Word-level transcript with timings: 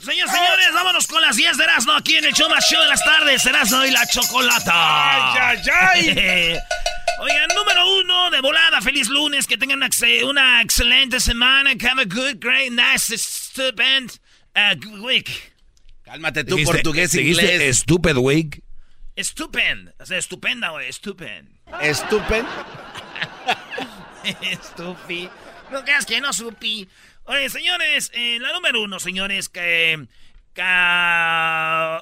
Señores, 0.00 0.32
señores, 0.32 0.66
vámonos 0.74 1.06
con 1.06 1.20
las 1.20 1.36
10 1.36 1.56
de 1.58 1.64
Erasmo 1.64 1.92
aquí 1.92 2.16
en 2.16 2.24
el 2.24 2.32
show 2.32 2.48
más 2.48 2.64
show 2.68 2.80
de 2.82 2.88
las 2.88 3.04
tardes. 3.04 3.44
Erasmo 3.44 3.84
y 3.84 3.90
la 3.90 4.06
chocolata. 4.06 5.50
¡Ay, 5.50 5.58
ay, 5.70 6.08
ay! 6.18 6.58
Oigan, 7.20 7.48
número 7.54 7.96
uno 8.00 8.30
de 8.30 8.40
volada. 8.40 8.80
Feliz 8.80 9.08
lunes. 9.08 9.46
Que 9.46 9.58
tengan 9.58 9.76
una, 9.78 9.86
ex- 9.86 10.02
una 10.24 10.62
excelente 10.62 11.20
semana. 11.20 11.72
Have 11.72 12.00
a 12.02 12.04
good, 12.06 12.36
great, 12.40 12.72
nice, 12.72 13.14
stupend 13.18 14.18
uh, 14.56 14.74
good 14.82 15.00
week. 15.00 15.52
Cálmate 16.04 16.44
tú, 16.44 16.56
portugués, 16.64 17.14
inglés. 17.14 17.78
Stupid 17.80 18.16
wig. 18.16 18.62
Stupend. 19.18 19.92
O 20.00 20.06
sea, 20.06 20.16
estupenda, 20.16 20.70
güey. 20.70 20.90
Stupend. 20.90 21.48
Estúpen. 21.82 22.46
Estupi. 24.42 25.28
No 25.70 25.84
creas 25.84 26.04
que 26.06 26.20
no 26.20 26.32
supi. 26.32 26.88
Oye, 27.30 27.48
señores, 27.48 28.10
eh, 28.12 28.38
la 28.40 28.52
número 28.52 28.82
uno, 28.82 28.98
señores, 28.98 29.48
que, 29.48 30.08
que 30.52 30.62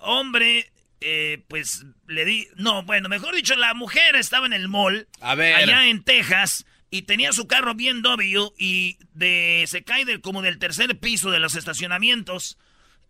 hombre, 0.01 0.73
eh, 1.03 1.45
pues 1.49 1.85
le 2.07 2.25
di. 2.25 2.49
No, 2.57 2.83
bueno, 2.85 3.11
mejor 3.11 3.35
dicho, 3.35 3.55
la 3.55 3.75
mujer 3.75 4.17
estaba 4.17 4.47
en 4.47 4.55
el 4.55 4.69
mall. 4.69 5.07
A 5.21 5.35
ver. 5.35 5.55
Allá 5.55 5.85
en 5.85 6.03
Texas. 6.03 6.65
Y 6.89 7.03
tenía 7.03 7.33
su 7.33 7.47
carro 7.47 7.75
bien 7.75 8.01
W 8.01 8.53
y 8.57 8.97
de, 9.13 9.65
se 9.67 9.85
cae 9.85 10.07
del, 10.07 10.23
como 10.23 10.41
del 10.41 10.59
tercer 10.59 10.99
piso 10.99 11.31
de 11.31 11.41
los 11.41 11.57
estacionamientos. 11.57 12.57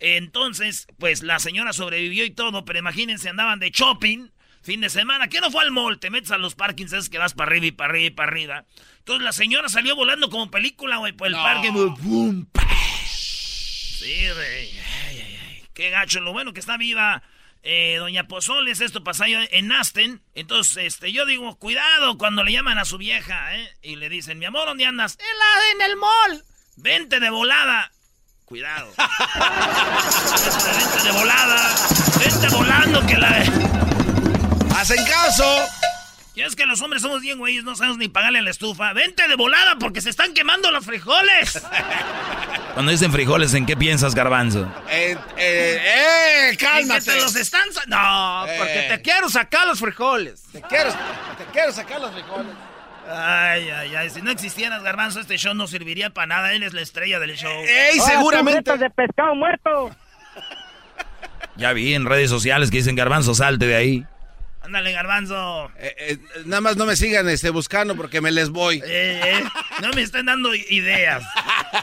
Entonces, 0.01 0.89
pues 0.99 1.23
la 1.23 1.39
señora 1.39 1.73
sobrevivió 1.73 2.25
y 2.25 2.31
todo, 2.31 2.65
pero 2.65 2.81
imagínense, 2.81 3.29
andaban 3.29 3.61
de 3.61 3.71
shopping, 3.71 4.31
fin 4.69 4.83
de 4.83 4.91
semana. 4.91 5.29
¿Qué 5.29 5.41
no 5.41 5.51
fue 5.51 5.63
al 5.65 5.71
mall? 5.71 5.99
Te 5.99 6.11
metes 6.11 6.31
a 6.31 6.37
los 6.37 6.55
parkings, 6.55 6.93
es 6.93 7.09
que 7.09 7.17
vas 7.17 7.33
para 7.33 7.51
arriba 7.51 7.65
y 7.67 7.73
para 7.73 7.89
arriba 7.91 8.07
y 8.07 8.11
para 8.11 8.31
arriba. 8.31 8.65
Entonces 8.99 9.25
la 9.25 9.33
señora 9.33 9.71
salió 9.71 9.97
volando 9.97 10.29
como 10.29 10.51
película, 10.51 10.99
güey, 10.99 11.13
por 11.15 11.29
el 11.29 11.33
No. 11.33 11.43
parque. 11.43 11.73
¡pash! 12.53 13.99
Sí, 13.99 14.29
güey. 14.35 14.71
Ay, 15.09 15.21
ay, 15.21 15.39
ay. 15.49 15.65
Qué 15.73 15.89
gacho. 15.89 16.21
Lo 16.21 16.33
bueno 16.33 16.53
que 16.53 16.61
está 16.61 16.77
viva 16.77 17.23
eh, 17.63 17.97
Doña 17.99 18.29
Pozoles. 18.29 18.83
Esto 18.83 19.03
pasó 19.03 19.25
en 19.27 19.73
Aston. 19.73 20.23
Entonces, 20.35 20.85
este, 20.85 21.13
yo 21.13 21.25
digo, 21.25 21.57
cuidado 21.59 22.19
cuando 22.19 22.45
le 22.45 22.53
llaman 22.53 22.77
a 22.79 22.85
su 22.85 22.99
vieja, 22.99 23.57
¿eh? 23.57 23.71
Y 23.81 23.97
le 23.97 24.11
dicen, 24.11 24.39
mi 24.39 24.45
amor, 24.45 24.67
¿dónde 24.67 24.85
andas? 24.85 25.17
En, 25.19 25.39
la, 25.39 25.87
en 25.87 25.91
el 25.91 25.97
mall. 25.97 26.45
Vente 26.77 27.21
de 27.21 27.31
volada. 27.31 27.91
Cuidado. 28.45 28.93
Vente 30.79 31.03
de 31.05 31.13
volada. 31.13 31.75
Vente 32.19 32.49
volando 32.55 33.07
que 33.07 33.17
la... 33.17 33.45
¡Hacen 34.79 35.05
caso! 35.07 35.45
Es 36.37 36.55
que 36.55 36.67
los 36.67 36.81
hombres 36.83 37.03
somos 37.03 37.21
bien 37.21 37.37
güeyes, 37.37 37.65
no 37.65 37.75
sabemos 37.75 37.99
ni 37.99 38.07
pagarle 38.09 38.39
a 38.39 38.43
la 38.43 38.51
estufa. 38.51 38.93
Vente 38.93 39.27
de 39.27 39.35
volada 39.35 39.75
porque 39.81 40.01
se 40.01 40.09
están 40.09 40.35
quemando 40.35 40.71
los 40.71 40.85
frijoles. 40.87 41.61
Cuando 42.75 42.93
dicen 42.93 43.11
frijoles, 43.11 43.55
¿en 43.55 43.67
qué 43.67 43.77
piensas, 43.77 44.15
garbanzo? 44.15 44.73
Eh, 44.89 45.17
eh, 45.37 45.83
eh, 45.85 46.51
Y 46.53 46.57
cálmate. 46.57 47.01
te 47.11 47.17
los 47.17 47.35
están... 47.35 47.65
No, 47.89 48.45
porque 48.57 48.87
Eh. 48.87 48.89
te 48.89 49.03
quiero 49.03 49.29
sacar 49.29 49.67
los 49.67 49.81
frijoles. 49.81 50.45
Te 50.53 50.63
quiero, 50.63 50.91
te 51.37 51.45
quiero 51.53 51.73
sacar 51.73 52.01
los 52.01 52.13
frijoles. 52.13 52.53
Ay, 53.11 53.69
ay, 53.71 53.95
ay. 53.97 54.11
Si 54.11 54.23
no 54.23 54.31
existieras, 54.31 54.81
Garbanzo, 54.85 55.19
este 55.19 55.39
show 55.39 55.55
no 55.55 55.67
serviría 55.67 56.11
para 56.11 56.29
nada. 56.29 56.53
Él 56.53 56.63
es 56.63 56.73
la 56.73 56.83
estrella 56.83 57.19
del 57.19 57.37
show. 57.37 57.51
¡Ey, 57.67 57.99
seguramente! 57.99 58.79
de 58.79 58.91
pescado 58.91 59.35
muerto. 59.35 59.91
Ya 61.57 61.73
vi 61.73 61.95
en 61.95 62.07
redes 62.07 62.31
sociales 62.31 62.71
que 62.71 62.77
dicen 62.77 62.95
garbanzo, 62.95 63.35
salte 63.35 63.67
de 63.67 63.75
ahí. 63.75 64.07
Ándale, 64.69 64.93
Garbanzo. 64.93 65.71
Eh, 65.79 65.95
eh, 65.99 66.19
nada 66.45 66.61
más 66.61 66.77
no 66.77 66.85
me 66.85 66.95
sigan 66.95 67.27
este, 67.31 67.49
buscando 67.49 67.97
porque 67.97 68.21
me 68.21 68.31
les 68.31 68.51
voy. 68.51 68.83
Eh, 68.85 69.21
eh, 69.25 69.45
no 69.81 69.89
me 69.95 70.03
están 70.03 70.27
dando 70.27 70.55
ideas. 70.55 71.25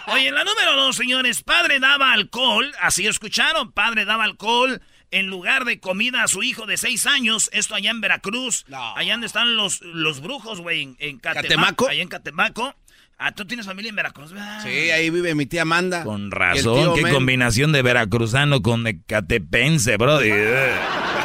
Oye, 0.07 0.28
en 0.28 0.35
la 0.35 0.44
número 0.44 0.75
dos, 0.75 0.96
señores, 0.96 1.41
padre 1.41 1.79
daba 1.79 2.13
alcohol, 2.13 2.72
así 2.79 3.07
escucharon, 3.07 3.72
padre 3.72 4.06
daba 4.06 4.23
alcohol 4.23 4.81
en 5.09 5.25
lugar 5.28 5.66
de 5.66 5.79
comida 5.79 6.22
a 6.22 6.28
su 6.28 6.44
hijo 6.44 6.68
de 6.68 6.78
seis 6.78 7.07
años, 7.07 7.50
esto 7.53 7.73
allá 7.73 7.90
en 7.90 8.01
Veracruz, 8.01 8.66
No. 8.68 8.96
allá 8.96 9.13
donde 9.13 9.28
están 9.28 9.56
los, 9.56 9.81
los 9.81 10.22
brujos, 10.22 10.62
güey, 10.62 10.84
en, 10.84 10.96
en 11.00 11.17
Catemaco, 11.17 11.47
¿Catemaco? 11.50 11.88
allá 11.90 12.02
en 12.03 12.07
Catemaco. 12.07 12.75
Ah, 13.17 13.31
tú 13.31 13.46
tienes 13.47 13.66
familia 13.66 13.90
en 13.90 13.96
Veracruz, 13.96 14.31
¿verdad? 14.31 14.62
Sí, 14.62 14.91
ahí 14.91 15.09
vive 15.09 15.34
mi 15.34 15.47
tía 15.47 15.62
Amanda. 15.63 16.03
Con 16.03 16.29
razón, 16.29 16.94
qué 16.96 17.02
Men. 17.02 17.13
combinación 17.13 17.72
de 17.72 17.81
veracruzano 17.81 18.62
con 18.62 18.84
de 18.84 19.02
catepense, 19.03 19.97
bro. 19.97 20.19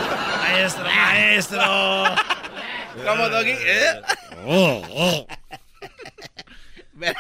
Maestro. 1.21 1.61
¿Cómo, 3.07 3.29
Doggy? 3.29 3.51
¿Eh? 3.51 4.03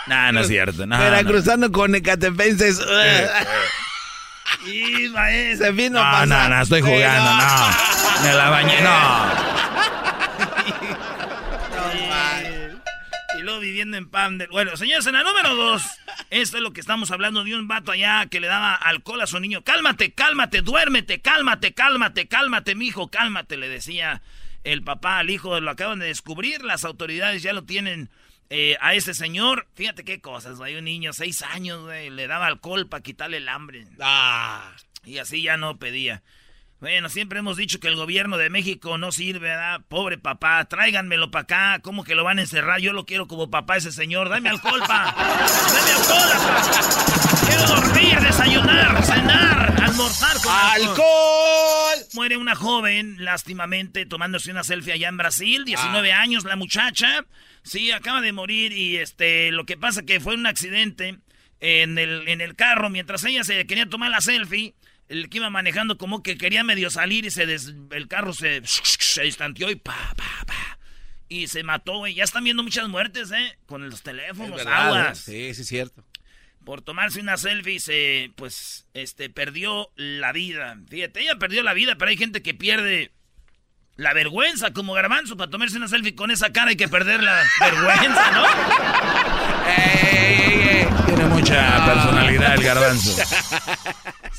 Nah, 0.07 0.33
no 0.33 0.41
es 0.41 0.49
cierto. 0.49 0.87
No, 0.87 0.99
Veracruzano 0.99 1.71
con 1.71 1.95
ecatepenses. 1.95 2.81
Y 4.67 5.09
maestro. 5.09 5.67
Se 5.67 5.73
vino 5.73 6.01
no, 6.01 6.07
a 6.07 6.27
no, 6.27 6.49
no, 6.49 6.63
estoy 6.63 6.81
jugando, 6.83 7.35
no. 7.35 8.23
Me 8.23 8.35
la 8.35 8.51
bañé, 8.51 8.81
no. 8.83 8.91
Y 13.41 13.43
luego 13.43 13.61
viviendo 13.61 13.97
en 13.97 14.11
pan 14.11 14.37
de... 14.37 14.49
Bueno, 14.49 14.77
señores, 14.77 15.07
en 15.07 15.15
la 15.15 15.23
número 15.23 15.55
dos, 15.55 15.83
esto 16.29 16.59
es 16.59 16.63
lo 16.63 16.75
que 16.75 16.81
estamos 16.81 17.11
hablando 17.11 17.43
de 17.43 17.55
un 17.57 17.69
vato 17.69 17.91
allá 17.91 18.27
que 18.27 18.39
le 18.39 18.49
daba 18.49 18.75
alcohol 18.75 19.23
a 19.23 19.27
su 19.27 19.41
niño. 19.41 19.65
Cálmate, 19.65 20.13
cálmate, 20.13 20.61
duérmete, 20.61 21.23
cálmate, 21.23 21.73
cálmate, 21.73 22.29
cálmate, 22.29 22.75
mijo, 22.75 23.09
cálmate, 23.09 23.57
le 23.57 23.71
decía 23.71 24.21
el 24.63 24.83
papá 24.83 25.21
al 25.21 25.31
hijo. 25.31 25.59
Lo 25.59 25.71
acaban 25.71 26.01
de 26.01 26.07
descubrir, 26.09 26.63
las 26.65 26.85
autoridades 26.85 27.43
ya 27.43 27.55
lo 27.55 27.65
tienen 27.65 28.11
eh, 28.51 28.77
a 28.83 28.93
ese 28.93 29.15
señor. 29.15 29.67
Fíjate 29.75 30.05
qué 30.05 30.21
cosas, 30.21 30.61
hay 30.61 30.75
un 30.75 30.85
niño, 30.85 31.15
seis 31.15 31.41
años, 31.41 31.81
güey, 31.85 32.11
le 32.11 32.27
daba 32.27 32.47
alcohol 32.47 32.89
para 32.89 33.03
quitarle 33.03 33.39
el 33.39 33.49
hambre. 33.49 33.87
Ah, 34.01 34.71
Y 35.03 35.17
así 35.17 35.41
ya 35.41 35.57
no 35.57 35.79
pedía. 35.79 36.23
Bueno, 36.81 37.11
siempre 37.11 37.41
hemos 37.41 37.59
dicho 37.59 37.79
que 37.79 37.89
el 37.89 37.97
gobierno 37.97 38.39
de 38.39 38.49
México 38.49 38.97
no 38.97 39.13
sirve, 39.13 39.51
¿verdad? 39.51 39.83
Pobre 39.87 40.17
papá, 40.17 40.65
tráiganmelo 40.65 41.31
para 41.31 41.43
acá. 41.43 41.79
¿Cómo 41.83 42.05
que 42.05 42.15
lo 42.15 42.25
van 42.25 42.39
a 42.39 42.41
encerrar? 42.41 42.81
Yo 42.81 42.95
lo 42.95 43.05
quiero 43.05 43.29
como 43.29 43.51
papá 43.51 43.77
ese 43.77 43.93
señor. 43.93 44.31
Dame 44.31 44.49
alcohol, 44.49 44.81
pa. 44.87 45.15
Dame 45.15 45.91
alcohol, 45.91 46.31
pa. 46.43 47.47
Quiero 47.47 47.67
dormir, 47.67 48.21
desayunar, 48.21 49.05
cenar, 49.05 49.83
almorzar 49.83 50.39
con 50.43 50.53
¡Alcohol! 50.55 51.99
Muere 52.15 52.39
una 52.39 52.55
joven, 52.55 53.23
lástimamente, 53.23 54.07
tomándose 54.07 54.51
una 54.51 54.65
selfie 54.65 54.95
allá 54.95 55.09
en 55.09 55.19
Brasil. 55.19 55.67
19 55.67 56.13
años 56.15 56.45
la 56.45 56.57
muchacha. 56.57 57.27
Sí, 57.63 57.93
acaba 57.93 58.23
de 58.23 58.33
morir 58.33 58.73
y 58.73 58.97
este, 58.97 59.53
lo 59.53 59.67
que 59.67 59.77
pasa 59.77 60.07
que 60.07 60.19
fue 60.19 60.35
un 60.35 60.47
accidente. 60.47 61.19
en 61.61 61.99
el, 61.99 62.27
en 62.27 62.41
el 62.41 62.57
carro 62.57 62.89
mientras 62.89 63.23
ella 63.25 63.45
se 63.45 63.67
quería 63.67 63.87
tomar 63.87 64.11
la 64.11 64.23
selfie. 64.23 64.75
El 65.11 65.29
que 65.29 65.37
iba 65.39 65.51
manejando 65.51 65.99
como 65.99 66.23
que 66.23 66.39
quería 66.39 66.65
medio 66.65 66.89
salir 66.89 67.27
y 67.27 67.31
se 67.31 67.45
des- 67.45 67.75
el 67.91 68.09
carro 68.09 68.33
se, 68.33 68.63
se 68.65 69.23
distanteó 69.23 69.69
y 69.71 69.75
pa, 69.77 70.15
pa, 70.17 70.45
pa. 70.47 70.79
Y 71.29 71.49
se 71.49 71.63
mató, 71.65 71.99
güey. 71.99 72.15
Ya 72.15 72.25
están 72.25 72.45
viendo 72.45 72.63
muchas 72.63 72.89
muertes, 72.89 73.31
¿eh? 73.33 73.59
Con 73.67 73.89
los 73.91 74.03
teléfonos, 74.03 74.57
verdad, 74.57 74.87
aguas. 74.87 75.29
¿eh? 75.29 75.49
Sí, 75.51 75.55
sí, 75.55 75.61
es 75.63 75.69
cierto. 75.69 76.05
Por 76.65 76.81
tomarse 76.83 77.21
una 77.21 77.37
selfie 77.37 77.81
se, 77.81 78.33
pues, 78.37 78.87
este, 78.95 79.31
perdió 79.31 79.91
la 79.97 80.33
vida. 80.33 80.79
Fíjate, 80.89 81.21
ella 81.21 81.37
perdió 81.39 81.63
la 81.63 81.75
vida, 81.75 81.97
pero 81.97 82.11
hay 82.11 82.17
gente 82.17 82.43
que 82.43 82.55
pierde 82.55 83.13
la 84.01 84.15
vergüenza, 84.15 84.73
como 84.73 84.95
Garbanzo, 84.95 85.37
para 85.37 85.51
tomarse 85.51 85.77
una 85.77 85.87
selfie 85.89 86.15
con 86.15 86.31
esa 86.31 86.51
cara 86.53 86.71
hay 86.71 86.77
que 86.77 86.89
perder 86.89 87.23
la 87.23 87.43
vergüenza, 87.61 88.31
¿no? 88.33 88.45
Tiene 91.07 91.25
mucha 91.27 91.85
personalidad 91.87 92.55
el 92.55 92.63
garbanzo. 92.63 93.17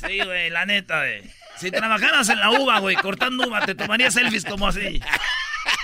Sí, 0.04 0.18
güey, 0.18 0.50
la 0.50 0.66
neta, 0.66 0.98
güey. 0.98 1.22
Si 1.58 1.70
trabajaras 1.70 2.28
en 2.28 2.40
la 2.40 2.50
uva, 2.50 2.80
güey, 2.80 2.96
cortando 2.96 3.46
uva, 3.46 3.64
te 3.64 3.76
tomarías 3.76 4.14
selfies 4.14 4.44
como 4.44 4.66
así. 4.66 5.00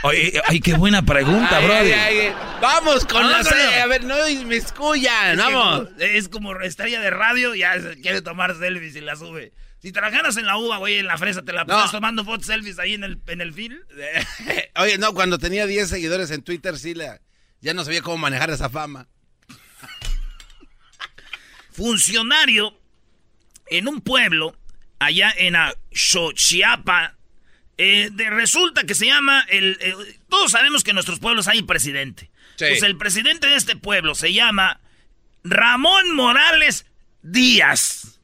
Oye, 0.02 0.42
ay, 0.48 0.58
qué 0.58 0.74
buena 0.74 1.02
pregunta, 1.02 1.60
brother. 1.60 2.32
Vamos 2.60 3.04
con 3.04 3.22
No, 3.22 3.30
la 3.30 3.38
no, 3.38 3.44
serie. 3.44 3.76
no. 3.78 3.82
A 3.84 3.86
ver, 3.86 4.02
no 4.04 4.16
me 4.46 4.56
escuchan. 4.56 5.38
Es 5.38 5.46
que 5.46 5.52
Vamos. 5.54 5.88
Es 6.00 6.28
como 6.28 6.52
estrella 6.60 7.00
de 7.00 7.10
radio, 7.10 7.54
ya 7.54 7.80
se 7.80 8.00
quiere 8.00 8.22
tomar 8.22 8.56
selfies 8.56 8.96
y 8.96 9.00
la 9.02 9.14
sube. 9.14 9.52
Si 9.80 9.92
trabajaras 9.92 10.36
en 10.36 10.46
la 10.46 10.56
uva, 10.56 10.78
güey, 10.78 10.96
en 10.98 11.06
la 11.06 11.16
fresa, 11.18 11.42
te 11.42 11.52
la 11.52 11.60
No. 11.62 11.68
pasas 11.68 11.92
tomando 11.92 12.24
fotos 12.24 12.46
selfies 12.46 12.78
ahí 12.80 12.94
en 12.94 13.04
el, 13.04 13.20
en 13.26 13.40
el 13.40 13.52
film. 13.54 13.78
Oye, 14.76 14.98
no, 14.98 15.14
cuando 15.14 15.38
tenía 15.38 15.66
10 15.66 15.88
seguidores 15.88 16.30
en 16.32 16.42
Twitter, 16.42 16.76
sí, 16.78 16.94
la, 16.94 17.20
ya 17.60 17.74
no 17.74 17.84
sabía 17.84 18.02
cómo 18.02 18.18
manejar 18.18 18.50
esa 18.50 18.68
fama. 18.68 19.06
funcionario 21.72 22.76
en 23.70 23.88
un 23.88 24.00
pueblo 24.00 24.56
allá 24.98 25.32
en 25.36 25.54
Xochiapa. 25.92 27.14
Eh, 27.80 28.08
de, 28.12 28.30
resulta 28.30 28.82
que 28.82 28.96
se 28.96 29.06
llama 29.06 29.46
el, 29.48 29.78
eh, 29.80 29.94
todos 30.28 30.50
sabemos 30.50 30.82
que 30.82 30.90
en 30.90 30.94
nuestros 30.96 31.20
pueblos 31.20 31.46
hay 31.46 31.62
presidente. 31.62 32.30
Sí. 32.56 32.64
Pues 32.70 32.82
el 32.82 32.96
presidente 32.96 33.46
de 33.46 33.54
este 33.54 33.76
pueblo 33.76 34.16
se 34.16 34.32
llama 34.32 34.80
Ramón 35.44 36.12
Morales 36.16 36.86
Díaz. 37.22 38.17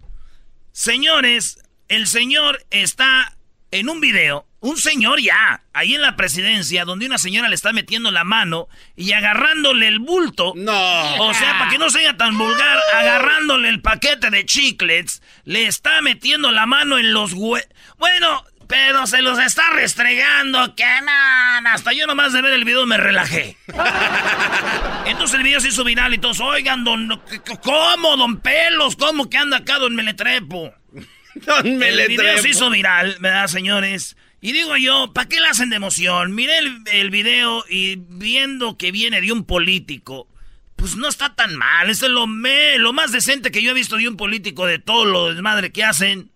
Señores, 0.76 1.60
el 1.86 2.08
señor 2.08 2.66
está 2.70 3.36
en 3.70 3.88
un 3.88 4.00
video, 4.00 4.44
un 4.58 4.76
señor 4.76 5.20
ya, 5.20 5.62
ahí 5.72 5.94
en 5.94 6.02
la 6.02 6.16
presidencia, 6.16 6.84
donde 6.84 7.06
una 7.06 7.18
señora 7.18 7.48
le 7.48 7.54
está 7.54 7.72
metiendo 7.72 8.10
la 8.10 8.24
mano 8.24 8.66
y 8.96 9.12
agarrándole 9.12 9.86
el 9.86 10.00
bulto. 10.00 10.52
No. 10.56 11.16
O 11.22 11.32
sea, 11.32 11.60
para 11.60 11.70
que 11.70 11.78
no 11.78 11.90
sea 11.90 12.16
tan 12.16 12.36
vulgar, 12.36 12.80
agarrándole 12.92 13.68
el 13.68 13.82
paquete 13.82 14.30
de 14.30 14.44
chiclets, 14.46 15.22
le 15.44 15.68
está 15.68 16.00
metiendo 16.02 16.50
la 16.50 16.66
mano 16.66 16.98
en 16.98 17.12
los 17.12 17.34
hue... 17.34 17.64
Bueno, 17.98 18.44
pero 18.66 19.06
se 19.06 19.22
los 19.22 19.38
está 19.38 19.70
restregando, 19.70 20.74
que 20.74 20.84
man. 20.84 21.66
Hasta 21.66 21.92
yo 21.92 22.06
nomás 22.06 22.32
de 22.32 22.42
ver 22.42 22.52
el 22.52 22.64
video 22.64 22.86
me 22.86 22.96
relajé. 22.96 23.56
Entonces 25.06 25.36
el 25.36 25.42
video 25.42 25.60
se 25.60 25.68
hizo 25.68 25.84
viral 25.84 26.14
y 26.14 26.18
todos, 26.18 26.40
oigan, 26.40 26.84
don, 26.84 27.20
¿cómo, 27.62 28.16
don 28.16 28.40
Pelos? 28.40 28.96
¿Cómo 28.96 29.28
que 29.28 29.38
anda 29.38 29.58
acá, 29.58 29.78
don 29.78 29.94
Meletrepo? 29.94 30.72
Don 31.34 31.66
El 31.66 31.78
video 31.78 31.78
Meletrepo. 31.78 32.42
se 32.42 32.48
hizo 32.50 32.70
viral, 32.70 33.16
¿verdad, 33.18 33.48
señores? 33.48 34.16
Y 34.40 34.52
digo 34.52 34.76
yo, 34.76 35.12
¿para 35.12 35.28
qué 35.28 35.40
le 35.40 35.48
hacen 35.48 35.70
de 35.70 35.76
emoción? 35.76 36.34
Miré 36.34 36.58
el, 36.58 36.82
el 36.92 37.10
video 37.10 37.64
y 37.68 37.96
viendo 37.96 38.78
que 38.78 38.92
viene 38.92 39.20
de 39.20 39.32
un 39.32 39.44
político, 39.44 40.28
pues 40.76 40.96
no 40.96 41.08
está 41.08 41.34
tan 41.34 41.56
mal. 41.56 41.90
Eso 41.90 42.06
es 42.06 42.12
lo, 42.12 42.26
me, 42.26 42.78
lo 42.78 42.92
más 42.92 43.10
decente 43.10 43.50
que 43.50 43.62
yo 43.62 43.70
he 43.70 43.74
visto 43.74 43.96
de 43.96 44.06
un 44.06 44.16
político 44.16 44.66
de 44.66 44.78
todo 44.78 45.06
lo 45.06 45.32
desmadre 45.32 45.72
que 45.72 45.82
hacen. 45.82 46.30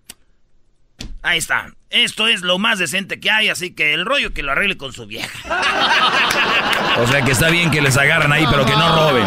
Ahí 1.22 1.38
está. 1.38 1.74
Esto 1.90 2.28
es 2.28 2.42
lo 2.42 2.58
más 2.58 2.78
decente 2.78 3.18
que 3.18 3.30
hay, 3.30 3.48
así 3.48 3.74
que 3.74 3.94
el 3.94 4.04
rollo 4.04 4.34
que 4.34 4.42
lo 4.42 4.52
arregle 4.52 4.76
con 4.76 4.92
su 4.92 5.06
vieja. 5.06 5.38
O 6.98 7.06
sea 7.06 7.22
que 7.22 7.32
está 7.32 7.48
bien 7.48 7.70
que 7.70 7.80
les 7.80 7.96
agarran 7.96 8.30
ahí, 8.32 8.44
pero 8.50 8.66
que 8.66 8.72
no 8.72 8.94
roben. 8.94 9.26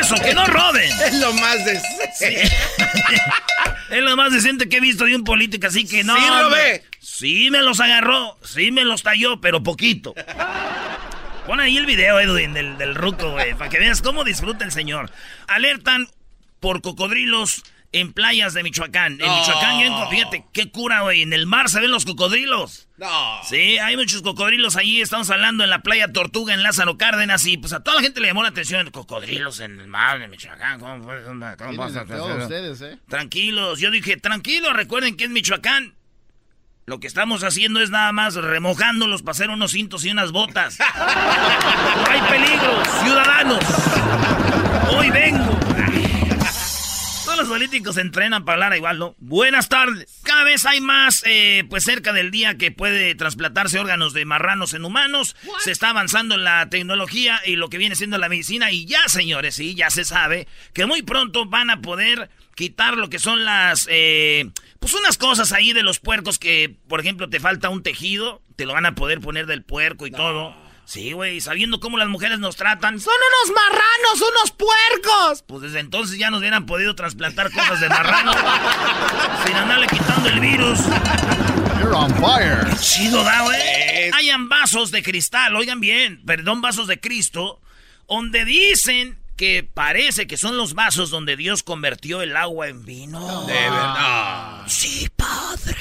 Eso, 0.00 0.16
que 0.16 0.34
no 0.34 0.44
roben. 0.46 0.90
Es 0.90 1.14
lo 1.20 1.32
más 1.34 1.64
de... 1.64 1.80
Es 3.90 4.00
lo 4.00 4.16
más 4.16 4.32
decente 4.32 4.70
que 4.70 4.78
he 4.78 4.80
visto 4.80 5.04
de 5.04 5.14
un 5.14 5.22
político, 5.22 5.66
así 5.66 5.86
que 5.86 6.02
no. 6.02 6.16
Sí, 6.16 6.22
hombre. 6.22 6.42
Robé. 6.42 6.84
Sí 6.98 7.50
me 7.50 7.60
los 7.60 7.78
agarró, 7.78 8.38
sí 8.42 8.72
me 8.72 8.84
los 8.84 9.02
talló, 9.02 9.38
pero 9.42 9.62
poquito. 9.62 10.14
Pon 11.46 11.60
ahí 11.60 11.76
el 11.76 11.84
video, 11.84 12.18
Edwin, 12.18 12.54
del, 12.54 12.78
del 12.78 12.94
ruco, 12.94 13.32
güey, 13.32 13.52
para 13.52 13.68
que 13.68 13.78
veas 13.78 14.00
cómo 14.00 14.24
disfruta 14.24 14.64
el 14.64 14.72
señor. 14.72 15.10
Alertan 15.46 16.08
por 16.58 16.80
cocodrilos 16.80 17.64
en 17.92 18.12
playas 18.12 18.54
de 18.54 18.62
Michoacán. 18.62 19.12
En 19.12 19.18
No. 19.26 19.38
Michoacán, 19.38 19.78
ya, 19.80 20.06
fíjate, 20.08 20.44
qué 20.52 20.70
cura, 20.70 21.02
güey. 21.02 21.22
En 21.22 21.32
el 21.32 21.46
mar 21.46 21.68
se 21.68 21.80
ven 21.80 21.90
los 21.90 22.04
cocodrilos. 22.04 22.88
No. 22.96 23.40
Sí, 23.48 23.78
hay 23.78 23.96
muchos 23.96 24.22
cocodrilos 24.22 24.76
allí. 24.76 25.00
Estamos 25.02 25.28
hablando 25.30 25.62
en 25.64 25.70
la 25.70 25.80
playa 25.80 26.12
Tortuga, 26.12 26.54
en 26.54 26.62
Lázaro 26.62 26.96
Cárdenas. 26.96 27.44
Y 27.46 27.58
pues 27.58 27.72
a 27.72 27.82
toda 27.82 27.96
la 27.96 28.02
gente 28.02 28.20
le 28.20 28.28
llamó 28.28 28.42
la 28.42 28.48
atención. 28.50 28.90
Cocodrilos 28.90 29.60
en 29.60 29.78
el 29.80 29.88
mar 29.88 30.18
de 30.20 30.28
Michoacán. 30.28 30.80
¿Cómo, 30.80 31.04
puede- 31.04 31.24
cómo 31.24 31.76
pasa? 31.76 32.04
¿eh? 32.08 32.98
Tranquilos, 33.08 33.78
yo 33.80 33.90
dije, 33.90 34.16
tranquilos, 34.16 34.72
recuerden 34.72 35.16
que 35.16 35.24
es 35.24 35.30
Michoacán. 35.30 35.94
Lo 36.84 36.98
que 36.98 37.06
estamos 37.06 37.44
haciendo 37.44 37.80
es 37.80 37.90
nada 37.90 38.10
más 38.12 38.34
remojándolos 38.34 39.22
para 39.22 39.30
hacer 39.32 39.50
unos 39.50 39.70
cintos 39.70 40.04
y 40.04 40.10
unas 40.10 40.32
botas. 40.32 40.78
No 41.94 42.10
hay 42.10 42.20
peligro, 42.22 42.82
ciudadanos. 43.04 43.64
Hoy 44.96 45.10
vengo. 45.10 45.58
Políticos 47.52 47.96
se 47.96 48.00
entrenan 48.00 48.46
para 48.46 48.54
hablar 48.54 48.78
igual, 48.78 48.98
¿no? 48.98 49.14
Buenas 49.18 49.68
tardes. 49.68 50.22
Cada 50.22 50.42
vez 50.42 50.64
hay 50.64 50.80
más, 50.80 51.22
eh, 51.26 51.64
pues 51.68 51.84
cerca 51.84 52.14
del 52.14 52.30
día 52.30 52.56
que 52.56 52.70
puede 52.70 53.14
trasplantarse 53.14 53.78
órganos 53.78 54.14
de 54.14 54.24
marranos 54.24 54.72
en 54.72 54.86
humanos. 54.86 55.36
Se 55.58 55.70
está 55.70 55.90
avanzando 55.90 56.38
la 56.38 56.70
tecnología 56.70 57.42
y 57.44 57.56
lo 57.56 57.68
que 57.68 57.76
viene 57.76 57.94
siendo 57.94 58.16
la 58.16 58.30
medicina. 58.30 58.72
Y 58.72 58.86
ya, 58.86 59.06
señores, 59.06 59.56
sí, 59.56 59.74
ya 59.74 59.90
se 59.90 60.06
sabe 60.06 60.48
que 60.72 60.86
muy 60.86 61.02
pronto 61.02 61.44
van 61.44 61.68
a 61.68 61.82
poder 61.82 62.30
quitar 62.54 62.96
lo 62.96 63.10
que 63.10 63.18
son 63.18 63.44
las, 63.44 63.86
eh, 63.90 64.50
pues 64.80 64.94
unas 64.94 65.18
cosas 65.18 65.52
ahí 65.52 65.74
de 65.74 65.82
los 65.82 65.98
puercos 65.98 66.38
que, 66.38 66.74
por 66.88 67.00
ejemplo, 67.00 67.28
te 67.28 67.38
falta 67.38 67.68
un 67.68 67.82
tejido, 67.82 68.40
te 68.56 68.64
lo 68.64 68.72
van 68.72 68.86
a 68.86 68.94
poder 68.94 69.20
poner 69.20 69.44
del 69.44 69.62
puerco 69.62 70.06
y 70.06 70.10
todo. 70.10 70.56
Sí, 70.84 71.12
güey, 71.12 71.40
sabiendo 71.40 71.80
cómo 71.80 71.96
las 71.96 72.08
mujeres 72.08 72.38
nos 72.38 72.56
tratan. 72.56 73.00
¡Son 73.00 73.14
unos 73.14 73.56
marranos, 73.56 74.30
unos 74.30 74.50
puercos! 74.50 75.44
Pues 75.46 75.62
desde 75.62 75.80
entonces 75.80 76.18
ya 76.18 76.30
nos 76.30 76.40
hubieran 76.40 76.66
podido 76.66 76.94
trasplantar 76.94 77.50
cosas 77.50 77.80
de 77.80 77.88
marrano. 77.88 78.32
sin 79.46 79.56
andarle 79.56 79.86
quitando 79.86 80.28
el 80.28 80.40
virus. 80.40 80.80
You're 81.80 81.94
on 81.94 82.14
fire. 82.16 82.66
Qué 82.68 82.76
chido, 82.76 83.22
da, 83.22 83.42
güey. 83.42 84.10
Hayan 84.12 84.48
vasos 84.48 84.90
de 84.90 85.02
cristal, 85.02 85.54
oigan 85.56 85.80
bien, 85.80 86.22
perdón, 86.26 86.60
vasos 86.60 86.86
de 86.88 87.00
Cristo, 87.00 87.60
donde 88.08 88.44
dicen 88.44 89.18
que 89.36 89.62
parece 89.64 90.26
que 90.26 90.36
son 90.36 90.56
los 90.56 90.74
vasos 90.74 91.10
donde 91.10 91.36
Dios 91.36 91.62
convirtió 91.62 92.22
el 92.22 92.36
agua 92.36 92.68
en 92.68 92.84
vino. 92.84 93.46
De 93.46 93.54
verdad. 93.54 94.62
Sí, 94.66 95.08
padre. 95.16 95.76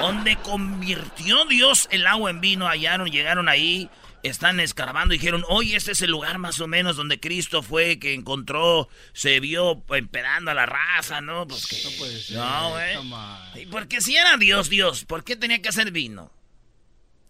Donde 0.00 0.36
convirtió 0.36 1.44
Dios 1.46 1.88
el 1.90 2.06
agua 2.06 2.30
en 2.30 2.40
vino, 2.40 2.66
hallaron, 2.66 3.10
llegaron 3.10 3.48
ahí, 3.48 3.88
están 4.22 4.60
escarbando 4.60 5.14
y 5.14 5.18
dijeron, 5.18 5.44
oye, 5.48 5.76
este 5.76 5.92
es 5.92 6.02
el 6.02 6.10
lugar 6.10 6.38
más 6.38 6.60
o 6.60 6.68
menos 6.68 6.96
donde 6.96 7.18
Cristo 7.20 7.62
fue, 7.62 7.98
que 7.98 8.14
encontró, 8.14 8.88
se 9.12 9.40
vio 9.40 9.82
empedando 9.90 10.50
a 10.50 10.54
la 10.54 10.66
raza, 10.66 11.20
¿no? 11.20 11.46
Pues 11.46 11.66
que- 11.66 11.82
No 11.84 11.90
puede 11.98 12.20
ser. 12.20 12.36
No, 12.36 12.70
güey. 12.70 12.96
Come 12.96 13.14
on. 13.14 13.60
¿Y 13.60 13.66
por 13.66 13.88
qué 13.88 14.00
si 14.00 14.16
era 14.16 14.36
Dios, 14.36 14.68
Dios? 14.68 15.04
¿Por 15.04 15.24
qué 15.24 15.36
tenía 15.36 15.60
que 15.60 15.68
hacer 15.68 15.90
vino? 15.90 16.32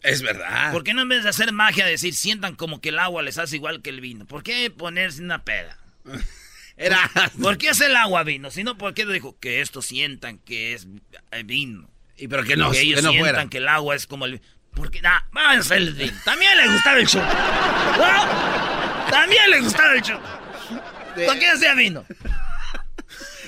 Es 0.02 0.20
verdad. 0.20 0.72
¿Por 0.72 0.82
qué 0.82 0.94
no 0.94 1.02
en 1.02 1.08
vez 1.08 1.22
de 1.22 1.28
hacer 1.30 1.52
magia 1.52 1.86
decir 1.86 2.14
sientan 2.14 2.56
como 2.56 2.80
que 2.80 2.88
el 2.88 2.98
agua 2.98 3.22
les 3.22 3.38
hace 3.38 3.56
igual 3.56 3.82
que 3.82 3.90
el 3.90 4.00
vino? 4.00 4.26
¿Por 4.26 4.42
qué 4.42 4.70
ponerse 4.70 5.22
una 5.22 5.44
peda? 5.44 5.78
Era... 6.76 7.08
¿Por 7.40 7.56
qué 7.58 7.68
es 7.68 7.80
el 7.80 7.94
agua 7.94 8.24
vino? 8.24 8.50
Si 8.50 8.64
no, 8.64 8.76
¿por 8.76 8.94
qué 8.94 9.04
no 9.04 9.12
dijo 9.12 9.38
que 9.38 9.60
esto 9.60 9.80
sientan 9.82 10.38
que 10.38 10.74
es 10.74 10.88
eh, 11.30 11.42
vino? 11.44 11.88
Y 12.22 12.28
pero 12.28 12.44
que 12.44 12.56
no, 12.56 12.70
que 12.70 12.82
ellos 12.82 13.00
que 13.00 13.02
no 13.02 13.10
sientan 13.10 13.32
fuera. 13.32 13.50
que 13.50 13.58
el 13.58 13.66
agua 13.66 13.96
es 13.96 14.06
como 14.06 14.26
el... 14.26 14.40
Porque, 14.76 15.02
nah, 15.02 15.22
vamos 15.32 15.56
a 15.56 15.58
hacer 15.58 15.78
el. 15.78 16.12
También 16.24 16.56
le 16.56 16.68
gustaba 16.68 16.98
el 16.98 17.06
show. 17.08 17.20
¿No? 17.20 19.10
También 19.10 19.50
le 19.50 19.60
gustaba 19.60 19.92
el 19.94 20.02
show. 20.02 20.20
¿Por 21.26 21.38
qué 21.40 21.48
hacía 21.48 21.74
vino? 21.74 22.04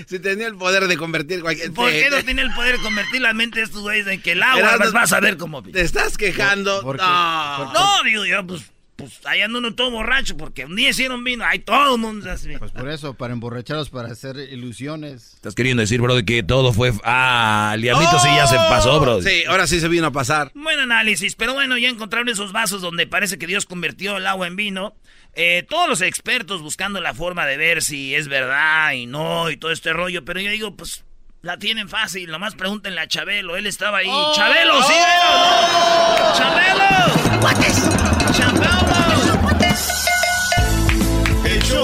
Si 0.09 0.19
tenía 0.19 0.49
el 0.49 0.57
poder 0.57 0.89
de 0.89 0.97
convertir 0.97 1.41
cualquier... 1.41 1.73
¿Por 1.73 1.89
qué 1.89 2.11
no 2.11 2.21
tiene 2.25 2.43
el 2.43 2.53
poder 2.53 2.79
de 2.79 2.83
convertir 2.83 3.21
la 3.21 3.33
mente 3.33 3.61
de 3.61 3.67
estos 3.67 3.83
güeyes 3.83 4.09
en 4.09 4.21
que 4.21 4.33
el 4.33 4.43
agua 4.43 4.59
Erasmo, 4.59 4.79
vas, 4.81 4.93
vas 4.93 5.13
a 5.13 5.21
ver 5.21 5.37
como 5.37 5.63
vino? 5.63 5.79
Te 5.79 5.83
estás 5.83 6.19
quejando. 6.19 6.83
¿Por 6.83 6.97
no. 6.97 7.55
¿Por 7.59 7.69
qué? 7.69 7.79
No, 7.79 8.03
digo 8.03 8.25
yo, 8.27 8.45
pues, 8.45 8.63
pues 8.97 9.21
ahí 9.25 9.41
anda 9.41 9.59
uno 9.59 9.75
todo 9.75 9.91
borracho, 9.91 10.37
porque 10.37 10.65
un 10.65 10.77
día 10.77 10.91
hicieron 10.91 11.25
vino, 11.25 11.45
ahí 11.45 11.59
todo 11.59 11.95
el 11.95 12.01
mundo 12.01 12.31
así. 12.31 12.57
Pues 12.59 12.71
por 12.71 12.89
eso, 12.89 13.15
para 13.15 13.33
emborracharlos, 13.33 13.91
para 13.91 14.09
hacer 14.09 14.37
ilusiones. 14.37 15.35
Estás 15.35 15.55
queriendo 15.55 15.81
decir, 15.81 16.01
bro, 16.01 16.15
de 16.15 16.25
que 16.25 16.43
todo 16.43 16.73
fue... 16.73 16.93
Ah, 17.03 17.73
el 17.75 17.83
diablito 17.83 18.19
sí 18.21 18.29
ya 18.35 18.47
se 18.47 18.57
pasó, 18.57 19.01
bro. 19.01 19.21
Sí, 19.23 19.45
ahora 19.49 19.67
sí 19.67 19.81
se 19.81 19.89
vino 19.89 20.07
a 20.07 20.13
pasar. 20.13 20.53
Buen 20.55 20.79
análisis, 20.79 21.35
pero 21.35 21.55
bueno, 21.55 21.77
ya 21.77 21.89
encontraron 21.89 22.29
esos 22.29 22.53
vasos 22.53 22.81
donde 22.83 23.07
parece 23.07 23.39
que 23.39 23.47
Dios 23.47 23.67
convirtió 23.67 24.17
el 24.17 24.27
agua 24.27 24.47
en 24.47 24.57
vino. 24.57 24.95
Eh, 25.35 25.67
todos 25.69 25.89
los 25.89 26.01
expertos 26.01 26.63
buscando 26.63 27.01
la 27.01 27.15
forma 27.15 27.47
de 27.47 27.57
ver 27.57 27.83
si 27.83 28.15
es 28.15 28.29
verdad 28.29 28.93
y 28.93 29.07
no 29.07 29.51
y 29.51 29.57
todo 29.57 29.73
este 29.73 29.93
rollo, 29.93 30.25
pero 30.25 30.41
yo 30.41 30.51
digo, 30.51 30.77
pues 30.77 31.05
la 31.43 31.59
tienen 31.59 31.89
fácil, 31.89 32.31
nomás 32.31 32.55
pregúntenle 32.55 33.01
a 33.01 33.09
Chabelo, 33.09 33.57
él 33.57 33.67
estaba 33.67 33.99
ahí. 33.99 34.11
¡Chabelo, 34.35 34.83
sí! 34.83 34.93
veo! 34.95 36.35
¡Chabelo! 36.37 37.94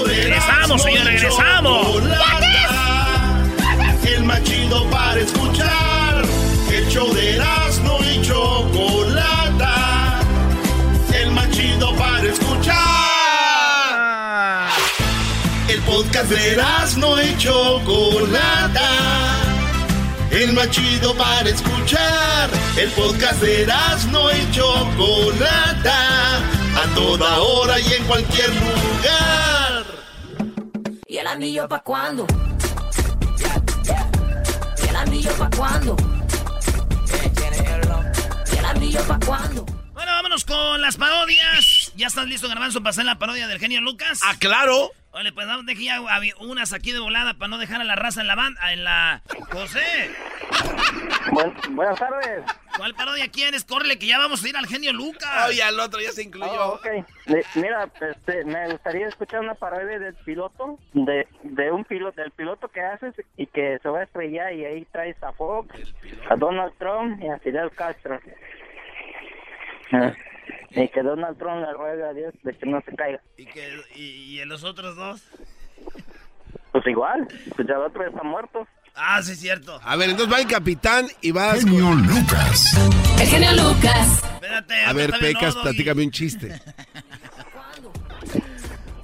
Regresamos, 0.07 0.81
señor, 0.83 1.01
y 1.01 1.07
regresamos. 1.07 1.87
El 4.05 4.23
más 4.23 4.43
chido 4.43 4.89
para 4.89 5.19
escuchar. 5.19 6.23
El 6.71 6.87
show 6.87 7.13
de 7.13 7.35
Erasmo 7.35 7.99
y 8.01 8.21
Chocolata. 8.21 10.19
El 11.13 11.31
más 11.31 11.49
chido 11.51 11.93
para 11.95 12.23
escuchar. 12.23 12.77
El 15.67 15.81
podcast 15.81 16.29
de 16.29 16.53
Erasmo 16.53 17.19
y 17.19 17.37
Chocolata. 17.37 19.30
El 20.31 20.53
más 20.53 20.69
chido 20.69 21.15
para 21.15 21.49
escuchar. 21.49 22.49
El 22.77 22.89
podcast 22.91 23.41
de 23.41 23.63
Erasmo 23.63 24.29
y 24.31 24.51
Chocolata. 24.51 26.37
A 26.37 26.95
toda 26.95 27.39
hora 27.39 27.79
y 27.79 27.93
en 27.93 28.03
cualquier 28.05 28.49
lugar. 28.49 29.85
¿Y 31.05 31.17
el 31.17 31.27
anillo 31.27 31.67
pa' 31.67 31.81
cuándo? 31.83 32.25
¿Y 34.81 34.87
el 34.87 34.95
anillo 34.95 35.31
pa' 35.37 35.49
cuándo? 35.49 35.97
¿Y 38.53 38.57
el 38.57 38.65
anillo 38.65 39.03
pa' 39.07 39.19
cuándo? 39.25 39.65
Bueno, 39.93 40.11
vámonos 40.13 40.45
con 40.45 40.81
las 40.81 40.95
parodias. 40.95 41.91
¿Ya 41.97 42.07
estás 42.07 42.25
listo, 42.27 42.47
Garbanzo, 42.47 42.79
para 42.79 42.91
hacer 42.91 43.03
la 43.03 43.19
parodia 43.19 43.49
del 43.49 43.59
genio 43.59 43.81
Lucas? 43.81 44.21
Ah, 44.23 44.35
claro. 44.39 44.93
Vale, 45.11 45.33
pues 45.33 45.45
vamos, 45.45 45.65
deje 45.65 45.85
ya 45.85 45.99
unas 46.39 46.71
aquí 46.73 46.91
de 46.91 46.99
volada 46.99 47.33
para 47.33 47.49
no 47.49 47.57
dejar 47.57 47.81
a 47.81 47.83
la 47.83 47.95
raza 47.95 48.21
en 48.21 48.27
la 48.27 48.35
banda, 48.35 48.71
en 48.71 48.83
la... 48.83 49.21
José, 49.51 50.09
buenas 51.71 51.99
tardes. 51.99 52.43
¿cuál 52.77 52.95
parodia 52.95 53.27
quieres? 53.29 53.63
Córrele, 53.63 53.99
que 53.99 54.07
ya 54.07 54.17
vamos 54.17 54.43
a 54.43 54.49
ir 54.49 54.57
al 54.57 54.65
genio 54.65 54.93
Lucas. 54.93 55.49
Oye, 55.49 55.61
al 55.61 55.79
otro 55.79 55.99
ya 55.99 56.11
se 56.11 56.23
incluyó. 56.23 56.73
Oh, 56.73 56.79
Mira, 57.55 57.89
este, 57.99 58.43
me 58.45 58.71
gustaría 58.71 59.07
escuchar 59.07 59.41
una 59.41 59.53
parodia 59.53 59.99
del 59.99 60.15
piloto, 60.15 60.79
de, 60.93 61.27
de 61.43 61.71
un 61.71 61.85
piloto, 61.85 62.19
del 62.21 62.31
piloto 62.31 62.69
que 62.69 62.81
haces 62.81 63.13
y 63.37 63.47
que 63.47 63.79
se 63.83 63.89
va 63.89 63.99
a 63.99 64.03
estrellar 64.03 64.53
y 64.53 64.65
ahí 64.65 64.85
traes 64.91 65.21
a 65.21 65.31
Fox, 65.33 65.75
a 66.29 66.35
Donald 66.35 66.73
Trump 66.79 67.21
y 67.21 67.27
a 67.27 67.37
Fidel 67.39 67.69
Castro. 67.71 68.19
Y 70.73 70.87
que 70.89 71.03
Donald 71.03 71.37
Trump 71.37 71.61
le 71.65 71.73
ruega 71.73 72.09
a 72.09 72.13
Dios 72.13 72.33
de 72.43 72.53
que 72.57 72.65
no 72.65 72.81
se 72.81 72.95
caiga. 72.95 73.21
¿Y, 73.37 73.45
que, 73.45 73.81
y, 73.95 74.01
y 74.35 74.39
en 74.41 74.49
los 74.49 74.63
otros 74.63 74.95
dos? 74.95 75.21
Pues 76.71 76.87
igual, 76.87 77.27
pues 77.55 77.67
ya 77.67 77.75
el 77.75 77.81
otro 77.81 78.07
está 78.07 78.23
muerto. 78.23 78.65
Ah, 78.95 79.21
sí, 79.21 79.33
es 79.33 79.39
cierto. 79.39 79.79
A 79.83 79.95
ver, 79.95 80.09
entonces 80.09 80.33
va 80.33 80.39
el 80.39 80.47
capitán 80.47 81.07
y 81.21 81.31
vas... 81.31 81.63
Genio 81.63 81.91
Lucas. 81.93 82.77
El 83.19 83.27
genio 83.27 83.51
Lucas. 83.53 84.23
Espérate. 84.33 84.75
A 84.85 84.93
ver, 84.93 85.11
Pecas, 85.19 85.55
platícame 85.55 86.03
un 86.03 86.11
chiste. 86.11 86.59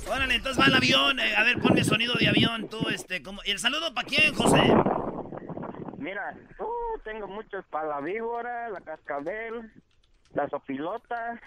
Órale, 0.09 0.35
entonces 0.35 0.61
va 0.61 0.67
el 0.67 0.75
avión. 0.75 1.19
eh, 1.19 1.35
a 1.35 1.43
ver, 1.43 1.59
ponme 1.59 1.83
sonido 1.83 2.13
de 2.15 2.27
avión, 2.29 2.69
tú, 2.69 2.87
este, 2.89 3.21
como... 3.21 3.41
¿Y 3.45 3.51
el 3.51 3.59
saludo 3.59 3.93
para 3.93 4.07
quién, 4.07 4.33
José? 4.33 4.61
Mira, 5.97 6.33
uh, 6.59 6.99
tengo 7.03 7.27
muchos 7.27 7.65
para 7.69 7.87
la 7.87 7.99
víbora, 8.01 8.69
la 8.69 8.79
cascabel, 8.81 9.71
la 10.37 10.47
sopilota, 10.49 11.41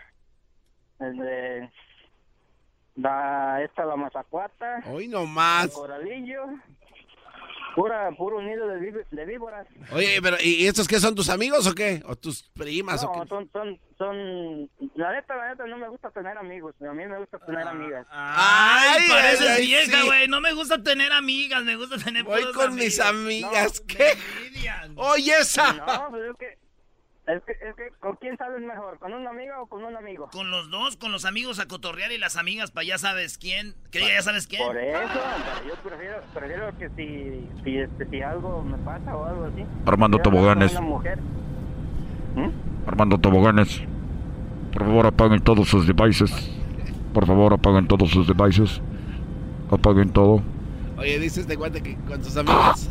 el 0.98 1.16
de 1.16 1.70
la, 2.96 3.62
esta 3.62 3.84
la 3.84 3.94
mazacuata, 3.96 4.82
Hoy 4.86 5.04
el 5.04 5.12
nomás. 5.12 5.68
coralillo, 5.70 6.42
pura, 7.76 8.10
puro 8.18 8.42
nido 8.42 8.66
de, 8.66 8.80
ví- 8.80 9.06
de 9.12 9.24
víboras. 9.26 9.64
Oye, 9.92 10.18
pero 10.20 10.36
¿y 10.42 10.66
estos 10.66 10.88
qué 10.88 10.98
son 10.98 11.14
tus 11.14 11.28
amigos 11.30 11.68
o 11.68 11.74
qué? 11.74 12.02
¿O 12.06 12.16
tus 12.16 12.42
primas 12.50 13.04
o 13.04 13.06
No, 13.06 13.22
qué? 13.22 13.28
son, 13.28 13.48
son, 13.52 13.78
son, 13.96 14.70
la 14.96 15.12
neta, 15.12 15.36
la 15.36 15.50
neta, 15.50 15.66
no 15.66 15.78
me 15.78 15.88
gusta 15.88 16.10
tener 16.10 16.36
amigos, 16.36 16.74
a 16.82 16.92
mí 16.92 17.06
me 17.06 17.18
gusta 17.20 17.38
tener 17.46 17.68
amigas. 17.68 18.06
Ay, 18.10 18.98
Ay, 19.02 19.08
pareces 19.08 19.50
ay, 19.50 19.66
vieja, 19.66 20.00
sí. 20.00 20.06
güey. 20.06 20.26
No 20.26 20.40
me 20.40 20.52
gusta 20.52 20.82
tener 20.82 21.12
amigas, 21.12 21.62
me 21.62 21.76
gusta 21.76 21.96
tener 21.96 22.24
Voy 22.24 22.42
con 22.52 22.74
mis 22.74 22.98
amigas. 22.98 23.80
No, 23.82 23.86
¿Qué? 23.86 24.12
Oye, 24.96 25.32
esa. 25.38 25.74
No, 25.74 26.10
pues 26.10 26.22
es 26.28 26.36
que, 26.38 26.58
es 27.26 27.42
que, 27.44 27.52
es 27.52 27.74
que, 27.76 27.90
¿con 28.00 28.16
quién 28.16 28.36
sales 28.36 28.60
mejor? 28.60 28.98
¿Con 28.98 29.12
una 29.12 29.30
amiga 29.30 29.60
o 29.60 29.66
con 29.66 29.84
un 29.84 29.96
amigo? 29.96 30.28
Con 30.32 30.50
los 30.50 30.70
dos, 30.70 30.96
con 30.96 31.12
los 31.12 31.24
amigos 31.24 31.60
a 31.60 31.66
cotorrear 31.66 32.10
y 32.12 32.18
las 32.18 32.36
amigas 32.36 32.70
para 32.70 32.86
ya 32.86 32.98
sabes 32.98 33.38
quién. 33.38 33.74
Que 33.90 34.00
ya 34.00 34.22
sabes 34.22 34.46
quién. 34.46 34.66
Por 34.66 34.76
eso, 34.76 35.20
yo 35.68 35.74
prefiero, 35.76 36.22
prefiero 36.34 36.78
que 36.78 36.88
si, 36.90 37.62
si, 37.62 37.78
este, 37.78 38.08
si 38.08 38.22
algo 38.22 38.62
me 38.62 38.78
pasa 38.78 39.16
o 39.16 39.24
algo 39.24 39.44
así. 39.44 39.64
Armando 39.86 40.18
Toboganes. 40.18 40.72
Una 40.72 40.80
mujer. 40.80 41.18
Armando 42.86 43.18
Toboganes. 43.18 43.82
Por 44.72 44.84
favor, 44.84 45.06
apaguen 45.06 45.42
todos 45.42 45.68
sus 45.68 45.86
devices. 45.86 46.30
Por 47.12 47.26
favor, 47.26 47.52
apaguen 47.52 47.86
todos 47.86 48.10
sus 48.10 48.26
devices. 48.26 48.80
Apaguen 49.70 50.10
todo. 50.12 50.42
Oye, 50.96 51.18
dices 51.18 51.46
de 51.46 51.56
cuenta 51.56 51.80
que 51.80 51.96
con 51.96 52.22
sus 52.24 52.36
amigas. 52.36 52.90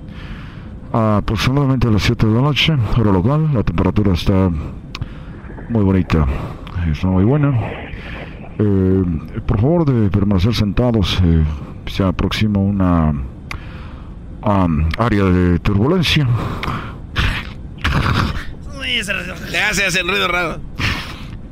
A 0.93 1.17
aproximadamente 1.17 1.87
a 1.87 1.91
las 1.91 2.03
7 2.03 2.27
de 2.27 2.33
la 2.33 2.41
noche, 2.41 2.73
hora 2.97 3.11
local. 3.11 3.49
La 3.53 3.63
temperatura 3.63 4.13
está 4.13 4.49
muy 5.69 5.83
bonita. 5.83 6.25
Está 6.91 7.07
muy 7.07 7.23
buena. 7.23 7.53
Eh, 8.59 9.03
por 9.45 9.59
favor, 9.61 9.85
de 9.85 10.09
permanecer 10.09 10.53
sentados. 10.53 11.19
eh, 11.23 11.43
se 11.87 12.03
aproxima 12.03 12.59
una 12.59 13.13
am, 14.41 14.89
área 14.97 15.25
de 15.25 15.59
turbulencia. 15.59 16.27
Hace 19.69 19.99
el 19.99 20.07
ruido 20.07 20.27
raro. 20.27 20.59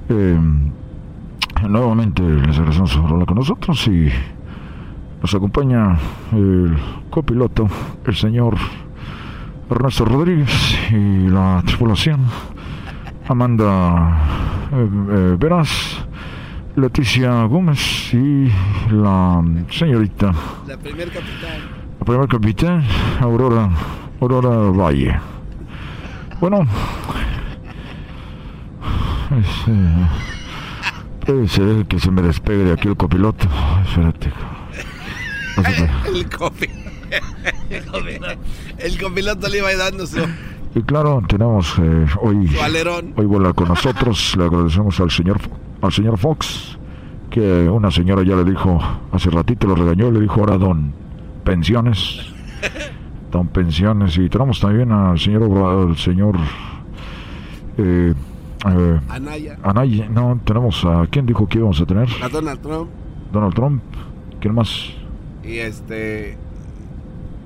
Eh, 0.10 0.40
nuevamente 1.68 2.22
les 2.22 2.58
agradecemos 2.58 2.96
por 2.96 3.12
hablar 3.12 3.26
con 3.26 3.38
nosotros 3.38 3.88
y 3.88 4.10
nos 5.22 5.34
acompaña 5.34 5.98
el 6.32 6.78
copiloto, 7.10 7.68
el 8.06 8.16
señor 8.16 8.56
Ernesto 9.70 10.04
Rodríguez 10.04 10.78
y 10.92 11.28
la 11.30 11.62
tripulación, 11.66 12.22
Amanda 13.28 14.18
eh, 14.74 14.90
eh, 15.12 15.36
Veras, 15.38 16.04
Leticia 16.76 17.44
Gómez 17.44 18.14
y 18.14 18.52
la 18.92 19.44
señorita, 19.70 20.32
La 20.68 20.78
primer 20.78 21.10
capitán. 21.12 21.62
la 22.00 22.06
primer 22.06 22.28
capitán, 22.28 22.84
Aurora, 23.22 23.70
Aurora 24.20 24.50
Valle. 24.72 25.20
Bueno, 26.40 26.66
este, 29.40 29.72
puede 31.26 31.48
ser 31.48 31.86
que 31.86 32.00
se 32.00 32.10
me 32.10 32.22
despegue 32.24 32.64
de 32.64 32.74
aquí 32.74 32.88
el 32.88 32.98
copiloto. 32.98 33.48
Espérate. 33.86 34.32
Se 35.56 35.62
puede. 35.62 36.89
El 37.70 37.86
copi. 37.86 38.20
El 38.78 39.02
copiloto 39.02 39.48
le 39.48 39.58
iba 39.60 39.76
dando 39.76 40.08
su, 40.08 40.20
Y 40.76 40.82
claro, 40.84 41.22
tenemos 41.28 41.78
eh, 41.80 42.06
hoy, 42.22 42.50
hoy 43.16 43.26
vuela 43.26 43.54
con 43.54 43.68
nosotros. 43.70 44.36
Le 44.38 44.46
agradecemos 44.46 45.00
al 45.00 45.12
señor, 45.12 45.40
al 45.82 45.92
señor 45.92 46.18
Fox, 46.18 46.78
que 47.30 47.70
una 47.70 47.92
señora 47.92 48.24
ya 48.24 48.36
le 48.36 48.44
dijo, 48.44 48.80
hace 49.12 49.30
ratito 49.30 49.68
lo 49.68 49.76
regañó, 49.76 50.12
le 50.12 50.22
dijo 50.22 50.40
ahora 50.40 50.58
don 50.58 50.94
pensiones. 51.44 52.22
Don 53.32 53.48
pensiones. 53.48 54.18
Y 54.18 54.28
tenemos 54.28 54.60
también 54.60 54.92
al 54.92 55.20
señor, 55.20 55.44
al 55.56 55.96
señor 55.96 56.36
eh, 57.78 58.14
eh, 58.66 59.00
Anaya. 59.08 59.58
Anaya. 59.64 60.10
No, 60.10 60.40
tenemos 60.44 60.84
a, 60.84 61.08
¿quién 61.10 61.26
dijo 61.26 61.48
que 61.48 61.60
íbamos 61.60 61.80
a 61.80 61.86
tener? 61.86 62.10
A 62.22 62.28
Donald 62.28 62.60
Trump. 62.60 62.90
Donald 63.32 63.54
Trump. 63.54 63.84
¿Quién 64.40 64.56
más? 64.56 64.90
Y 65.44 65.58
este. 65.58 66.38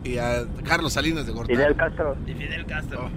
Y 0.04 0.18
a 0.18 0.46
Carlos 0.64 0.94
Salinas 0.94 1.26
de 1.26 1.32
Gortari. 1.32 1.56
Fidel 1.56 1.76
Castro. 1.76 2.16
Y 2.28 2.34
Fidel 2.34 2.66
Castro. 2.66 3.10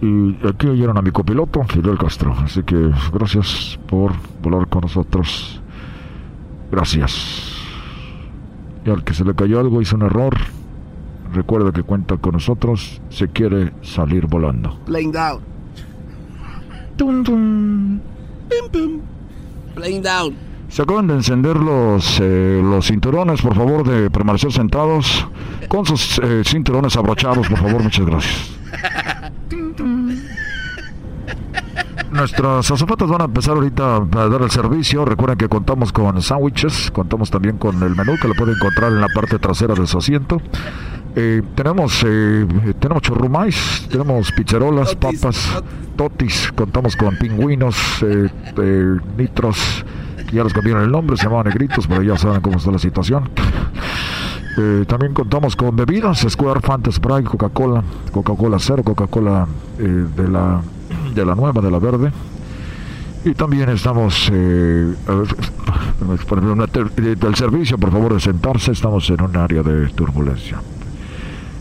Y 0.00 0.36
aquí 0.46 0.68
oyeron 0.68 0.96
a 0.96 1.02
mi 1.02 1.10
copiloto, 1.10 1.64
Fidel 1.64 1.98
Castro. 1.98 2.32
Así 2.38 2.62
que 2.62 2.92
gracias 3.12 3.78
por 3.88 4.12
volar 4.42 4.68
con 4.68 4.82
nosotros. 4.82 5.60
Gracias. 6.70 7.54
Y 8.84 8.90
al 8.90 9.02
que 9.02 9.14
se 9.14 9.24
le 9.24 9.34
cayó 9.34 9.58
algo, 9.58 9.80
hizo 9.82 9.96
un 9.96 10.02
error. 10.02 10.34
Recuerda 11.32 11.72
que 11.72 11.82
cuenta 11.82 12.16
con 12.16 12.32
nosotros. 12.32 13.00
Se 13.10 13.28
quiere 13.28 13.72
salir 13.82 14.26
volando. 14.26 14.78
Playing 14.86 15.12
down. 15.12 15.40
Tum, 16.96 17.24
tum. 17.24 18.00
Pim, 18.48 18.70
pim. 18.70 19.00
Playing 19.74 20.02
down. 20.02 20.47
Se 20.68 20.82
acaban 20.82 21.06
de 21.06 21.14
encender 21.14 21.56
los, 21.56 22.20
eh, 22.20 22.60
los 22.62 22.86
cinturones, 22.86 23.40
por 23.42 23.54
favor, 23.54 23.88
de 23.88 24.10
permanecer 24.10 24.52
sentados. 24.52 25.26
Con 25.68 25.84
sus 25.86 26.18
eh, 26.18 26.42
cinturones 26.44 26.96
abrochados, 26.96 27.48
por 27.48 27.58
favor, 27.58 27.82
muchas 27.82 28.06
gracias. 28.06 28.58
Nuestras 32.10 32.70
azafatas 32.70 33.08
van 33.08 33.20
a 33.20 33.24
empezar 33.24 33.54
ahorita 33.54 33.96
a 33.96 34.28
dar 34.28 34.42
el 34.42 34.50
servicio. 34.50 35.04
Recuerden 35.04 35.36
que 35.36 35.48
contamos 35.48 35.92
con 35.92 36.20
sándwiches, 36.22 36.90
contamos 36.90 37.30
también 37.30 37.58
con 37.58 37.82
el 37.82 37.94
menú 37.94 38.16
que 38.20 38.28
lo 38.28 38.34
pueden 38.34 38.54
encontrar 38.54 38.92
en 38.92 39.00
la 39.00 39.08
parte 39.08 39.38
trasera 39.38 39.74
de 39.74 39.86
su 39.86 39.98
asiento. 39.98 40.40
Eh, 41.16 41.42
tenemos 41.54 42.04
eh, 42.06 42.46
tenemos 42.78 43.02
churrumais, 43.02 43.86
tenemos 43.90 44.30
pizzerolas, 44.32 44.94
papas, 44.94 45.62
totis, 45.96 46.52
contamos 46.54 46.96
con 46.96 47.16
pingüinos, 47.16 47.76
eh, 48.02 48.28
eh, 48.56 48.96
nitros, 49.16 49.84
ya 50.32 50.44
les 50.44 50.52
cambiaron 50.52 50.82
el 50.82 50.90
nombre, 50.90 51.16
se 51.16 51.24
llamaban 51.24 51.46
negritos, 51.46 51.86
pero 51.86 52.02
ya 52.02 52.16
saben 52.16 52.40
cómo 52.40 52.58
está 52.58 52.70
la 52.70 52.78
situación. 52.78 53.28
Eh, 54.60 54.84
también 54.88 55.14
contamos 55.14 55.54
con 55.54 55.76
bebidas, 55.76 56.26
Square, 56.28 56.60
Fanta, 56.60 56.90
Sprite, 56.90 57.24
Coca-Cola, 57.24 57.82
Coca-Cola 58.10 58.58
cero, 58.58 58.82
Coca-Cola 58.82 59.46
eh, 59.78 60.06
de 60.16 60.28
la 60.28 60.60
de 61.14 61.24
la 61.24 61.34
nueva, 61.34 61.60
de 61.60 61.70
la 61.70 61.78
verde. 61.78 62.12
Y 63.24 63.34
también 63.34 63.68
estamos, 63.68 64.30
eh, 64.32 64.94
del 67.16 67.34
servicio, 67.34 67.76
por 67.76 67.90
favor, 67.90 68.14
de 68.14 68.20
sentarse, 68.20 68.72
estamos 68.72 69.10
en 69.10 69.20
un 69.20 69.36
área 69.36 69.62
de 69.62 69.88
turbulencia. 69.88 70.60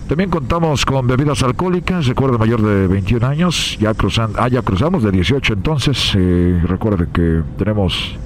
También 0.08 0.30
contamos 0.30 0.86
con 0.86 1.06
bebidas 1.06 1.44
alcohólicas, 1.44 2.06
recuerde 2.06 2.38
mayor 2.38 2.62
de 2.62 2.88
21 2.88 3.28
años, 3.28 3.78
ya, 3.80 3.94
cruzan, 3.94 4.32
ah, 4.38 4.50
cruzamos 4.64 5.04
de 5.04 5.12
18 5.12 5.54
entonces, 5.54 6.14
eh, 6.16 6.62
recuerde 6.66 7.08
que 7.12 7.42
tenemos 7.58 8.18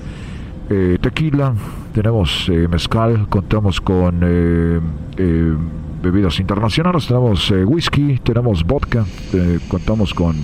eh, 0.72 0.98
tequila, 1.02 1.54
tenemos 1.94 2.48
eh, 2.50 2.68
mezcal, 2.70 3.28
contamos 3.30 3.82
con 3.82 4.22
eh, 4.24 4.80
eh, 5.18 5.54
bebidas 6.02 6.40
internacionales, 6.40 7.08
tenemos 7.08 7.52
eh, 7.52 7.66
whisky, 7.66 8.20
tenemos 8.24 8.64
vodka, 8.64 9.06
eh, 9.34 9.60
contamos 9.68 10.14
con 10.14 10.36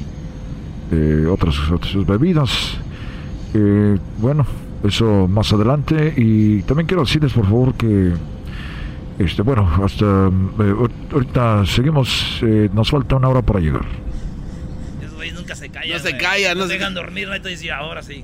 eh, 0.91 1.25
otras, 1.31 1.55
otras 1.72 2.05
bebidas. 2.05 2.77
Eh, 3.53 3.98
bueno, 4.19 4.46
eso 4.84 5.27
más 5.27 5.51
adelante. 5.53 6.13
Y 6.17 6.62
también 6.63 6.88
quiero 6.88 7.03
decirles, 7.03 7.31
por 7.34 7.46
favor, 7.46 7.74
que 7.75 8.12
este, 9.19 9.41
bueno, 9.41 9.67
hasta 9.84 10.05
eh, 10.05 10.74
ahor- 10.74 10.91
ahorita 11.13 11.65
seguimos. 11.65 12.39
eh, 12.43 12.69
nos 12.74 12.91
falta 12.91 13.15
una 13.15 13.29
hora 13.29 13.41
para 13.41 13.60
llegar. 13.60 13.86
Esos 15.01 15.15
güeyes 15.15 15.34
nunca 15.36 15.55
se 15.55 15.69
callan. 15.69 15.89
No 15.98 16.00
se 16.00 16.17
callan, 16.17 16.57
no 16.57 16.67
se 16.67 16.74
dejan 16.74 16.93
dormir, 16.93 17.27
¿no? 17.29 17.36
Y 17.50 17.69
ahora 17.69 18.03
sí. 18.03 18.24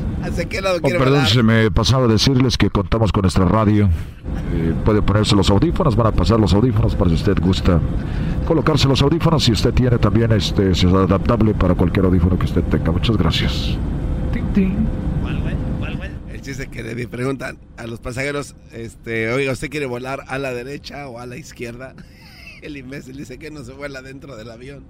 ¿Hacia 0.23 0.45
qué 0.45 0.61
lado 0.61 0.79
Oh, 0.81 0.87
perdón, 0.87 1.25
se 1.25 1.43
me 1.43 1.71
pasaba 1.71 2.05
a 2.05 2.07
decirles 2.07 2.57
que 2.57 2.69
contamos 2.69 3.11
con 3.11 3.23
nuestra 3.23 3.45
radio. 3.45 3.89
Eh, 4.53 4.73
puede 4.85 5.01
ponerse 5.01 5.35
los 5.35 5.49
audífonos, 5.49 5.95
van 5.95 6.07
a 6.07 6.11
pasar 6.11 6.39
los 6.39 6.53
audífonos 6.53 6.95
para 6.95 7.09
si 7.09 7.15
usted 7.15 7.37
gusta 7.39 7.79
colocarse 8.47 8.87
los 8.87 9.01
audífonos. 9.01 9.43
Si 9.43 9.51
usted 9.51 9.73
tiene 9.73 9.97
también 9.97 10.31
este, 10.31 10.71
es 10.71 10.83
adaptable 10.83 11.53
para 11.53 11.75
cualquier 11.75 12.05
audífono 12.05 12.37
que 12.37 12.45
usted 12.45 12.63
tenga. 12.63 12.91
Muchas 12.91 13.17
gracias. 13.17 13.77
¿Cuál, 15.21 15.41
güey? 15.41 16.11
El 16.31 16.41
chiste 16.41 16.67
que 16.67 16.83
le 16.83 17.07
preguntan 17.07 17.57
a 17.77 17.87
los 17.87 17.99
pasajeros, 17.99 18.55
este, 18.71 19.31
oiga, 19.31 19.51
¿usted 19.51 19.69
quiere 19.69 19.85
volar 19.85 20.23
a 20.27 20.37
la 20.37 20.53
derecha 20.53 21.07
o 21.07 21.19
a 21.19 21.25
la 21.25 21.37
izquierda? 21.37 21.95
El 22.61 22.77
imbécil 22.77 23.17
dice 23.17 23.39
que 23.39 23.49
no 23.49 23.63
se 23.63 23.73
vuela 23.73 24.01
dentro 24.01 24.35
del 24.35 24.51
avión. 24.51 24.83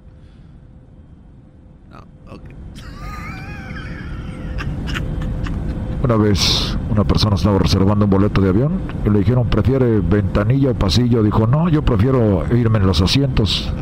No, 1.90 2.00
ok. 2.34 2.44
Una 6.04 6.16
vez 6.16 6.78
una 6.90 7.04
persona 7.04 7.36
estaba 7.36 7.60
reservando 7.60 8.06
un 8.06 8.12
boleto 8.12 8.42
de 8.42 8.50
avión 8.50 8.82
y 9.06 9.10
le 9.10 9.20
dijeron, 9.20 9.48
¿prefiere 9.48 10.00
ventanilla 10.00 10.72
o 10.72 10.74
pasillo? 10.74 11.22
Dijo, 11.24 11.46
no, 11.48 11.70
yo 11.70 11.84
prefiero 11.84 12.44
irme 12.56 12.80
en 12.80 12.88
los 12.88 13.02
asientos. 13.02 13.72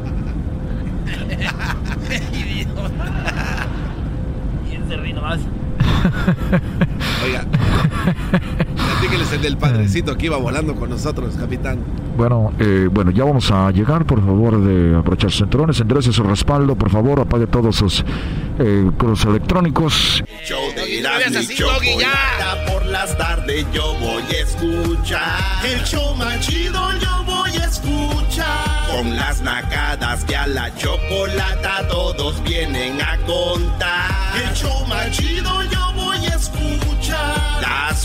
Oiga, 7.24 7.46
platíqueles 9.10 9.34
el 9.34 9.42
del 9.42 9.58
padrecito 9.58 10.18
que 10.18 10.28
iba 10.28 10.38
volando 10.38 10.76
con 10.76 10.90
nosotros, 10.90 11.36
capitán. 11.36 11.80
Bueno, 12.16 12.54
eh, 12.60 12.88
bueno, 12.92 13.12
ya 13.12 13.24
vamos 13.24 13.50
a 13.52 13.72
llegar, 13.72 14.06
por 14.06 14.24
favor, 14.24 14.62
de 14.62 14.98
aprovechar 14.98 15.32
sus 15.32 15.40
cinturones, 15.40 15.80
enderece 15.80 16.12
su 16.12 16.24
respaldo, 16.24 16.76
por 16.76 16.90
favor, 16.90 17.20
apague 17.20 17.48
todos 17.48 17.76
sus 17.76 18.04
eh, 18.60 18.92
cruces 18.98 19.26
electrónicos. 19.26 20.24
Show 20.46 20.62
de 20.76 21.00
Erasmo 21.00 21.40
y. 21.40 21.56
Chocolata 21.56 22.66
por 22.72 22.86
las 22.86 23.18
tardes 23.18 23.66
yo 23.74 23.96
voy 24.00 24.24
a 24.24 24.44
escuchar. 24.44 25.66
El 25.66 25.84
show 25.84 26.16
más 26.16 26.40
chido 26.42 26.80
yo 27.00 27.24
voy 27.26 27.52
a 27.52 27.66
escuchar. 27.66 28.96
Con 28.96 29.16
las 29.16 29.42
nacadas 29.42 30.24
que 30.26 30.36
a 30.36 30.48
la 30.48 30.76
chocolata 30.76 31.88
todos 31.88 32.44
vienen 32.44 33.00
a 33.02 33.18
contar. 33.26 34.12
El 34.44 34.56
show 34.56 34.86
más 34.88 35.10
chido 35.12 35.64
yo 35.72 35.79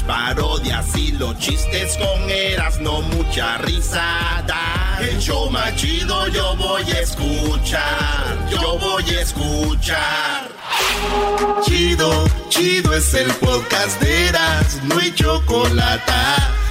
parodias 0.07 0.97
y 0.97 1.13
los 1.13 1.39
chistes 1.39 1.97
con 1.97 2.31
Erasmo 2.31 3.03
mucha 3.03 3.59
risada. 3.59 4.99
El 5.01 5.19
show 5.19 5.51
más 5.51 5.75
chido 5.77 6.29
yo 6.29 6.57
voy 6.57 6.83
a 6.83 7.01
escuchar. 7.01 8.49
Yo 8.51 8.79
voy 8.79 9.05
a 9.11 9.21
escuchar. 9.21 10.49
Chido, 11.63 12.25
chido 12.49 12.95
es 12.95 13.15
el 13.15 13.31
podcast 13.35 14.01
de 14.01 14.29
Eras, 14.29 14.81
no 14.85 14.99
hay 14.99 15.13
chocolate. 15.13 16.13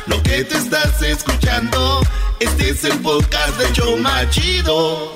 Lo 0.08 0.22
que 0.22 0.44
te 0.44 0.58
estás 0.58 1.02
escuchando, 1.02 2.02
este 2.40 2.70
es 2.70 2.84
el 2.84 3.00
podcast 3.00 3.58
de 3.58 3.72
Choma 3.74 4.30
Chido. 4.30 5.16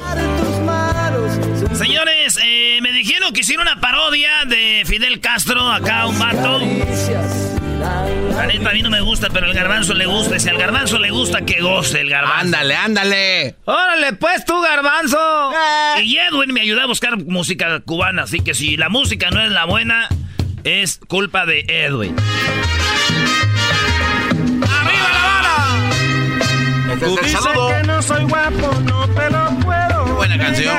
Señores, 1.73 2.39
eh, 2.41 2.79
me 2.81 2.91
dijeron 2.91 3.33
que 3.33 3.41
hicieron 3.41 3.67
una 3.67 3.79
parodia 3.81 4.45
de 4.45 4.83
Fidel 4.85 5.19
Castro, 5.19 5.69
acá 5.69 6.07
un 6.07 6.17
vato. 6.17 6.59
La 7.79 8.45
neta, 8.47 8.69
a 8.69 8.73
mí 8.73 8.81
no 8.81 8.89
me 8.89 9.01
gusta, 9.01 9.27
pero 9.31 9.45
al 9.45 9.53
garbanzo 9.53 9.93
le 9.93 10.05
gusta. 10.05 10.35
Y 10.35 10.39
si 10.39 10.49
al 10.49 10.57
garbanzo 10.57 10.99
le 10.99 11.11
gusta, 11.11 11.41
que 11.41 11.61
goce 11.61 12.01
el 12.01 12.09
garbanzo. 12.09 12.39
Ándale, 12.39 12.75
ándale. 12.75 13.55
Órale, 13.65 14.13
pues 14.13 14.45
tú, 14.45 14.59
garbanzo. 14.61 15.51
Y 16.01 16.17
Edwin 16.17 16.53
me 16.53 16.61
ayudó 16.61 16.81
a 16.81 16.85
buscar 16.87 17.17
música 17.17 17.79
cubana, 17.81 18.23
así 18.23 18.39
que 18.39 18.53
si 18.53 18.77
la 18.77 18.89
música 18.89 19.29
no 19.31 19.41
es 19.41 19.51
la 19.51 19.65
buena, 19.65 20.07
es 20.63 20.99
culpa 21.07 21.45
de 21.45 21.65
Edwin. 21.67 22.15
¡Arriba 24.63 25.09
la 25.13 25.23
vara! 25.23 25.55
Desde 26.95 27.05
el 27.05 27.15
dices 27.25 27.41
saludo. 27.41 27.69
que 27.69 27.87
no 27.87 28.01
soy 28.01 28.23
guapo, 28.25 28.79
no 28.81 29.07
te 29.09 29.29
lo 29.29 29.49
puedo. 29.59 30.15
Buena 30.15 30.37
canción. 30.37 30.77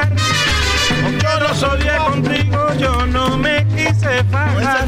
Yo 1.22 1.40
no 1.40 1.54
soy 1.54 1.82
de 1.82 1.96
contigo, 1.96 2.74
yo 2.78 3.06
no 3.06 3.36
me 3.38 3.66
quise 3.68 4.24
fajar. 4.30 4.86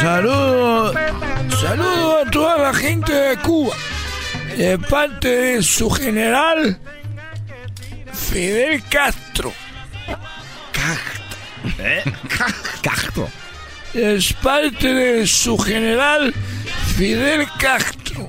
Saludos, 0.00 0.94
saludos 1.60 2.26
a 2.26 2.30
toda 2.30 2.58
la 2.58 2.74
gente 2.74 3.12
de 3.12 3.36
Cuba, 3.38 3.74
de 4.56 4.78
parte 4.78 5.28
de 5.28 5.62
su 5.62 5.90
general 5.90 6.78
Fidel 8.12 8.82
Castro. 8.88 9.52
¿Eh? 11.78 12.04
Castro. 12.80 13.28
Es 13.92 14.32
parte 14.34 14.94
de 14.94 15.26
su 15.26 15.58
general 15.58 16.32
Fidel 16.96 17.48
Castro. 17.58 18.28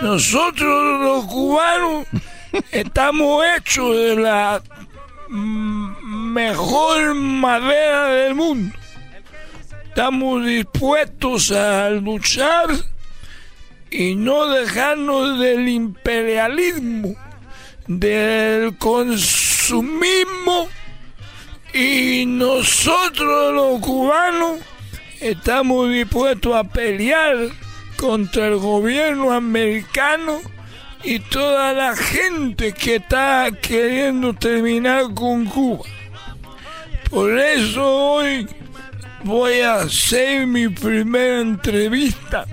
Nosotros 0.00 1.00
los 1.00 1.26
cubanos 1.26 2.06
estamos 2.70 3.44
hechos 3.56 3.96
de 3.96 4.16
la 4.16 4.62
mejor 5.28 7.14
madera 7.14 8.06
del 8.06 8.34
mundo. 8.34 8.74
Estamos 9.96 10.44
dispuestos 10.44 11.52
a 11.52 11.88
luchar 11.88 12.66
y 13.92 14.16
no 14.16 14.46
dejarnos 14.48 15.38
del 15.38 15.68
imperialismo, 15.68 17.14
del 17.86 18.76
consumismo 18.76 20.68
y 21.72 22.26
nosotros 22.26 23.54
los 23.54 23.80
cubanos 23.80 24.58
estamos 25.20 25.88
dispuestos 25.92 26.56
a 26.56 26.64
pelear 26.64 27.36
contra 27.96 28.48
el 28.48 28.56
gobierno 28.56 29.30
americano 29.30 30.40
y 31.04 31.20
toda 31.20 31.72
la 31.72 31.94
gente 31.94 32.72
que 32.72 32.96
está 32.96 33.48
queriendo 33.62 34.34
terminar 34.34 35.14
con 35.14 35.44
Cuba. 35.44 35.84
Por 37.08 37.38
eso 37.38 37.86
hoy 37.86 38.48
voy 39.24 39.60
a 39.60 39.76
hacer 39.76 40.46
mi 40.46 40.68
primera 40.68 41.40
entrevista 41.40 42.46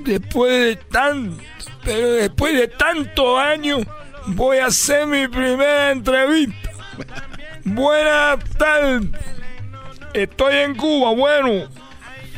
después 0.00 0.52
de 0.52 0.76
tanto, 0.76 1.42
pero 1.84 2.12
después 2.12 2.54
de 2.54 2.68
tantos 2.68 3.38
años 3.38 3.80
voy 4.26 4.58
a 4.58 4.66
hacer 4.66 5.06
mi 5.06 5.26
primera 5.26 5.90
entrevista. 5.90 6.70
Buenas 7.64 8.44
tardes. 8.56 9.02
Estoy 10.14 10.56
en 10.56 10.74
Cuba, 10.74 11.12
bueno. 11.12 11.68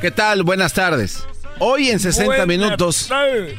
¿Qué 0.00 0.10
tal? 0.10 0.42
Buenas 0.42 0.72
tardes. 0.72 1.26
Hoy 1.58 1.90
en 1.90 2.00
60 2.00 2.24
Buenas 2.26 2.46
minutos. 2.46 3.06
tardes. 3.08 3.58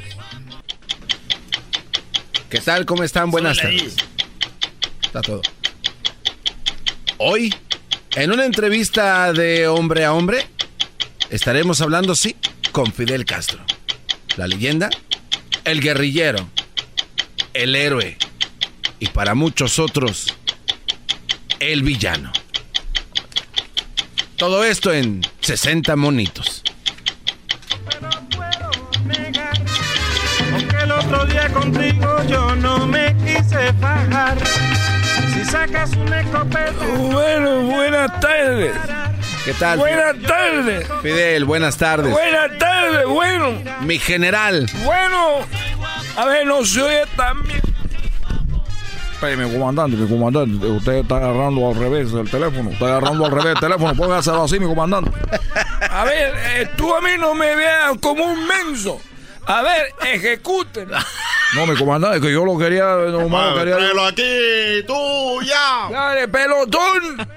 ¿Qué 2.50 2.60
tal? 2.60 2.86
¿Cómo 2.86 3.04
están? 3.04 3.32
Buenas 3.32 3.58
tardes. 3.58 3.96
Está 5.04 5.22
todo. 5.22 5.42
Hoy, 7.18 7.54
en 8.16 8.32
una 8.32 8.46
entrevista 8.46 9.32
de 9.34 9.68
hombre 9.68 10.06
a 10.06 10.14
hombre, 10.14 10.48
estaremos 11.30 11.82
hablando, 11.82 12.16
sí, 12.16 12.36
con 12.72 12.92
Fidel 12.92 13.26
Castro. 13.26 13.64
La 14.38 14.48
leyenda, 14.48 14.90
el 15.64 15.82
guerrillero, 15.82 16.50
el 17.54 17.76
héroe 17.76 18.18
y 19.00 19.08
para 19.08 19.34
muchos 19.36 19.80
otros, 19.80 20.36
el 21.60 21.84
villano. 21.84 22.32
Todo 24.36 24.64
esto 24.64 24.92
en 24.92 25.22
60 25.42 25.96
monitos. 25.96 26.64
Aunque 30.54 30.78
el 30.84 30.92
otro 30.92 31.26
día 31.26 31.50
contigo 31.50 32.24
yo 32.28 32.56
no 32.56 32.88
me 32.88 33.16
quise. 33.18 33.74
Si 35.42 35.48
sacas 35.48 35.90
una 35.96 36.22
escopeta. 36.22 36.86
Bueno, 37.00 37.62
buenas 37.64 38.20
tardes. 38.20 38.76
¿Qué 39.44 39.54
tal? 39.56 39.80
Buenas 39.80 40.22
tardes. 40.22 40.88
Fidel, 41.02 41.46
buenas 41.46 41.78
tardes. 41.78 42.12
Buenas 42.12 42.60
tardes, 42.60 43.08
bueno. 43.08 43.54
Mi 43.82 43.98
general. 43.98 44.70
Bueno. 44.84 45.40
A 46.16 46.26
ver, 46.26 46.46
no 46.46 46.64
se 46.64 46.84
oye 46.84 47.02
tan 47.16 47.42
bien. 47.42 47.60
mi 49.40 49.52
comandante, 49.52 49.98
mi 49.98 50.08
comandante, 50.08 50.64
usted 50.68 50.94
está 50.94 51.18
agarrando 51.18 51.70
al 51.70 51.76
revés 51.76 52.14
el 52.14 52.30
teléfono, 52.30 52.70
está 52.70 52.86
agarrando 52.86 53.26
al 53.26 53.32
revés 53.32 53.54
el 53.56 53.60
teléfono, 53.60 53.96
póngaselo 53.96 54.44
así, 54.44 54.60
mi 54.60 54.68
comandante. 54.68 55.10
A 55.90 56.04
ver, 56.04 56.36
eh, 56.38 56.70
tú 56.78 56.94
a 56.94 57.02
mí 57.02 57.14
no 57.18 57.34
me 57.34 57.56
veas 57.56 57.98
como 58.00 58.26
un 58.26 58.46
menso. 58.46 59.02
A 59.46 59.62
ver, 59.62 59.94
ejecuten. 60.06 60.90
No, 61.54 61.68
mi 61.68 61.76
comandante, 61.76 62.22
que 62.22 62.32
yo 62.32 62.46
lo 62.46 62.58
quería, 62.58 62.96
nomás 63.12 63.52
lo 63.52 63.58
quería... 63.58 63.76
Aquí, 64.08 64.86
tú 64.88 65.42
ya. 65.42 65.90
Dale, 65.92 66.26
pelotón. 66.30 67.28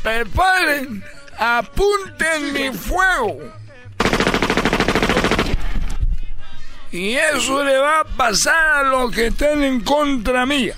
Preparen. 0.00 1.02
Apunten 1.36 2.52
mi 2.52 2.70
fuego. 2.70 3.38
Y 6.92 7.14
eso 7.14 7.64
le 7.64 7.76
va 7.78 8.00
a 8.00 8.04
pasar 8.04 8.54
a 8.54 8.82
los 8.84 9.10
que 9.10 9.26
estén 9.26 9.64
en 9.64 9.80
contra 9.80 10.46
mía. 10.46 10.76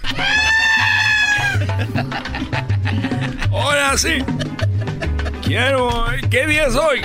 Ahora 3.53 3.99
sí. 3.99 4.25
Quiero. 5.45 6.07
¿Qué 6.31 6.47
día 6.47 6.69
es 6.69 6.77
hoy? 6.77 7.03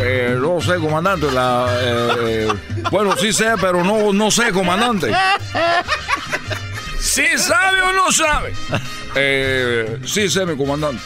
Eh, 0.00 0.36
no 0.40 0.60
sé, 0.60 0.76
comandante, 0.80 1.30
la... 1.30 1.68
eh, 1.80 2.48
eh, 2.50 2.75
bueno, 2.90 3.16
sí 3.16 3.32
sé, 3.32 3.52
pero 3.60 3.84
no, 3.84 4.12
no 4.12 4.30
sé, 4.30 4.52
comandante. 4.52 5.12
¿Sí 7.00 7.26
sabe 7.36 7.82
o 7.82 7.92
no 7.92 8.12
sabe? 8.12 8.52
Eh, 9.14 9.98
sí 10.04 10.28
sé, 10.28 10.44
mi 10.44 10.56
comandante. 10.56 11.02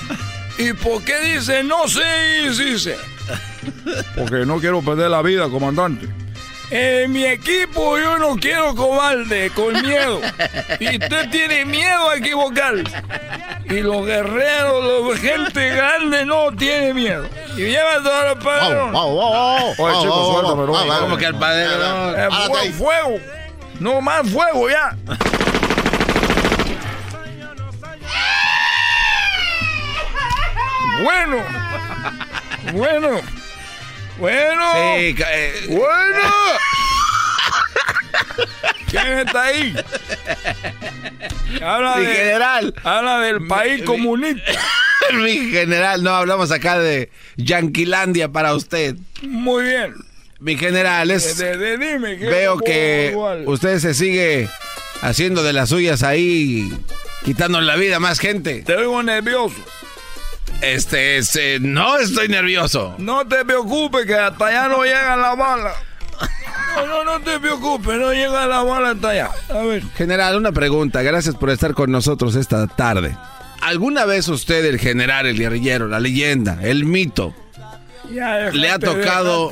¿Y 0.58 0.72
por 0.72 1.02
qué 1.04 1.18
dice 1.20 1.62
no 1.62 1.86
sé 1.88 2.02
y 2.44 2.54
sí 2.54 2.78
sé? 2.78 2.96
Porque 4.16 4.44
no 4.46 4.58
quiero 4.58 4.82
perder 4.82 5.10
la 5.10 5.22
vida, 5.22 5.48
comandante. 5.48 6.08
En 6.70 7.10
mi 7.10 7.24
equipo 7.24 7.98
yo 7.98 8.18
no 8.18 8.36
quiero 8.36 8.74
cobarde 8.74 9.50
con 9.50 9.72
miedo. 9.82 10.20
Y 10.78 10.98
usted 10.98 11.30
tiene 11.30 11.64
miedo 11.64 12.10
a 12.10 12.16
equivocarse. 12.16 13.02
Y 13.70 13.80
los 13.82 14.04
guerreros, 14.04 14.84
los 14.84 15.18
gente 15.18 15.68
grande 15.70 16.24
no 16.24 16.50
tiene 16.56 16.92
miedo. 16.92 17.24
Y 17.56 17.66
lleva 17.66 18.02
todos 18.02 18.24
los 18.34 18.44
padres. 18.44 18.78
Oye, 18.92 20.00
chico, 20.02 20.32
suéltame, 20.32 20.66
no. 20.66 21.00
Como 21.00 21.16
que 21.16 21.26
al 21.26 21.38
padre 21.38 21.66
no. 21.78 22.16
Eh, 22.16 22.28
fuego, 22.48 22.72
fuego. 22.72 23.18
No 23.78 24.00
más 24.00 24.28
fuego 24.28 24.68
ya. 24.68 24.96
Bueno. 31.02 31.36
Bueno. 32.72 33.20
Bueno. 34.18 34.72
Sí, 34.74 35.16
eh, 35.18 35.66
Bueno. 35.68 36.30
¿Quién 38.90 39.06
está 39.20 39.44
ahí? 39.44 39.74
Habla, 41.62 41.96
Mi 41.96 42.06
de- 42.06 42.14
general. 42.14 42.74
habla 42.84 43.20
del 43.20 43.46
país 43.46 43.80
mi- 43.80 43.84
comunista. 43.86 44.52
Mi 45.14 45.50
general, 45.50 46.02
no 46.04 46.10
hablamos 46.10 46.52
acá 46.52 46.78
de 46.78 47.10
Yanquilandia 47.36 48.28
para 48.30 48.54
usted. 48.54 48.94
Muy 49.22 49.64
bien. 49.64 49.94
Mi 50.38 50.56
general, 50.56 51.10
es, 51.10 51.36
De- 51.38 51.56
de- 51.56 51.76
dime. 51.78 52.16
¿qué 52.18 52.26
veo 52.26 52.58
que 52.58 53.08
igual? 53.10 53.42
usted 53.46 53.78
se 53.80 53.92
sigue 53.94 54.48
haciendo 55.02 55.42
de 55.42 55.52
las 55.52 55.70
suyas 55.70 56.02
ahí, 56.02 56.72
quitando 57.24 57.60
la 57.60 57.76
vida 57.76 57.96
a 57.96 58.00
más 58.00 58.20
gente. 58.20 58.62
Te 58.62 58.76
oigo 58.76 59.02
nervioso. 59.02 59.56
Este, 60.60 61.16
este, 61.18 61.58
no 61.60 61.98
estoy 61.98 62.28
nervioso. 62.28 62.94
No 62.98 63.26
te 63.26 63.44
preocupes 63.44 64.06
que 64.06 64.14
hasta 64.14 64.46
allá 64.46 64.68
no 64.68 64.84
llega 64.84 65.16
la 65.16 65.34
bala. 65.34 65.74
No, 66.76 67.04
no, 67.04 67.20
te 67.20 67.38
preocupes, 67.38 67.98
no 67.98 68.12
llega 68.12 68.46
la 68.46 68.62
bala 68.62 68.90
hasta 68.90 69.08
allá. 69.10 69.30
A 69.48 69.58
ver. 69.62 69.82
General, 69.96 70.36
una 70.36 70.52
pregunta. 70.52 71.02
Gracias 71.02 71.34
por 71.34 71.50
estar 71.50 71.74
con 71.74 71.90
nosotros 71.90 72.34
esta 72.34 72.66
tarde. 72.66 73.16
¿Alguna 73.62 74.04
vez 74.06 74.28
usted, 74.28 74.64
el 74.64 74.78
general, 74.78 75.26
el 75.26 75.36
guerrillero, 75.38 75.86
la 75.86 76.00
leyenda, 76.00 76.58
el 76.62 76.84
mito, 76.84 77.34
Ya 78.10 78.50
Le 78.50 78.70
ha 78.70 78.78
tocado- 78.78 79.50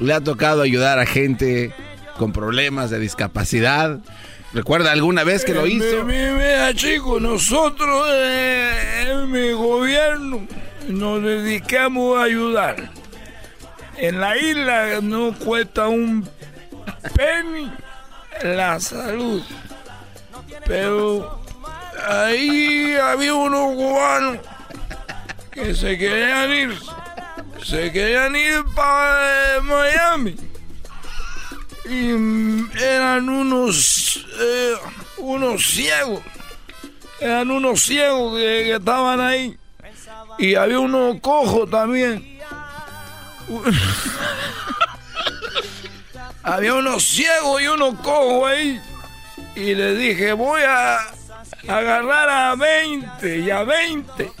le 0.00 0.12
ha 0.14 0.20
tocado 0.20 0.62
ayudar 0.62 0.98
a 0.98 1.06
gente 1.06 1.72
con 2.16 2.32
problemas 2.32 2.90
de 2.90 2.98
discapacidad? 2.98 3.98
¿Recuerda 4.52 4.90
alguna 4.92 5.22
vez 5.22 5.44
que 5.44 5.54
lo 5.54 5.66
hizo? 5.66 6.04
mi- 6.04 6.14
mi- 6.14 6.32
Mira, 6.32 6.74
chicos, 6.74 7.20
nosotros 7.22 8.06
eh, 8.12 9.06
en 9.08 9.30
mi 9.30 9.52
gobierno 9.52 10.46
nos 10.88 11.22
dedicamos 11.22 12.18
a 12.18 12.22
ayudar. 12.24 12.90
En 14.00 14.18
la 14.18 14.34
isla 14.34 15.00
no 15.02 15.34
cuesta 15.38 15.88
un 15.88 16.26
penny 17.14 17.70
la 18.42 18.80
salud. 18.80 19.42
Pero 20.64 21.42
ahí 22.08 22.94
había 22.94 23.34
unos 23.34 23.74
cubanos 23.74 24.38
que 25.50 25.74
se 25.74 25.98
querían 25.98 26.50
ir. 26.50 26.78
Se 27.62 27.92
querían 27.92 28.34
ir 28.34 28.64
para 28.74 29.60
Miami. 29.64 30.34
y 31.84 32.82
eran 32.82 33.28
unos, 33.28 34.26
eh, 34.40 34.74
unos 35.18 35.62
ciegos. 35.66 36.22
Eran 37.20 37.50
unos 37.50 37.82
ciegos 37.82 38.34
que, 38.38 38.62
que 38.64 38.74
estaban 38.76 39.20
ahí. 39.20 39.58
Y 40.38 40.54
había 40.54 40.80
uno 40.80 41.18
cojo 41.20 41.66
también. 41.66 42.39
Había 46.42 46.74
unos 46.74 47.04
ciegos 47.04 47.62
y 47.62 47.66
uno 47.68 47.96
cojo 47.96 48.46
ahí. 48.46 48.80
Y 49.54 49.74
le 49.74 49.94
dije, 49.94 50.32
voy 50.32 50.62
a 50.62 50.98
agarrar 51.68 52.28
a 52.28 52.54
20 52.56 53.38
y 53.38 53.50
a 53.50 53.62
20. 53.62 54.32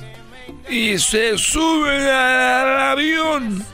Y 0.68 0.98
se 0.98 1.36
suben 1.36 2.02
al 2.02 2.78
avión 2.92 3.64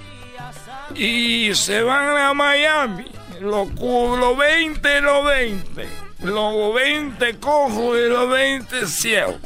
y 0.95 1.55
se 1.55 1.83
van 1.83 2.17
a 2.17 2.35
Miami. 2.35 3.05
Los 3.41 3.69
los 3.75 4.39
20 4.39 5.01
los 5.03 5.27
20. 5.27 5.89
Los 6.23 6.75
20 6.75 7.37
cojos 7.39 7.99
y 7.99 8.09
los 8.09 8.31
20 8.31 8.87
ciegos. 8.87 9.37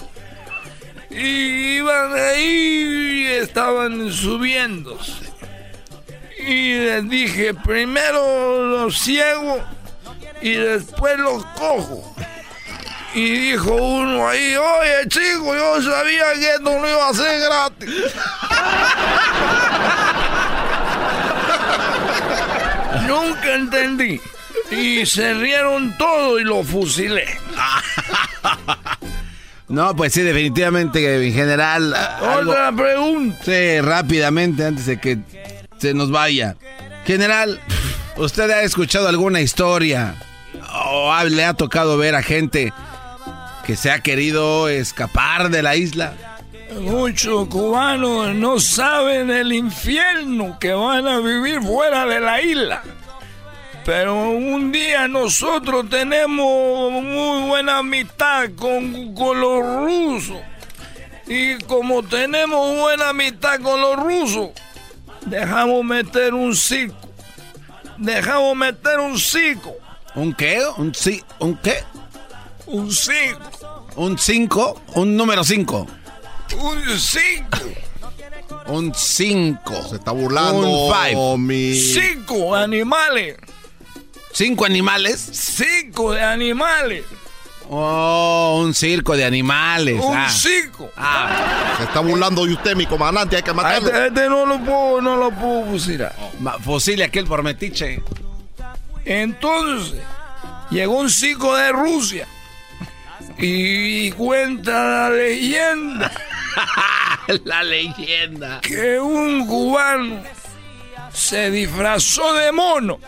Y 1.10 1.76
iban 1.78 2.12
ahí 2.14 3.24
y 3.24 3.26
estaban 3.26 4.12
subiéndose. 4.12 5.29
Y 6.46 6.78
les 6.78 7.08
dije, 7.08 7.54
primero 7.54 8.66
los 8.66 8.98
ciegos 8.98 9.60
y 10.40 10.52
después 10.52 11.18
los 11.18 11.44
cojos. 11.46 11.98
Y 13.14 13.50
dijo 13.50 13.74
uno 13.74 14.28
ahí, 14.28 14.54
oye 14.56 15.08
chico, 15.08 15.54
yo 15.54 15.82
sabía 15.82 16.32
que 16.34 16.54
esto 16.54 16.78
no 16.78 16.88
iba 16.88 17.08
a 17.08 17.14
ser 17.14 17.40
gratis. 17.40 17.88
Nunca 23.06 23.54
entendí. 23.54 24.20
Y 24.70 25.04
se 25.06 25.34
rieron 25.34 25.96
todo 25.98 26.38
y 26.38 26.44
lo 26.44 26.62
fusilé. 26.62 27.26
No, 29.70 29.94
pues 29.94 30.12
sí, 30.12 30.22
definitivamente, 30.22 31.28
en 31.28 31.32
general. 31.32 31.94
Otra 32.20 32.72
pregunta. 32.72 33.38
Sí, 33.44 33.80
rápidamente, 33.80 34.66
antes 34.66 34.86
de 34.86 34.98
que 34.98 35.20
nos 35.94 36.10
vaya. 36.10 36.56
General, 37.06 37.60
¿usted 38.16 38.50
ha 38.50 38.62
escuchado 38.62 39.08
alguna 39.08 39.40
historia 39.40 40.14
o 40.84 41.12
le 41.24 41.44
ha 41.44 41.54
tocado 41.54 41.96
ver 41.96 42.14
a 42.14 42.22
gente 42.22 42.72
que 43.64 43.76
se 43.76 43.90
ha 43.90 44.00
querido 44.00 44.68
escapar 44.68 45.50
de 45.50 45.62
la 45.62 45.76
isla? 45.76 46.14
Muchos 46.78 47.48
cubanos 47.48 48.34
no 48.34 48.60
saben 48.60 49.30
el 49.30 49.52
infierno 49.52 50.58
que 50.60 50.72
van 50.72 51.08
a 51.08 51.18
vivir 51.18 51.60
fuera 51.60 52.06
de 52.06 52.20
la 52.20 52.40
isla. 52.40 52.82
Pero 53.84 54.30
un 54.30 54.70
día 54.70 55.08
nosotros 55.08 55.88
tenemos 55.88 56.92
muy 56.92 57.48
buena 57.48 57.78
amistad 57.78 58.50
con, 58.54 59.14
con 59.14 59.40
los 59.40 59.64
rusos. 59.64 60.38
Y 61.26 61.58
como 61.64 62.02
tenemos 62.02 62.76
buena 62.76 63.08
amistad 63.08 63.60
con 63.60 63.80
los 63.80 63.96
rusos, 63.96 64.50
dejamos 65.26 65.84
meter 65.84 66.34
un 66.34 66.54
circo. 66.54 66.96
Dejamos 67.98 68.56
meter 68.56 68.98
un 69.00 69.18
circo. 69.18 69.74
¿Un 70.14 70.32
qué? 70.34 70.60
¿Un, 70.76 70.92
ci- 70.92 71.24
¿Un 71.38 71.56
qué? 71.58 71.82
Un 72.66 72.90
circo. 72.92 73.40
¿Un 73.96 74.16
5? 74.18 74.82
¿Un 74.94 75.16
número 75.16 75.42
5? 75.44 75.86
Un 76.60 76.98
circo. 76.98 77.58
Un 78.66 78.94
5. 78.94 79.82
Se 79.88 79.96
está 79.96 80.12
burlando, 80.12 80.68
Un 80.86 80.94
5. 81.08 81.36
mi- 81.38 81.74
Cinco 81.74 82.54
animales. 82.54 83.36
¿Cinco 84.32 84.64
animales? 84.64 85.20
Cinco 85.32 86.12
de 86.12 86.22
animales. 86.22 87.04
Oh, 87.72 88.62
un 88.64 88.74
circo 88.74 89.16
de 89.16 89.24
animales. 89.24 90.00
Un 90.02 90.16
ah. 90.16 90.28
circo. 90.28 90.90
Se 91.78 91.84
está 91.84 92.00
burlando 92.00 92.44
de 92.44 92.54
usted, 92.54 92.74
mi 92.74 92.84
comandante, 92.84 93.36
hay 93.36 93.42
que 93.44 93.50
A 93.50 93.54
matarlo. 93.54 93.86
Este, 93.88 94.06
este 94.08 94.28
no 94.28 94.44
lo 94.44 94.58
puedo, 94.58 95.00
no 95.00 95.16
lo 95.16 95.30
puedo 95.30 95.66
fusilar. 95.66 96.12
Ma- 96.40 96.58
Fusile 96.58 97.04
aquel 97.04 97.26
por 97.26 97.44
metiche. 97.44 98.02
Entonces, 99.04 100.00
llegó 100.70 100.98
un 100.98 101.10
circo 101.10 101.54
de 101.54 101.70
Rusia. 101.70 102.26
Y 103.38 104.10
cuenta 104.12 104.72
la 105.08 105.10
leyenda 105.10 106.10
La 107.44 107.62
leyenda. 107.62 108.60
que 108.62 108.98
un 108.98 109.46
cubano 109.46 110.22
se 111.12 111.50
disfrazó 111.52 112.34
de 112.34 112.50
mono. 112.50 112.98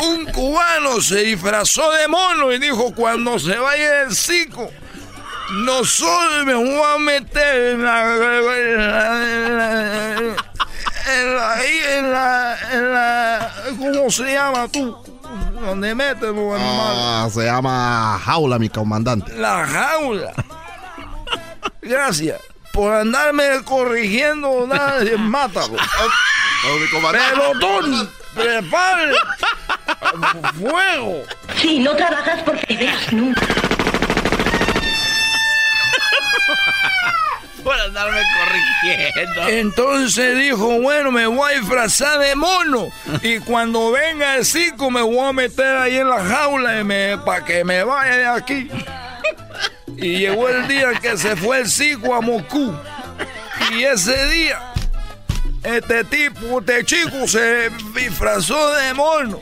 un 0.00 0.24
cubano 0.26 1.00
se 1.00 1.18
disfrazó 1.24 1.90
de 1.92 2.08
mono 2.08 2.52
y 2.52 2.58
dijo, 2.58 2.94
cuando 2.94 3.38
se 3.38 3.56
vaya 3.56 4.02
el 4.02 4.14
circo, 4.14 4.70
nosotros 5.64 6.44
me 6.44 6.54
voy 6.54 6.82
a 6.94 6.98
meter 6.98 7.74
en 7.74 7.84
la... 7.84 8.06
En 11.04 11.34
la, 11.34 11.64
en 11.64 12.12
la, 12.12 12.58
en 12.72 12.92
la, 12.92 13.52
¿Cómo 13.76 14.08
se 14.08 14.32
llama 14.32 14.68
tú? 14.68 14.96
Donde 15.60 15.94
metes 15.96 16.32
los. 16.32 16.56
Ah, 16.58 17.28
se 17.32 17.44
llama 17.44 18.20
jaula, 18.24 18.58
mi 18.58 18.68
comandante. 18.68 19.32
La 19.36 19.66
jaula. 19.66 20.32
Gracias 21.80 22.40
por 22.72 22.94
andarme 22.94 23.62
corrigiendo. 23.64 24.66
Nadie, 24.66 25.16
mátalo. 25.16 25.76
Pelotón, 27.12 28.08
prepare. 28.34 29.12
Fuego. 30.58 31.22
Si 31.56 31.78
no 31.78 31.94
trabajas 31.96 32.42
porque 32.42 32.72
ideas 32.72 33.12
nunca. 33.12 33.46
Por 37.62 37.80
andarme 37.80 38.20
corrigiendo. 38.38 39.48
Entonces 39.48 40.36
dijo, 40.36 40.80
bueno, 40.80 41.12
me 41.12 41.26
voy 41.26 41.52
a 41.52 41.58
disfrazar 41.60 42.18
de 42.18 42.34
mono. 42.34 42.90
Y 43.22 43.38
cuando 43.38 43.92
venga 43.92 44.36
el 44.36 44.44
circo 44.44 44.90
me 44.90 45.00
voy 45.00 45.20
a 45.20 45.32
meter 45.32 45.76
ahí 45.76 45.98
en 45.98 46.08
la 46.08 46.24
jaula 46.24 47.22
para 47.24 47.44
que 47.44 47.64
me 47.64 47.84
vaya 47.84 48.16
de 48.16 48.26
aquí. 48.26 48.68
Y 49.96 50.18
llegó 50.18 50.48
el 50.48 50.66
día 50.66 50.92
que 51.00 51.16
se 51.16 51.36
fue 51.36 51.60
el 51.60 51.68
circo 51.68 52.14
a 52.14 52.20
Moscú. 52.20 52.74
Y 53.70 53.84
ese 53.84 54.26
día, 54.28 54.71
este 55.62 56.04
tipo, 56.04 56.60
este 56.60 56.84
chico 56.84 57.26
se 57.26 57.70
disfrazó 57.94 58.74
de 58.74 58.94
mono. 58.94 59.40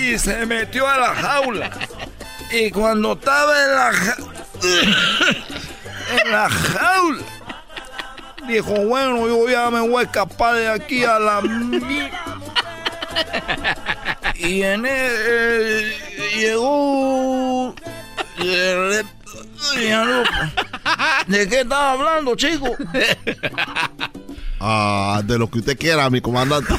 Y 0.00 0.18
se 0.18 0.46
metió 0.46 0.86
a 0.88 0.98
la 0.98 1.14
jaula. 1.14 1.70
Y 2.52 2.70
cuando 2.70 3.12
estaba 3.12 3.64
en 3.64 3.70
la 3.74 3.92
jaula... 3.92 4.34
en 6.22 6.32
la 6.32 6.48
jaula. 6.48 7.22
Dijo, 8.48 8.72
bueno, 8.86 9.26
yo 9.28 9.48
ya 9.48 9.70
me 9.70 9.80
voy 9.80 10.02
a 10.02 10.06
escapar 10.06 10.54
de 10.54 10.68
aquí 10.68 11.04
a 11.04 11.18
la... 11.18 11.40
mi-". 11.40 12.10
Y 14.36 14.62
en 14.62 14.86
el, 14.86 15.94
llegó... 16.34 17.74
¿De 21.26 21.48
qué 21.48 21.60
estaba 21.60 21.92
hablando, 21.92 22.34
chico? 22.34 22.74
Ah, 24.60 25.22
de 25.24 25.38
lo 25.38 25.50
que 25.50 25.60
usted 25.60 25.78
quiera, 25.78 26.08
mi 26.10 26.20
comandante. 26.20 26.74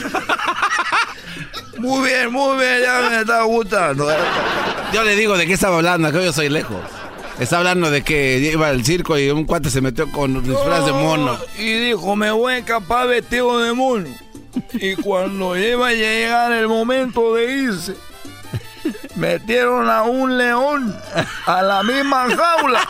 Muy 1.80 2.08
bien, 2.08 2.32
muy 2.32 2.58
bien, 2.58 2.82
ya 2.84 3.10
me 3.10 3.22
está 3.22 3.41
gustando. 3.41 4.08
Yo 4.94 5.04
le 5.04 5.15
digo 5.15 5.36
de 5.36 5.48
qué 5.48 5.54
estaba 5.54 5.78
hablando, 5.78 6.12
que 6.12 6.24
yo 6.24 6.32
soy 6.32 6.48
lejos. 6.48 6.78
Está 7.39 7.58
hablando 7.58 7.89
de 7.89 8.04
que 8.04 8.38
iba 8.38 8.67
al 8.67 8.86
circo 8.86 9.17
y 9.17 9.32
un 9.32 9.46
cuate 9.46 9.72
se 9.72 9.82
metió 9.82 10.12
con 10.12 10.44
disfraz 10.44 10.86
de 10.86 10.94
mono. 10.94 11.39
Y 11.58 11.74
dijo, 11.88 12.15
me 12.15 12.30
voy 12.30 12.54
a 12.54 12.58
escapar 12.60 13.08
vestido 13.08 13.58
de 13.58 13.74
mono. 13.74 14.08
Y 14.74 14.96
cuando 14.96 15.58
iba 15.58 15.88
a 15.88 15.94
llegar 15.94 16.52
el 16.52 16.67
momento 16.67 17.34
de 17.34 17.52
irse, 17.52 17.96
metieron 19.15 19.89
a 19.89 20.04
un 20.04 20.38
león 20.38 20.96
a 21.48 21.62
la 21.63 21.82
misma 21.82 22.28
jaula. 22.30 22.88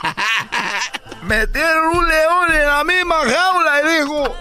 Metieron 1.23 1.97
un 1.97 2.08
león 2.10 2.51
en 2.51 2.65
la 2.65 2.84
misma 2.84 3.15
jaula 3.19 3.82
y 3.84 3.99
dijo, 3.99 4.36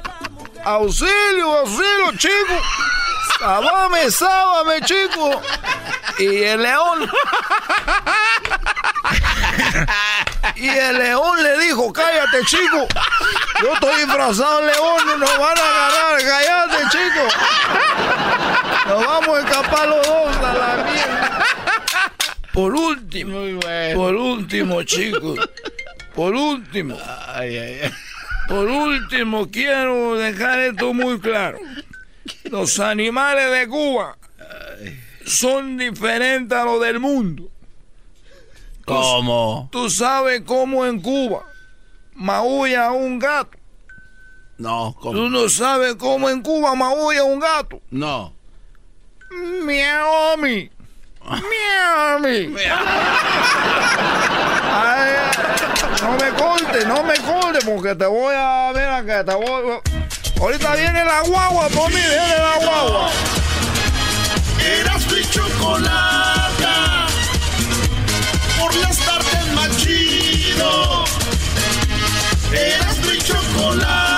auxilio, 0.64 1.58
auxilio, 1.58 2.16
chico. 2.16 2.62
Sábame, 3.38 4.10
sábame, 4.10 4.80
chico. 4.82 5.40
Y 6.18 6.42
el 6.44 6.62
león. 6.62 7.10
Y 10.56 10.68
el 10.68 10.98
león 10.98 11.42
le 11.42 11.58
dijo, 11.58 11.92
cállate, 11.92 12.44
chico. 12.44 12.86
Yo 13.62 13.72
estoy 13.72 14.04
disfrazado 14.04 14.60
león, 14.62 15.06
no 15.06 15.16
nos 15.16 15.38
van 15.38 15.58
a 15.58 15.86
agarrar. 15.86 16.22
Cállate, 16.22 16.76
chico. 16.90 17.28
Nos 18.88 19.06
vamos 19.06 19.28
a 19.28 19.40
escapar 19.40 19.88
los 19.88 20.06
dos 20.06 20.36
a 20.36 20.54
la 20.54 20.84
mierda. 20.84 21.44
Por 22.52 22.74
último, 22.74 23.60
por 23.94 24.14
último, 24.14 24.82
chicos. 24.82 25.38
Por 26.14 26.34
último. 26.34 26.98
Por 28.50 28.66
último, 28.68 29.48
quiero 29.48 30.16
dejar 30.16 30.58
esto 30.58 30.92
muy 30.92 31.20
claro. 31.20 31.60
Los 32.50 32.80
animales 32.80 33.48
de 33.52 33.68
Cuba 33.68 34.18
son 35.24 35.76
diferentes 35.76 36.58
a 36.58 36.64
los 36.64 36.80
del 36.80 36.98
mundo. 36.98 37.48
¿Cómo? 38.84 39.68
¿Tú 39.70 39.88
sabes 39.88 40.42
cómo 40.44 40.84
en 40.84 41.00
Cuba 41.00 41.44
maulla 42.14 42.90
un 42.90 43.20
gato? 43.20 43.56
No, 44.58 44.96
¿cómo? 45.00 45.12
¿Tú 45.12 45.30
no 45.30 45.48
sabes 45.48 45.94
cómo 45.94 46.28
en 46.28 46.42
Cuba 46.42 46.74
maulla 46.74 47.22
un 47.22 47.38
gato? 47.38 47.80
No. 47.92 48.32
Miami. 49.64 50.68
Miami. 51.24 52.52
Ay, 54.72 55.69
no 56.02 56.12
me 56.16 56.30
corte, 56.30 56.86
no 56.86 57.02
me 57.02 57.14
corte, 57.16 57.58
porque 57.64 57.94
te 57.94 58.06
voy 58.06 58.34
a 58.36 58.72
ver 58.72 58.88
acá, 58.88 59.24
te 59.24 59.34
voy. 59.34 59.80
Ahorita 60.40 60.74
viene 60.74 61.04
la 61.04 61.20
guagua 61.22 61.68
por 61.68 61.88
mí, 61.90 62.00
viene 62.00 62.38
la 62.38 62.56
guagua. 62.64 63.10
Eras 64.80 65.06
mi 65.12 65.22
chocolata. 65.30 67.06
Por 68.58 68.74
las 68.76 68.96
tardes 68.98 69.52
más 69.54 69.76
chido. 69.76 71.04
Eras 72.52 72.98
mi 72.98 73.18
chocolata. 73.18 74.09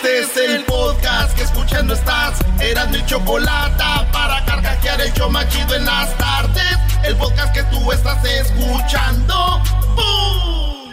Este 0.00 0.20
es 0.20 0.36
el 0.36 0.64
podcast 0.64 1.36
que 1.36 1.42
escuchando 1.42 1.92
estás. 1.92 2.38
Eras 2.60 2.88
mi 2.90 3.04
chocolata. 3.04 4.06
Para 4.12 4.44
carcajear 4.44 5.00
el 5.00 5.12
show 5.12 5.28
más 5.28 5.48
chido 5.48 5.74
en 5.74 5.84
las 5.84 6.16
tardes. 6.16 6.78
El 7.04 7.16
podcast 7.16 7.52
que 7.52 7.64
tú 7.64 7.90
estás 7.90 8.24
escuchando. 8.24 9.60
¡Bum! 9.96 10.92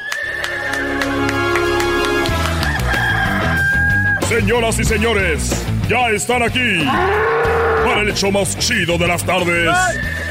Señoras 4.28 4.80
y 4.80 4.86
señores, 4.86 5.52
ya 5.88 6.10
están 6.10 6.42
aquí 6.42 6.84
para 7.86 8.02
el 8.02 8.10
hecho 8.10 8.32
más 8.32 8.58
chido 8.58 8.98
de 8.98 9.08
las 9.08 9.24
tardes. 9.24 9.70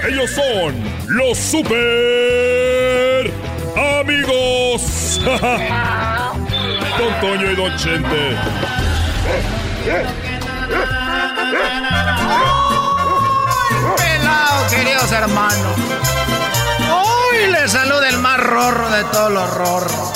Ellos 0.09 0.31
son 0.33 0.75
los 1.07 1.39
super 1.39 2.84
amigos. 4.05 5.21
Don 6.99 7.21
Toño 7.21 7.51
y 7.51 7.57
Don 7.57 7.77
Chente. 7.77 8.37
Pelado, 13.97 14.67
queridos 14.71 15.13
hermanos. 15.13 15.77
Hoy 16.93 17.53
les 17.53 17.71
saluda 17.71 18.09
el 18.09 18.19
más 18.19 18.39
rorro 18.41 18.91
de 18.91 19.05
todos 19.05 19.33
los 19.33 19.55
rorros. 19.55 20.13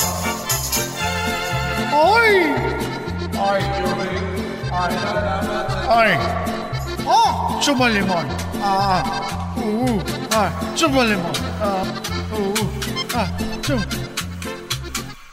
Hoy. 1.95 2.53
Ay, 3.41 3.63
Ay. 5.89 6.19
Oh, 7.07 7.59
chupa 7.61 7.89
limón. 7.89 8.27
Ah, 8.63 9.03
uh, 9.57 9.61
uh, 9.61 10.03
ah, 10.33 10.51
chupa 10.75 11.05
limón. 11.05 11.33
Ah, 11.61 11.83
uh, 12.33 12.53
uh, 12.63 12.78
ah. 13.19 13.37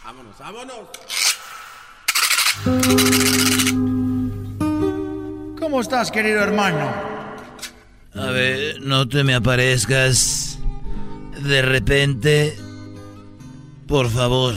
Vámonos, 0.04 0.38
vámonos. 0.40 0.88
¿Cómo 5.60 5.82
estás, 5.82 6.12
querido 6.12 6.42
hermano? 6.42 6.92
A 8.14 8.28
ver, 8.28 8.82
no 8.82 9.08
te 9.08 9.24
me 9.24 9.36
aparezcas 9.36 10.58
de 11.42 11.62
repente. 11.62 12.58
Por 13.88 14.10
favor. 14.10 14.56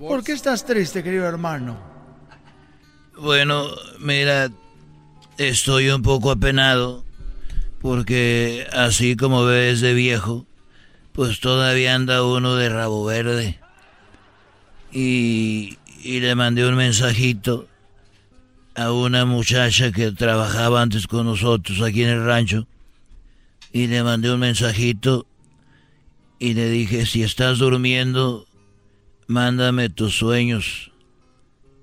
¿Por 0.00 0.22
qué 0.22 0.32
estás 0.32 0.64
triste, 0.64 1.02
querido 1.02 1.26
hermano? 1.26 1.76
Bueno, 3.18 3.66
mira, 3.98 4.50
estoy 5.38 5.88
un 5.88 6.02
poco 6.02 6.30
apenado 6.30 7.04
porque 7.80 8.66
así 8.72 9.16
como 9.16 9.44
ves 9.44 9.80
de 9.80 9.94
viejo, 9.94 10.46
pues 11.16 11.40
todavía 11.40 11.94
anda 11.94 12.22
uno 12.22 12.56
de 12.56 12.68
rabo 12.68 13.06
verde. 13.06 13.58
Y, 14.92 15.78
y 16.02 16.20
le 16.20 16.34
mandé 16.34 16.68
un 16.68 16.76
mensajito 16.76 17.66
a 18.74 18.92
una 18.92 19.24
muchacha 19.24 19.92
que 19.92 20.12
trabajaba 20.12 20.82
antes 20.82 21.06
con 21.06 21.24
nosotros 21.24 21.80
aquí 21.80 22.02
en 22.02 22.10
el 22.10 22.24
rancho. 22.24 22.68
Y 23.72 23.86
le 23.86 24.02
mandé 24.02 24.30
un 24.30 24.40
mensajito 24.40 25.26
y 26.38 26.52
le 26.52 26.68
dije, 26.68 27.06
si 27.06 27.22
estás 27.22 27.58
durmiendo, 27.58 28.46
mándame 29.26 29.88
tus 29.88 30.18
sueños. 30.18 30.92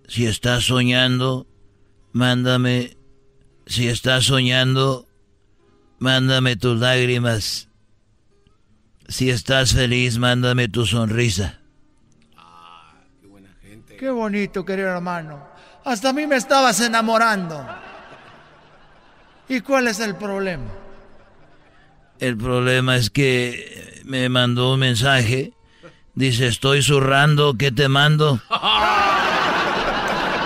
Si 0.08 0.28
estás 0.28 0.66
soñando, 0.66 1.48
mándame. 2.12 2.98
Si 3.66 3.88
estás 3.88 4.26
soñando, 4.26 5.08
mándame 5.98 6.56
tus 6.56 6.80
lágrimas. 6.80 7.70
Si 9.08 9.30
estás 9.30 9.74
feliz, 9.74 10.18
mándame 10.18 10.68
tu 10.68 10.86
sonrisa. 10.86 11.60
Qué 14.00 14.10
bonito, 14.10 14.66
querido 14.66 14.90
hermano. 14.90 15.48
Hasta 15.86 16.10
a 16.10 16.14
mí 16.14 16.28
me 16.28 16.36
estabas 16.36 16.80
enamorando. 16.82 17.66
¿Y 19.48 19.62
cuál 19.62 19.88
es 19.88 20.00
el 20.00 20.16
problema? 20.16 20.72
El 22.20 22.38
problema 22.38 22.96
es 22.96 23.10
que 23.10 24.02
me 24.06 24.30
mandó 24.30 24.74
un 24.74 24.80
mensaje. 24.80 25.54
Dice, 26.16 26.48
estoy 26.48 26.84
zurrando, 26.84 27.56
¿qué 27.58 27.72
te 27.72 27.88
mando? 27.88 28.40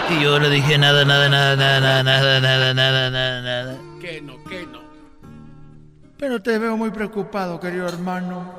Y 0.09 0.23
yo 0.23 0.39
le 0.39 0.49
dije, 0.49 0.77
nada, 0.77 1.03
nada, 1.03 1.29
nada, 1.29 1.55
nada, 1.55 2.03
nada, 2.03 2.39
nada, 2.39 2.73
nada, 2.73 3.09
nada, 3.11 3.41
nada. 3.41 3.86
Pero 6.17 6.41
te 6.41 6.57
veo 6.57 6.75
muy 6.75 6.89
preocupado, 6.89 7.59
querido 7.59 7.87
hermano. 7.87 8.51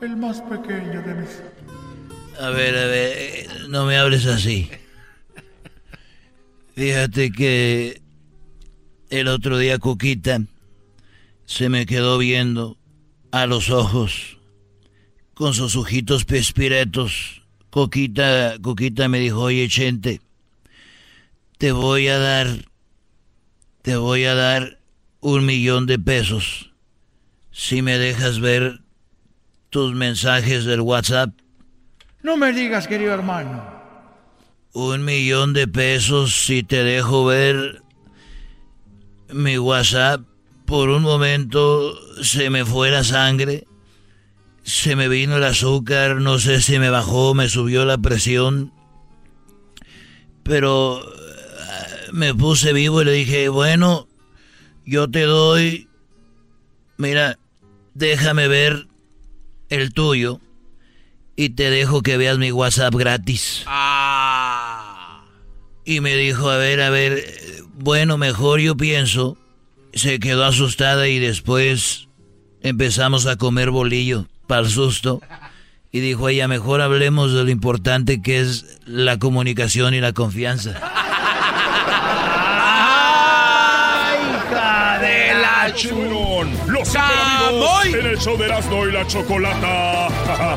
El 0.00 0.16
más 0.16 0.40
pequeño 0.42 1.02
de 1.02 1.14
mis... 1.14 1.42
A 2.40 2.50
ver, 2.50 2.76
a 2.78 2.86
ver, 2.86 3.68
no 3.68 3.84
me 3.84 3.98
hables 3.98 4.26
así. 4.26 4.70
Fíjate 6.74 7.32
que 7.32 8.00
el 9.10 9.28
otro 9.28 9.58
día 9.58 9.78
Coquita 9.78 10.40
se 11.44 11.68
me 11.68 11.84
quedó 11.84 12.16
viendo 12.16 12.78
a 13.32 13.46
los 13.46 13.70
ojos 13.70 14.38
con 15.34 15.52
sus 15.52 15.76
ojitos 15.76 16.24
pespiretos. 16.24 17.42
Coquita, 17.70 18.56
Coquita 18.62 19.08
me 19.08 19.18
dijo, 19.18 19.40
oye, 19.40 19.68
Chente, 19.68 20.20
te 21.58 21.72
voy 21.72 22.06
a 22.08 22.18
dar, 22.18 22.46
te 23.82 23.96
voy 23.96 24.24
a 24.24 24.34
dar 24.34 24.78
un 25.20 25.44
millón 25.44 25.86
de 25.86 25.98
pesos 25.98 26.69
si 27.50 27.82
me 27.82 27.98
dejas 27.98 28.40
ver 28.40 28.80
tus 29.70 29.94
mensajes 29.94 30.64
del 30.64 30.80
WhatsApp. 30.80 31.30
No 32.22 32.36
me 32.36 32.52
digas, 32.52 32.86
querido 32.86 33.14
hermano. 33.14 33.80
Un 34.72 35.04
millón 35.04 35.52
de 35.52 35.66
pesos 35.66 36.44
si 36.44 36.62
te 36.62 36.84
dejo 36.84 37.24
ver 37.24 37.82
mi 39.32 39.58
WhatsApp. 39.58 40.22
Por 40.66 40.90
un 40.90 41.02
momento 41.02 41.98
se 42.22 42.48
me 42.48 42.64
fue 42.64 42.90
la 42.92 43.02
sangre, 43.02 43.66
se 44.62 44.94
me 44.94 45.08
vino 45.08 45.38
el 45.38 45.44
azúcar, 45.44 46.20
no 46.20 46.38
sé 46.38 46.60
si 46.60 46.78
me 46.78 46.90
bajó, 46.90 47.34
me 47.34 47.48
subió 47.48 47.84
la 47.84 47.98
presión. 47.98 48.72
Pero 50.44 51.02
eh, 51.02 52.10
me 52.12 52.34
puse 52.34 52.72
vivo 52.72 53.02
y 53.02 53.04
le 53.04 53.12
dije, 53.12 53.48
bueno, 53.48 54.06
yo 54.86 55.10
te 55.10 55.22
doy, 55.22 55.88
mira, 56.98 57.39
déjame 57.94 58.48
ver 58.48 58.86
el 59.68 59.92
tuyo 59.92 60.40
y 61.36 61.50
te 61.50 61.70
dejo 61.70 62.02
que 62.02 62.16
veas 62.16 62.38
mi 62.38 62.52
WhatsApp 62.52 62.94
gratis. 62.94 63.64
Y 65.84 66.00
me 66.00 66.16
dijo, 66.16 66.50
a 66.50 66.56
ver, 66.56 66.82
a 66.82 66.90
ver, 66.90 67.24
bueno, 67.74 68.18
mejor 68.18 68.60
yo 68.60 68.76
pienso. 68.76 69.38
Se 69.94 70.20
quedó 70.20 70.44
asustada 70.44 71.08
y 71.08 71.18
después 71.18 72.08
empezamos 72.62 73.26
a 73.26 73.36
comer 73.36 73.70
bolillo 73.70 74.26
para 74.46 74.62
el 74.62 74.68
susto. 74.68 75.20
Y 75.90 76.00
dijo 76.00 76.28
ella, 76.28 76.46
mejor 76.46 76.82
hablemos 76.82 77.32
de 77.32 77.44
lo 77.44 77.50
importante 77.50 78.22
que 78.22 78.40
es 78.40 78.78
la 78.84 79.18
comunicación 79.18 79.94
y 79.94 80.00
la 80.00 80.12
confianza. 80.12 80.80
Churón, 85.74 86.52
los 86.66 86.88
super 86.88 87.02
amigos 87.02 87.84
en 87.86 88.06
el 88.06 88.18
show 88.18 88.36
de 88.36 88.46
Erasmo 88.46 88.86
y 88.86 88.92
la 88.92 89.06
Chocolata. 89.06 90.56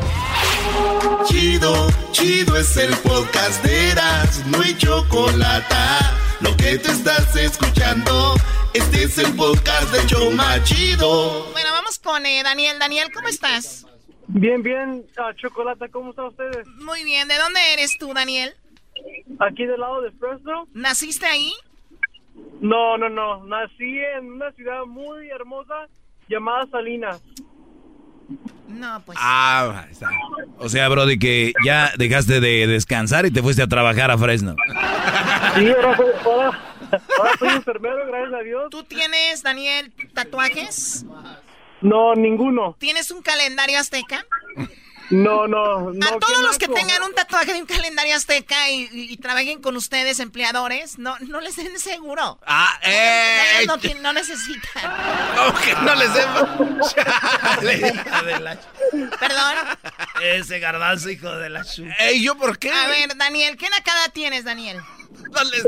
Chido, 1.26 1.88
chido 2.12 2.56
es 2.56 2.76
el 2.76 2.94
podcast 2.98 3.64
de 3.64 3.90
Erasmo 3.90 4.62
y 4.64 4.76
Chocolata. 4.76 6.12
Lo 6.40 6.56
que 6.56 6.78
te 6.78 6.90
estás 6.90 7.34
escuchando, 7.36 8.34
este 8.72 9.04
es 9.04 9.18
el 9.18 9.34
podcast 9.34 9.92
de 9.92 10.06
Choma 10.06 10.62
Chido. 10.64 11.50
Bueno, 11.52 11.70
vamos 11.72 11.98
con 11.98 12.26
eh, 12.26 12.42
Daniel. 12.42 12.78
Daniel, 12.78 13.10
¿cómo 13.12 13.28
estás? 13.28 13.86
Bien, 14.26 14.62
bien, 14.62 15.06
ah, 15.16 15.32
Chocolata, 15.36 15.88
¿cómo 15.88 16.10
están 16.10 16.26
ustedes? 16.26 16.66
Muy 16.78 17.04
bien. 17.04 17.28
¿De 17.28 17.36
dónde 17.36 17.60
eres 17.72 17.96
tú, 17.98 18.12
Daniel? 18.14 18.54
aquí 19.40 19.66
del 19.66 19.80
lado 19.80 20.00
de 20.02 20.10
Fresno. 20.12 20.68
¿Naciste 20.72 21.26
ahí? 21.26 21.52
No, 22.60 22.96
no, 22.98 23.08
no. 23.08 23.44
Nací 23.44 23.98
en 24.16 24.32
una 24.32 24.52
ciudad 24.52 24.84
muy 24.86 25.28
hermosa 25.30 25.88
llamada 26.28 26.66
Salinas. 26.70 27.22
No, 28.68 29.02
pues. 29.04 29.18
Ah, 29.20 29.84
ahí 29.84 29.92
está. 29.92 30.08
O 30.58 30.68
sea, 30.68 30.88
Brody, 30.88 31.18
que 31.18 31.52
ya 31.64 31.92
dejaste 31.96 32.40
de 32.40 32.66
descansar 32.66 33.26
y 33.26 33.30
te 33.30 33.42
fuiste 33.42 33.62
a 33.62 33.66
trabajar 33.66 34.10
a 34.10 34.18
Fresno. 34.18 34.56
Sí, 35.56 35.68
ahora 35.68 35.96
soy, 35.96 36.06
ahora, 36.24 36.60
ahora 37.18 37.30
soy 37.38 37.48
enfermero, 37.48 38.06
gracias 38.06 38.32
a 38.32 38.42
Dios. 38.42 38.70
¿Tú 38.70 38.82
tienes, 38.82 39.42
Daniel, 39.42 39.92
tatuajes? 40.14 41.04
No, 41.80 42.14
ninguno. 42.14 42.76
¿Tienes 42.78 43.10
un 43.10 43.22
calendario 43.22 43.78
azteca? 43.78 44.24
No, 45.10 45.46
no, 45.46 45.92
no. 45.92 46.06
a 46.06 46.18
todos 46.18 46.40
los 46.40 46.58
que 46.58 46.66
tengan 46.66 47.02
un 47.02 47.14
tatuaje 47.14 47.52
de 47.52 47.60
un 47.60 47.66
calendario 47.66 48.16
azteca 48.16 48.70
y, 48.70 48.88
y- 48.90 49.12
y 49.12 49.16
trabajen 49.18 49.60
con 49.60 49.76
ustedes, 49.76 50.18
empleadores, 50.18 50.98
no, 50.98 51.16
no 51.20 51.40
les 51.40 51.56
den 51.56 51.78
seguro. 51.78 52.38
Ah, 52.46 52.78
eh. 52.82 53.64
No, 53.66 53.76
no 54.00 54.12
necesitan. 54.14 54.82
¿Cómo 55.36 55.60
que 55.60 55.74
no 55.74 55.94
les 55.94 56.10
Perdón. 59.18 59.54
Ese 60.22 60.58
garbanzo, 60.58 61.10
hijo 61.10 61.30
de 61.36 61.50
la 61.50 61.64
chu. 61.64 61.84
Ey, 61.98 62.22
¿yo 62.22 62.36
por 62.36 62.58
qué? 62.58 62.70
A 62.72 62.88
ver, 62.88 63.16
Daniel, 63.16 63.56
¿qué 63.56 63.68
nacada 63.68 64.08
tienes, 64.08 64.44
Daniel? 64.44 64.80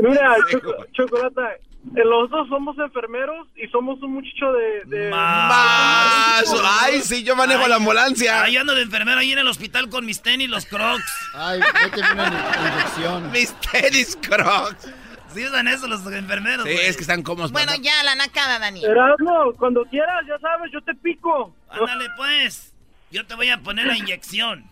Mira, 0.01 0.35
Choco- 0.51 0.85
Chocolata, 0.93 1.53
eh, 1.53 1.61
los 1.93 2.29
dos 2.29 2.47
somos 2.49 2.77
enfermeros 2.77 3.47
y 3.55 3.67
somos 3.67 4.01
un 4.01 4.13
muchacho 4.13 4.51
de... 4.51 4.83
de 4.85 5.09
Más. 5.09 6.43
Ay, 6.81 7.01
sí, 7.01 7.23
yo 7.23 7.35
manejo 7.35 7.67
la 7.67 7.75
ambulancia. 7.75 8.43
Ay, 8.43 8.57
ando 8.57 8.75
de 8.75 8.81
enfermero 8.81 9.19
ahí 9.19 9.31
en 9.31 9.39
el 9.39 9.47
hospital 9.47 9.89
con 9.89 10.05
mis 10.05 10.21
tenis, 10.21 10.49
los 10.49 10.65
crocs. 10.65 11.29
Ay, 11.33 11.59
vete 11.59 12.01
una 12.11 12.27
inyección. 12.71 13.31
Mis 13.31 13.53
tenis 13.61 14.17
crocs. 14.21 14.91
Sí 15.33 15.45
usan 15.45 15.67
eso 15.67 15.87
los 15.87 16.05
enfermeros, 16.07 16.65
Sí, 16.65 16.71
es 16.71 16.95
que 16.95 17.01
están 17.01 17.21
cómodos. 17.21 17.51
Bueno, 17.51 17.73
ya, 17.81 18.01
la 18.03 18.15
nacada, 18.15 18.59
Daniel. 18.59 18.89
Erasmo, 18.89 19.53
cuando 19.57 19.83
quieras, 19.85 20.25
ya 20.27 20.39
sabes, 20.39 20.71
yo 20.71 20.81
te 20.81 20.95
pico. 20.95 21.53
Ándale, 21.69 22.09
pues. 22.15 22.73
Yo 23.11 23.25
te 23.25 23.35
voy 23.35 23.49
a 23.49 23.59
poner 23.59 23.87
la 23.87 23.97
inyección. 23.97 24.69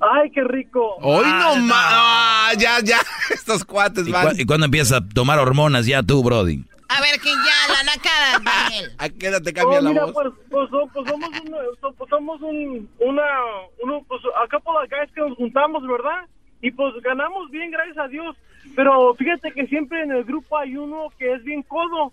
Ay, 0.00 0.30
qué 0.30 0.42
rico. 0.44 0.96
Hoy 1.02 1.24
no 1.26 1.52
Ah, 1.52 1.56
más. 1.56 1.86
Ah, 1.90 2.52
ya, 2.58 2.80
ya. 2.82 2.98
Estos 3.30 3.64
cuates 3.64 4.06
¿Y, 4.06 4.12
van. 4.12 4.28
cu- 4.28 4.34
y 4.38 4.44
cuándo 4.46 4.66
empiezas 4.66 4.98
a 5.02 5.08
tomar 5.08 5.38
hormonas 5.38 5.86
ya 5.86 6.02
tú, 6.02 6.22
Brody? 6.22 6.64
A 6.88 7.00
ver, 7.00 7.20
que 7.20 7.30
ya, 7.30 7.72
la 7.72 7.82
nacada, 7.84 8.40
Daniel. 8.42 8.90
¿A 8.98 9.08
qué 9.08 9.26
edad 9.28 9.40
te 9.42 9.52
cambia 9.52 9.78
Oh, 9.78 9.82
la 9.82 9.90
mira, 9.90 10.04
voz? 10.06 10.12
Pues, 10.14 10.28
pues, 10.50 10.68
pues 10.92 11.08
somos, 11.08 11.28
un, 11.28 11.94
pues 11.96 12.10
somos 12.10 12.40
un, 12.42 12.88
una, 12.98 13.22
uno, 13.84 14.04
pues 14.08 14.20
acá 14.44 14.58
por 14.58 14.74
las 14.80 14.90
guys 14.90 15.10
que 15.14 15.20
nos 15.20 15.36
juntamos, 15.36 15.82
¿verdad? 15.86 16.26
Y 16.62 16.70
pues 16.72 16.92
ganamos 17.02 17.48
bien, 17.50 17.70
gracias 17.70 17.96
a 17.98 18.08
Dios. 18.08 18.36
Pero 18.74 19.14
fíjate 19.14 19.52
que 19.52 19.66
siempre 19.68 20.02
en 20.02 20.10
el 20.10 20.24
grupo 20.24 20.58
hay 20.58 20.76
uno 20.76 21.06
que 21.18 21.32
es 21.32 21.44
bien 21.44 21.62
codo. 21.62 22.12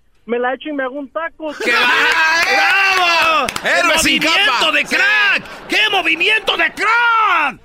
me 0.25 0.39
la 0.39 0.53
echo 0.53 0.69
y 0.69 0.73
me 0.73 0.83
hago 0.83 0.99
un 0.99 1.09
taco. 1.09 1.53
¡Qué 1.63 1.71
¡Bravo! 1.71 3.47
¡Héroe 3.63 3.99
sin 3.99 4.17
¡Movimiento 4.23 4.51
capa! 4.59 4.71
de 4.71 4.85
crack! 4.85 5.67
¡Qué 5.67 5.77
movimiento 5.91 6.57
de 6.57 6.73
crack! 6.73 7.59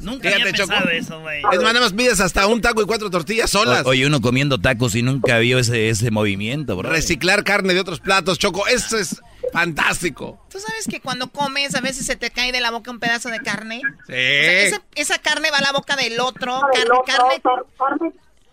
Nunca 0.00 0.30
Fíjate, 0.30 0.42
había 0.48 0.52
Choco. 0.54 0.68
pensado 0.70 0.90
eso, 0.90 1.20
güey. 1.20 1.38
Es 1.52 1.62
más, 1.62 1.72
nada 1.74 1.80
más 1.80 1.92
pides 1.92 2.18
hasta 2.20 2.46
un 2.48 2.60
taco 2.60 2.82
y 2.82 2.86
cuatro 2.86 3.08
tortillas 3.08 3.48
solas. 3.50 3.86
O- 3.86 3.90
oye, 3.90 4.04
uno 4.04 4.20
comiendo 4.20 4.58
tacos 4.60 4.96
y 4.96 5.02
nunca 5.02 5.38
vio 5.38 5.60
ese, 5.60 5.90
ese 5.90 6.10
movimiento, 6.10 6.76
bro. 6.76 6.90
Reciclar 6.90 7.44
carne 7.44 7.72
de 7.72 7.80
otros 7.80 8.00
platos, 8.00 8.36
Choco. 8.40 8.66
Eso 8.66 8.98
es 8.98 9.22
fantástico. 9.52 10.44
¿Tú 10.50 10.58
sabes 10.58 10.86
que 10.90 11.00
cuando 11.00 11.28
comes 11.30 11.76
a 11.76 11.80
veces 11.80 12.04
se 12.04 12.16
te 12.16 12.30
cae 12.30 12.50
de 12.50 12.60
la 12.60 12.72
boca 12.72 12.90
un 12.90 12.98
pedazo 12.98 13.28
de 13.28 13.38
carne? 13.42 13.80
Sí. 14.08 14.12
O 14.12 14.14
sea, 14.14 14.62
esa, 14.66 14.82
esa 14.96 15.18
carne 15.18 15.52
va 15.52 15.58
a 15.58 15.62
la 15.62 15.72
boca 15.72 15.94
del 15.94 16.18
otro. 16.18 16.60
Carne, 17.06 17.40
carne, 17.78 18.12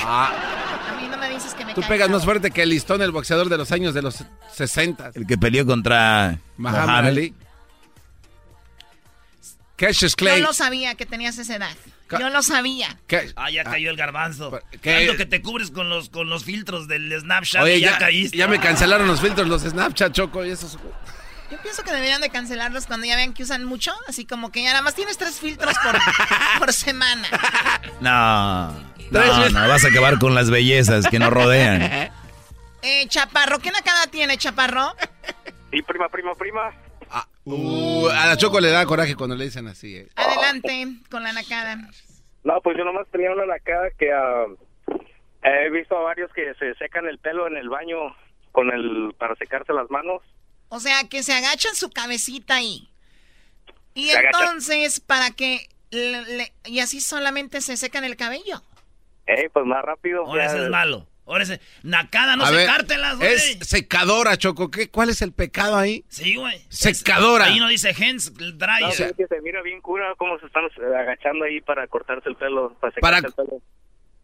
Ah, 0.00 0.90
A 0.92 1.00
mí 1.00 1.08
no 1.08 1.16
me 1.16 1.30
dices 1.30 1.54
que 1.54 1.64
me 1.64 1.74
tú 1.74 1.80
pegas 1.82 2.08
más 2.10 2.24
fuerte 2.24 2.50
que 2.50 2.62
el 2.62 2.70
listón, 2.70 3.00
el 3.02 3.10
boxeador 3.12 3.48
de 3.48 3.56
los 3.56 3.72
años 3.72 3.94
de 3.94 4.02
los 4.02 4.24
60. 4.54 5.12
El 5.14 5.26
que 5.26 5.38
peleó 5.38 5.64
contra 5.64 6.38
Muhammad. 6.56 7.06
Ali. 7.06 7.34
Cassius 9.76 10.12
Yo 10.12 10.16
Clay. 10.16 10.42
lo 10.42 10.52
sabía 10.52 10.94
que 10.96 11.06
tenías 11.06 11.38
esa 11.38 11.54
edad. 11.56 11.76
Ca- 12.08 12.18
Yo 12.18 12.30
lo 12.30 12.42
sabía. 12.42 12.98
¿Qué? 13.06 13.32
Ah, 13.36 13.50
ya 13.50 13.62
cayó 13.64 13.90
el 13.90 13.96
garbanzo. 13.96 14.58
¿qué? 14.82 14.96
Tanto 15.06 15.16
que 15.16 15.26
te 15.26 15.40
cubres 15.40 15.70
con 15.70 15.88
los, 15.88 16.08
con 16.08 16.28
los 16.28 16.44
filtros 16.44 16.88
del 16.88 17.12
Snapchat 17.20 17.62
Oye, 17.62 17.76
y 17.76 17.80
ya, 17.82 17.92
ya, 17.92 17.98
caíste. 17.98 18.36
ya 18.36 18.48
me 18.48 18.58
cancelaron 18.58 19.06
los 19.06 19.20
filtros, 19.20 19.46
los 19.46 19.62
Snapchat, 19.62 20.12
Choco, 20.12 20.44
y 20.44 20.50
esos. 20.50 20.78
Yo 21.50 21.58
pienso 21.62 21.82
que 21.82 21.92
deberían 21.92 22.20
de 22.20 22.28
cancelarlos 22.30 22.86
cuando 22.86 23.06
ya 23.06 23.14
vean 23.14 23.32
que 23.34 23.42
usan 23.44 23.64
mucho. 23.64 23.92
Así 24.08 24.26
como 24.26 24.50
que 24.50 24.62
ya 24.62 24.70
nada 24.70 24.82
más 24.82 24.94
tienes 24.94 25.16
tres 25.16 25.38
filtros 25.38 25.74
por, 25.78 25.96
por 26.58 26.72
semana. 26.72 27.28
No, 28.00 28.74
no, 29.10 29.20
veces. 29.20 29.52
no, 29.52 29.68
vas 29.68 29.84
a 29.84 29.88
acabar 29.88 30.18
con 30.18 30.34
las 30.34 30.50
bellezas 30.50 31.06
que 31.08 31.18
nos 31.18 31.32
rodean. 31.32 32.10
Eh, 32.80 33.08
Chaparro, 33.08 33.58
¿qué 33.58 33.72
nacada 33.72 34.06
tiene, 34.06 34.38
Chaparro? 34.38 34.94
Sí, 35.72 35.82
prima, 35.82 36.08
prima, 36.08 36.32
prima. 36.36 36.70
Uh, 37.44 38.06
a 38.08 38.26
la 38.26 38.36
Choco 38.36 38.60
le 38.60 38.70
da 38.70 38.86
coraje 38.86 39.16
cuando 39.16 39.34
le 39.34 39.46
dicen 39.46 39.66
así. 39.66 39.96
eh. 39.96 40.08
Adelante 40.14 40.86
con 41.10 41.24
la 41.24 41.32
nacada. 41.32 41.76
No, 42.44 42.60
pues 42.62 42.76
yo 42.78 42.84
nomás 42.84 43.08
tenía 43.10 43.32
una 43.32 43.46
lacada 43.46 43.88
que 43.98 44.12
ah, 44.12 44.44
he 45.42 45.70
visto 45.70 45.98
a 45.98 46.02
varios 46.02 46.30
que 46.32 46.54
se 46.54 46.72
secan 46.76 47.06
el 47.08 47.18
pelo 47.18 47.48
en 47.48 47.56
el 47.56 47.68
baño 47.68 47.96
con 48.52 48.70
el 48.70 49.12
para 49.18 49.34
secarse 49.34 49.72
las 49.72 49.90
manos. 49.90 50.22
O 50.68 50.78
sea, 50.78 51.02
que 51.10 51.24
se 51.24 51.32
agachan 51.32 51.74
su 51.74 51.90
cabecita 51.90 52.54
ahí. 52.54 52.88
Y 53.94 54.10
Se 54.10 54.18
agachan. 54.18 54.40
entonces, 54.42 55.00
para 55.00 55.32
que... 55.32 55.66
le- 55.90 56.22
le- 56.36 56.52
y 56.64 56.78
así 56.78 57.00
solamente 57.00 57.60
se 57.60 57.76
secan 57.76 58.04
el 58.04 58.16
cabello. 58.16 58.62
Eh, 59.28 59.48
pues 59.52 59.64
más 59.66 59.82
rápido. 59.84 60.24
Ahora 60.26 60.46
ese 60.46 60.64
es 60.64 60.70
malo. 60.70 61.06
Ahora 61.26 61.42
ese... 61.44 61.60
Nacada, 61.82 62.36
no 62.36 62.46
secártelas, 62.46 63.18
güey. 63.18 63.34
Es 63.34 63.58
secadora, 63.60 64.38
Choco. 64.38 64.70
¿Qué? 64.70 64.88
¿Cuál 64.90 65.10
es 65.10 65.20
el 65.20 65.32
pecado 65.32 65.76
ahí? 65.76 66.02
Sí, 66.08 66.36
güey. 66.36 66.64
Secadora. 66.70 67.44
Ahí 67.44 67.58
no 67.58 67.68
dice 67.68 67.90
hands 67.90 68.32
dry. 68.34 68.80
No, 68.80 68.88
es 68.88 69.12
que 69.14 69.26
se 69.26 69.40
mira 69.42 69.60
bien 69.60 69.82
cura 69.82 70.14
cómo 70.16 70.38
se 70.38 70.46
están 70.46 70.64
eh, 70.64 70.96
agachando 70.98 71.44
ahí 71.44 71.60
para 71.60 71.86
cortarse 71.86 72.30
el 72.30 72.36
pelo, 72.36 72.74
para 72.80 72.94
secarse 72.94 73.00
Para- 73.00 73.18
el 73.28 73.32
pelo. 73.34 73.62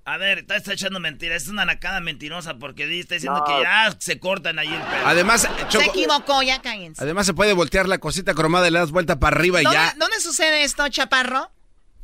A 0.06 0.18
ver, 0.18 0.38
está, 0.40 0.56
está 0.56 0.72
echando 0.74 1.00
mentiras. 1.00 1.42
Es 1.44 1.48
una 1.48 1.64
nacada 1.66 2.00
mentirosa 2.00 2.58
porque 2.58 2.84
está 3.00 3.14
diciendo 3.16 3.38
No. 3.40 3.44
que 3.44 3.62
ya 3.62 3.94
se 3.98 4.18
cortan 4.18 4.58
ahí 4.58 4.68
el 4.68 4.80
pelo. 4.80 5.06
Además, 5.06 5.42
Se 5.42 5.68
Choco, 5.68 5.84
equivocó, 5.90 6.42
ya 6.42 6.60
cállense. 6.62 7.02
además 7.02 7.24
se 7.26 7.32
puede 7.34 7.52
voltear 7.54 7.86
la 7.88 7.98
cosita 7.98 8.32
cromada 8.34 8.68
y 8.68 8.70
le 8.70 8.78
das 8.78 8.90
vuelta 8.90 9.18
para 9.18 9.36
arriba 9.36 9.60
y 9.60 9.64
¿Dónde, 9.64 9.78
ya. 9.78 9.94
dónde 9.98 10.20
sucede 10.20 10.62
esto, 10.64 10.86
Chaparro? 10.88 11.50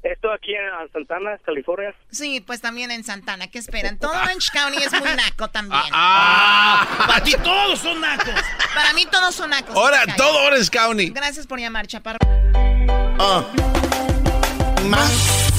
Esto 0.03 0.33
aquí 0.33 0.55
en 0.55 0.93
Santana, 0.93 1.39
California. 1.45 1.95
Sí, 2.11 2.41
pues 2.41 2.63
también 2.63 2.91
en 2.91 3.05
Santana. 3.05 3.49
¿Qué 3.49 3.59
esperan? 3.59 3.99
Todo 3.99 4.13
Orange 4.13 4.49
County 4.53 4.79
es 4.83 4.93
muy 4.93 5.11
naco 5.15 5.49
también. 5.49 5.83
Ah, 5.93 6.87
Para 7.07 7.23
ti 7.23 7.33
todos 7.45 7.79
son 7.79 8.01
nacos. 8.01 8.33
Para 8.75 8.93
mí 8.95 9.05
todos 9.11 9.35
son 9.35 9.51
nacos. 9.51 9.77
ahora 9.77 10.01
todo 10.17 10.47
Orange 10.47 10.71
County. 10.71 11.11
Gracias 11.11 11.47
por 11.47 11.59
llamar, 11.61 11.87
Chaparro. 11.87 12.19
Ah. 13.19 13.45
Más 14.87 15.51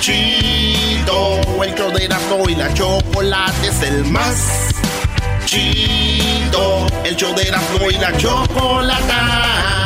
chido. 0.00 1.40
El 1.62 1.74
show 1.74 1.90
de 1.92 2.04
Erasmo 2.06 2.48
y 2.48 2.54
la 2.54 2.72
chocolate 2.72 3.66
es 3.68 3.82
el 3.82 4.04
más 4.06 4.70
chido. 5.44 6.86
El 7.04 7.14
show 7.16 7.34
de 7.34 7.42
Erasmo 7.48 7.90
y 7.90 7.94
la 7.98 8.16
chocolata. 8.16 9.85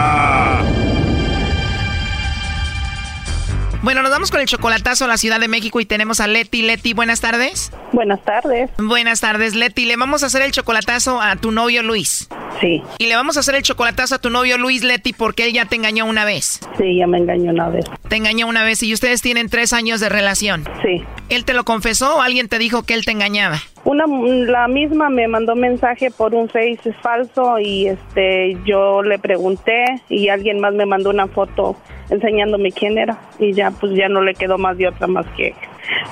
Bueno, 3.83 4.03
nos 4.03 4.11
vamos 4.11 4.29
con 4.29 4.39
el 4.39 4.45
chocolatazo 4.45 5.05
a 5.05 5.07
la 5.07 5.17
Ciudad 5.17 5.39
de 5.39 5.47
México 5.47 5.79
y 5.79 5.85
tenemos 5.85 6.19
a 6.19 6.27
Leti. 6.27 6.61
Leti, 6.61 6.93
buenas 6.93 7.19
tardes. 7.19 7.71
Buenas 7.91 8.23
tardes. 8.23 8.69
Buenas 8.77 9.21
tardes, 9.21 9.55
Leti. 9.55 9.85
Le 9.85 9.95
vamos 9.95 10.21
a 10.21 10.27
hacer 10.27 10.43
el 10.43 10.51
chocolatazo 10.51 11.19
a 11.19 11.35
tu 11.35 11.51
novio 11.51 11.81
Luis. 11.81 12.29
Sí. 12.59 12.83
Y 12.99 13.07
le 13.07 13.15
vamos 13.15 13.37
a 13.37 13.39
hacer 13.39 13.55
el 13.55 13.63
chocolatazo 13.63 14.15
a 14.15 14.19
tu 14.19 14.29
novio 14.29 14.59
Luis, 14.59 14.83
Leti, 14.83 15.13
porque 15.13 15.45
él 15.45 15.53
ya 15.53 15.65
te 15.65 15.77
engañó 15.77 16.05
una 16.05 16.25
vez. 16.25 16.59
Sí, 16.77 16.97
ya 16.97 17.07
me 17.07 17.17
engañó 17.17 17.49
una 17.49 17.69
vez. 17.69 17.85
Te 18.07 18.17
engañó 18.17 18.45
una 18.45 18.63
vez 18.63 18.83
y 18.83 18.93
ustedes 18.93 19.23
tienen 19.23 19.49
tres 19.49 19.73
años 19.73 19.99
de 19.99 20.09
relación. 20.09 20.69
Sí. 20.83 21.03
¿Él 21.29 21.43
te 21.43 21.55
lo 21.55 21.63
confesó 21.63 22.17
o 22.17 22.21
alguien 22.21 22.49
te 22.49 22.59
dijo 22.59 22.83
que 22.83 22.93
él 22.93 23.03
te 23.03 23.11
engañaba? 23.11 23.63
Una, 23.83 24.05
la 24.07 24.67
misma 24.67 25.09
me 25.09 25.27
mandó 25.27 25.55
mensaje 25.55 26.11
por 26.11 26.35
un 26.35 26.49
Face 26.49 26.93
falso 27.01 27.57
y 27.59 27.87
este 27.87 28.57
yo 28.63 29.01
le 29.01 29.17
pregunté 29.17 29.85
y 30.07 30.29
alguien 30.29 30.59
más 30.59 30.73
me 30.73 30.85
mandó 30.85 31.09
una 31.09 31.27
foto 31.27 31.75
enseñándome 32.09 32.71
quién 32.71 32.97
era 32.97 33.17
y 33.39 33.53
ya 33.53 33.71
pues 33.71 33.93
ya 33.95 34.07
no 34.07 34.21
le 34.21 34.35
quedó 34.35 34.57
más 34.57 34.77
de 34.77 34.87
otra 34.87 35.07
más 35.07 35.25
que 35.35 35.55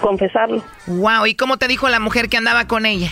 confesarlo. 0.02 0.64
Wow, 0.88 1.28
¿y 1.28 1.36
cómo 1.36 1.58
te 1.58 1.68
dijo 1.68 1.90
la 1.90 2.00
mujer 2.00 2.28
que 2.30 2.38
andaba 2.38 2.68
con 2.68 2.86
ella? 2.86 3.12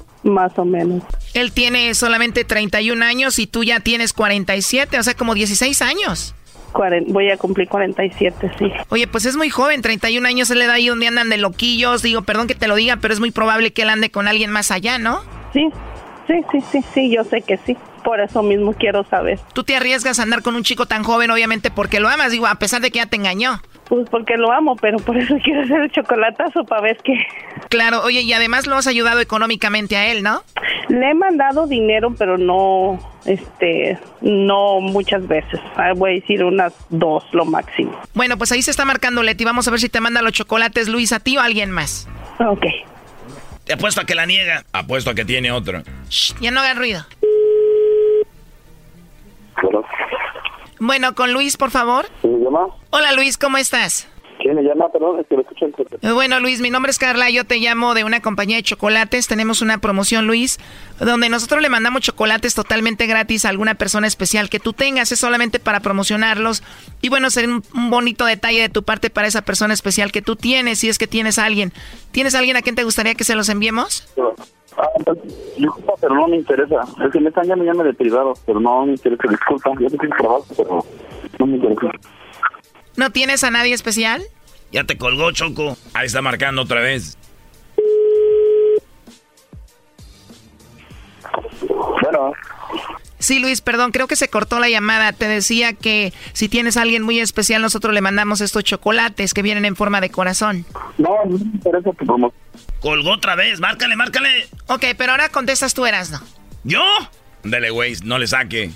Más 0.23 0.57
o 0.57 0.65
menos. 0.65 1.03
Él 1.33 1.51
tiene 1.51 1.93
solamente 1.95 2.43
31 2.43 3.03
años 3.03 3.39
y 3.39 3.47
tú 3.47 3.63
ya 3.63 3.79
tienes 3.79 4.13
47, 4.13 4.99
o 4.99 5.03
sea, 5.03 5.15
como 5.15 5.33
16 5.33 5.81
años. 5.81 6.35
voy 7.07 7.31
a 7.31 7.37
cumplir 7.37 7.67
47, 7.67 8.51
sí. 8.59 8.71
Oye, 8.89 9.07
pues 9.07 9.25
es 9.25 9.35
muy 9.35 9.49
joven, 9.49 9.81
31 9.81 10.27
años, 10.27 10.49
él 10.51 10.59
le 10.59 10.67
da 10.67 10.73
ahí 10.73 10.87
donde 10.87 11.07
andan 11.07 11.29
de 11.29 11.37
loquillos. 11.37 12.01
Digo, 12.01 12.21
perdón 12.21 12.47
que 12.47 12.55
te 12.55 12.67
lo 12.67 12.75
diga, 12.75 12.97
pero 12.97 13.13
es 13.13 13.19
muy 13.19 13.31
probable 13.31 13.73
que 13.73 13.81
él 13.81 13.89
ande 13.89 14.11
con 14.11 14.27
alguien 14.27 14.51
más 14.51 14.71
allá, 14.71 14.97
¿no? 14.97 15.21
Sí, 15.53 15.69
sí, 16.27 16.33
sí, 16.51 16.59
sí, 16.71 16.85
sí, 16.93 17.11
yo 17.11 17.23
sé 17.23 17.41
que 17.41 17.57
sí. 17.57 17.75
Por 18.03 18.19
eso 18.19 18.41
mismo 18.41 18.73
quiero 18.73 19.03
saber. 19.03 19.39
Tú 19.53 19.63
te 19.63 19.75
arriesgas 19.75 20.19
a 20.19 20.23
andar 20.23 20.41
con 20.41 20.55
un 20.55 20.63
chico 20.63 20.87
tan 20.87 21.03
joven, 21.03 21.29
obviamente, 21.29 21.69
porque 21.69 21.99
lo 21.99 22.09
amas, 22.09 22.31
digo, 22.31 22.47
a 22.47 22.55
pesar 22.55 22.81
de 22.81 22.89
que 22.89 22.97
ya 22.97 23.05
te 23.05 23.15
engañó. 23.15 23.61
Pues 23.91 24.07
porque 24.09 24.37
lo 24.37 24.53
amo, 24.53 24.77
pero 24.77 24.99
por 24.99 25.17
eso 25.17 25.35
quiero 25.43 25.63
hacer 25.63 25.81
el 25.81 25.91
chocolatazo 25.91 26.63
para 26.63 26.81
ver 26.81 26.97
qué. 27.03 27.13
Claro, 27.67 28.01
oye, 28.03 28.21
y 28.21 28.31
además 28.31 28.65
lo 28.65 28.77
has 28.77 28.87
ayudado 28.87 29.19
económicamente 29.19 29.97
a 29.97 30.09
él, 30.09 30.23
¿no? 30.23 30.43
Le 30.87 31.09
he 31.09 31.13
mandado 31.13 31.67
dinero, 31.67 32.15
pero 32.17 32.37
no, 32.37 32.99
este, 33.25 33.99
no 34.21 34.79
muchas 34.79 35.27
veces. 35.27 35.59
Ah, 35.75 35.91
Voy 35.93 36.11
a 36.11 36.13
decir 36.13 36.41
unas 36.41 36.73
dos, 36.89 37.25
lo 37.33 37.43
máximo. 37.43 37.91
Bueno, 38.13 38.37
pues 38.37 38.53
ahí 38.53 38.61
se 38.61 38.71
está 38.71 38.85
marcando 38.85 39.23
Leti. 39.23 39.43
Vamos 39.43 39.67
a 39.67 39.71
ver 39.71 39.81
si 39.81 39.89
te 39.89 39.99
manda 39.99 40.21
los 40.21 40.31
chocolates 40.31 40.87
Luis 40.87 41.11
a 41.11 41.19
ti 41.19 41.35
o 41.35 41.41
a 41.41 41.43
alguien 41.43 41.69
más. 41.69 42.07
Ok. 42.39 42.67
Te 43.65 43.73
apuesto 43.73 43.99
a 43.99 44.05
que 44.05 44.15
la 44.15 44.25
niega. 44.25 44.63
Apuesto 44.71 45.09
a 45.09 45.15
que 45.15 45.25
tiene 45.25 45.51
otro. 45.51 45.83
Shh, 46.07 46.35
ya 46.39 46.51
no 46.51 46.61
hagan 46.61 46.77
ruido. 46.77 47.05
Bueno, 50.83 51.13
con 51.13 51.31
Luis, 51.31 51.57
por 51.57 51.69
favor. 51.69 52.07
¿Quién 52.21 52.39
me 52.39 52.45
llama? 52.45 52.65
Hola 52.89 53.11
Luis, 53.13 53.37
¿cómo 53.37 53.57
estás? 53.57 54.07
¿Quién 54.39 54.55
me 54.55 54.63
llama? 54.63 54.89
Perdón, 54.91 55.19
es 55.19 55.27
que 55.27 55.35
me 55.35 55.43
escuchan. 55.43 55.71
Eh, 56.01 56.11
Bueno, 56.11 56.39
Luis, 56.39 56.59
mi 56.59 56.71
nombre 56.71 56.89
es 56.89 56.97
Carla, 56.97 57.29
yo 57.29 57.45
te 57.45 57.57
llamo 57.57 57.93
de 57.93 58.03
una 58.03 58.19
compañía 58.19 58.55
de 58.57 58.63
chocolates. 58.63 59.27
Tenemos 59.27 59.61
una 59.61 59.77
promoción, 59.77 60.25
Luis, 60.25 60.57
donde 60.99 61.29
nosotros 61.29 61.61
le 61.61 61.69
mandamos 61.69 62.01
chocolates 62.01 62.55
totalmente 62.55 63.05
gratis 63.05 63.45
a 63.45 63.49
alguna 63.49 63.75
persona 63.75 64.07
especial 64.07 64.49
que 64.49 64.59
tú 64.59 64.73
tengas. 64.73 65.11
Es 65.11 65.19
solamente 65.19 65.59
para 65.59 65.81
promocionarlos. 65.81 66.63
Y 66.99 67.09
bueno, 67.09 67.29
sería 67.29 67.51
un, 67.53 67.63
un 67.75 67.91
bonito 67.91 68.25
detalle 68.25 68.61
de 68.61 68.69
tu 68.69 68.81
parte 68.81 69.11
para 69.11 69.27
esa 69.27 69.43
persona 69.43 69.75
especial 69.75 70.11
que 70.11 70.23
tú 70.23 70.35
tienes, 70.35 70.79
si 70.79 70.89
es 70.89 70.97
que 70.97 71.05
tienes 71.05 71.37
a 71.37 71.45
alguien. 71.45 71.71
¿Tienes 72.09 72.33
a 72.33 72.39
alguien 72.39 72.57
a 72.57 72.63
quien 72.63 72.73
te 72.73 72.83
gustaría 72.83 73.13
que 73.13 73.23
se 73.23 73.35
los 73.35 73.49
enviemos? 73.49 74.07
Ah, 74.81 75.13
disculpa, 75.57 75.93
pero 76.01 76.15
no 76.15 76.27
me 76.27 76.37
interesa. 76.37 76.81
Es 77.05 77.11
que 77.11 77.19
me 77.19 77.29
están 77.29 77.45
llamando 77.45 77.71
llame 77.71 77.83
de 77.83 77.93
privado, 77.93 78.33
pero 78.47 78.59
no 78.59 78.85
me 78.85 78.93
interesa. 78.93 79.27
Disculpa, 79.29 79.71
yo 79.79 79.87
es 79.87 79.93
trabajo, 80.17 80.45
pero 80.57 80.85
no 81.37 81.45
me 81.45 81.57
interesa. 81.57 81.91
¿No 82.97 83.11
tienes 83.11 83.43
a 83.43 83.51
nadie 83.51 83.73
especial? 83.73 84.23
Ya 84.71 84.83
te 84.83 84.97
colgó, 84.97 85.31
Choco. 85.31 85.77
Ahí 85.93 86.07
está 86.07 86.21
marcando 86.21 86.63
otra 86.63 86.81
vez. 86.81 87.17
Bueno. 91.67 92.33
Sí, 93.19 93.37
Luis, 93.37 93.61
perdón, 93.61 93.91
creo 93.91 94.07
que 94.07 94.15
se 94.15 94.29
cortó 94.29 94.57
la 94.57 94.67
llamada. 94.67 95.13
Te 95.13 95.27
decía 95.27 95.73
que 95.73 96.11
si 96.33 96.49
tienes 96.49 96.75
a 96.75 96.81
alguien 96.81 97.03
muy 97.03 97.19
especial, 97.19 97.61
nosotros 97.61 97.93
le 97.93 98.01
mandamos 98.01 98.41
estos 98.41 98.63
chocolates 98.63 99.35
que 99.35 99.43
vienen 99.43 99.65
en 99.65 99.75
forma 99.75 100.01
de 100.01 100.09
corazón. 100.09 100.65
No, 100.97 101.17
no 101.25 101.37
me 101.37 101.45
interesa 101.45 101.91
tu 101.91 102.05
promoción. 102.05 102.33
Colgó 102.81 103.11
otra 103.11 103.35
vez. 103.35 103.59
Márcale, 103.59 103.95
márcale. 103.95 104.47
Ok, 104.67 104.85
pero 104.97 105.11
ahora 105.11 105.29
contestas 105.29 105.73
tú, 105.73 105.85
Erasno. 105.85 106.19
¿Yo? 106.63 106.83
Dele, 107.43 107.69
güey, 107.69 107.95
no 108.03 108.17
le 108.17 108.27
saque. 108.27 108.71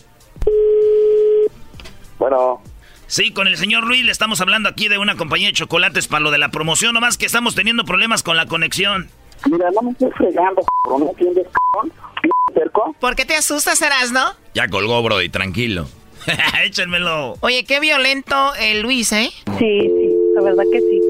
Bueno. 2.17 2.61
Sí, 3.07 3.31
con 3.31 3.47
el 3.47 3.57
señor 3.57 3.85
Luis 3.85 4.03
le 4.03 4.11
estamos 4.11 4.41
hablando 4.41 4.69
aquí 4.69 4.87
de 4.87 4.97
una 4.97 5.15
compañía 5.15 5.47
de 5.47 5.53
chocolates 5.53 6.07
para 6.07 6.21
lo 6.21 6.31
de 6.31 6.37
la 6.37 6.49
promoción, 6.49 6.93
nomás 6.93 7.17
que 7.17 7.25
estamos 7.25 7.53
teniendo 7.53 7.85
problemas 7.85 8.23
con 8.23 8.37
la 8.37 8.47
conexión. 8.47 9.09
Mira, 9.45 9.69
no 9.71 9.81
me 9.83 9.91
estoy 9.91 10.09
fregando, 10.11 10.63
cabrón. 10.83 11.03
¿No 11.05 11.09
entiendes, 11.11 11.47
cabrón? 11.73 11.93
cerco? 12.53 12.95
¿Por 12.99 13.15
qué 13.15 13.25
te 13.25 13.35
asustas, 13.35 13.81
Erasno? 13.81 14.21
Ya 14.53 14.67
colgó, 14.69 15.03
Brody, 15.03 15.29
tranquilo. 15.29 15.87
Échenmelo. 16.63 17.35
Oye, 17.41 17.65
qué 17.65 17.79
violento 17.79 18.53
el 18.59 18.81
Luis, 18.81 19.11
¿eh? 19.11 19.29
Sí, 19.59 19.79
sí, 19.81 20.15
la 20.33 20.41
verdad 20.41 20.63
que 20.71 20.79
sí. 20.79 21.01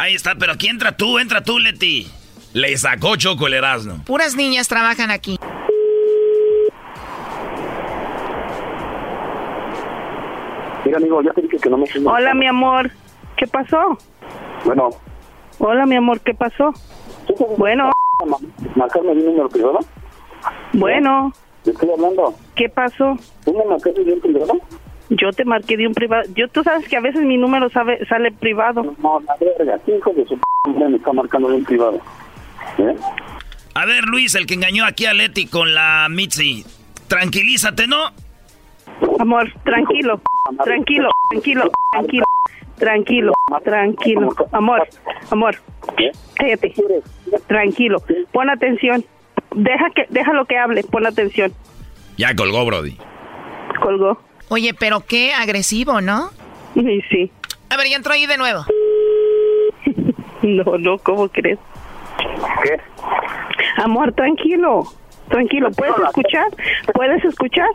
Ahí 0.00 0.14
está, 0.14 0.34
pero 0.34 0.52
aquí 0.52 0.66
entra 0.66 0.96
tú, 0.96 1.18
entra 1.18 1.44
tú, 1.44 1.58
Leti. 1.58 2.06
Le 2.54 2.74
sacó 2.78 3.16
Choco 3.16 3.48
el 3.48 3.52
Erasmo. 3.52 4.02
Puras 4.06 4.34
niñas 4.34 4.66
trabajan 4.66 5.10
aquí. 5.10 5.36
Mira, 10.86 10.96
amigo, 10.96 11.20
ya 11.22 11.34
te 11.34 11.42
dije 11.42 11.58
que 11.58 11.68
no 11.68 11.76
me 11.76 11.84
Hola, 12.06 12.32
mi 12.32 12.46
amor. 12.46 12.90
¿Qué 13.36 13.46
pasó? 13.46 13.98
Bueno. 14.64 14.88
Hola, 15.58 15.84
mi 15.84 15.96
amor. 15.96 16.18
¿Qué 16.20 16.32
pasó? 16.32 16.72
Bueno. 17.58 17.90
¿Marcarme 18.76 19.10
un 19.10 19.22
número 19.22 19.50
privado? 19.50 19.80
Bueno. 20.72 21.30
Te 21.62 21.72
estoy 21.72 21.90
hablando. 21.90 22.34
¿Qué 22.54 22.70
pasó? 22.70 23.18
¿Tú 23.44 23.52
me 23.52 23.66
marcaste 23.66 24.00
un 24.00 24.20
privado? 24.22 24.54
Yo 25.10 25.32
te 25.32 25.44
marqué 25.44 25.76
de 25.76 25.86
un 25.86 25.94
privado. 25.94 26.22
Yo, 26.34 26.48
tú 26.48 26.62
sabes 26.62 26.88
que 26.88 26.96
a 26.96 27.00
veces 27.00 27.22
mi 27.22 27.36
número 27.36 27.68
sabe, 27.70 28.04
sale 28.06 28.30
privado. 28.30 28.94
No, 29.02 29.20
la 29.20 29.34
verga. 29.40 29.78
¿Qué 29.84 29.96
hijo 29.96 30.12
de 30.12 30.24
su 30.24 30.38
p 30.38 30.70
me 30.70 30.96
está 30.96 31.12
marcando 31.12 31.48
de 31.48 31.56
un 31.56 31.64
privado? 31.64 32.00
¿Eh? 32.78 32.96
A 33.74 33.86
ver, 33.86 34.04
Luis, 34.04 34.34
el 34.36 34.46
que 34.46 34.54
engañó 34.54 34.84
aquí 34.84 35.06
a 35.06 35.14
Leti 35.14 35.46
con 35.46 35.74
la 35.74 36.06
Mitzi. 36.08 36.64
Tranquilízate, 37.08 37.88
¿no? 37.88 37.96
Amor, 39.18 39.52
tranquilo, 39.64 40.20
tranquilo, 40.62 41.08
tranquilo, 41.30 41.70
tranquilo. 41.92 42.24
Tranquilo, 42.78 43.32
tranquilo. 43.62 44.34
Amor, 44.52 44.88
amor. 45.30 45.56
Cállate. 46.34 46.72
Tranquilo. 47.46 47.98
Pon 48.32 48.48
atención. 48.48 49.04
Deja 49.54 49.90
que, 49.94 50.06
déjalo 50.08 50.46
que 50.46 50.56
hable. 50.56 50.82
Pon 50.84 51.04
atención. 51.06 51.52
Ya 52.16 52.34
colgó, 52.34 52.64
Brody. 52.64 52.96
Colgó. 53.82 54.18
Oye, 54.50 54.74
pero 54.74 55.00
qué 55.00 55.32
agresivo, 55.32 56.00
¿no? 56.00 56.30
Sí, 56.74 57.00
sí. 57.10 57.30
A 57.70 57.76
ver, 57.76 57.86
ya 57.88 57.96
entró 57.96 58.12
ahí 58.12 58.26
de 58.26 58.36
nuevo. 58.36 58.64
No, 60.42 60.78
no, 60.78 60.96
¿cómo 60.96 61.28
crees? 61.28 61.58
¿Qué? 62.62 62.80
Amor, 63.76 64.10
tranquilo. 64.14 64.84
Tranquilo, 65.28 65.70
¿puedes 65.72 65.94
escuchar? 65.98 66.46
¿Puedes 66.94 67.22
escuchar? 67.22 67.68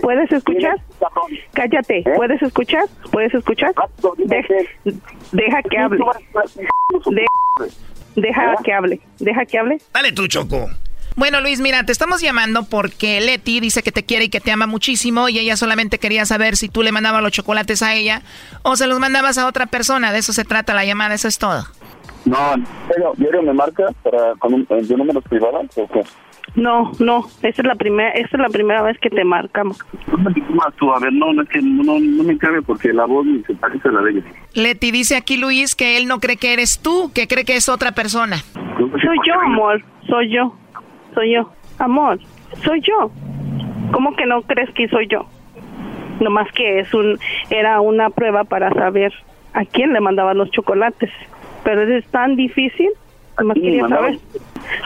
¿Puedes 0.00 0.30
escuchar? 0.30 0.76
Cállate, 1.52 2.04
¿puedes 2.14 2.40
escuchar? 2.40 2.84
¿Puedes 3.10 3.34
escuchar? 3.34 3.74
De- 4.18 4.94
deja 5.32 5.62
que 5.68 5.78
hable. 5.78 5.98
De- 7.06 7.26
deja 8.22 8.54
que 8.64 8.72
hable. 8.72 9.00
Deja 9.18 9.44
que 9.44 9.58
hable. 9.58 9.78
Dale 9.92 10.12
tú, 10.12 10.28
Choco. 10.28 10.68
Bueno, 11.16 11.40
Luis, 11.40 11.60
mira, 11.60 11.84
te 11.84 11.92
estamos 11.92 12.22
llamando 12.22 12.64
porque 12.64 13.20
Leti 13.20 13.60
dice 13.60 13.82
que 13.82 13.92
te 13.92 14.04
quiere 14.04 14.24
y 14.24 14.28
que 14.28 14.40
te 14.40 14.50
ama 14.50 14.66
muchísimo 14.66 15.28
y 15.28 15.38
ella 15.38 15.56
solamente 15.56 15.98
quería 15.98 16.24
saber 16.24 16.56
si 16.56 16.68
tú 16.68 16.82
le 16.82 16.92
mandabas 16.92 17.22
los 17.22 17.32
chocolates 17.32 17.82
a 17.82 17.94
ella 17.94 18.22
o 18.62 18.76
se 18.76 18.86
los 18.86 18.98
mandabas 18.98 19.38
a 19.38 19.46
otra 19.46 19.66
persona. 19.66 20.12
De 20.12 20.18
eso 20.18 20.32
se 20.32 20.44
trata 20.44 20.74
la 20.74 20.84
llamada, 20.84 21.14
eso 21.14 21.28
es 21.28 21.38
todo. 21.38 21.64
No, 22.24 22.54
pero 22.88 23.12
diario 23.16 23.42
me 23.42 23.52
marca 23.52 23.84
para 24.02 24.34
con 24.38 24.54
un, 24.54 24.66
de 24.66 24.96
números 24.96 25.24
privados 25.28 25.66
o 25.76 25.88
qué? 25.88 26.02
No, 26.54 26.92
no, 26.98 27.26
esta 27.42 27.62
es 27.62 27.66
la 27.66 27.74
primera, 27.74 28.10
esta 28.10 28.36
es 28.36 28.42
la 28.42 28.48
primera 28.48 28.82
vez 28.82 28.98
que 28.98 29.08
te 29.08 29.24
marcamos. 29.24 29.78
A 29.80 30.98
ver, 30.98 31.12
no, 31.12 31.32
no 31.32 31.42
es 31.42 31.48
que 31.48 31.62
no, 31.62 31.98
no 31.98 32.24
me 32.24 32.36
cabe 32.36 32.60
porque 32.62 32.92
la 32.92 33.06
voz 33.06 33.24
ni 33.24 33.42
se 33.44 33.54
parece 33.54 33.88
a 33.88 33.92
la 33.92 34.02
de 34.02 34.10
ella. 34.10 34.22
Leti 34.54 34.90
dice 34.90 35.16
aquí 35.16 35.36
Luis 35.36 35.74
que 35.74 35.96
él 35.96 36.06
no 36.06 36.20
cree 36.20 36.36
que 36.36 36.52
eres 36.52 36.78
tú, 36.80 37.10
que 37.14 37.26
cree 37.26 37.44
que 37.44 37.56
es 37.56 37.68
otra 37.68 37.92
persona. 37.92 38.36
Soy 38.76 39.18
yo, 39.26 39.40
amor, 39.40 39.82
soy 40.06 40.34
yo, 40.34 40.54
soy 41.14 41.34
yo, 41.34 41.50
amor, 41.78 42.18
soy 42.64 42.80
yo. 42.80 43.10
¿Cómo 43.92 44.14
que 44.16 44.26
no 44.26 44.42
crees 44.42 44.70
que 44.70 44.88
soy 44.88 45.06
yo? 45.08 45.26
Nomás 46.20 46.50
que 46.52 46.80
es 46.80 46.92
un, 46.94 47.18
era 47.50 47.80
una 47.80 48.10
prueba 48.10 48.44
para 48.44 48.70
saber 48.72 49.12
a 49.52 49.64
quién 49.64 49.92
le 49.92 50.00
mandaban 50.00 50.38
los 50.38 50.50
chocolates. 50.50 51.10
Pero 51.64 51.82
es 51.82 52.04
tan 52.06 52.36
difícil, 52.36 52.90
nomás 53.38 53.54
quería 53.54 53.88
saber. 53.88 54.18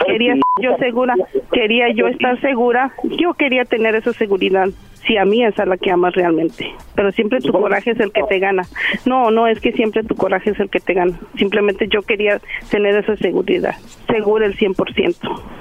Quería 0.05 0.33
estar 0.33 0.47
yo 0.61 0.75
segura, 0.77 1.15
quería 1.51 1.89
yo 1.93 2.07
estar 2.07 2.39
segura, 2.41 2.91
yo 3.03 3.33
quería 3.33 3.65
tener 3.65 3.95
esa 3.95 4.13
seguridad. 4.13 4.69
Si 5.05 5.15
a 5.15 5.23
mí 5.23 5.43
es 5.43 5.57
a 5.57 5.65
la 5.65 5.77
que 5.77 5.89
amas 5.89 6.13
realmente, 6.15 6.69
pero 6.93 7.13
siempre 7.13 7.39
tu 7.39 7.53
coraje 7.53 7.91
es 7.91 7.99
el 7.99 8.11
que 8.11 8.23
te 8.23 8.39
gana. 8.39 8.63
No, 9.05 9.31
no 9.31 9.47
es 9.47 9.59
que 9.61 9.71
siempre 9.71 10.03
tu 10.03 10.15
coraje 10.15 10.49
es 10.49 10.59
el 10.59 10.69
que 10.69 10.81
te 10.81 10.93
gana. 10.93 11.17
Simplemente 11.37 11.87
yo 11.87 12.01
quería 12.01 12.41
tener 12.69 12.93
esa 12.95 13.15
seguridad, 13.15 13.75
segura 14.07 14.45
el 14.45 14.57
100%. 14.57 15.15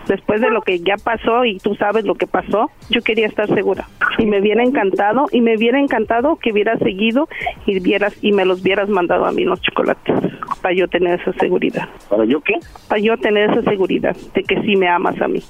Después 0.09 0.41
de 0.41 0.51
lo 0.51 0.63
que 0.63 0.81
ya 0.81 0.97
pasó 0.97 1.45
y 1.45 1.59
tú 1.59 1.75
sabes 1.77 2.05
lo 2.05 2.15
que 2.15 2.27
pasó, 2.27 2.71
yo 2.91 3.03
quería 3.03 3.27
estar 3.27 3.47
segura. 3.55 3.89
Y 4.19 4.27
me 4.27 4.41
hubiera 4.41 4.63
encantado, 4.63 5.27
y 5.31 5.41
me 5.41 5.57
hubiera 5.57 5.79
encantado 5.79 6.37
que 6.37 6.53
hubieras 6.53 6.79
seguido 6.81 7.29
y 7.67 7.79
vieras 7.81 8.17
y 8.23 8.33
me 8.33 8.45
los 8.45 8.63
hubieras 8.63 8.89
mandado 8.89 9.27
a 9.27 9.33
mí 9.33 9.45
los 9.45 9.61
chocolates 9.61 10.15
para 10.63 10.75
yo 10.75 10.89
tener 10.89 11.21
esa 11.21 11.33
seguridad. 11.35 11.89
¿Para 12.09 12.25
yo 12.25 12.41
qué? 12.41 12.55
Para 12.89 13.01
yo 13.01 13.17
tener 13.17 13.51
esa 13.51 13.63
seguridad 13.63 14.06
de 14.35 14.43
que 14.43 14.61
sí 14.63 14.77
me 14.77 14.89
amas 14.89 15.21
a 15.21 15.29
mí. 15.29 15.41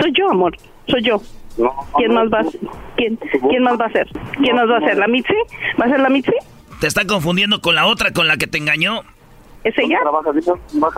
Soy 0.00 0.12
yo, 0.16 0.30
amor. 0.30 0.56
Soy 0.88 1.02
yo. 1.02 1.20
no, 1.58 1.72
¿Quién 1.96 2.12
no, 2.12 2.24
más 2.24 2.32
va 2.32 2.40
a 2.40 2.44
¿Quién, 2.96 3.16
¿Quién 3.48 3.62
más 3.62 3.80
va 3.80 3.86
a 3.86 3.90
ser? 3.90 4.06
¿Quién 4.42 4.56
más 4.56 4.68
va 4.68 4.78
a 4.78 4.80
ser? 4.80 4.98
¿La 4.98 5.08
Mitzi? 5.08 5.34
¿Va 5.80 5.86
a 5.86 5.88
ser 5.88 6.00
la 6.00 6.08
Mitzi? 6.08 6.32
Te 6.80 6.86
está 6.86 7.06
confundiendo 7.06 7.60
con 7.60 7.74
la 7.74 7.86
otra 7.86 8.12
con 8.12 8.28
la 8.28 8.36
que 8.36 8.46
te 8.46 8.58
engañó. 8.58 9.02
¿Es 9.64 9.76
ella? 9.78 9.98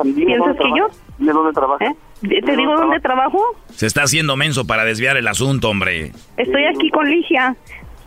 ¿Piensas 0.02 0.56
que 0.56 0.68
yo? 0.76 0.88
Dime 1.18 1.32
dónde 1.32 1.52
trabaja. 1.52 1.84
¿Eh? 1.84 1.96
¿Te 2.44 2.56
digo 2.56 2.74
dónde 2.76 2.98
trabajo? 3.00 3.38
Se 3.70 3.86
está 3.86 4.02
haciendo 4.02 4.36
menso 4.36 4.66
para 4.66 4.84
desviar 4.84 5.16
el 5.16 5.28
asunto, 5.28 5.70
hombre. 5.70 6.12
Estoy 6.36 6.64
aquí 6.64 6.90
con 6.90 7.08
Ligia. 7.08 7.54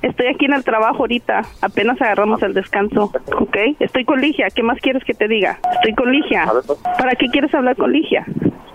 Estoy 0.01 0.27
aquí 0.27 0.45
en 0.45 0.53
el 0.53 0.63
trabajo 0.63 0.99
ahorita. 0.99 1.41
Apenas 1.61 2.01
agarramos 2.01 2.41
el 2.43 2.53
descanso. 2.53 3.11
¿Ok? 3.37 3.57
Estoy 3.79 4.05
con 4.05 4.21
Ligia. 4.21 4.47
¿Qué 4.53 4.63
más 4.63 4.79
quieres 4.79 5.03
que 5.03 5.13
te 5.13 5.27
diga? 5.27 5.59
Estoy 5.73 5.93
con 5.93 6.11
Ligia. 6.11 6.45
Ver, 6.45 6.63
pues. 6.65 6.79
¿Para 6.97 7.11
qué 7.15 7.27
quieres 7.27 7.53
hablar 7.53 7.75
con 7.75 7.91
Ligia? 7.91 8.25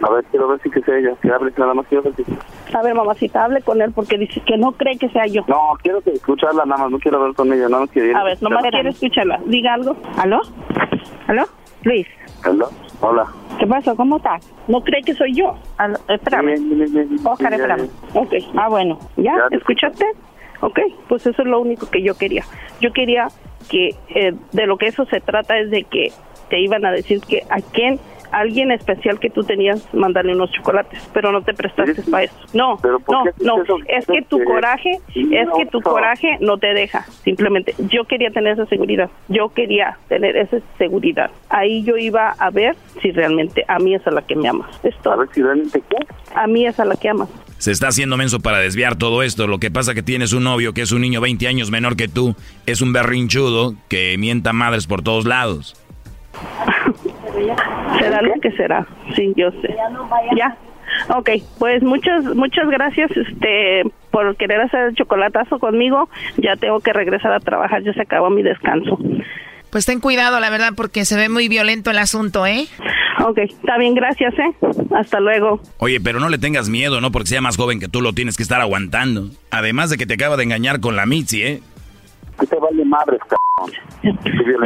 A 0.03 0.11
ver, 0.11 0.25
quiero 0.31 0.49
ver 0.49 0.61
si 0.63 0.71
que 0.71 0.83
sea 0.83 0.99
ella. 0.99 1.15
Que 1.23 1.31
hable 1.31 1.51
nada 1.57 1.73
más 1.73 1.87
quiero 1.87 2.03
ver 2.05 2.15
si... 2.17 2.25
A 2.77 2.83
ver, 2.83 2.95
mamacita, 2.95 3.45
hable 3.45 3.63
con 3.63 3.81
él 3.81 3.93
porque 3.95 4.19
dice 4.19 4.41
que 4.45 4.59
no 4.59 4.73
cree 4.73 4.99
que 4.99 5.09
sea 5.09 5.27
yo. 5.27 5.43
No, 5.49 5.61
quiero 5.83 6.03
que 6.03 6.11
escucharla 6.11 6.65
nada 6.67 6.83
más. 6.83 6.91
No 6.91 6.99
quiero 6.99 7.19
hablar 7.19 7.35
con 7.35 7.51
ella. 7.53 7.69
Nada 7.69 7.83
más 7.83 7.91
quiero 7.91 8.19
A 8.19 8.25
ver, 8.25 8.43
nomás 8.43 8.63
quiere 8.71 8.91
escucharla. 8.91 9.41
Diga 9.47 9.75
algo. 9.75 9.97
¿Aló? 10.19 10.41
¿Aló? 11.27 11.45
Luis. 11.85 12.07
Hola. 12.47 12.67
Hola. 13.01 13.25
¿Qué 13.59 13.67
pasó? 13.67 13.97
¿Cómo 13.97 14.17
estás? 14.19 14.53
¿No 14.69 14.83
cree 14.83 15.03
que 15.03 15.15
soy 15.15 15.35
yo? 15.35 15.55
Aló, 15.79 15.97
espérame. 16.09 16.47
Bien, 16.47 16.69
bien, 16.79 16.93
bien, 16.93 17.09
bien. 17.09 17.27
Oscar, 17.27 17.51
Ya, 17.51 17.57
espérame. 17.57 17.89
ya. 18.13 18.21
Ok. 18.21 18.35
Ah, 18.57 18.69
bueno. 18.69 18.99
¿Ya? 19.17 19.33
Ya 19.37 19.49
te 19.49 19.57
¿Escuchaste? 19.57 20.05
Ok. 20.61 20.81
Pues 21.09 21.27
eso 21.27 21.43
es 21.43 21.49
lo 21.49 21.61
único 21.61 21.91
que 21.91 22.03
yo 22.03 22.17
quería. 22.17 22.45
Yo 22.81 22.93
quería 22.93 23.29
que 23.69 23.91
eh, 24.09 24.35
de 24.53 24.67
lo 24.67 24.77
que 24.77 24.87
eso 24.87 25.05
se 25.07 25.21
trata 25.21 25.59
es 25.59 25.71
de 25.71 25.85
que 25.85 26.13
te 26.49 26.61
iban 26.61 26.85
a 26.85 26.93
decir 26.93 27.21
que 27.21 27.43
a 27.49 27.61
quién 27.61 27.99
alguien 28.35 28.71
especial 28.73 29.21
que 29.21 29.31
tú 29.31 29.45
tenías 29.45 29.87
mandarle 29.95 30.35
unos 30.35 30.51
chocolates, 30.51 31.09
pero 31.13 31.31
no 31.31 31.43
te 31.43 31.55
prestaste 31.55 32.03
para 32.11 32.25
eso. 32.25 32.35
No, 32.53 32.79
¿Pero 32.83 32.99
por 33.01 33.15
no, 33.15 33.25
no, 33.41 33.63
eso? 33.63 33.77
es 33.87 34.07
que 34.07 34.23
tu 34.23 34.43
coraje, 34.43 34.99
sí, 35.13 35.29
es 35.33 35.47
no, 35.47 35.55
que 35.55 35.67
tu 35.67 35.79
no. 35.81 35.91
coraje 35.91 36.37
no 36.41 36.59
te 36.59 36.75
deja, 36.75 37.03
simplemente. 37.23 37.75
Yo 37.91 38.05
quería 38.05 38.31
tener 38.31 38.55
esa 38.55 38.67
seguridad, 38.67 39.09
yo 39.29 39.51
quería 39.51 39.99
tener 40.09 40.37
esa 40.37 40.59
seguridad. 40.79 41.31
Ahí 41.49 41.85
yo 41.85 41.97
iba 41.97 42.31
a 42.39 42.51
ver 42.51 42.75
si 43.01 43.13
realmente 43.13 43.65
a 43.69 43.79
mí 43.79 43.95
es 43.95 44.07
a 44.07 44.11
la 44.11 44.23
que 44.23 44.35
me 44.35 44.49
amas. 44.49 44.69
Es 44.85 44.97
todo. 44.99 45.15
A 45.15 45.17
ver 45.19 45.29
si 45.33 45.43
realmente 45.43 45.81
qué. 45.89 45.97
A 46.35 46.47
mí 46.47 46.67
es 46.67 46.81
a 46.81 46.85
la 46.85 46.97
que 46.97 47.09
amas. 47.09 47.29
Se 47.65 47.71
está 47.71 47.89
haciendo 47.89 48.19
menso 48.19 48.41
para 48.41 48.59
desviar 48.59 48.97
todo 48.97 49.23
esto. 49.23 49.47
Lo 49.47 49.59
que 49.59 49.71
pasa 49.71 49.95
que 49.95 50.03
tienes 50.03 50.35
un 50.35 50.45
novio 50.45 50.75
que 50.75 50.83
es 50.83 50.93
un 50.93 51.01
niño 51.01 51.23
20 51.23 51.49
años 51.49 51.71
menor 51.71 51.97
que 51.97 52.09
tú. 52.09 52.37
Es 52.67 52.83
un 52.83 52.93
berrinchudo 52.93 53.75
que 53.89 54.19
mienta 54.19 54.53
madres 54.53 54.87
por 54.87 55.01
todos 55.01 55.25
lados. 55.25 55.75
Será 57.99 58.21
lo 58.21 58.35
que 58.43 58.51
será. 58.51 58.87
Sí, 59.17 59.33
yo 59.35 59.51
sé. 59.63 59.75
Ya. 60.37 60.59
Ok, 61.17 61.31
pues 61.59 61.83
muchas 61.83 62.23
muchas 62.35 62.69
gracias 62.69 63.11
este 63.17 63.85
por 64.11 64.37
querer 64.37 64.61
hacer 64.61 64.89
el 64.89 64.95
chocolatazo 64.95 65.59
conmigo. 65.59 66.11
Ya 66.37 66.57
tengo 66.57 66.81
que 66.81 66.93
regresar 66.93 67.33
a 67.33 67.41
trabajar, 67.41 67.83
ya 67.83 67.95
se 67.95 68.03
acabó 68.03 68.29
mi 68.29 68.43
descanso. 68.43 68.99
Pues 69.71 69.87
ten 69.87 70.01
cuidado, 70.01 70.39
la 70.39 70.51
verdad, 70.51 70.75
porque 70.77 71.07
se 71.07 71.17
ve 71.17 71.31
muy 71.31 71.49
violento 71.49 71.91
el 71.91 71.99
asunto, 71.99 72.47
¿eh? 72.47 72.67
Ok, 73.23 73.39
está 73.39 73.79
bien, 73.79 73.95
gracias, 73.95 74.35
¿eh? 74.39 74.55
Hasta 74.95 75.21
luego. 75.21 75.61
Oye, 75.79 76.01
pero 76.01 76.21
no 76.21 76.29
le 76.29 76.39
tengas 76.39 76.69
miedo, 76.69 77.01
¿no? 77.01 77.13
Porque 77.13 77.29
sea 77.29 77.41
más 77.41 77.57
joven 77.57 77.81
que 77.81 77.89
tú 77.89 78.01
lo 78.01 78.13
tienes 78.13 78.37
que 78.37 78.43
estar 78.43 78.61
aguantando. 78.61 79.31
Además 79.51 79.91
de 79.91 79.99
que 79.99 80.07
te 80.07 80.15
acaba 80.15 80.37
de 80.37 80.45
engañar 80.45 80.81
con 80.81 80.97
la 80.97 81.07
Mitzi, 81.07 81.43
¿eh? 81.43 81.63
¿Qué 82.41 82.47
te 82.47 82.57
vale 82.57 82.85
madres, 82.85 83.21
cabrón? 83.21 83.73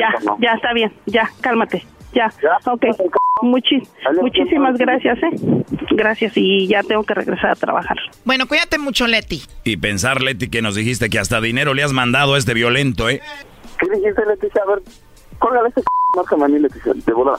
Ya, 0.01 0.15
ya 0.41 0.53
está 0.55 0.73
bien, 0.73 0.93
ya, 1.07 1.31
cálmate. 1.41 1.85
Ya, 2.15 2.33
ok. 2.65 2.85
Muchi- 3.43 3.87
muchísimas 4.21 4.77
gracias, 4.79 5.19
¿eh? 5.23 5.65
Gracias 5.91 6.33
y 6.37 6.67
ya 6.67 6.83
tengo 6.83 7.05
que 7.05 7.15
regresar 7.15 7.51
a 7.51 7.55
trabajar. 7.55 7.97
Bueno, 8.25 8.47
cuídate 8.49 8.79
mucho, 8.79 9.07
Leti. 9.07 9.43
Y 9.63 9.77
pensar, 9.77 10.23
Leti, 10.23 10.49
que 10.49 10.61
nos 10.63 10.75
dijiste 10.75 11.09
que 11.11 11.19
hasta 11.21 11.41
dinero 11.41 11.75
le 11.75 11.85
has 11.85 11.93
mandado 11.93 12.35
a 12.35 12.39
este 12.39 12.55
violento, 12.55 13.09
¿eh? 13.09 13.21
¿Qué 13.79 13.87
dijiste, 13.91 14.23
Leticia? 14.27 14.63
A 14.67 14.71
ver, 14.71 14.83
córgale 15.39 15.69
ese 15.69 15.83
márcame 16.17 16.45
a 16.47 16.49
mí, 16.49 16.59
Leticia, 16.59 16.93
de 16.95 17.13
volada. 17.13 17.39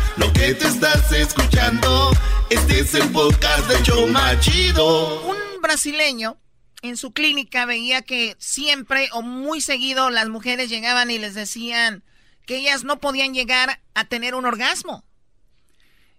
Lo 0.17 0.31
que 0.33 0.53
te 0.53 0.67
estás 0.67 1.11
escuchando, 1.11 2.11
este 2.49 2.79
es 2.79 2.95
podcast 3.07 3.67
de 3.67 3.81
Choma 3.83 4.39
Chido. 4.39 5.21
Un 5.29 5.61
brasileño 5.61 6.37
en 6.81 6.97
su 6.97 7.13
clínica 7.13 7.65
veía 7.65 8.01
que 8.01 8.35
siempre 8.39 9.09
o 9.13 9.21
muy 9.21 9.61
seguido 9.61 10.09
las 10.09 10.29
mujeres 10.29 10.69
llegaban 10.69 11.11
y 11.11 11.17
les 11.17 11.33
decían 11.33 12.03
que 12.45 12.57
ellas 12.57 12.83
no 12.83 12.99
podían 12.99 13.33
llegar 13.33 13.81
a 13.93 14.05
tener 14.05 14.35
un 14.35 14.45
orgasmo. 14.45 15.03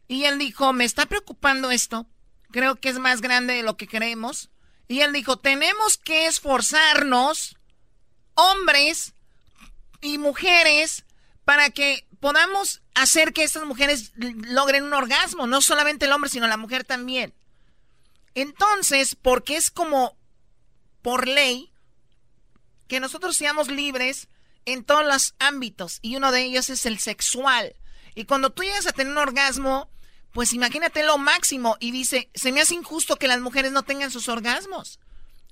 Y 0.08 0.24
él 0.24 0.38
dijo, 0.38 0.72
me 0.72 0.84
está 0.84 1.06
preocupando 1.06 1.70
esto, 1.70 2.06
creo 2.50 2.76
que 2.76 2.88
es 2.88 2.98
más 2.98 3.20
grande 3.20 3.54
de 3.54 3.62
lo 3.62 3.76
que 3.76 3.88
creemos. 3.88 4.50
Y 4.88 5.00
él 5.00 5.12
dijo, 5.12 5.38
tenemos 5.38 5.98
que 5.98 6.26
esforzarnos, 6.26 7.56
hombres, 8.34 9.14
y 10.02 10.18
mujeres 10.18 11.04
para 11.44 11.70
que 11.70 12.06
podamos 12.20 12.81
hacer 12.94 13.32
que 13.32 13.42
estas 13.44 13.64
mujeres 13.64 14.12
logren 14.16 14.84
un 14.84 14.94
orgasmo, 14.94 15.46
no 15.46 15.60
solamente 15.60 16.06
el 16.06 16.12
hombre, 16.12 16.30
sino 16.30 16.46
la 16.46 16.56
mujer 16.56 16.84
también. 16.84 17.34
Entonces, 18.34 19.14
porque 19.14 19.56
es 19.56 19.70
como 19.70 20.16
por 21.02 21.26
ley 21.28 21.72
que 22.88 23.00
nosotros 23.00 23.36
seamos 23.36 23.68
libres 23.68 24.28
en 24.64 24.84
todos 24.84 25.04
los 25.04 25.34
ámbitos 25.38 25.98
y 26.02 26.16
uno 26.16 26.32
de 26.32 26.42
ellos 26.42 26.70
es 26.70 26.86
el 26.86 26.98
sexual. 26.98 27.74
Y 28.14 28.24
cuando 28.24 28.50
tú 28.50 28.62
llegas 28.62 28.86
a 28.86 28.92
tener 28.92 29.12
un 29.12 29.18
orgasmo, 29.18 29.90
pues 30.32 30.52
imagínate 30.52 31.02
lo 31.02 31.18
máximo 31.18 31.76
y 31.80 31.90
dice, 31.90 32.30
se 32.34 32.52
me 32.52 32.60
hace 32.60 32.74
injusto 32.74 33.16
que 33.16 33.28
las 33.28 33.40
mujeres 33.40 33.72
no 33.72 33.82
tengan 33.82 34.10
sus 34.10 34.28
orgasmos. 34.28 35.00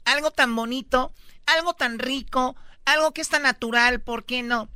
Algo 0.04 0.30
tan 0.30 0.54
bonito, 0.54 1.12
algo 1.46 1.74
tan 1.74 1.98
rico, 1.98 2.56
algo 2.84 3.12
que 3.12 3.20
es 3.20 3.28
tan 3.28 3.42
natural, 3.42 4.00
¿por 4.00 4.24
qué 4.24 4.42
no? 4.42 4.70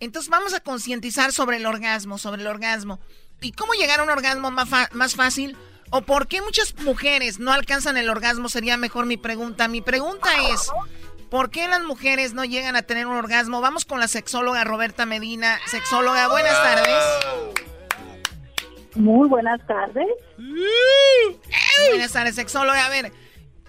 Entonces 0.00 0.30
vamos 0.30 0.54
a 0.54 0.60
concientizar 0.60 1.32
sobre 1.32 1.56
el 1.56 1.66
orgasmo, 1.66 2.18
sobre 2.18 2.42
el 2.42 2.48
orgasmo. 2.48 3.00
¿Y 3.40 3.52
cómo 3.52 3.72
llegar 3.74 4.00
a 4.00 4.02
un 4.02 4.10
orgasmo 4.10 4.50
más, 4.50 4.68
más 4.92 5.14
fácil? 5.14 5.56
¿O 5.90 6.02
por 6.02 6.26
qué 6.26 6.42
muchas 6.42 6.74
mujeres 6.82 7.38
no 7.38 7.52
alcanzan 7.52 7.96
el 7.96 8.08
orgasmo? 8.08 8.48
Sería 8.48 8.76
mejor 8.76 9.06
mi 9.06 9.16
pregunta. 9.16 9.68
Mi 9.68 9.80
pregunta 9.80 10.28
es, 10.50 10.70
¿por 11.30 11.50
qué 11.50 11.68
las 11.68 11.82
mujeres 11.82 12.34
no 12.34 12.44
llegan 12.44 12.76
a 12.76 12.82
tener 12.82 13.06
un 13.06 13.14
orgasmo? 13.14 13.60
Vamos 13.60 13.84
con 13.84 14.00
la 14.00 14.08
sexóloga 14.08 14.64
Roberta 14.64 15.06
Medina. 15.06 15.58
Sexóloga, 15.66 16.28
buenas 16.28 16.54
tardes. 16.62 17.04
Muy 18.96 19.28
buenas 19.28 19.64
tardes. 19.66 20.06
Buenas 21.90 22.12
tardes, 22.12 22.34
sexóloga. 22.34 22.86
A 22.86 22.88
ver, 22.88 23.12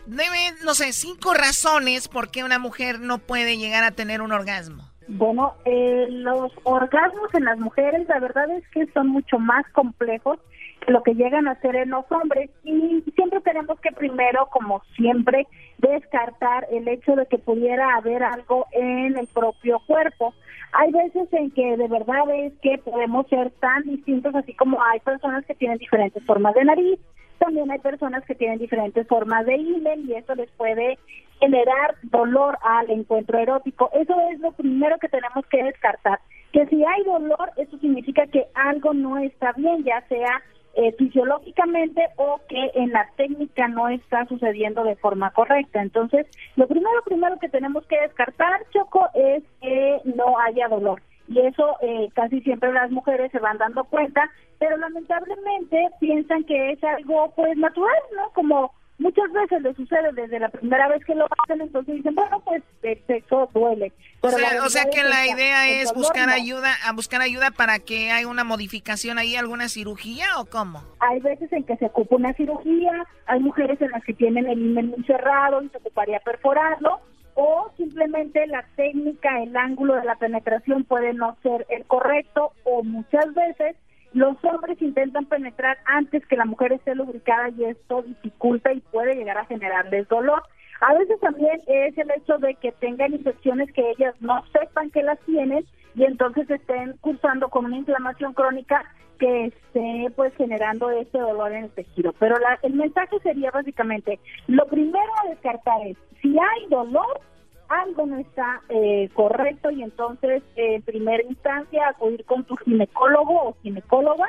debe, 0.06 0.56
no 0.64 0.74
sé, 0.74 0.94
cinco 0.94 1.34
razones 1.34 2.08
por 2.08 2.32
qué 2.32 2.44
una 2.44 2.60
mujer 2.60 3.00
no 3.00 3.20
puede 3.20 3.58
llegar 3.58 3.84
a 3.84 3.92
tener 3.92 4.22
un 4.22 4.32
orgasmo. 4.32 4.87
Bueno, 5.08 5.54
eh, 5.64 6.08
los 6.10 6.52
orgasmos 6.64 7.34
en 7.34 7.46
las 7.46 7.58
mujeres, 7.60 8.08
la 8.10 8.20
verdad 8.20 8.50
es 8.52 8.68
que 8.70 8.88
son 8.88 9.08
mucho 9.08 9.40
más 9.40 9.66
complejos 9.72 10.38
que 10.86 10.92
lo 10.92 11.02
que 11.02 11.16
llegan 11.16 11.48
a 11.48 11.60
ser 11.62 11.78
en 11.78 11.92
los 11.92 12.06
hombres 12.12 12.50
y 12.66 13.04
siempre 13.16 13.40
tenemos 13.40 13.80
que 13.80 13.94
primero, 13.94 14.48
como 14.52 14.82
siempre, 14.98 15.48
descartar 15.78 16.68
el 16.72 16.88
hecho 16.90 17.16
de 17.16 17.26
que 17.26 17.38
pudiera 17.38 17.96
haber 17.96 18.22
algo 18.22 18.68
en 18.74 19.18
el 19.18 19.28
propio 19.28 19.80
cuerpo. 19.88 20.34
Hay 20.74 20.92
veces 20.92 21.32
en 21.32 21.52
que 21.52 21.78
de 21.78 21.88
verdad 21.88 22.30
es 22.36 22.54
que 22.62 22.78
podemos 22.78 23.28
ser 23.28 23.52
tan 23.62 23.84
distintos, 23.84 24.36
así 24.36 24.54
como 24.56 24.84
hay 24.84 25.00
personas 25.00 25.46
que 25.46 25.56
tienen 25.56 25.78
diferentes 25.78 26.24
formas 26.26 26.54
de 26.54 26.66
nariz, 26.66 27.00
también 27.38 27.72
hay 27.72 27.80
personas 27.80 28.24
que 28.26 28.36
tienen 28.36 28.60
diferentes 28.60 29.08
formas 29.08 29.46
de 29.46 29.56
himen 29.56 30.08
y 30.08 30.14
eso 30.14 30.36
les 30.36 30.50
puede 30.52 30.98
generar 31.40 31.96
dolor 32.04 32.58
al 32.64 32.90
encuentro 32.90 33.38
erótico. 33.40 33.90
Eso 33.94 34.16
es 34.32 34.40
lo 34.40 34.52
primero 34.52 34.98
que 35.00 35.10
tenemos 35.10 35.46
que 35.48 35.64
descartar. 35.64 36.20
Que 36.52 36.66
si 36.68 36.84
hay 36.84 37.04
dolor, 37.04 37.52
eso 37.58 37.78
significa 37.80 38.26
que 38.28 38.48
algo 38.54 38.94
no 38.94 39.18
está 39.18 39.52
bien, 39.54 39.84
ya 39.84 40.02
sea 40.08 40.42
eh, 40.76 40.94
fisiológicamente 40.94 42.02
o 42.18 42.40
que 42.48 42.72
en 42.76 42.92
la 42.92 43.10
técnica 43.18 43.68
no 43.68 43.90
está 43.90 44.26
sucediendo 44.26 44.84
de 44.84 44.96
forma 44.96 45.32
correcta. 45.32 45.82
Entonces, 45.82 46.28
lo 46.56 46.68
primero, 46.68 47.02
primero 47.06 47.38
que 47.40 47.50
tenemos 47.50 47.86
que 47.88 48.00
descartar, 48.00 48.66
Choco, 48.72 49.08
es 49.14 49.44
que 49.62 50.02
no 50.06 50.40
haya 50.40 50.68
dolor 50.68 51.02
y 51.28 51.40
eso 51.40 51.76
eh, 51.82 52.10
casi 52.14 52.42
siempre 52.42 52.72
las 52.72 52.92
mujeres 52.92 53.32
se 53.32 53.40
van 53.40 53.58
dando 53.58 53.84
cuenta, 53.86 54.30
pero 54.60 54.78
lamentablemente 54.78 55.90
piensan 56.00 56.44
que 56.46 56.72
es 56.72 56.84
algo 56.84 57.34
pues 57.36 57.58
natural, 57.58 57.98
¿no? 58.16 58.30
Como 58.34 58.72
muchas 58.98 59.32
veces 59.32 59.62
le 59.62 59.74
sucede 59.76 60.12
desde 60.14 60.40
la 60.40 60.50
primera 60.50 60.88
vez 60.88 61.04
que 61.06 61.16
lo 61.16 61.26
hacen, 61.26 61.62
entonces 61.62 61.96
dicen, 61.96 62.16
bueno, 62.16 62.40
pues 62.42 62.64
el 62.82 63.00
sexo 63.06 63.50
duele. 63.54 63.92
o 64.22 64.30
sea, 64.30 64.64
o 64.64 64.70
sea 64.70 64.86
que 64.86 65.04
la 65.04 65.28
idea 65.28 65.70
es 65.70 65.94
buscar 65.94 66.30
ayuda, 66.30 66.74
a 66.86 66.94
buscar 66.94 67.22
ayuda 67.22 67.52
para 67.52 67.80
que 67.80 68.12
haya 68.12 68.28
una 68.28 68.44
modificación 68.44 69.18
ahí, 69.18 69.36
alguna 69.36 69.70
cirugía 69.70 70.40
o 70.40 70.46
cómo? 70.46 70.84
Hay 71.00 71.20
veces 71.20 71.52
en 71.54 71.64
que 71.64 71.78
se 71.78 71.86
ocupa 71.86 72.16
una 72.16 72.34
cirugía, 72.34 73.06
hay 73.28 73.40
mujeres 73.40 73.80
en 73.82 73.92
las 73.92 74.04
que 74.04 74.14
tienen 74.14 74.48
el 74.48 74.60
himen 74.60 74.88
muy 74.88 75.04
cerrado 75.04 75.62
y 75.62 75.70
se 75.70 75.78
ocuparía 75.78 76.20
perforarlo, 76.22 77.00
o 77.40 77.72
simplemente 77.78 78.48
la 78.48 78.66
técnica, 78.76 79.44
el 79.44 79.56
ángulo 79.56 79.94
de 79.94 80.06
la 80.06 80.16
penetración 80.16 80.84
puede 80.86 81.14
no 81.14 81.38
ser 81.44 81.68
el 81.70 81.86
correcto 81.86 82.52
o 82.64 82.84
muchas 82.84 83.32
veces 83.36 83.76
los 84.14 84.44
hombres 84.44 84.82
intentan 84.82 85.26
penetrar 85.26 85.78
antes 85.86 86.26
que 86.26 86.36
la 86.36 86.46
mujer 86.46 86.74
esté 86.74 86.96
lubricada 86.96 87.50
y 87.50 87.66
esto 87.66 88.02
dificulta 88.02 88.74
y 88.74 88.80
puede 88.80 89.14
llegar 89.14 89.38
a 89.38 89.46
generarles 89.46 90.08
dolor. 90.08 90.42
A 90.82 90.96
veces 90.96 91.20
también 91.20 91.62
es 91.68 91.96
el 92.00 92.10
hecho 92.10 92.40
de 92.40 92.56
que 92.56 92.72
tengan 92.72 93.14
infecciones 93.14 93.72
que 93.72 93.88
ellas 93.92 94.16
no 94.20 94.44
sepan 94.52 94.90
que 94.90 95.04
las 95.04 95.20
tienen 95.20 95.64
y 95.98 96.04
entonces 96.04 96.48
estén 96.50 96.96
cursando 97.02 97.50
con 97.50 97.66
una 97.66 97.78
inflamación 97.78 98.34
crónica 98.34 98.84
que 99.18 99.46
esté 99.46 100.12
pues 100.16 100.32
generando 100.36 100.92
este 100.92 101.18
dolor 101.18 101.52
en 101.52 101.66
el 101.66 101.72
tejido. 101.72 102.14
Pero 102.20 102.38
la, 102.38 102.60
el 102.62 102.74
mensaje 102.74 103.20
sería 103.24 103.50
básicamente, 103.50 104.20
lo 104.46 104.68
primero 104.68 105.12
a 105.24 105.30
descartar 105.30 105.88
es, 105.88 105.98
si 106.22 106.38
hay 106.38 106.68
dolor, 106.70 107.20
algo 107.68 108.06
no 108.06 108.20
está 108.20 108.62
eh, 108.70 109.10
correcto 109.14 109.72
y 109.72 109.82
entonces 109.82 110.44
en 110.56 110.84
primera 110.84 111.24
instancia 111.24 111.90
acudir 111.90 112.24
con 112.26 112.46
tu 112.46 112.56
ginecólogo 112.58 113.50
o 113.50 113.58
ginecóloga 113.64 114.28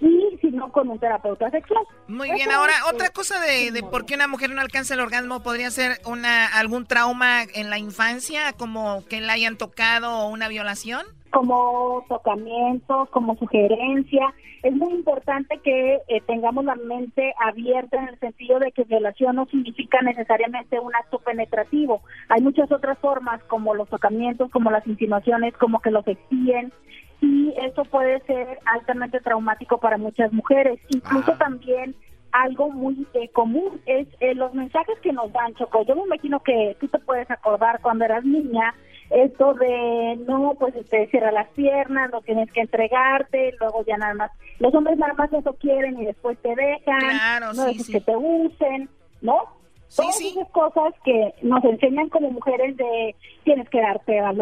y 0.00 0.38
si 0.40 0.50
no 0.50 0.70
con 0.70 0.88
un 0.88 0.98
terapeuta 0.98 1.50
sexual. 1.50 1.84
Muy 2.06 2.30
bien, 2.32 2.50
ahora 2.50 2.72
otra 2.92 3.10
cosa 3.10 3.40
de, 3.40 3.70
de, 3.72 3.82
por 3.82 4.06
qué 4.06 4.14
una 4.14 4.28
mujer 4.28 4.50
no 4.50 4.60
alcanza 4.60 4.94
el 4.94 5.00
orgasmo 5.00 5.42
podría 5.42 5.70
ser 5.70 6.00
una 6.04 6.46
algún 6.46 6.86
trauma 6.86 7.42
en 7.42 7.70
la 7.70 7.78
infancia, 7.78 8.52
como 8.52 9.04
que 9.08 9.20
la 9.20 9.34
hayan 9.34 9.56
tocado 9.56 10.10
o 10.10 10.28
una 10.28 10.48
violación 10.48 11.06
como 11.30 12.04
tocamientos, 12.08 13.08
como 13.10 13.36
sugerencia. 13.36 14.34
Es 14.62 14.74
muy 14.74 14.92
importante 14.92 15.58
que 15.58 15.98
eh, 16.08 16.20
tengamos 16.26 16.64
la 16.64 16.74
mente 16.74 17.34
abierta 17.38 17.96
en 17.96 18.08
el 18.08 18.18
sentido 18.18 18.58
de 18.58 18.72
que 18.72 18.84
violación 18.84 19.36
no 19.36 19.46
significa 19.46 20.00
necesariamente 20.02 20.80
un 20.80 20.94
acto 20.94 21.18
penetrativo. 21.18 22.02
Hay 22.28 22.42
muchas 22.42 22.70
otras 22.72 22.98
formas 22.98 23.42
como 23.44 23.74
los 23.74 23.88
tocamientos, 23.88 24.50
como 24.50 24.70
las 24.70 24.86
insinuaciones, 24.86 25.56
como 25.56 25.80
que 25.80 25.90
los 25.90 26.06
exiguen 26.06 26.72
y 27.20 27.52
eso 27.60 27.84
puede 27.84 28.20
ser 28.20 28.58
altamente 28.64 29.20
traumático 29.20 29.78
para 29.78 29.96
muchas 29.98 30.32
mujeres. 30.32 30.80
Incluso 30.88 31.32
también 31.32 31.94
algo 32.32 32.70
muy 32.70 33.06
eh, 33.14 33.28
común 33.30 33.80
es 33.86 34.06
eh, 34.20 34.34
los 34.34 34.54
mensajes 34.54 34.98
que 35.00 35.12
nos 35.12 35.32
dan, 35.32 35.54
Choco. 35.54 35.84
Yo 35.84 35.96
me 35.96 36.02
imagino 36.02 36.40
que 36.40 36.76
tú 36.80 36.88
te 36.88 36.98
puedes 36.98 37.30
acordar 37.30 37.80
cuando 37.80 38.04
eras 38.04 38.24
niña, 38.24 38.74
esto 39.10 39.54
de 39.54 40.16
no, 40.26 40.54
pues 40.58 40.74
te 40.88 41.06
cierra 41.08 41.32
las 41.32 41.48
piernas, 41.48 42.10
no 42.10 42.20
tienes 42.20 42.50
que 42.52 42.60
entregarte, 42.60 43.54
luego 43.58 43.84
ya 43.86 43.96
nada 43.96 44.14
más, 44.14 44.30
los 44.58 44.74
hombres 44.74 44.98
nada 44.98 45.14
más 45.14 45.32
eso 45.32 45.54
quieren 45.54 46.00
y 46.00 46.06
después 46.06 46.38
te 46.38 46.54
dejan, 46.54 47.40
no 47.54 47.68
sí, 47.72 47.92
que 47.92 48.00
te 48.00 48.16
usen, 48.16 48.88
¿no? 49.22 49.58
Todas 49.96 50.20
esas 50.20 50.48
cosas 50.50 50.92
que 51.02 51.34
nos 51.40 51.64
enseñan 51.64 52.10
como 52.10 52.30
mujeres 52.30 52.76
de 52.76 53.14
tienes 53.44 53.68
que 53.70 53.80
darte 53.80 54.20
a, 54.20 54.34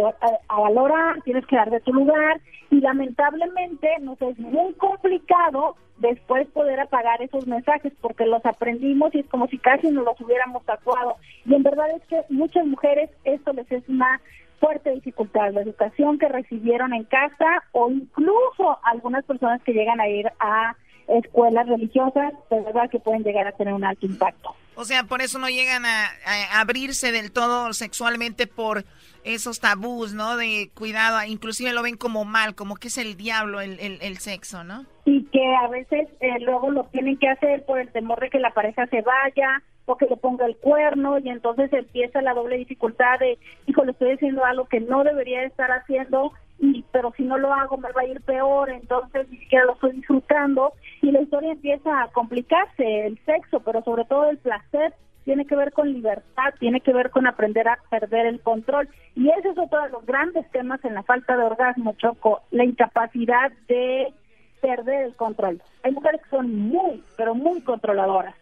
a, 0.48 0.60
valorar, 0.60 1.22
tienes 1.22 1.46
que 1.46 1.54
dar 1.54 1.70
de 1.70 1.80
tu 1.80 1.92
lugar 1.92 2.40
y 2.70 2.80
lamentablemente 2.80 3.88
nos 4.00 4.20
es 4.20 4.36
muy 4.40 4.74
complicado 4.74 5.76
después 5.98 6.48
poder 6.48 6.80
apagar 6.80 7.22
esos 7.22 7.46
mensajes 7.46 7.92
porque 8.00 8.26
los 8.26 8.44
aprendimos 8.44 9.14
y 9.14 9.20
es 9.20 9.26
como 9.28 9.46
si 9.46 9.58
casi 9.58 9.88
nos 9.90 10.04
los 10.04 10.20
hubiéramos 10.20 10.64
tatuado. 10.64 11.16
Y 11.44 11.54
en 11.54 11.62
verdad 11.62 11.90
es 11.96 12.02
que 12.08 12.22
muchas 12.28 12.66
mujeres 12.66 13.10
esto 13.22 13.52
les 13.52 13.70
es 13.70 13.88
una 13.88 14.20
fuerte 14.60 14.90
dificultad, 14.90 15.52
la 15.52 15.62
educación 15.62 16.18
que 16.18 16.28
recibieron 16.28 16.92
en 16.92 17.04
casa 17.04 17.64
o 17.72 17.90
incluso 17.90 18.78
algunas 18.82 19.24
personas 19.24 19.62
que 19.62 19.72
llegan 19.72 20.00
a 20.00 20.08
ir 20.08 20.26
a 20.40 20.76
escuelas 21.08 21.68
religiosas, 21.68 22.32
de 22.50 22.60
verdad 22.62 22.90
que 22.90 22.98
pueden 22.98 23.22
llegar 23.22 23.46
a 23.46 23.52
tener 23.52 23.72
un 23.72 23.84
alto 23.84 24.06
impacto. 24.06 24.54
O 24.74 24.84
sea, 24.84 25.04
por 25.04 25.22
eso 25.22 25.38
no 25.38 25.48
llegan 25.48 25.84
a, 25.86 26.08
abrirse 26.52 27.12
del 27.12 27.32
todo 27.32 27.72
sexualmente 27.72 28.46
por 28.46 28.84
esos 29.24 29.60
tabús, 29.60 30.12
¿no? 30.12 30.36
De 30.36 30.70
cuidado, 30.74 31.22
inclusive 31.26 31.72
lo 31.72 31.82
ven 31.82 31.96
como 31.96 32.24
mal, 32.24 32.54
como 32.54 32.76
que 32.76 32.88
es 32.88 32.98
el 32.98 33.16
diablo 33.16 33.60
el, 33.60 33.78
el, 33.80 34.18
sexo, 34.18 34.64
¿no? 34.64 34.84
Y 35.04 35.24
que 35.26 35.54
a 35.54 35.68
veces 35.68 36.08
eh, 36.20 36.38
luego 36.40 36.70
lo 36.70 36.84
tienen 36.84 37.16
que 37.18 37.28
hacer 37.28 37.64
por 37.64 37.80
el 37.80 37.90
temor 37.90 38.20
de 38.20 38.30
que 38.30 38.38
la 38.38 38.50
pareja 38.50 38.86
se 38.86 39.00
vaya 39.02 39.62
o 39.86 39.96
que 39.96 40.06
le 40.06 40.16
ponga 40.16 40.46
el 40.46 40.56
cuerno 40.56 41.18
y 41.18 41.28
entonces 41.28 41.72
empieza 41.72 42.20
la 42.20 42.34
doble 42.34 42.56
dificultad 42.56 43.18
de, 43.20 43.38
hijo, 43.66 43.84
le 43.84 43.92
estoy 43.92 44.12
haciendo 44.12 44.44
algo 44.44 44.66
que 44.66 44.80
no 44.80 45.04
debería 45.04 45.42
estar 45.44 45.70
haciendo 45.70 46.32
y 46.58 46.84
pero 46.90 47.12
si 47.16 47.22
no 47.22 47.38
lo 47.38 47.52
hago 47.52 47.76
me 47.76 47.92
va 47.92 48.02
a 48.02 48.06
ir 48.06 48.20
peor, 48.22 48.70
entonces 48.70 49.28
ni 49.30 49.38
siquiera 49.38 49.66
lo 49.66 49.74
estoy 49.74 49.92
disfrutando 49.92 50.72
y 51.02 51.10
la 51.10 51.22
historia 51.22 51.52
empieza 51.52 52.02
a 52.02 52.08
complicarse, 52.08 53.06
el 53.06 53.18
sexo, 53.24 53.60
pero 53.60 53.82
sobre 53.82 54.04
todo 54.04 54.28
el 54.30 54.38
placer 54.38 54.94
tiene 55.24 55.44
que 55.44 55.56
ver 55.56 55.72
con 55.72 55.92
libertad, 55.92 56.54
tiene 56.60 56.80
que 56.80 56.92
ver 56.92 57.10
con 57.10 57.26
aprender 57.26 57.68
a 57.68 57.78
perder 57.90 58.26
el 58.26 58.40
control. 58.40 58.88
Y 59.16 59.28
ese 59.28 59.48
es 59.48 59.58
otro 59.58 59.82
de 59.82 59.88
los 59.90 60.06
grandes 60.06 60.48
temas 60.52 60.82
en 60.84 60.94
la 60.94 61.02
falta 61.02 61.36
de 61.36 61.42
orgasmo, 61.42 61.94
Choco, 61.98 62.42
la 62.52 62.64
incapacidad 62.64 63.50
de 63.66 64.14
perder 64.60 65.06
el 65.06 65.16
control. 65.16 65.60
Hay 65.82 65.90
mujeres 65.90 66.22
que 66.22 66.30
son 66.30 66.54
muy, 66.54 67.02
pero 67.16 67.34
muy 67.34 67.60
controladoras. 67.62 68.36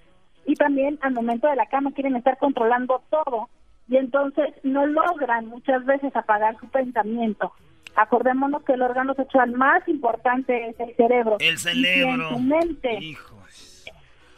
Y 0.47 0.55
también 0.55 0.99
al 1.03 1.13
momento 1.13 1.49
de 1.49 1.57
la 1.57 1.67
cama 1.67 1.93
quieren 1.93 2.17
estar 2.17 2.39
controlando 2.39 3.03
todo 3.11 3.49
y 3.89 3.97
entonces 3.97 4.55
no 4.63 4.87
logran 4.87 5.47
muchas 5.47 5.85
veces 5.85 6.15
apagar 6.17 6.59
su 6.59 6.69
pensamiento. 6.69 7.53
Acordémonos 7.97 8.63
que 8.65 8.73
el 8.73 8.83
órgano 8.83 9.15
sexual 9.15 9.53
más 9.53 9.87
importante 9.89 10.69
es 10.69 10.81
el 10.81 10.97
cerebro. 10.97 11.37
El 11.39 11.59
cerebro. 11.59 12.31
Y 12.31 12.35
en 12.35 12.49
mente. 12.49 12.99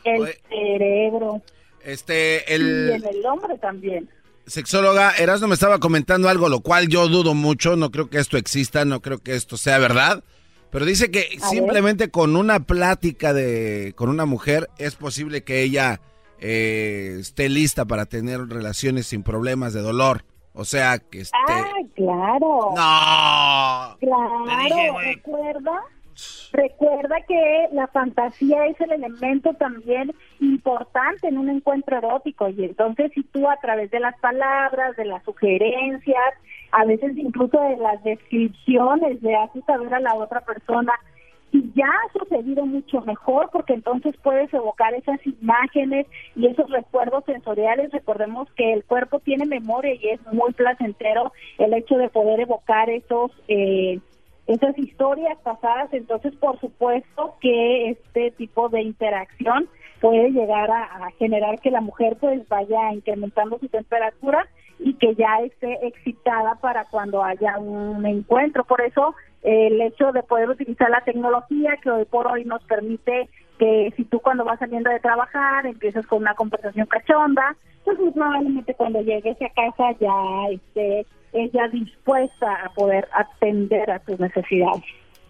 El 0.04 0.34
cerebro. 0.48 1.42
Este, 1.82 2.54
el... 2.54 2.90
Y 2.90 2.92
en 2.94 3.06
el 3.06 3.26
hombre 3.26 3.56
también. 3.58 4.08
Sexóloga, 4.46 5.12
Erasmo 5.18 5.48
me 5.48 5.54
estaba 5.54 5.80
comentando 5.80 6.28
algo, 6.28 6.48
lo 6.48 6.60
cual 6.60 6.88
yo 6.88 7.08
dudo 7.08 7.34
mucho, 7.34 7.74
no 7.74 7.90
creo 7.90 8.08
que 8.08 8.18
esto 8.18 8.36
exista, 8.36 8.84
no 8.84 9.00
creo 9.00 9.18
que 9.18 9.34
esto 9.34 9.56
sea 9.56 9.78
verdad, 9.78 10.22
pero 10.70 10.84
dice 10.84 11.10
que 11.10 11.38
simplemente 11.50 12.10
con 12.10 12.36
una 12.36 12.60
plática 12.60 13.32
de, 13.32 13.92
con 13.96 14.08
una 14.08 14.26
mujer 14.26 14.68
es 14.78 14.94
posible 14.94 15.44
que 15.44 15.62
ella 15.62 16.00
eh, 16.38 17.16
esté 17.20 17.48
lista 17.48 17.84
para 17.84 18.06
tener 18.06 18.48
relaciones 18.48 19.06
sin 19.06 19.22
problemas 19.22 19.72
de 19.72 19.82
dolor. 19.82 20.24
O 20.52 20.64
sea, 20.64 20.98
que 20.98 21.20
esté... 21.20 21.36
Ah, 21.48 21.64
claro. 21.94 22.72
No. 22.74 23.98
Claro, 24.00 24.98
recuerda 24.98 25.82
Recuerda 26.52 27.16
que 27.28 27.68
la 27.72 27.86
fantasía 27.88 28.66
es 28.66 28.80
el 28.80 28.92
elemento 28.92 29.52
también 29.54 30.14
importante 30.40 31.28
en 31.28 31.38
un 31.38 31.50
encuentro 31.50 31.98
erótico 31.98 32.48
y 32.48 32.64
entonces 32.64 33.12
si 33.14 33.22
tú 33.24 33.48
a 33.48 33.56
través 33.56 33.90
de 33.90 34.00
las 34.00 34.18
palabras, 34.20 34.96
de 34.96 35.04
las 35.04 35.22
sugerencias, 35.24 36.34
a 36.72 36.84
veces 36.84 37.16
incluso 37.16 37.60
de 37.60 37.76
las 37.76 38.02
descripciones 38.04 39.22
le 39.22 39.36
haces 39.36 39.64
saber 39.64 39.92
a 39.92 40.00
la 40.00 40.14
otra 40.14 40.40
persona 40.40 40.92
y 41.52 41.72
ya 41.74 41.86
ha 41.86 42.18
sucedido 42.18 42.66
mucho 42.66 43.00
mejor 43.02 43.50
porque 43.52 43.74
entonces 43.74 44.14
puedes 44.22 44.52
evocar 44.52 44.94
esas 44.94 45.20
imágenes 45.26 46.06
y 46.34 46.46
esos 46.46 46.68
recuerdos 46.70 47.24
sensoriales. 47.24 47.92
Recordemos 47.92 48.48
que 48.56 48.72
el 48.72 48.84
cuerpo 48.84 49.20
tiene 49.20 49.46
memoria 49.46 49.94
y 49.94 50.08
es 50.08 50.20
muy 50.32 50.52
placentero 50.52 51.32
el 51.58 51.72
hecho 51.74 51.96
de 51.96 52.08
poder 52.08 52.40
evocar 52.40 52.90
esos 52.90 53.30
eh, 53.48 54.00
esas 54.46 54.78
historias 54.78 55.38
pasadas, 55.42 55.92
entonces 55.92 56.34
por 56.36 56.58
supuesto 56.60 57.34
que 57.40 57.90
este 57.90 58.30
tipo 58.32 58.68
de 58.68 58.82
interacción 58.82 59.68
puede 60.00 60.30
llegar 60.30 60.70
a, 60.70 61.10
generar 61.18 61.58
que 61.60 61.70
la 61.70 61.80
mujer 61.80 62.16
pues 62.20 62.46
vaya 62.48 62.92
incrementando 62.92 63.58
su 63.58 63.68
temperatura 63.68 64.46
y 64.78 64.94
que 64.94 65.14
ya 65.14 65.40
esté 65.44 65.86
excitada 65.86 66.56
para 66.56 66.84
cuando 66.84 67.24
haya 67.24 67.58
un 67.58 68.04
encuentro. 68.04 68.64
Por 68.64 68.82
eso 68.82 69.14
el 69.42 69.80
hecho 69.80 70.12
de 70.12 70.22
poder 70.22 70.50
utilizar 70.50 70.90
la 70.90 71.00
tecnología 71.00 71.78
que 71.82 71.90
hoy 71.90 72.04
por 72.04 72.26
hoy 72.26 72.44
nos 72.44 72.62
permite 72.64 73.28
que 73.58 73.92
si 73.96 74.04
tú 74.04 74.20
cuando 74.20 74.44
vas 74.44 74.58
saliendo 74.58 74.90
de 74.90 75.00
trabajar 75.00 75.66
empiezas 75.66 76.06
con 76.06 76.18
una 76.20 76.34
conversación 76.34 76.86
cachonda, 76.86 77.56
pues 77.84 77.96
probablemente 78.12 78.74
cuando 78.74 79.00
llegues 79.00 79.36
a 79.40 79.48
casa 79.48 79.98
ya 79.98 80.50
esté 80.50 81.06
ella 81.36 81.68
dispuesta 81.68 82.52
a 82.64 82.70
poder 82.70 83.08
atender 83.12 83.90
a 83.90 83.98
tus 84.00 84.18
necesidades. 84.18 84.84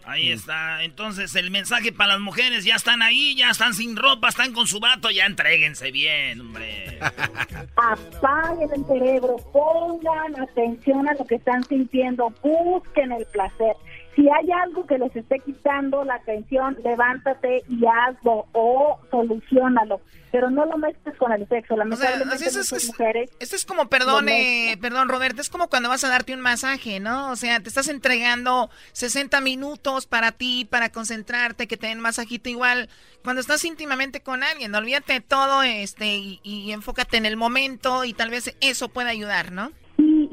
Ahí 0.06 0.30
está. 0.30 0.84
Entonces, 0.84 1.34
el 1.34 1.50
mensaje 1.50 1.90
para 1.90 2.12
las 2.12 2.20
mujeres, 2.20 2.64
ya 2.64 2.76
están 2.76 3.02
ahí, 3.02 3.34
ya 3.34 3.50
están 3.50 3.74
sin 3.74 3.96
ropa, 3.96 4.28
están 4.28 4.52
con 4.52 4.68
su 4.68 4.78
vato, 4.78 5.10
ya 5.10 5.26
entréguense 5.26 5.90
bien, 5.90 6.40
hombre. 6.42 7.00
Apaguen 7.76 8.70
el 8.72 8.86
cerebro, 8.86 9.36
pongan 9.52 10.40
atención 10.40 11.08
a 11.08 11.14
lo 11.14 11.24
que 11.24 11.34
están 11.34 11.64
sintiendo, 11.64 12.32
busquen 12.40 13.10
el 13.10 13.26
placer. 13.26 13.74
Si 14.16 14.28
hay 14.28 14.50
algo 14.50 14.86
que 14.86 14.98
les 14.98 15.14
esté 15.14 15.38
quitando 15.40 16.02
la 16.04 16.14
atención, 16.14 16.76
levántate 16.82 17.62
y 17.68 17.84
hazlo 17.86 18.46
o 18.52 18.98
solucionalo 19.10 20.00
pero 20.36 20.50
no 20.50 20.66
lo 20.66 20.76
mezcles 20.76 21.16
con 21.16 21.32
el 21.32 21.48
sexo. 21.48 21.76
Lamentablemente 21.76 22.34
o 22.34 22.50
sea, 22.50 22.60
es, 22.60 22.88
mujeres. 22.88 23.30
Esto 23.40 23.56
es 23.56 23.64
como, 23.64 23.88
perdón, 23.88 24.28
eh, 24.28 24.76
perdón, 24.82 25.08
Roberto, 25.08 25.40
es 25.40 25.48
como 25.48 25.68
cuando 25.68 25.88
vas 25.88 26.04
a 26.04 26.10
darte 26.10 26.34
un 26.34 26.42
masaje, 26.42 27.00
¿no? 27.00 27.30
O 27.30 27.36
sea, 27.36 27.58
te 27.60 27.70
estás 27.70 27.88
entregando 27.88 28.68
60 28.92 29.40
minutos 29.40 30.06
para 30.06 30.32
ti, 30.32 30.66
para 30.68 30.90
concentrarte, 30.90 31.66
que 31.66 31.78
te 31.78 31.86
den 31.86 32.00
masajito 32.00 32.50
igual. 32.50 32.90
Cuando 33.24 33.40
estás 33.40 33.64
íntimamente 33.64 34.20
con 34.20 34.42
alguien, 34.42 34.74
olvídate 34.74 35.14
de 35.14 35.20
todo 35.22 35.62
este 35.62 36.16
y, 36.16 36.40
y 36.42 36.70
enfócate 36.72 37.16
en 37.16 37.24
el 37.24 37.38
momento 37.38 38.04
y 38.04 38.12
tal 38.12 38.28
vez 38.28 38.54
eso 38.60 38.90
pueda 38.90 39.08
ayudar, 39.08 39.52
¿no? 39.52 39.72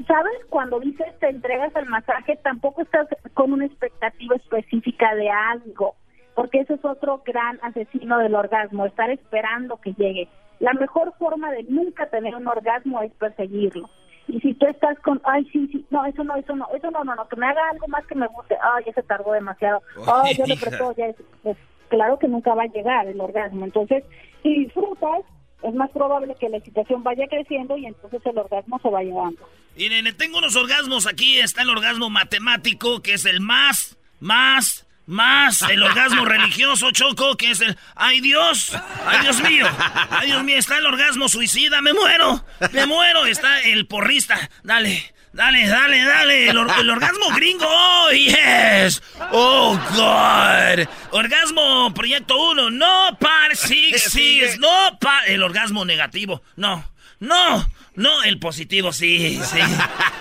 ¿Sabes? 0.06 0.32
Cuando 0.48 0.80
dices 0.80 1.06
te 1.20 1.28
entregas 1.28 1.74
al 1.76 1.86
masaje, 1.86 2.36
tampoco 2.42 2.82
estás 2.82 3.08
con 3.34 3.52
una 3.52 3.66
expectativa 3.66 4.36
específica 4.36 5.14
de 5.14 5.30
algo 5.30 5.94
porque 6.34 6.60
ese 6.60 6.74
es 6.74 6.84
otro 6.84 7.22
gran 7.24 7.58
asesino 7.62 8.18
del 8.18 8.34
orgasmo, 8.34 8.86
estar 8.86 9.10
esperando 9.10 9.76
que 9.76 9.94
llegue. 9.94 10.28
La 10.60 10.72
mejor 10.72 11.14
forma 11.18 11.50
de 11.52 11.64
nunca 11.64 12.06
tener 12.06 12.34
un 12.34 12.46
orgasmo 12.46 13.02
es 13.02 13.12
perseguirlo. 13.12 13.88
Y 14.26 14.40
si 14.40 14.54
tú 14.54 14.66
estás 14.66 14.98
con, 15.00 15.20
ay, 15.24 15.44
sí, 15.52 15.68
sí, 15.68 15.86
no, 15.90 16.04
eso 16.06 16.24
no, 16.24 16.34
eso 16.36 16.56
no, 16.56 16.66
eso 16.74 16.90
no, 16.90 17.04
no, 17.04 17.14
no, 17.14 17.28
que 17.28 17.36
me 17.36 17.46
haga 17.46 17.60
algo 17.70 17.86
más 17.88 18.06
que 18.06 18.14
me 18.14 18.26
guste, 18.28 18.56
ay, 18.62 18.84
ya 18.86 18.92
se 18.92 19.02
tardó 19.02 19.32
demasiado, 19.32 19.82
ay, 20.12 20.34
ya 20.34 20.46
le 20.46 20.56
prestó, 20.56 20.92
ya 20.96 21.06
es, 21.06 21.16
pues, 21.42 21.58
claro 21.88 22.18
que 22.18 22.28
nunca 22.28 22.54
va 22.54 22.62
a 22.62 22.68
llegar 22.68 23.06
el 23.06 23.20
orgasmo. 23.20 23.64
Entonces, 23.64 24.02
si 24.42 24.64
disfrutas, 24.64 25.22
es 25.64 25.74
más 25.74 25.90
probable 25.90 26.34
que 26.38 26.48
la 26.48 26.58
excitación 26.58 27.02
vaya 27.02 27.26
creciendo 27.26 27.76
y 27.76 27.86
entonces 27.86 28.20
el 28.24 28.38
orgasmo 28.38 28.78
se 28.82 28.90
va 28.90 29.02
llevando. 29.02 29.48
Miren, 29.76 30.16
tengo 30.16 30.38
unos 30.38 30.54
orgasmos 30.56 31.06
aquí, 31.06 31.38
está 31.38 31.62
el 31.62 31.70
orgasmo 31.70 32.10
matemático, 32.10 33.00
que 33.00 33.14
es 33.14 33.24
el 33.24 33.40
más, 33.40 33.96
más, 34.20 34.86
más 35.06 35.62
el 35.62 35.82
orgasmo 35.82 36.24
religioso, 36.26 36.90
Choco, 36.92 37.36
que 37.36 37.50
es 37.50 37.60
el... 37.60 37.76
¡Ay, 37.94 38.20
Dios! 38.20 38.76
¡Ay, 39.06 39.22
Dios 39.22 39.42
mío! 39.42 39.66
¡Ay, 40.10 40.28
Dios 40.28 40.44
mío! 40.44 40.58
Está 40.58 40.78
el 40.78 40.86
orgasmo 40.86 41.28
suicida, 41.28 41.80
me 41.80 41.92
muero, 41.94 42.44
me 42.72 42.86
muero. 42.86 43.26
Está 43.26 43.62
el 43.62 43.86
porrista, 43.86 44.50
dale. 44.62 45.14
Dale, 45.34 45.66
dale, 45.66 46.04
dale. 46.04 46.48
El, 46.48 46.90
orgasmo 46.90 47.30
gringo. 47.34 47.66
Oh, 47.68 48.08
yes. 48.12 49.02
Oh, 49.32 49.76
God. 49.96 50.88
Orgasmo 51.10 51.92
proyecto 51.92 52.36
1. 52.36 52.70
No, 52.70 53.18
par, 53.18 53.56
sigue, 53.56 53.98
sigue. 53.98 54.56
No, 54.58 54.96
par. 55.00 55.28
El 55.28 55.42
orgasmo 55.42 55.84
negativo. 55.84 56.40
No, 56.54 56.84
no. 57.18 57.66
No, 57.96 58.22
el 58.24 58.38
positivo, 58.38 58.92
sí, 58.92 59.40
sí. 59.44 59.60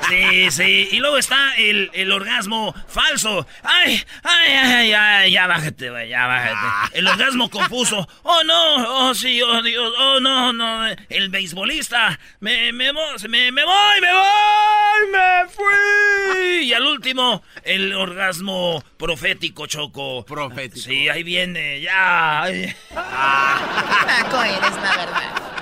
Sí, 0.09 0.51
sí. 0.51 0.89
Y 0.91 0.99
luego 0.99 1.17
está 1.17 1.55
el, 1.55 1.89
el 1.93 2.11
orgasmo 2.11 2.74
falso. 2.88 3.47
Ay, 3.63 4.01
ay, 4.24 4.53
ay, 4.53 4.93
ay, 4.93 5.32
ya 5.32 5.47
bájate, 5.47 5.89
güey, 5.89 6.09
ya 6.09 6.28
bájate. 6.28 6.55
Ah. 6.55 6.89
El 6.93 7.07
orgasmo 7.07 7.49
confuso. 7.49 8.07
Oh, 8.24 8.43
no, 8.43 9.07
oh, 9.09 9.13
sí, 9.15 9.41
oh, 9.41 9.61
Dios, 9.61 9.93
oh, 9.97 10.19
no, 10.19 10.53
no. 10.53 10.88
El 11.09 11.30
beisbolista. 11.30 12.19
Me, 12.41 12.71
me, 12.74 12.91
me, 12.93 13.51
me 13.51 13.65
voy, 13.65 14.01
me 14.01 14.13
voy, 14.13 15.11
me 15.11 15.49
fui. 15.49 16.65
Y 16.65 16.74
al 16.74 16.86
último, 16.86 17.43
el 17.63 17.93
orgasmo 17.93 18.84
profético, 18.97 19.67
Choco. 19.67 20.26
Profético. 20.26 20.86
Sí, 20.86 21.09
ahí 21.09 21.24
viene, 21.24 21.82
ya. 21.82 22.43
Ah. 22.43 22.49
eres, 24.45 24.76
la 24.76 24.97
verdad. 24.97 25.53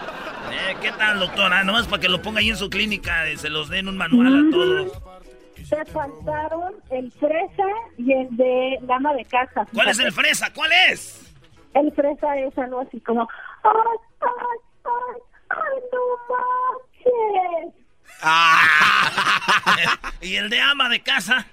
Eh, 0.52 0.76
¿Qué 0.82 0.92
tal, 0.92 1.20
doctora? 1.20 1.64
Nomás 1.64 1.88
para 1.88 2.02
que 2.02 2.10
lo 2.10 2.22
ponga 2.22 2.40
ahí 2.40 2.50
en 2.50 2.58
su 2.58 2.70
clínica, 2.70 3.30
y 3.30 3.38
se 3.38 3.50
los 3.50 3.70
den 3.70 3.88
un 3.88 3.98
manual 3.98 4.48
a 4.48 4.52
todos. 4.52 5.02
Te 5.70 5.86
faltaron 5.86 6.74
el 6.90 7.10
fresa 7.14 7.64
y 7.98 8.12
el 8.12 8.36
de 8.36 8.78
dama 8.82 9.14
de 9.14 9.24
casa. 9.24 9.66
¿Cuál 9.74 9.88
es 9.88 10.00
el 10.00 10.12
fresa? 10.12 10.52
¿Cuál 10.54 10.72
es? 10.90 11.34
El 11.74 11.92
fresa 11.94 12.38
es 12.38 12.58
algo 12.58 12.82
así 12.82 13.00
como... 13.00 13.22
¡Ay, 13.64 13.72
ay, 14.20 14.58
ay! 14.84 15.22
¡Ay, 15.50 15.82
no 15.94 16.00
manches! 17.64 17.74
Ah. 18.22 19.88
¿Y 20.22 20.36
el 20.36 20.50
de 20.50 20.60
ama 20.60 20.90
de 20.90 21.02
casa? 21.02 21.46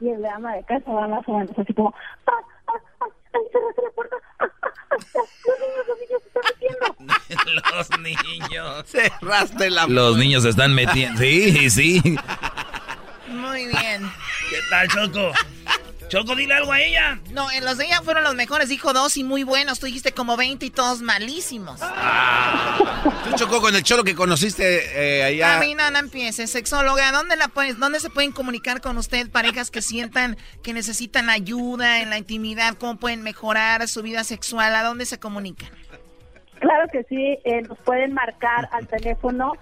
Y 0.00 0.08
el 0.08 0.20
de 0.20 0.28
ama 0.28 0.54
de 0.54 0.64
casa 0.64 0.90
va 0.90 1.06
más 1.06 1.22
o 1.28 1.38
menos 1.38 1.56
así 1.56 1.72
como... 1.72 1.94
¡Ay, 2.26 2.44
ay, 2.66 2.80
ay! 3.00 3.10
¡Ay, 3.32 3.40
cerraste 3.52 3.82
la 3.82 3.90
puerta! 3.90 4.16
¡Ay, 4.40 4.48
ay, 4.50 4.58
ay! 4.62 4.69
¡Los 4.90 5.58
niños, 5.60 5.86
los 5.86 5.98
niños 6.00 6.22
se 6.22 6.28
están 6.28 6.42
metiendo! 6.50 6.96
los 7.74 7.90
niños. 8.00 8.86
Cerraste 8.86 9.70
la 9.70 9.86
Los 9.86 10.16
niños 10.16 10.42
se 10.42 10.48
están 10.50 10.74
metiendo. 10.74 11.20
Sí, 11.20 11.70
sí. 11.70 12.02
Muy 13.28 13.66
bien. 13.66 14.10
¿Qué 14.50 14.58
tal, 14.68 14.88
Choco? 14.88 15.32
Choco, 16.10 16.34
dile 16.34 16.54
algo 16.54 16.72
a 16.72 16.80
ella. 16.80 17.20
No, 17.30 17.52
en 17.52 17.64
los 17.64 17.78
de 17.78 17.86
ella 17.86 18.02
fueron 18.02 18.24
los 18.24 18.34
mejores. 18.34 18.68
Dijo 18.68 18.92
dos 18.92 19.16
y 19.16 19.22
muy 19.22 19.44
buenos. 19.44 19.78
Tú 19.78 19.86
dijiste 19.86 20.10
como 20.10 20.36
20 20.36 20.66
y 20.66 20.70
todos 20.70 21.02
malísimos. 21.02 21.78
Ah. 21.80 23.22
Tú 23.24 23.30
chocó 23.36 23.60
con 23.60 23.76
el 23.76 23.84
cholo 23.84 24.02
que 24.02 24.16
conociste 24.16 25.20
eh, 25.20 25.22
allá. 25.22 25.58
A 25.58 25.60
mí 25.60 25.76
no, 25.76 25.88
no 25.92 26.00
empieces. 26.00 26.50
Sexóloga, 26.50 27.12
¿dónde, 27.12 27.36
la 27.36 27.46
puedes, 27.46 27.78
¿dónde 27.78 28.00
se 28.00 28.10
pueden 28.10 28.32
comunicar 28.32 28.80
con 28.80 28.98
usted 28.98 29.30
parejas 29.30 29.70
que 29.70 29.82
sientan 29.82 30.36
que 30.64 30.72
necesitan 30.72 31.30
ayuda 31.30 32.02
en 32.02 32.10
la 32.10 32.18
intimidad? 32.18 32.74
¿Cómo 32.74 32.96
pueden 32.96 33.22
mejorar 33.22 33.86
su 33.86 34.02
vida 34.02 34.24
sexual? 34.24 34.74
¿A 34.74 34.82
dónde 34.82 35.06
se 35.06 35.20
comunican? 35.20 35.70
Claro 36.58 36.88
que 36.90 37.04
sí, 37.04 37.38
eh, 37.44 37.62
nos 37.62 37.78
pueden 37.78 38.14
marcar 38.14 38.68
al 38.72 38.88
teléfono 38.88 39.52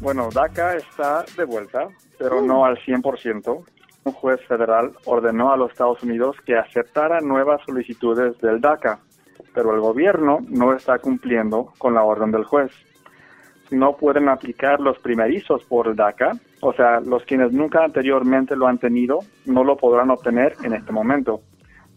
Bueno, 0.00 0.28
DACA 0.32 0.76
está 0.76 1.24
de 1.36 1.44
vuelta, 1.44 1.88
pero 2.18 2.42
no 2.42 2.64
al 2.64 2.76
100%. 2.78 3.64
Un 4.04 4.12
juez 4.12 4.40
federal 4.46 4.92
ordenó 5.04 5.52
a 5.52 5.56
los 5.56 5.72
Estados 5.72 6.02
Unidos 6.02 6.36
que 6.44 6.56
aceptara 6.56 7.20
nuevas 7.20 7.60
solicitudes 7.66 8.38
del 8.38 8.60
DACA, 8.60 9.00
pero 9.54 9.74
el 9.74 9.80
gobierno 9.80 10.38
no 10.48 10.74
está 10.74 10.98
cumpliendo 10.98 11.72
con 11.78 11.94
la 11.94 12.04
orden 12.04 12.30
del 12.30 12.44
juez. 12.44 12.70
No 13.70 13.96
pueden 13.96 14.28
aplicar 14.28 14.80
los 14.80 14.98
primerizos 14.98 15.64
por 15.64 15.88
el 15.88 15.96
DACA, 15.96 16.38
o 16.60 16.72
sea, 16.72 17.00
los 17.00 17.22
quienes 17.24 17.52
nunca 17.52 17.84
anteriormente 17.84 18.56
lo 18.56 18.66
han 18.66 18.78
tenido 18.78 19.20
no 19.44 19.64
lo 19.64 19.76
podrán 19.76 20.10
obtener 20.10 20.54
en 20.62 20.72
este 20.72 20.92
momento. 20.92 21.40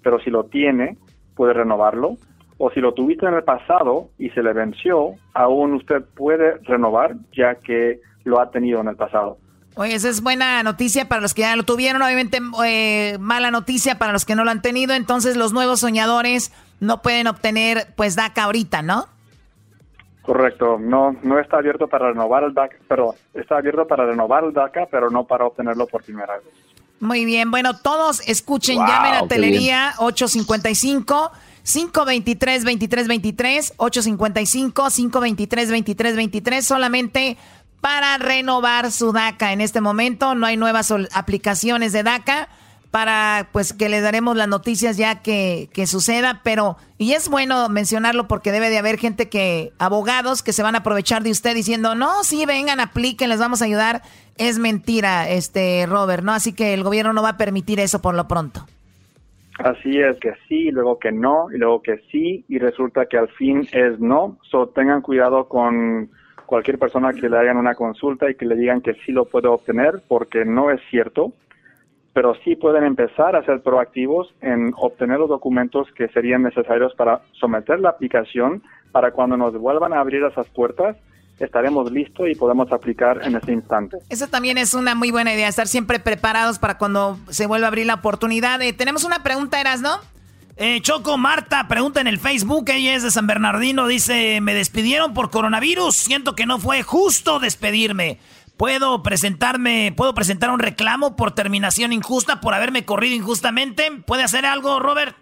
Pero 0.03 0.19
si 0.19 0.29
lo 0.29 0.45
tiene, 0.45 0.97
puede 1.35 1.53
renovarlo 1.53 2.17
o 2.57 2.69
si 2.71 2.81
lo 2.81 2.93
tuviste 2.93 3.25
en 3.25 3.33
el 3.33 3.43
pasado 3.43 4.09
y 4.17 4.29
se 4.31 4.43
le 4.43 4.53
venció, 4.53 5.13
aún 5.33 5.73
usted 5.73 6.03
puede 6.15 6.57
renovar 6.63 7.15
ya 7.35 7.55
que 7.55 8.01
lo 8.25 8.39
ha 8.41 8.51
tenido 8.51 8.81
en 8.81 8.89
el 8.89 8.95
pasado. 8.97 9.37
Oye, 9.75 9.95
esa 9.95 10.09
es 10.09 10.21
buena 10.21 10.61
noticia 10.61 11.07
para 11.07 11.21
los 11.21 11.33
que 11.33 11.43
ya 11.43 11.55
lo 11.55 11.63
tuvieron, 11.63 12.01
obviamente 12.01 12.39
eh, 12.65 13.17
mala 13.17 13.49
noticia 13.49 13.97
para 13.97 14.11
los 14.11 14.25
que 14.25 14.35
no 14.35 14.43
lo 14.43 14.51
han 14.51 14.61
tenido, 14.61 14.93
entonces 14.93 15.37
los 15.37 15.53
nuevos 15.53 15.79
soñadores 15.79 16.51
no 16.81 17.01
pueden 17.01 17.27
obtener 17.27 17.87
pues 17.95 18.17
DACA 18.17 18.43
ahorita, 18.43 18.81
¿no? 18.81 19.07
Correcto, 20.21 20.77
no 20.79 21.15
no 21.23 21.39
está 21.39 21.57
abierto 21.57 21.87
para 21.87 22.09
renovar 22.09 22.43
el 22.43 22.53
DACA, 22.53 22.77
pero 22.87 23.15
está 23.33 23.57
abierto 23.57 23.87
para 23.87 24.05
renovar 24.05 24.43
el 24.43 24.53
DACA, 24.53 24.87
pero 24.91 25.09
no 25.09 25.23
para 25.25 25.45
obtenerlo 25.45 25.87
por 25.87 26.03
primera 26.03 26.37
vez. 26.37 26.45
Muy 26.99 27.23
bien, 27.23 27.49
bueno, 27.49 27.77
todos 27.77 28.27
escuchen, 28.27 28.77
llamen 28.77 29.13
a 29.13 29.27
Telería 29.27 29.93
855 29.99 31.31
523 31.63 32.63
2323 32.63 33.73
855 33.77 34.89
523 34.89 35.69
2323 35.69 36.65
solamente 36.65 37.37
para 37.79 38.17
renovar 38.17 38.91
su 38.91 39.11
DACA 39.13 39.53
en 39.53 39.61
este 39.61 39.81
momento. 39.81 40.35
No 40.35 40.45
hay 40.45 40.57
nuevas 40.57 40.93
aplicaciones 41.13 41.93
de 41.93 42.03
DACA 42.03 42.49
para 42.91 43.49
pues 43.51 43.73
que 43.73 43.89
le 43.89 44.01
daremos 44.01 44.35
las 44.35 44.47
noticias 44.47 44.97
ya 44.97 45.21
que, 45.21 45.69
que, 45.73 45.85
suceda, 45.85 46.41
pero 46.43 46.77
y 46.97 47.13
es 47.13 47.29
bueno 47.29 47.69
mencionarlo 47.69 48.27
porque 48.27 48.51
debe 48.51 48.69
de 48.69 48.79
haber 48.79 48.97
gente 48.97 49.29
que, 49.29 49.71
abogados 49.77 50.41
que 50.41 50.53
se 50.53 50.63
van 50.63 50.75
a 50.75 50.79
aprovechar 50.79 51.21
de 51.21 51.31
usted 51.31 51.53
diciendo, 51.53 51.93
no, 51.95 52.23
sí, 52.23 52.45
vengan, 52.45 52.79
apliquen, 52.79 53.29
les 53.29 53.39
vamos 53.39 53.61
a 53.61 53.65
ayudar. 53.65 54.01
Es 54.37 54.57
mentira, 54.57 55.29
este 55.29 55.85
Robert, 55.87 56.23
¿no? 56.23 56.31
Así 56.31 56.53
que 56.53 56.73
el 56.73 56.83
gobierno 56.83 57.13
no 57.13 57.21
va 57.21 57.29
a 57.29 57.37
permitir 57.37 57.79
eso 57.79 58.01
por 58.01 58.15
lo 58.15 58.27
pronto. 58.27 58.65
Así 59.59 59.99
es 59.99 60.17
que 60.19 60.33
sí, 60.47 60.71
luego 60.71 60.99
que 60.99 61.11
no, 61.11 61.47
y 61.53 61.57
luego 61.57 61.81
que 61.81 61.97
sí, 62.09 62.45
y 62.47 62.59
resulta 62.59 63.07
que 63.07 63.17
al 63.17 63.27
fin 63.27 63.67
es 63.73 63.99
no. 63.99 64.37
So, 64.49 64.67
tengan 64.67 65.01
cuidado 65.01 65.49
con 65.49 66.09
cualquier 66.45 66.79
persona 66.79 67.11
que 67.11 67.29
le 67.29 67.37
hagan 67.37 67.57
una 67.57 67.75
consulta 67.75 68.31
y 68.31 68.35
que 68.35 68.45
le 68.45 68.55
digan 68.55 68.81
que 68.81 68.93
sí 69.05 69.11
lo 69.11 69.25
puede 69.25 69.49
obtener, 69.49 70.01
porque 70.07 70.45
no 70.45 70.71
es 70.71 70.79
cierto. 70.89 71.33
Pero 72.13 72.33
sí 72.43 72.55
pueden 72.55 72.83
empezar 72.83 73.35
a 73.35 73.43
ser 73.45 73.61
proactivos 73.61 74.33
en 74.41 74.73
obtener 74.75 75.19
los 75.19 75.29
documentos 75.29 75.87
que 75.95 76.07
serían 76.09 76.43
necesarios 76.43 76.93
para 76.95 77.21
someter 77.33 77.79
la 77.79 77.89
aplicación 77.89 78.63
para 78.91 79.11
cuando 79.11 79.37
nos 79.37 79.53
vuelvan 79.57 79.93
a 79.93 79.99
abrir 79.99 80.23
esas 80.23 80.47
puertas 80.49 80.97
estaremos 81.39 81.91
listos 81.91 82.27
y 82.29 82.35
podemos 82.35 82.71
aplicar 82.71 83.21
en 83.23 83.35
ese 83.35 83.51
instante. 83.51 83.97
Eso 84.09 84.27
también 84.27 84.57
es 84.57 84.73
una 84.73 84.95
muy 84.95 85.11
buena 85.11 85.33
idea, 85.33 85.47
estar 85.47 85.67
siempre 85.67 85.99
preparados 85.99 86.59
para 86.59 86.77
cuando 86.77 87.17
se 87.29 87.47
vuelva 87.47 87.67
a 87.67 87.69
abrir 87.69 87.85
la 87.85 87.95
oportunidad. 87.95 88.61
Eh, 88.61 88.73
tenemos 88.73 89.03
una 89.03 89.23
pregunta, 89.23 89.59
Eras, 89.59 89.81
¿no? 89.81 89.99
Eh, 90.57 90.81
Choco 90.81 91.17
Marta 91.17 91.69
pregunta 91.69 92.01
en 92.01 92.07
el 92.07 92.19
Facebook, 92.19 92.65
ella 92.67 92.93
es 92.93 93.01
de 93.01 93.11
San 93.11 93.27
Bernardino, 93.27 93.87
dice, 93.87 94.41
me 94.41 94.53
despidieron 94.53 95.13
por 95.13 95.29
coronavirus, 95.29 95.95
siento 95.95 96.35
que 96.35 96.45
no 96.45 96.59
fue 96.59 96.83
justo 96.83 97.39
despedirme. 97.39 98.19
¿Puedo 98.59 99.01
presentarme, 99.01 99.93
puedo 99.95 100.13
presentar 100.13 100.49
un 100.49 100.59
reclamo 100.59 101.15
por 101.15 101.31
terminación 101.31 101.93
injusta, 101.93 102.41
por 102.41 102.53
haberme 102.53 102.83
corrido 102.83 103.15
injustamente? 103.15 103.83
¿Puede 104.05 104.23
hacer 104.23 104.45
algo, 104.45 104.81
Robert? 104.81 105.15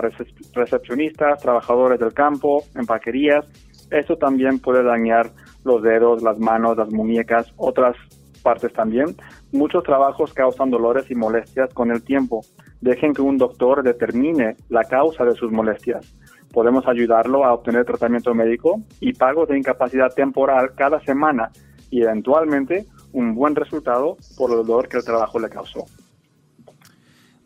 recepcionistas, 0.54 1.40
trabajadores 1.40 1.98
del 1.98 2.12
campo, 2.12 2.62
empaquerías, 2.74 3.46
eso 3.90 4.16
también 4.16 4.58
puede 4.58 4.82
dañar 4.82 5.30
los 5.64 5.82
dedos, 5.82 6.22
las 6.22 6.38
manos, 6.38 6.76
las 6.76 6.90
muñecas, 6.92 7.52
otras 7.56 7.96
partes 8.42 8.72
también. 8.72 9.16
Muchos 9.52 9.84
trabajos 9.84 10.32
causan 10.32 10.70
dolores 10.70 11.10
y 11.10 11.14
molestias 11.14 11.72
con 11.72 11.90
el 11.90 12.02
tiempo. 12.02 12.42
Dejen 12.80 13.14
que 13.14 13.22
un 13.22 13.38
doctor 13.38 13.82
determine 13.82 14.56
la 14.68 14.84
causa 14.84 15.24
de 15.24 15.34
sus 15.34 15.50
molestias. 15.50 16.14
Podemos 16.52 16.86
ayudarlo 16.86 17.44
a 17.44 17.52
obtener 17.52 17.84
tratamiento 17.84 18.34
médico 18.34 18.80
y 19.00 19.12
pago 19.12 19.46
de 19.46 19.58
incapacidad 19.58 20.12
temporal 20.14 20.72
cada 20.76 21.00
semana 21.00 21.50
y 21.90 22.02
eventualmente 22.02 22.86
un 23.12 23.34
buen 23.34 23.54
resultado 23.54 24.16
por 24.36 24.50
el 24.50 24.64
dolor 24.64 24.88
que 24.88 24.98
el 24.98 25.04
trabajo 25.04 25.38
le 25.38 25.48
causó. 25.48 25.84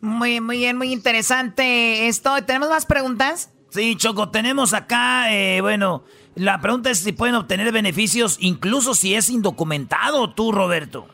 Muy, 0.01 0.41
muy 0.41 0.57
bien, 0.57 0.77
muy 0.77 0.91
interesante 0.91 2.07
esto. 2.07 2.31
¿Tenemos 2.45 2.69
más 2.69 2.85
preguntas? 2.85 3.53
Sí, 3.69 3.95
Choco, 3.95 4.29
tenemos 4.29 4.73
acá, 4.73 5.33
eh, 5.33 5.61
bueno, 5.61 6.03
la 6.35 6.59
pregunta 6.59 6.89
es 6.89 6.99
si 6.99 7.11
pueden 7.13 7.35
obtener 7.35 7.71
beneficios 7.71 8.37
incluso 8.41 8.93
si 8.93 9.15
es 9.15 9.29
indocumentado 9.29 10.31
tú, 10.31 10.51
Roberto. 10.51 11.05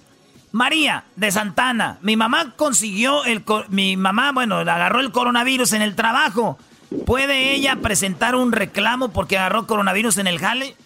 María 0.54 1.04
de 1.18 1.30
Santana, 1.30 1.98
mi 2.02 2.16
mamá 2.16 2.54
consiguió 2.56 3.26
el... 3.26 3.44
Mi 3.70 3.98
mamá, 3.98 4.32
bueno, 4.32 4.60
agarró 4.60 5.02
el 5.02 5.12
coronavirus 5.12 5.74
en 5.74 5.82
el 5.82 5.94
trabajo. 5.96 6.58
¿Puede 7.06 7.54
ella 7.54 7.76
presentar 7.82 8.36
un 8.36 8.54
reclamo 8.54 9.10
porque 9.10 9.38
agarró 9.38 9.68
coronavirus 9.68 10.20
en 10.20 10.28
el 10.28 10.40
jale? 10.40 10.78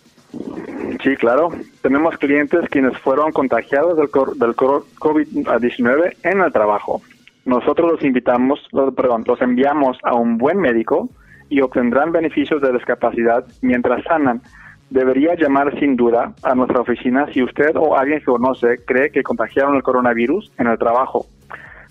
Sí, 0.99 1.15
claro. 1.15 1.49
Tenemos 1.81 2.17
clientes 2.17 2.67
quienes 2.69 2.97
fueron 2.97 3.31
contagiados 3.31 3.97
del, 3.97 4.07
del 4.37 4.55
COVID-19 4.55 6.17
en 6.23 6.41
el 6.41 6.51
trabajo. 6.51 7.01
Nosotros 7.45 7.93
los 7.93 8.03
invitamos, 8.03 8.59
perdón, 8.95 9.23
los 9.25 9.41
enviamos 9.41 9.97
a 10.03 10.13
un 10.13 10.37
buen 10.37 10.59
médico 10.59 11.09
y 11.49 11.61
obtendrán 11.61 12.11
beneficios 12.11 12.61
de 12.61 12.71
discapacidad 12.71 13.45
mientras 13.61 14.03
sanan. 14.03 14.41
Debería 14.89 15.35
llamar 15.35 15.77
sin 15.79 15.95
duda 15.95 16.33
a 16.43 16.53
nuestra 16.53 16.81
oficina 16.81 17.25
si 17.33 17.41
usted 17.41 17.75
o 17.75 17.97
alguien 17.97 18.19
que 18.19 18.25
conoce 18.25 18.77
cree 18.85 19.09
que 19.09 19.23
contagiaron 19.23 19.75
el 19.75 19.83
coronavirus 19.83 20.51
en 20.59 20.67
el 20.67 20.77
trabajo. 20.77 21.25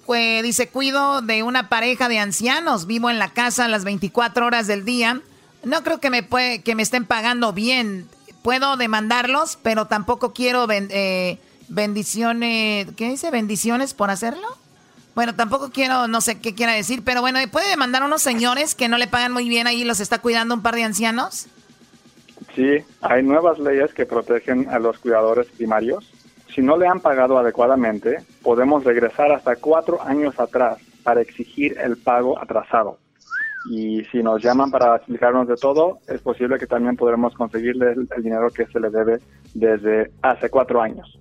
dice, 0.42 0.70
cuido 0.70 1.22
de 1.22 1.44
una 1.44 1.70
pareja 1.70 2.08
de 2.08 2.20
ancianos, 2.20 2.88
vivo 2.88 3.10
en 3.10 3.20
la 3.20 3.34
casa 3.34 3.68
las 3.68 3.84
24 3.84 4.46
horas 4.46 4.68
del 4.68 4.86
día. 4.86 5.22
No 5.64 5.84
creo 5.84 6.00
que 6.00 6.10
me, 6.10 6.24
puede, 6.24 6.62
que 6.62 6.76
me 6.76 6.84
estén 6.84 7.06
pagando 7.06 7.54
bien. 7.54 8.08
Puedo 8.42 8.78
demandarlos, 8.78 9.60
pero 9.62 9.86
tampoco 9.86 10.34
quiero 10.34 10.66
eh, 10.70 11.40
bendiciones, 11.68 12.88
¿qué 12.96 13.10
dice? 13.10 13.32
¿Bendiciones 13.32 13.94
por 13.94 14.10
hacerlo? 14.10 14.48
Bueno, 15.14 15.36
tampoco 15.36 15.70
quiero, 15.72 16.08
no 16.08 16.22
sé 16.22 16.40
qué 16.40 16.56
quiera 16.56 16.74
decir, 16.74 17.04
pero 17.04 17.22
bueno, 17.22 17.40
¿puede 17.52 17.70
demandar 17.70 18.04
a 18.04 18.06
unos 18.06 18.22
señores 18.22 18.76
que 18.76 18.88
no 18.88 18.98
le 18.98 19.08
pagan 19.08 19.34
muy 19.34 19.50
bien 19.50 19.68
ahí 19.68 19.82
y 19.82 19.86
los 19.86 20.00
está 20.00 20.20
cuidando 20.20 20.56
un 20.56 20.62
par 20.62 20.76
de 20.76 20.84
ancianos? 20.84 21.48
Sí, 22.56 22.78
hay 23.02 23.24
nuevas 23.24 23.60
leyes 23.60 23.94
que 23.94 24.06
protegen 24.06 24.70
a 24.70 24.80
los 24.80 24.98
cuidadores 25.00 25.48
primarios. 25.48 26.12
Si 26.54 26.62
no 26.62 26.78
le 26.78 26.88
han 26.88 27.00
pagado 27.00 27.38
adecuadamente, 27.38 28.24
podemos 28.42 28.84
regresar 28.84 29.32
hasta 29.32 29.56
cuatro 29.58 30.02
años 30.02 30.40
atrás 30.40 30.80
para 31.04 31.22
exigir 31.22 31.78
el 31.80 31.98
pago 31.98 32.40
atrasado. 32.40 32.98
Y 33.70 34.04
si 34.06 34.24
nos 34.24 34.42
llaman 34.42 34.72
para 34.72 34.96
explicarnos 34.96 35.48
de 35.48 35.56
todo, 35.56 36.00
es 36.08 36.22
posible 36.22 36.58
que 36.58 36.68
también 36.68 36.96
podremos 36.96 37.36
conseguirle 37.36 37.94
el 37.94 38.24
dinero 38.24 38.50
que 38.50 38.66
se 38.66 38.80
le 38.80 38.90
debe 38.90 39.20
desde 39.54 40.12
hace 40.22 40.50
cuatro 40.50 40.82
años. 40.82 41.21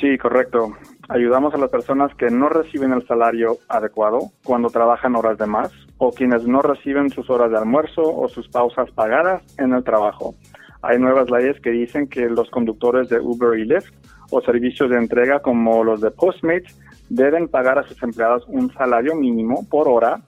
Sí, 0.00 0.16
correcto. 0.16 0.76
Ayudamos 1.08 1.52
a 1.54 1.58
las 1.58 1.70
personas 1.70 2.14
que 2.14 2.30
no 2.30 2.48
reciben 2.48 2.92
el 2.92 3.04
salario 3.08 3.58
adecuado 3.68 4.30
cuando 4.44 4.70
trabajan 4.70 5.16
horas 5.16 5.38
de 5.38 5.46
más 5.46 5.72
o 6.02 6.10
quienes 6.12 6.46
no 6.46 6.62
reciben 6.62 7.10
sus 7.10 7.28
horas 7.28 7.50
de 7.50 7.58
almuerzo 7.58 8.02
o 8.02 8.26
sus 8.26 8.48
pausas 8.48 8.90
pagadas 8.92 9.42
en 9.58 9.74
el 9.74 9.84
trabajo. 9.84 10.34
Hay 10.80 10.98
nuevas 10.98 11.30
leyes 11.30 11.60
que 11.60 11.70
dicen 11.70 12.08
que 12.08 12.22
los 12.22 12.48
conductores 12.48 13.10
de 13.10 13.20
Uber 13.20 13.58
y 13.58 13.66
Lyft 13.66 13.92
o 14.30 14.40
servicios 14.40 14.88
de 14.88 14.96
entrega 14.96 15.40
como 15.40 15.84
los 15.84 16.00
de 16.00 16.10
Postmates 16.10 16.74
deben 17.10 17.48
pagar 17.48 17.78
a 17.78 17.82
sus 17.82 18.02
empleados 18.02 18.44
un 18.48 18.72
salario 18.72 19.14
mínimo 19.14 19.66
por 19.68 19.88
hora 19.88 20.22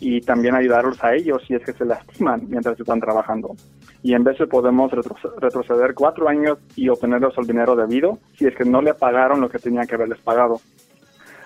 y 0.00 0.20
también 0.22 0.56
ayudarlos 0.56 1.02
a 1.04 1.14
ellos 1.14 1.40
si 1.46 1.54
es 1.54 1.62
que 1.62 1.72
se 1.72 1.84
lastiman 1.84 2.42
mientras 2.48 2.78
están 2.80 2.98
trabajando. 2.98 3.54
Y 4.02 4.14
en 4.14 4.24
vez 4.24 4.38
de 4.38 4.48
podemos 4.48 4.90
retroceder 4.90 5.94
cuatro 5.94 6.28
años 6.28 6.58
y 6.74 6.88
obtenerlos 6.88 7.38
el 7.38 7.46
dinero 7.46 7.76
debido 7.76 8.18
si 8.36 8.46
es 8.46 8.56
que 8.56 8.64
no 8.64 8.82
le 8.82 8.94
pagaron 8.94 9.40
lo 9.40 9.48
que 9.48 9.60
tenían 9.60 9.86
que 9.86 9.94
haberles 9.94 10.18
pagado. 10.18 10.60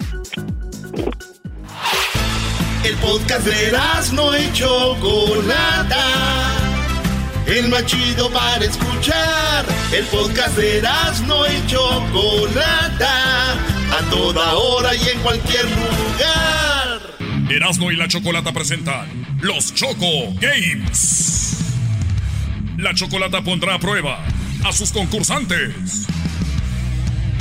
El 2.84 2.96
podcast 2.98 3.48
de 3.48 3.72
no 4.14 4.32
hecho 4.36 4.96
Chocolata. 4.96 6.04
El 7.48 7.70
más 7.70 7.84
chido 7.88 8.32
para 8.32 8.64
escuchar. 8.64 9.66
El 9.92 10.06
podcast 10.06 10.56
de 10.56 10.84
no 11.26 11.48
hecho 11.48 11.80
Chocolata. 12.14 13.77
A 13.92 14.10
toda 14.10 14.54
hora 14.56 14.96
y 14.96 15.10
en 15.10 15.20
cualquier 15.22 15.66
lugar. 15.66 17.18
Erasmo 17.50 17.92
y 17.92 17.96
la 17.96 18.08
Chocolata 18.08 18.52
presentan 18.52 19.08
Los 19.42 19.74
Choco 19.74 20.34
Games. 20.40 21.58
La 22.78 22.94
Chocolata 22.94 23.42
pondrá 23.42 23.76
a 23.76 23.80
prueba 23.80 24.24
a 24.64 24.72
sus 24.72 24.92
concursantes. 24.92 26.06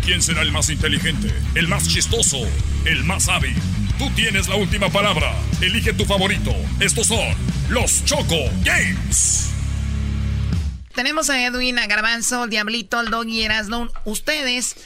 ¿Quién 0.05 0.23
será 0.23 0.43
el 0.43 0.53
más 0.53 0.71
inteligente, 0.71 1.35
el 1.57 1.67
más 1.69 1.89
chistoso, 1.89 2.39
el 2.85 3.05
más 3.05 3.29
hábil? 3.29 3.57
Tú 3.99 4.09
tienes 4.11 4.47
la 4.47 4.57
última 4.57 4.89
palabra. 4.89 5.35
Elige 5.61 5.93
tu 5.93 6.05
favorito. 6.05 6.55
Estos 6.81 7.09
son 7.09 7.35
los 7.69 8.05
Choco 8.05 8.37
Games. 8.63 9.51
Tenemos 10.95 11.29
a 11.29 11.45
Edwin, 11.45 11.79
a 11.79 11.87
Garbanzo, 11.87 12.47
Diablito, 12.47 13.01
el 13.01 13.11
Doggy 13.11 13.43
Erasno. 13.43 13.91
Ustedes 14.05 14.77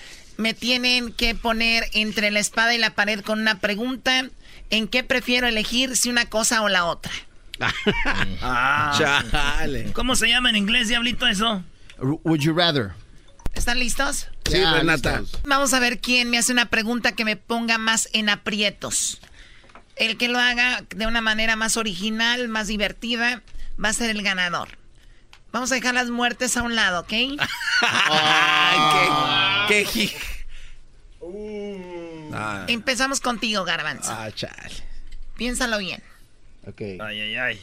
me 0.40 0.54
tienen 0.54 1.12
que 1.12 1.34
poner 1.34 1.84
entre 1.92 2.30
la 2.30 2.40
espada 2.40 2.74
y 2.74 2.78
la 2.78 2.94
pared 2.94 3.20
con 3.20 3.40
una 3.40 3.60
pregunta. 3.60 4.28
¿En 4.70 4.88
qué 4.88 5.04
prefiero 5.04 5.46
elegir 5.46 5.96
si 5.96 6.08
una 6.08 6.26
cosa 6.26 6.62
o 6.62 6.68
la 6.68 6.86
otra? 6.86 7.12
ah, 8.42 8.94
Chale. 8.96 9.92
¿Cómo 9.92 10.16
se 10.16 10.28
llama 10.28 10.50
en 10.50 10.56
inglés, 10.56 10.88
diablito, 10.88 11.26
eso? 11.26 11.62
Would 11.98 12.40
you 12.40 12.54
rather? 12.54 12.92
¿Están 13.54 13.78
listos? 13.78 14.28
Sí, 14.50 14.64
Renata. 14.64 15.22
Vamos 15.44 15.74
a 15.74 15.80
ver 15.80 16.00
quién 16.00 16.30
me 16.30 16.38
hace 16.38 16.52
una 16.52 16.66
pregunta 16.66 17.12
que 17.12 17.24
me 17.24 17.36
ponga 17.36 17.76
más 17.76 18.08
en 18.12 18.30
aprietos. 18.30 19.20
El 19.96 20.16
que 20.16 20.28
lo 20.28 20.38
haga 20.38 20.84
de 20.88 21.06
una 21.06 21.20
manera 21.20 21.56
más 21.56 21.76
original, 21.76 22.48
más 22.48 22.68
divertida, 22.68 23.42
va 23.82 23.90
a 23.90 23.92
ser 23.92 24.08
el 24.08 24.22
ganador. 24.22 24.78
Vamos 25.52 25.70
a 25.72 25.74
dejar 25.74 25.94
las 25.94 26.10
muertes 26.10 26.56
a 26.56 26.62
un 26.62 26.76
lado, 26.76 27.00
¿ok? 27.00 27.12
Ay, 27.82 29.49
qué, 29.70 29.84
qué 29.92 30.10
ah. 32.32 32.64
Empezamos 32.68 33.20
contigo, 33.20 33.64
Garbanzo. 33.64 34.10
Ah, 34.12 34.30
chale. 34.32 34.74
Piénsalo 35.36 35.78
bien. 35.78 36.02
Ok. 36.66 36.80
Ay, 36.80 37.20
ay, 37.20 37.36
ay. 37.36 37.60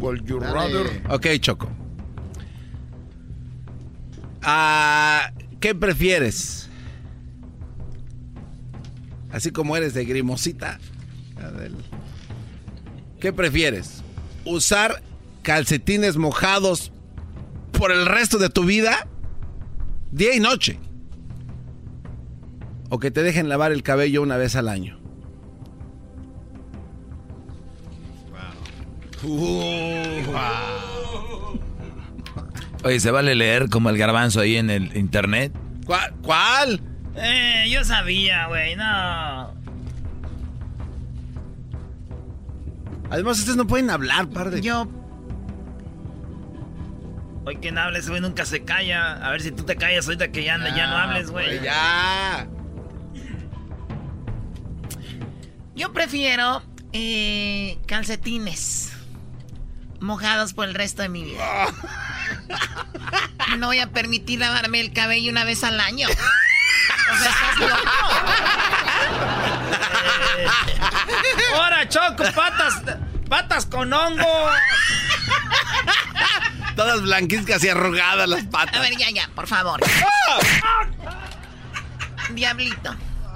Would 0.00 0.26
you 0.26 0.38
rather? 0.38 1.02
Ok, 1.08 1.26
Choco. 1.40 1.70
Ah, 4.42 5.32
¿Qué 5.60 5.74
prefieres? 5.74 6.68
Así 9.32 9.50
como 9.50 9.76
eres 9.76 9.94
de 9.94 10.04
grimosita. 10.04 10.78
¿Qué 13.20 13.32
prefieres? 13.32 14.02
¿Usar 14.44 15.02
calcetines 15.42 16.16
mojados 16.16 16.92
por 17.72 17.90
el 17.90 18.06
resto 18.06 18.38
de 18.38 18.50
tu 18.50 18.64
vida? 18.64 19.08
Día 20.16 20.34
y 20.34 20.40
noche. 20.40 20.78
¿O 22.88 22.98
que 22.98 23.10
te 23.10 23.22
dejen 23.22 23.50
lavar 23.50 23.70
el 23.70 23.82
cabello 23.82 24.22
una 24.22 24.38
vez 24.38 24.56
al 24.56 24.70
año? 24.70 24.98
Oye, 32.82 32.98
¿se 32.98 33.10
vale 33.10 33.34
leer 33.34 33.68
como 33.68 33.90
el 33.90 33.98
garbanzo 33.98 34.40
ahí 34.40 34.56
en 34.56 34.70
el 34.70 34.96
internet? 34.96 35.52
¿Cuál? 36.22 36.80
Eh, 37.16 37.68
yo 37.70 37.84
sabía, 37.84 38.46
güey, 38.46 38.74
no. 38.74 39.52
Además, 43.10 43.38
ustedes 43.38 43.58
no 43.58 43.66
pueden 43.66 43.90
hablar, 43.90 44.30
par 44.30 44.50
de... 44.50 44.62
Yo... 44.62 44.88
Hoy 47.46 47.56
quien 47.58 47.78
hables, 47.78 48.08
güey, 48.08 48.20
nunca 48.20 48.44
se 48.44 48.64
calla. 48.64 49.24
A 49.24 49.30
ver 49.30 49.40
si 49.40 49.52
tú 49.52 49.62
te 49.62 49.76
callas 49.76 50.06
ahorita 50.06 50.32
que 50.32 50.42
ya, 50.42 50.58
ya 50.74 50.88
no 50.88 50.96
hables, 50.96 51.30
güey. 51.30 51.62
Ya. 51.62 52.48
Yo 55.76 55.92
prefiero 55.92 56.64
eh, 56.92 57.78
calcetines 57.86 58.90
mojados 60.00 60.54
por 60.54 60.66
el 60.66 60.74
resto 60.74 61.02
de 61.02 61.08
mi 61.08 61.22
vida. 61.22 61.44
No 63.58 63.68
voy 63.68 63.78
a 63.78 63.90
permitir 63.90 64.40
lavarme 64.40 64.80
el 64.80 64.92
cabello 64.92 65.30
una 65.30 65.44
vez 65.44 65.62
al 65.62 65.78
año. 65.78 66.08
O 66.08 67.16
sea, 67.16 67.30
estás 67.30 67.60
loco. 67.60 67.80
¡Ahora, 71.54 71.88
Choco! 71.88 72.24
¡Patas! 72.34 72.82
¡Patas 73.28 73.66
con 73.66 73.92
hongo! 73.92 74.26
Todas 76.76 77.02
blanquizcas 77.02 77.64
y 77.64 77.68
arrugadas 77.68 78.28
las 78.28 78.44
patas. 78.44 78.76
A 78.76 78.80
ver, 78.80 78.96
ya, 78.98 79.10
ya, 79.10 79.30
por 79.34 79.46
favor. 79.46 79.80
Diablito. 82.34 82.94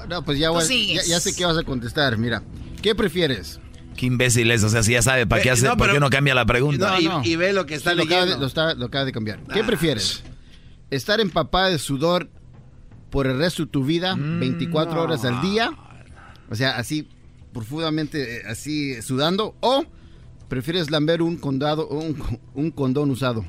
No, 0.08 0.22
pues 0.24 0.38
ya, 0.38 0.50
ya, 0.52 1.02
ya 1.02 1.20
sé 1.20 1.34
qué 1.34 1.46
vas 1.46 1.56
a 1.56 1.62
contestar. 1.62 2.18
Mira, 2.18 2.42
¿qué 2.82 2.94
prefieres? 2.94 3.60
Qué 3.96 4.06
imbécil 4.06 4.50
es, 4.50 4.62
o 4.64 4.68
sea, 4.68 4.82
si 4.82 4.92
ya 4.92 5.02
sabe 5.02 5.26
para 5.26 5.42
qué 5.42 5.50
hace, 5.50 5.68
¿por 5.76 5.92
qué 5.92 6.00
no 6.00 6.10
cambia 6.10 6.34
la 6.34 6.46
pregunta? 6.46 6.96
y, 7.22 7.36
ve 7.36 7.52
lo 7.52 7.66
que 7.66 7.74
está 7.74 7.94
lo 7.94 8.04
acaba, 8.04 8.26
de, 8.26 8.38
lo, 8.38 8.86
acaba 8.86 9.04
de 9.04 9.12
cambiar. 9.12 9.40
¿Qué 9.52 9.60
ah. 9.60 9.66
prefieres? 9.66 10.22
¿Estar 10.90 11.20
empapada 11.20 11.68
de 11.68 11.78
sudor 11.78 12.28
por 13.10 13.26
el 13.26 13.38
resto 13.38 13.64
de 13.64 13.70
tu 13.70 13.84
vida, 13.84 14.16
24 14.16 14.94
mm, 14.94 14.98
horas 14.98 15.24
al 15.24 15.40
día? 15.42 15.72
O 16.50 16.54
sea, 16.54 16.76
así 16.76 17.08
profundamente, 17.52 18.38
eh, 18.38 18.42
así 18.48 19.00
sudando. 19.02 19.54
¿O 19.60 19.84
prefieres 20.50 20.90
lamber 20.90 21.22
un, 21.22 21.38
condado, 21.38 21.88
un, 21.88 22.40
un 22.54 22.70
condón 22.72 23.10
usado? 23.10 23.46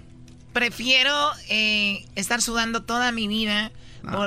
Prefiero 0.53 1.13
eh, 1.49 2.05
estar 2.15 2.41
sudando 2.41 2.83
toda 2.83 3.11
mi 3.11 3.27
vida 3.27 3.73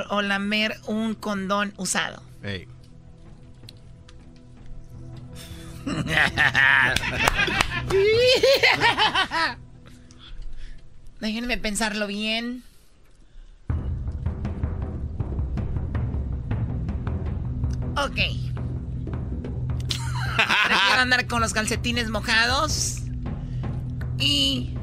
o, 0.09 0.21
lamber 0.21 0.75
un 0.85 1.15
condón 1.15 1.73
usado. 1.77 2.21
Déjenme 11.19 11.57
pensarlo 11.57 12.07
bien. 12.07 12.63
Ok. 17.97 18.44
Prefiero 20.75 21.01
andar 21.03 21.25
con 21.27 21.39
los 21.39 21.53
calcetines 21.53 22.09
mojados 22.09 22.97
y 24.19 24.73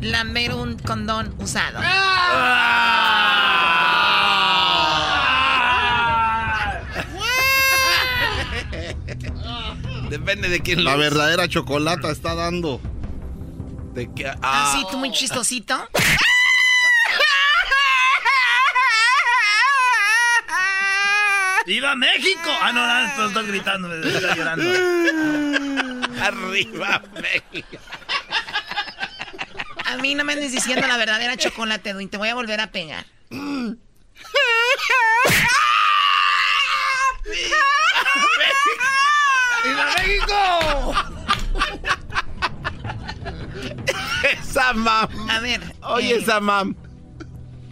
lamer 0.00 0.54
un 0.54 0.78
condón 0.78 1.34
usado. 1.38 1.78
Depende 10.08 10.48
de 10.48 10.60
quién 10.60 10.84
La 10.84 10.92
lo 10.92 10.98
verdadera 10.98 11.46
chocolata 11.46 12.10
está 12.10 12.34
dando. 12.34 12.80
¿De 13.92 14.10
qué? 14.14 14.32
Ah, 14.40 14.72
sí, 14.74 14.86
tú 14.90 14.96
muy 14.96 15.12
chistosito. 15.12 15.76
¡Viva 21.70 21.94
México! 21.94 22.50
Ah, 22.60 22.72
no, 22.72 22.84
no, 22.84 23.16
no, 23.16 23.28
estás 23.28 23.46
gritando, 23.46 23.86
me 23.86 24.00
estás 24.00 24.36
llorando. 24.36 24.64
Arriba 26.20 27.00
México. 27.14 27.78
A 29.84 29.96
mí 29.98 30.16
no 30.16 30.24
me 30.24 30.32
andes 30.32 30.50
diciendo 30.50 30.88
la 30.88 30.96
verdadera 30.96 31.36
chocolate, 31.36 31.90
Edwin. 31.90 32.08
Te 32.08 32.16
voy 32.16 32.28
a 32.28 32.34
volver 32.34 32.60
a 32.60 32.72
pegar. 32.72 33.06
¡Viva 33.30 33.84
México! 39.96 40.92
esa 44.28 44.72
mam. 44.72 45.30
A 45.30 45.38
ver. 45.38 45.60
Oye, 45.82 46.14
eh, 46.14 46.18
esa 46.18 46.40
mam. 46.40 46.74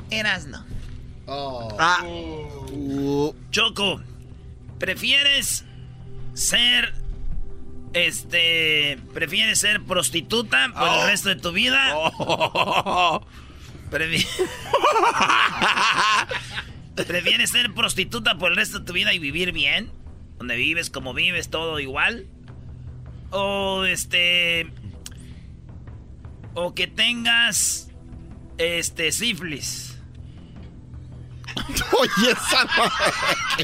Erasno. 0.08 0.64
Ah. 1.26 2.04
Choco, 3.50 4.00
¿prefieres 4.78 5.64
ser. 6.34 6.94
Este. 7.94 8.98
¿Prefieres 9.14 9.60
ser 9.60 9.82
prostituta 9.82 10.68
por 10.78 10.88
el 10.88 11.06
resto 11.06 11.30
de 11.30 11.36
tu 11.36 11.52
vida? 11.52 11.94
Prefi- 13.90 14.26
¿Prefieres 17.06 17.50
ser 17.50 17.72
prostituta 17.72 18.36
por 18.36 18.50
el 18.50 18.56
resto 18.56 18.80
de 18.80 18.84
tu 18.84 18.92
vida 18.92 19.14
y 19.14 19.18
vivir 19.18 19.52
bien? 19.52 19.90
Donde 20.38 20.56
vives, 20.56 20.90
como 20.90 21.14
vives, 21.14 21.48
todo 21.48 21.80
igual. 21.80 22.26
O 23.30 23.84
este. 23.84 24.70
O 26.54 26.74
que 26.74 26.86
tengas. 26.86 27.90
Este, 28.58 29.12
sífilis. 29.12 29.97
Oye, 31.98 32.30
esa 32.32 32.66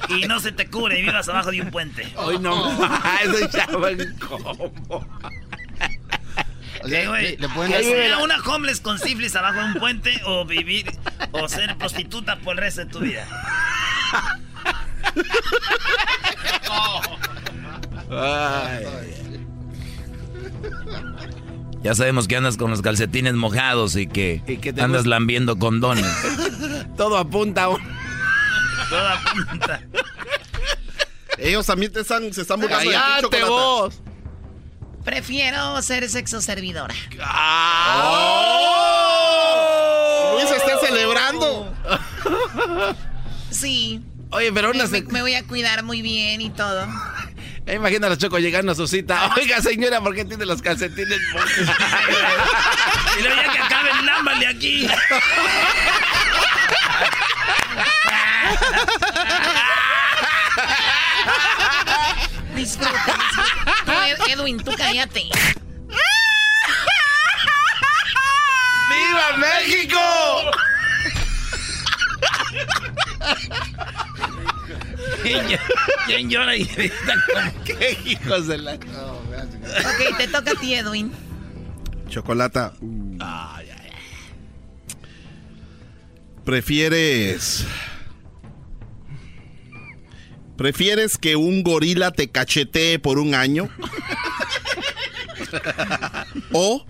Y 0.08 0.26
no 0.26 0.40
se 0.40 0.52
te 0.52 0.66
cubre 0.68 0.98
y 0.98 1.02
vivas 1.02 1.28
abajo 1.28 1.50
de 1.50 1.60
un 1.60 1.70
puente. 1.70 2.06
Hoy 2.16 2.38
no 2.38 2.70
Eso 3.22 3.48
ya 3.52 3.66
va 3.76 3.92
incómodo. 3.92 4.72
¿Qué, 6.86 7.06
güey? 7.08 7.36
le 7.38 7.48
pueden 7.48 7.72
¿Que 7.72 7.78
hacer- 7.78 8.16
una 8.22 8.36
homeless 8.42 8.80
con 8.80 8.98
sífilis 8.98 9.34
abajo 9.36 9.58
de 9.58 9.64
un 9.64 9.74
puente 9.74 10.20
o 10.26 10.44
vivir 10.44 10.92
o 11.32 11.48
ser 11.48 11.76
prostituta 11.78 12.36
por 12.40 12.54
el 12.56 12.58
resto 12.58 12.84
de 12.84 12.90
tu 12.90 13.00
vida? 13.00 13.26
Ya 21.82 21.94
sabemos 21.94 22.28
que 22.28 22.36
andas 22.36 22.56
con 22.56 22.70
los 22.70 22.80
calcetines 22.80 23.34
mojados 23.34 23.94
y 23.96 24.06
que, 24.06 24.40
andas 24.80 25.04
lambiendo 25.06 25.58
condones. 25.58 26.06
Todo 26.96 27.16
apunta 27.18 27.64
a 27.64 27.68
un... 27.70 27.82
Toda 28.88 29.20
punta. 29.48 29.80
Ellos 31.38 31.66
también 31.66 31.92
te 31.92 32.00
están, 32.00 32.32
se 32.32 32.42
están 32.42 32.60
burlando 32.60 32.88
de 32.90 32.94
ti, 32.96 33.00
¡Cállate 33.02 33.22
chocolata. 33.22 33.48
vos! 33.48 34.00
Prefiero 35.04 35.82
ser 35.82 36.08
sexo 36.08 36.40
servidora. 36.40 36.94
¡Oh! 38.64 40.38
Luis 40.38 40.50
está 40.50 40.78
celebrando. 40.78 41.74
Sí. 43.50 44.00
Oye, 44.30 44.52
pero 44.52 44.70
una... 44.70 44.86
Me, 44.86 45.02
me 45.02 45.20
voy 45.22 45.34
a 45.34 45.44
cuidar 45.44 45.82
muy 45.82 46.00
bien 46.02 46.40
y 46.40 46.50
todo. 46.50 46.86
Me 47.66 47.74
imagino 47.74 48.06
a 48.06 48.10
los 48.10 48.18
chocos 48.18 48.40
llegando 48.40 48.72
a 48.72 48.74
su 48.74 48.86
cita. 48.86 49.30
Oiga, 49.36 49.60
señora, 49.62 50.00
¿por 50.00 50.14
qué 50.14 50.24
tiene 50.24 50.44
los 50.46 50.60
calcetines? 50.62 51.18
Y 53.16 53.22
luego 53.22 53.36
ya 53.42 53.52
que 53.52 53.58
acaben, 53.60 54.04
lámbale 54.06 54.46
aquí. 54.48 54.88
Ed- 64.06 64.32
Edwin, 64.32 64.62
tú 64.62 64.72
cállate. 64.76 65.22
¡Viva 68.90 69.36
México! 69.38 69.98
¿Quién, 76.06 76.28
llora 76.30 76.54
y 76.56 76.64
grita 76.64 77.14
como- 77.32 77.64
¡Qué 77.64 77.98
hijos 78.04 78.46
de 78.46 78.58
la... 78.58 78.74
Ok, 78.74 80.16
te 80.18 80.28
toca 80.28 80.50
a 80.52 80.54
ti, 80.54 80.74
Edwin. 80.74 81.12
Chocolata. 82.08 82.72
¿Prefieres. 86.44 87.64
¿Prefieres 90.56 91.18
que 91.18 91.36
un 91.36 91.62
gorila 91.62 92.10
te 92.12 92.30
cachetee 92.30 92.98
por 92.98 93.18
un 93.18 93.34
año? 93.34 93.68
¿O 96.52 96.86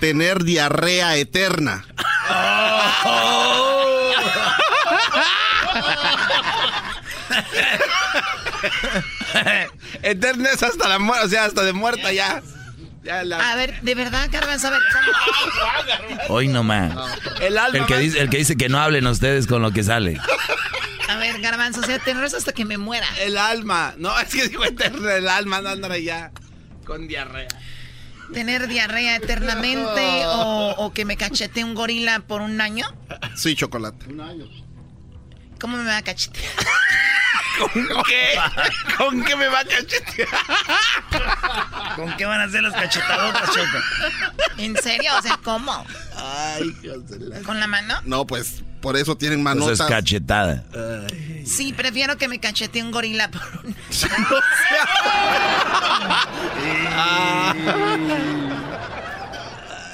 tener 0.00 0.44
diarrea 0.44 1.16
eterna? 1.16 1.84
Eterna 10.02 10.50
es 10.50 10.62
hasta 10.62 10.88
la 10.88 10.98
muerte, 10.98 11.26
o 11.26 11.28
sea, 11.28 11.44
hasta 11.44 11.62
de 11.62 11.72
muerta 11.72 12.12
ya. 12.12 12.42
La... 13.02 13.52
A 13.52 13.56
ver, 13.56 13.80
de 13.80 13.94
verdad, 13.94 14.28
Garbanzo, 14.30 14.68
a 14.68 14.70
ver. 14.72 14.80
Hoy 16.28 16.48
nomás. 16.48 16.92
El 17.40 17.56
alma 17.58 17.78
El 17.78 17.86
que, 17.86 17.94
más- 17.94 18.02
dice, 18.02 18.20
el 18.20 18.28
que 18.30 18.36
dice 18.38 18.56
que 18.56 18.68
no 18.68 18.78
hablen 18.78 19.06
ustedes 19.06 19.46
con 19.46 19.62
lo 19.62 19.72
que 19.72 19.82
sale. 19.82 20.18
A 21.08 21.16
ver, 21.16 21.40
Garbanzo, 21.40 21.80
o 21.80 21.84
sea, 21.84 21.98
te 21.98 22.10
enredas 22.10 22.34
hasta 22.34 22.52
que 22.52 22.64
me 22.64 22.76
muera. 22.78 23.06
El 23.20 23.38
alma. 23.38 23.94
No, 23.96 24.18
es 24.20 24.28
que 24.34 24.48
digo 24.48 24.64
eterna, 24.64 25.14
el 25.14 25.28
alma, 25.28 25.60
no 25.62 25.70
andar 25.70 25.96
ya 25.98 26.30
con 26.84 27.08
diarrea. 27.08 27.48
¿Tener 28.32 28.68
diarrea 28.68 29.16
eternamente 29.16 30.22
o, 30.26 30.74
o 30.78 30.92
que 30.92 31.04
me 31.04 31.16
cachete 31.16 31.64
un 31.64 31.74
gorila 31.74 32.20
por 32.20 32.42
un 32.42 32.60
año? 32.60 32.86
Sí, 33.34 33.56
chocolate. 33.56 34.06
¿Cómo 35.60 35.76
me 35.76 35.84
va 35.84 35.98
a 35.98 36.02
cachetear? 36.02 36.52
¿Con 37.58 37.70
qué? 38.06 38.38
¿Con 38.96 39.24
qué 39.24 39.36
me 39.36 39.48
va 39.48 39.60
a 39.60 39.64
cachetear? 39.64 40.28
¿Con 41.96 42.16
qué 42.16 42.24
van 42.24 42.40
a 42.40 42.44
hacer 42.44 42.62
las 42.62 42.72
cachetadotas, 42.72 43.50
Choco? 43.50 43.78
¿En 44.58 44.76
serio? 44.76 45.10
O 45.18 45.22
sea, 45.22 45.38
¿cómo? 45.42 45.84
Ay, 46.16 46.74
hijos 46.82 47.08
de 47.08 47.18
la- 47.28 47.40
¿Con 47.42 47.60
la 47.60 47.66
mano? 47.66 48.00
No, 48.04 48.26
pues 48.26 48.62
por 48.80 48.96
eso 48.96 49.16
tienen 49.16 49.40
Eso 49.40 49.44
manotas. 49.44 49.80
es 49.80 49.86
cachetada. 49.86 50.64
Sí, 51.44 51.72
prefiero 51.74 52.16
que 52.16 52.28
me 52.28 52.38
cachete 52.40 52.82
un 52.82 52.90
gorila 52.92 53.30
por 53.30 53.42
un 53.64 53.76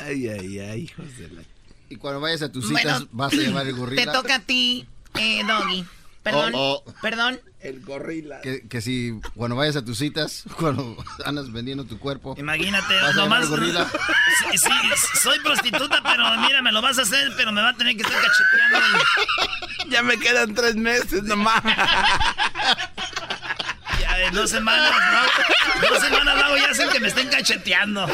Ay, 0.04 0.28
ay, 0.28 0.58
ay, 0.60 0.80
hijos 0.82 1.16
de 1.18 1.28
la... 1.30 1.42
Y 1.88 1.96
cuando 1.96 2.20
vayas 2.20 2.42
a 2.42 2.50
tus 2.50 2.70
Bueno, 2.70 2.98
citas, 2.98 3.08
vas 3.12 3.32
a 3.32 3.36
llevar 3.36 3.66
el 3.66 3.74
Te 3.74 3.78
gorila. 3.80 4.12
toca 4.12 4.36
a 4.36 4.40
ti, 4.40 4.86
eh, 5.18 5.42
Doggy. 5.46 5.84
Perdón, 6.22 6.52
Oh, 6.56 6.82
oh. 6.84 6.94
perdón. 7.00 7.40
El 7.60 7.80
gorila. 7.82 8.40
Que, 8.40 8.66
que 8.68 8.80
si 8.80 9.12
cuando 9.36 9.54
vayas 9.56 9.76
a 9.76 9.84
tus 9.84 9.98
citas, 9.98 10.42
cuando 10.58 10.96
andas 11.24 11.52
vendiendo 11.52 11.84
tu 11.84 11.98
cuerpo. 12.00 12.34
Imagínate, 12.36 12.94
vas 12.94 13.04
a 13.04 13.12
llevar 13.12 13.24
nomás. 13.28 13.42
el 13.44 13.48
gorila. 13.50 13.86
Sí, 14.52 14.58
sí, 14.58 14.68
soy 15.22 15.38
prostituta, 15.40 16.02
pero 16.02 16.36
mira, 16.42 16.60
me 16.62 16.70
lo 16.70 16.82
vas 16.82 16.98
a 16.98 17.02
hacer, 17.02 17.32
pero 17.36 17.52
me 17.52 17.62
va 17.62 17.70
a 17.70 17.74
tener 17.76 17.96
que 17.96 18.02
estar 18.02 18.20
cacheteando. 18.20 18.78
Ya 19.88 20.02
me 20.02 20.18
quedan 20.18 20.52
tres 20.52 20.74
meses 20.74 21.22
nomás. 21.22 21.62
Ya 24.00 24.16
de 24.16 24.30
dos 24.32 24.50
semanas, 24.50 24.92
¿no? 25.12 25.88
Dos 25.88 26.00
semanas 26.02 26.34
luego 26.34 26.56
ya 26.56 26.70
hacen 26.72 26.88
que 26.90 26.98
me 26.98 27.06
estén 27.08 27.28
cacheteando. 27.28 28.04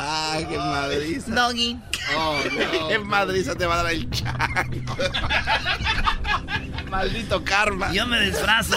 Ay, 0.00 0.46
qué 0.46 0.56
madriza. 0.56 1.34
Doggy. 1.34 1.76
Oh, 2.16 2.38
no. 2.52 2.88
Qué 2.88 2.98
madriza 3.00 3.54
te 3.56 3.66
va 3.66 3.80
a 3.80 3.82
dar 3.82 3.92
el 3.92 4.08
chango. 4.10 4.96
Maldito 6.88 7.44
karma. 7.44 7.92
Yo 7.92 8.06
me 8.06 8.20
disfrazo. 8.20 8.76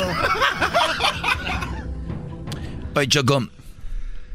Oye, 2.96 3.08
Choco, 3.08 3.48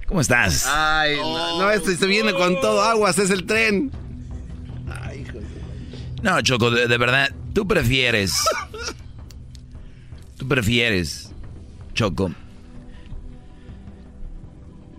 ¿cómo 0.07 0.21
estás? 0.21 0.67
Ay, 0.67 1.17
no, 1.17 1.59
no, 1.59 1.71
este 1.71 1.97
se 1.97 2.07
viene 2.07 2.33
con 2.33 2.59
todo 2.61 2.81
aguas, 2.83 3.19
es 3.19 3.31
el 3.31 3.45
tren. 3.45 3.91
Ay, 5.03 5.23
hijo 5.23 5.39
de... 5.39 5.47
No, 6.23 6.41
Choco, 6.41 6.71
de, 6.71 6.87
de 6.87 6.99
verdad, 6.99 7.31
tú 7.53 7.67
prefieres. 7.67 8.33
Tú 10.39 10.47
prefieres 10.49 11.33
Choco, 11.95 12.31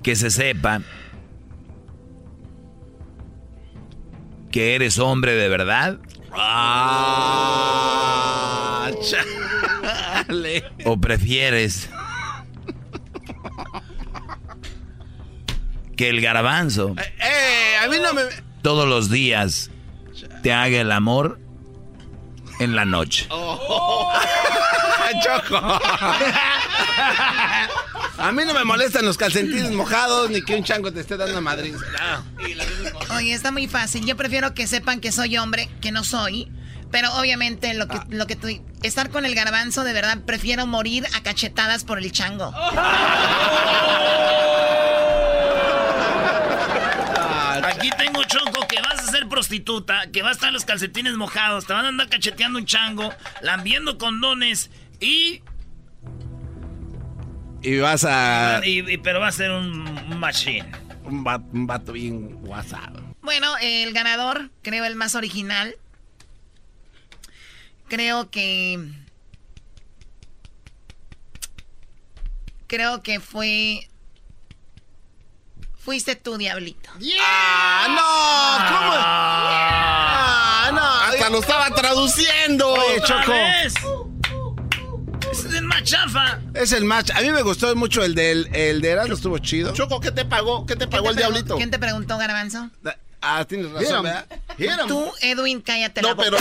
que 0.03 0.15
se 0.15 0.29
sepa 0.29 0.81
que 4.51 4.75
eres 4.75 4.97
hombre 4.99 5.33
de 5.33 5.49
verdad. 5.49 5.97
Ah, 6.33 6.91
¿O 10.85 10.99
prefieres 10.99 11.89
que 15.95 16.09
el 16.09 16.21
garbanzo 16.21 16.93
Eh, 16.97 17.75
a 17.83 17.87
mí 17.87 17.97
no 18.01 18.13
me. 18.13 18.21
todos 18.61 18.87
los 18.87 19.09
días 19.09 19.71
te 20.43 20.53
haga 20.53 20.79
el 20.81 20.91
amor 20.91 21.39
en 22.59 22.75
la 22.75 22.85
noche? 22.85 23.27
Oh. 23.29 24.11
Choco. 25.21 25.57
A 28.17 28.31
mí 28.31 28.43
no 28.45 28.53
me 28.53 28.63
molestan 28.65 29.05
los 29.05 29.17
calcetines 29.17 29.71
mojados 29.71 30.29
ni 30.29 30.41
que 30.41 30.55
un 30.55 30.63
chango 30.63 30.91
te 30.91 30.99
esté 31.01 31.17
dando 31.17 31.41
madrid. 31.41 31.75
Oye, 33.15 33.33
está 33.33 33.51
muy 33.51 33.67
fácil. 33.67 34.05
Yo 34.05 34.17
prefiero 34.17 34.53
que 34.53 34.67
sepan 34.67 34.99
que 34.99 35.11
soy 35.11 35.37
hombre, 35.37 35.69
que 35.81 35.91
no 35.91 36.03
soy. 36.03 36.51
Pero 36.91 37.13
obviamente 37.15 37.73
lo 37.73 37.87
que, 37.87 37.99
lo 38.09 38.27
que 38.27 38.35
tú... 38.35 38.47
Estar 38.81 39.09
con 39.09 39.25
el 39.25 39.35
garbanzo, 39.35 39.83
de 39.83 39.91
verdad, 39.91 40.19
prefiero 40.25 40.67
morir 40.67 41.05
a 41.15 41.21
cachetadas 41.21 41.83
por 41.83 41.97
el 41.97 42.11
chango. 42.11 42.53
Aquí 47.63 47.89
tengo 47.97 48.23
Choco 48.23 48.65
que 48.67 48.81
vas 48.81 48.99
a 48.99 49.11
ser 49.11 49.16
prostituta, 49.29 50.09
que 50.11 50.21
vas 50.21 50.31
a 50.31 50.33
estar 50.33 50.53
los 50.53 50.65
calcetines 50.65 51.13
mojados, 51.15 51.65
te 51.65 51.73
van 51.73 51.85
a 51.85 51.87
andar 51.89 52.09
cacheteando 52.09 52.59
un 52.59 52.65
chango, 52.65 53.13
lambiendo 53.41 53.97
condones 53.97 54.69
y. 54.99 55.41
Y 57.61 57.77
vas 57.79 58.05
a. 58.05 58.61
y- 58.63 58.89
y- 58.93 58.97
pero 58.97 59.19
va 59.19 59.27
a 59.27 59.31
ser 59.31 59.51
un 59.51 60.19
machine. 60.19 60.69
Un 61.03 61.23
vato, 61.23 61.45
un 61.53 61.67
vato 61.67 61.91
bien 61.93 62.37
WhatsApp. 62.41 62.95
Bueno, 63.21 63.55
el 63.61 63.93
ganador, 63.93 64.51
creo 64.61 64.85
el 64.85 64.95
más 64.95 65.15
original. 65.15 65.75
Creo 67.87 68.29
que. 68.29 68.79
Creo 72.67 73.01
que 73.01 73.19
fue. 73.19 73.89
Fuiste 75.87 76.17
tú, 76.17 76.37
Diablito. 76.37 76.89
¡Ah, 77.21 77.85
no! 77.87 78.75
¿Cómo? 78.75 78.91
¡Ah, 78.93 80.69
no! 80.73 80.81
Hasta 80.83 81.29
lo 81.29 81.39
estaba 81.39 81.69
traduciendo. 81.73 82.73
Oye, 82.73 82.99
¡Otra 82.99 83.21
Choco. 83.21 83.31
vez! 83.31 83.73
Ese 85.31 85.47
es 85.47 85.53
el 85.53 85.63
más 85.63 85.83
chafa. 85.83 86.41
Es 86.53 86.73
el 86.73 86.83
match. 86.83 87.11
A 87.11 87.21
mí 87.21 87.31
me 87.31 87.41
gustó 87.41 87.73
mucho 87.77 88.03
el 88.03 88.15
del 88.15 88.53
el 88.53 88.81
de 88.81 88.89
Erasmo, 88.89 89.13
estuvo 89.13 89.37
chido. 89.37 89.71
Choco, 89.73 90.01
¿qué 90.01 90.11
te 90.11 90.25
pagó? 90.25 90.65
¿Qué 90.65 90.75
te 90.75 90.89
pagó 90.89 91.09
el 91.11 91.15
¿Quién 91.15 91.25
te 91.25 91.31
diablito? 91.31 91.55
¿Quién 91.55 91.71
te 91.71 91.79
preguntó, 91.79 92.17
Garbanzo? 92.17 92.69
Ah, 93.21 93.45
tienes 93.45 93.71
razón. 93.71 94.03
¿verdad? 94.03 94.27
Tú, 94.89 95.09
Edwin, 95.21 95.61
cállate 95.61 96.01
la 96.01 96.09
No, 96.09 96.17
pero. 96.17 96.35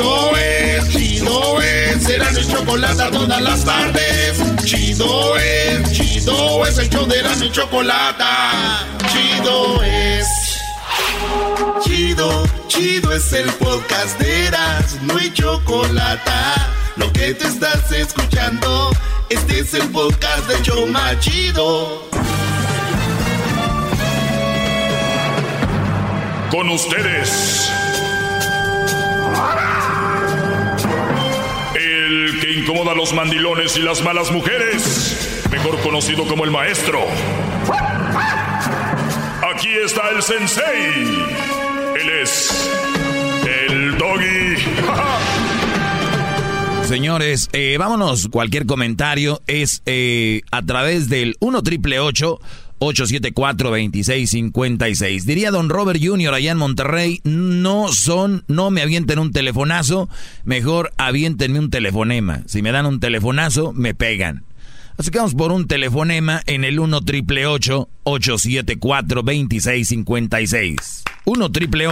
Chido 0.00 0.34
es, 0.34 0.88
chido 0.88 1.60
es, 1.60 2.02
será 2.02 2.30
mi 2.30 2.42
chocolate 2.42 3.10
todas 3.12 3.42
las 3.42 3.64
tardes. 3.66 4.64
Chido 4.64 5.36
es, 5.36 5.92
chido 5.92 6.66
es, 6.66 6.78
el 6.78 6.88
show 6.88 7.04
de 7.04 7.18
Erasmo 7.18 7.44
y 7.44 7.52
chocolate. 7.52 8.24
Chido 9.12 9.82
es. 9.82 10.26
Chido, 11.84 12.44
chido 12.66 13.12
es 13.12 13.30
el 13.34 13.52
podcast 13.52 14.18
de 14.18 14.46
Erasmo 14.46 15.18
y 15.18 15.34
chocolate. 15.34 16.30
Lo 16.96 17.12
que 17.12 17.34
te 17.34 17.46
estás 17.46 17.92
escuchando, 17.92 18.90
este 19.28 19.58
es 19.58 19.74
el 19.74 19.86
podcast 19.90 20.48
de 20.48 20.62
Choma 20.62 21.20
Chido. 21.20 22.08
Con 26.50 26.70
ustedes. 26.70 27.70
A 32.90 32.94
los 32.94 33.12
mandilones 33.12 33.76
y 33.76 33.82
las 33.82 34.02
malas 34.02 34.32
mujeres. 34.32 35.42
Mejor 35.50 35.80
conocido 35.80 36.26
como 36.26 36.44
el 36.44 36.50
maestro. 36.50 36.98
Aquí 39.54 39.68
está 39.84 40.10
el 40.10 40.20
sensei. 40.22 41.04
Él 42.00 42.10
es 42.22 42.70
el 43.46 43.96
doggy. 43.96 44.56
Señores, 46.88 47.48
eh, 47.52 47.76
vámonos. 47.78 48.26
Cualquier 48.28 48.66
comentario 48.66 49.40
es 49.46 49.82
eh, 49.86 50.42
a 50.50 50.62
través 50.62 51.08
del 51.08 51.36
1 51.38 51.62
triple 51.62 52.00
874 52.00 52.59
2656. 52.80 55.26
Diría 55.26 55.50
don 55.50 55.68
Robert 55.68 56.00
Jr. 56.02 56.32
allá 56.34 56.52
en 56.52 56.58
Monterrey, 56.58 57.20
no 57.24 57.92
son, 57.92 58.44
no 58.48 58.70
me 58.70 58.80
avienten 58.82 59.18
un 59.18 59.32
telefonazo, 59.32 60.08
mejor 60.44 60.92
avientenme 60.96 61.58
un 61.58 61.70
telefonema. 61.70 62.42
Si 62.46 62.62
me 62.62 62.72
dan 62.72 62.86
un 62.86 63.00
telefonazo, 63.00 63.72
me 63.72 63.94
pegan. 63.94 64.44
Así 64.96 65.10
que 65.10 65.18
vamos 65.18 65.34
por 65.34 65.52
un 65.52 65.66
telefonema 65.66 66.42
en 66.46 66.64
el 66.64 66.80
1 66.80 67.02
triple 67.02 67.46
874 67.46 69.22
2656. 69.22 71.04
1 71.24 71.52
triple 71.52 71.86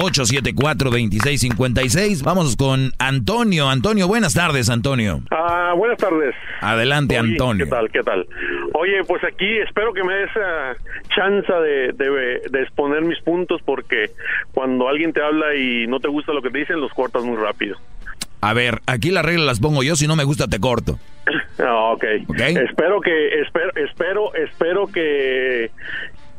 874-2656. 0.00 2.22
Vamos 2.22 2.56
con 2.56 2.92
Antonio. 2.98 3.68
Antonio, 3.68 4.08
buenas 4.08 4.34
tardes, 4.34 4.70
Antonio. 4.70 5.20
Ah, 5.30 5.74
buenas 5.76 5.98
tardes. 5.98 6.34
Adelante, 6.60 7.18
Oye, 7.18 7.30
Antonio. 7.32 7.64
¿Qué 7.66 7.70
tal? 7.70 7.90
¿Qué 7.90 8.02
tal? 8.02 8.26
Oye, 8.74 9.04
pues 9.06 9.22
aquí 9.24 9.58
espero 9.58 9.92
que 9.92 10.02
me 10.04 10.14
des 10.14 10.30
ah, 10.36 10.72
chance 11.14 11.52
de, 11.52 11.92
de- 11.92 12.40
de 12.50 12.62
exponer 12.62 13.02
mis 13.02 13.18
puntos 13.20 13.60
porque 13.64 14.10
cuando 14.52 14.88
alguien 14.88 15.12
te 15.12 15.22
habla 15.22 15.54
y 15.54 15.86
no 15.86 16.00
te 16.00 16.08
gusta 16.08 16.32
lo 16.32 16.42
que 16.42 16.50
te 16.50 16.58
dicen, 16.58 16.80
los 16.80 16.92
cortas 16.92 17.22
muy 17.22 17.36
rápido. 17.36 17.76
A 18.42 18.54
ver, 18.54 18.80
aquí 18.86 19.10
las 19.10 19.22
reglas 19.24 19.46
las 19.46 19.60
pongo 19.60 19.82
yo, 19.82 19.96
si 19.96 20.06
no 20.06 20.16
me 20.16 20.24
gusta 20.24 20.48
te 20.48 20.58
corto. 20.58 20.98
Ah, 21.62 21.92
ok. 21.92 22.04
Espero 22.38 23.02
que, 23.02 23.40
espero, 23.42 23.70
espero, 23.76 24.34
espero 24.34 24.86
que, 24.86 25.70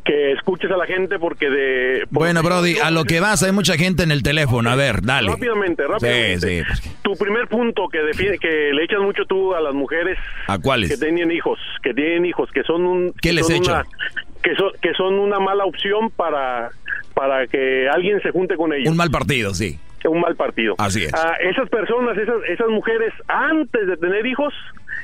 que 0.04 0.32
escuches 0.34 0.72
a 0.72 0.78
la 0.78 0.86
gente 0.86 1.20
porque 1.20 1.50
de... 1.50 2.06
Bueno, 2.10 2.42
Brody, 2.42 2.78
a 2.80 2.90
lo 2.92 3.04
que 3.06 3.20
vas, 3.20 3.44
hay 3.44 3.52
mucha 3.52 3.76
gente 3.78 4.04
en 4.04 4.12
el 4.12 4.24
teléfono. 4.24 4.70
A 4.70 4.76
ver, 4.76 5.02
dale. 5.02 5.30
Rápidamente, 5.30 5.86
rápidamente. 5.88 6.66
Sí, 6.66 6.82
sí. 6.82 6.90
Tu 7.04 7.16
primer 7.18 7.48
punto 7.48 7.88
que 7.88 8.00
defiende, 8.00 8.40
que 8.40 8.72
le 8.74 8.84
echas 8.84 9.00
mucho 9.00 9.26
tú 9.26 9.54
a 9.54 9.62
las 9.62 9.74
mujeres 9.74 10.18
¿A 10.48 10.58
cuáles? 10.58 10.90
que 10.90 10.98
tienen 10.98 11.32
hijos, 11.32 11.60
que 11.84 11.94
tienen 11.94 12.26
hijos, 12.26 12.50
que 12.52 12.64
son 12.64 12.86
un 12.86 13.14
¿Qué 13.22 13.30
que 13.30 13.34
les 13.34 13.48
una- 13.50 13.86
que 14.42 14.56
son 14.56 14.72
que 14.82 14.94
son 14.96 15.20
una 15.20 15.40
mala 15.40 15.66
opción 15.66 16.10
para 16.10 16.70
para 17.14 17.46
que 17.46 17.88
alguien 17.88 18.20
se 18.22 18.32
junte 18.32 18.56
con 18.56 18.74
ellos. 18.74 18.90
Un 18.90 18.98
mal 18.98 19.12
partido, 19.12 19.54
sí. 19.54 19.78
Un 20.06 20.20
mal 20.22 20.36
partido. 20.36 20.76
Así 20.78 21.04
es. 21.04 21.14
Ah, 21.14 21.34
esas 21.42 21.70
personas, 21.70 22.18
esas 22.18 22.38
esas 22.50 22.68
mujeres 22.70 23.14
antes 23.28 23.88
de 23.88 23.98
tener 23.98 24.26
hijos 24.26 24.54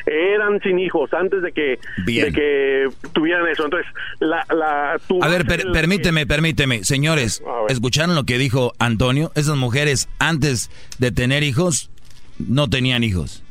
eran 0.05 0.59
sin 0.61 0.79
hijos 0.79 1.13
antes 1.13 1.41
de 1.41 1.51
que 1.51 1.79
de 2.05 2.31
que 2.31 2.87
tuvieran 3.13 3.47
eso. 3.47 3.65
Entonces, 3.65 3.91
la 4.19 4.45
la 4.49 4.99
tu 5.07 5.21
A 5.23 5.27
ver, 5.27 5.45
per- 5.45 5.71
permíteme, 5.71 6.25
permíteme. 6.25 6.83
Señores, 6.83 7.43
¿escucharon 7.69 8.15
lo 8.15 8.23
que 8.23 8.37
dijo 8.37 8.73
Antonio? 8.79 9.31
Esas 9.35 9.55
mujeres 9.57 10.09
antes 10.19 10.69
de 10.99 11.11
tener 11.11 11.43
hijos 11.43 11.89
no 12.39 12.69
tenían 12.69 13.03
hijos. 13.03 13.43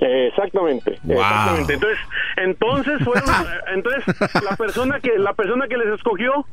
Exactamente, 0.00 0.98
Wow. 1.02 1.16
exactamente. 1.20 1.74
Entonces, 1.74 1.98
entonces 2.36 3.04
fueron, 3.04 3.28
entonces 3.74 4.04
la 4.48 4.56
persona 4.56 5.00
que 5.00 5.18
la 5.18 5.32
persona 5.34 5.66
que 5.68 5.76
les 5.76 5.88
escogió 5.94 6.46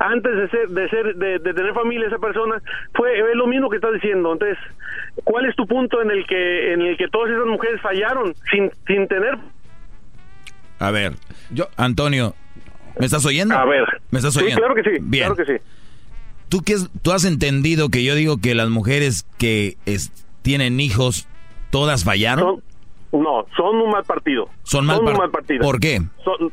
antes 0.00 0.36
de 0.36 0.48
ser 0.48 0.68
de 0.68 0.88
ser 0.88 1.14
de, 1.16 1.38
de 1.38 1.54
tener 1.54 1.74
familia 1.74 2.06
esa 2.06 2.18
persona 2.18 2.60
fue 2.94 3.18
es 3.18 3.34
lo 3.36 3.46
mismo 3.46 3.68
que 3.70 3.76
estás 3.76 3.92
diciendo. 3.94 4.32
Entonces, 4.32 4.58
¿cuál 5.24 5.46
es 5.46 5.56
tu 5.56 5.66
punto 5.66 6.00
en 6.02 6.10
el 6.10 6.26
que 6.26 6.72
en 6.72 6.82
el 6.82 6.96
que 6.96 7.08
todas 7.08 7.30
esas 7.30 7.46
mujeres 7.46 7.80
fallaron 7.80 8.34
sin 8.50 8.70
sin 8.86 9.08
tener 9.08 9.36
A 10.80 10.90
ver, 10.90 11.14
yo, 11.50 11.66
Antonio, 11.76 12.34
¿me 12.98 13.06
estás 13.06 13.24
oyendo? 13.26 13.54
A 13.56 13.64
ver. 13.64 13.84
¿Me 14.10 14.18
estás 14.18 14.34
Sí, 14.34 14.40
oyendo? 14.44 14.60
claro 14.60 14.74
que 14.74 14.82
sí, 14.84 14.90
Bien. 15.00 15.26
claro 15.26 15.36
que 15.36 15.44
sí. 15.58 15.64
¿Tú, 16.48 16.62
qué 16.64 16.76
¿Tú 17.02 17.12
has 17.12 17.24
entendido 17.24 17.88
que 17.90 18.04
yo 18.04 18.14
digo 18.14 18.38
que 18.40 18.54
las 18.54 18.70
mujeres 18.70 19.26
que 19.38 19.76
es- 19.86 20.12
tienen 20.42 20.80
hijos, 20.80 21.28
todas 21.70 22.04
fallaron? 22.04 22.62
No, 23.12 23.46
son 23.56 23.76
un 23.76 23.90
mal 23.90 24.04
partido. 24.04 24.48
Son 24.62 24.86
mal, 24.86 25.00
un 25.00 25.04
par- 25.06 25.16
mal 25.18 25.30
partido. 25.30 25.60
¿Por 25.62 25.80
qué? 25.80 26.00
Son- 26.24 26.52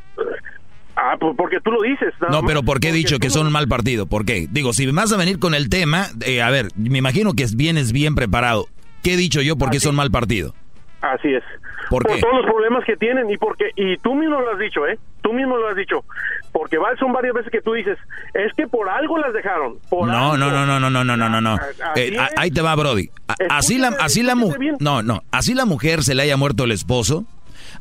Ah, 0.96 1.16
pues 1.20 1.34
porque 1.36 1.60
tú 1.60 1.70
lo 1.70 1.82
dices. 1.82 2.14
No, 2.30 2.42
pero 2.42 2.62
¿por 2.62 2.80
qué 2.80 2.88
he 2.88 2.92
dicho 2.92 3.18
que 3.18 3.28
son 3.28 3.46
un 3.46 3.52
mal 3.52 3.68
partido? 3.68 4.06
¿Por 4.06 4.24
qué? 4.24 4.46
Digo, 4.50 4.72
si 4.72 4.90
vas 4.90 5.12
a 5.12 5.18
venir 5.18 5.38
con 5.38 5.54
el 5.54 5.68
tema, 5.68 6.06
eh, 6.24 6.40
a 6.40 6.50
ver, 6.50 6.68
me 6.74 6.98
imagino 6.98 7.34
que 7.34 7.46
vienes 7.54 7.92
bien 7.92 8.14
preparado. 8.14 8.66
¿Qué 9.02 9.14
he 9.14 9.16
dicho 9.16 9.42
yo 9.42 9.56
por 9.56 9.70
qué 9.70 9.78
son 9.78 9.94
mal 9.94 10.10
partido? 10.10 10.54
Así 11.02 11.28
es. 11.28 11.44
¿Por, 11.90 12.02
por 12.02 12.18
todos 12.18 12.34
los 12.34 12.46
problemas 12.46 12.84
que 12.84 12.96
tienen 12.96 13.30
y 13.30 13.36
porque 13.36 13.66
y 13.76 13.96
tú 13.98 14.14
mismo 14.14 14.40
lo 14.40 14.50
has 14.52 14.58
dicho, 14.58 14.86
¿eh? 14.88 14.98
Tú 15.22 15.32
mismo 15.32 15.56
lo 15.56 15.68
has 15.68 15.76
dicho. 15.76 16.04
Porque 16.50 16.78
son 16.98 17.12
varias 17.12 17.34
veces 17.34 17.52
que 17.52 17.60
tú 17.60 17.74
dices, 17.74 17.98
es 18.34 18.52
que 18.54 18.66
por 18.66 18.88
algo 18.88 19.18
las 19.18 19.32
dejaron. 19.32 19.78
No, 19.92 20.36
no, 20.36 20.50
no, 20.50 20.66
no, 20.66 20.80
no, 20.80 20.90
no, 20.90 21.04
no, 21.04 21.28
no, 21.28 21.40
no. 21.40 21.58
Eh, 21.94 22.16
ahí 22.36 22.50
te 22.50 22.62
va, 22.62 22.74
Brody. 22.74 23.10
Así 23.50 23.78
la, 23.78 23.88
así 24.00 24.22
la 24.22 24.34
mujer, 24.34 24.76
no, 24.80 25.02
no, 25.02 25.22
así 25.30 25.54
la 25.54 25.66
mujer 25.66 26.02
se 26.02 26.14
le 26.14 26.22
haya 26.22 26.36
muerto 26.36 26.64
el 26.64 26.72
esposo 26.72 27.26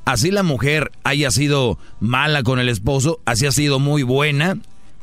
así 0.05 0.31
la 0.31 0.43
mujer 0.43 0.91
haya 1.03 1.31
sido 1.31 1.77
mala 1.99 2.43
con 2.43 2.59
el 2.59 2.69
esposo, 2.69 3.19
así 3.25 3.45
ha 3.45 3.51
sido 3.51 3.79
muy 3.79 4.03
buena. 4.03 4.57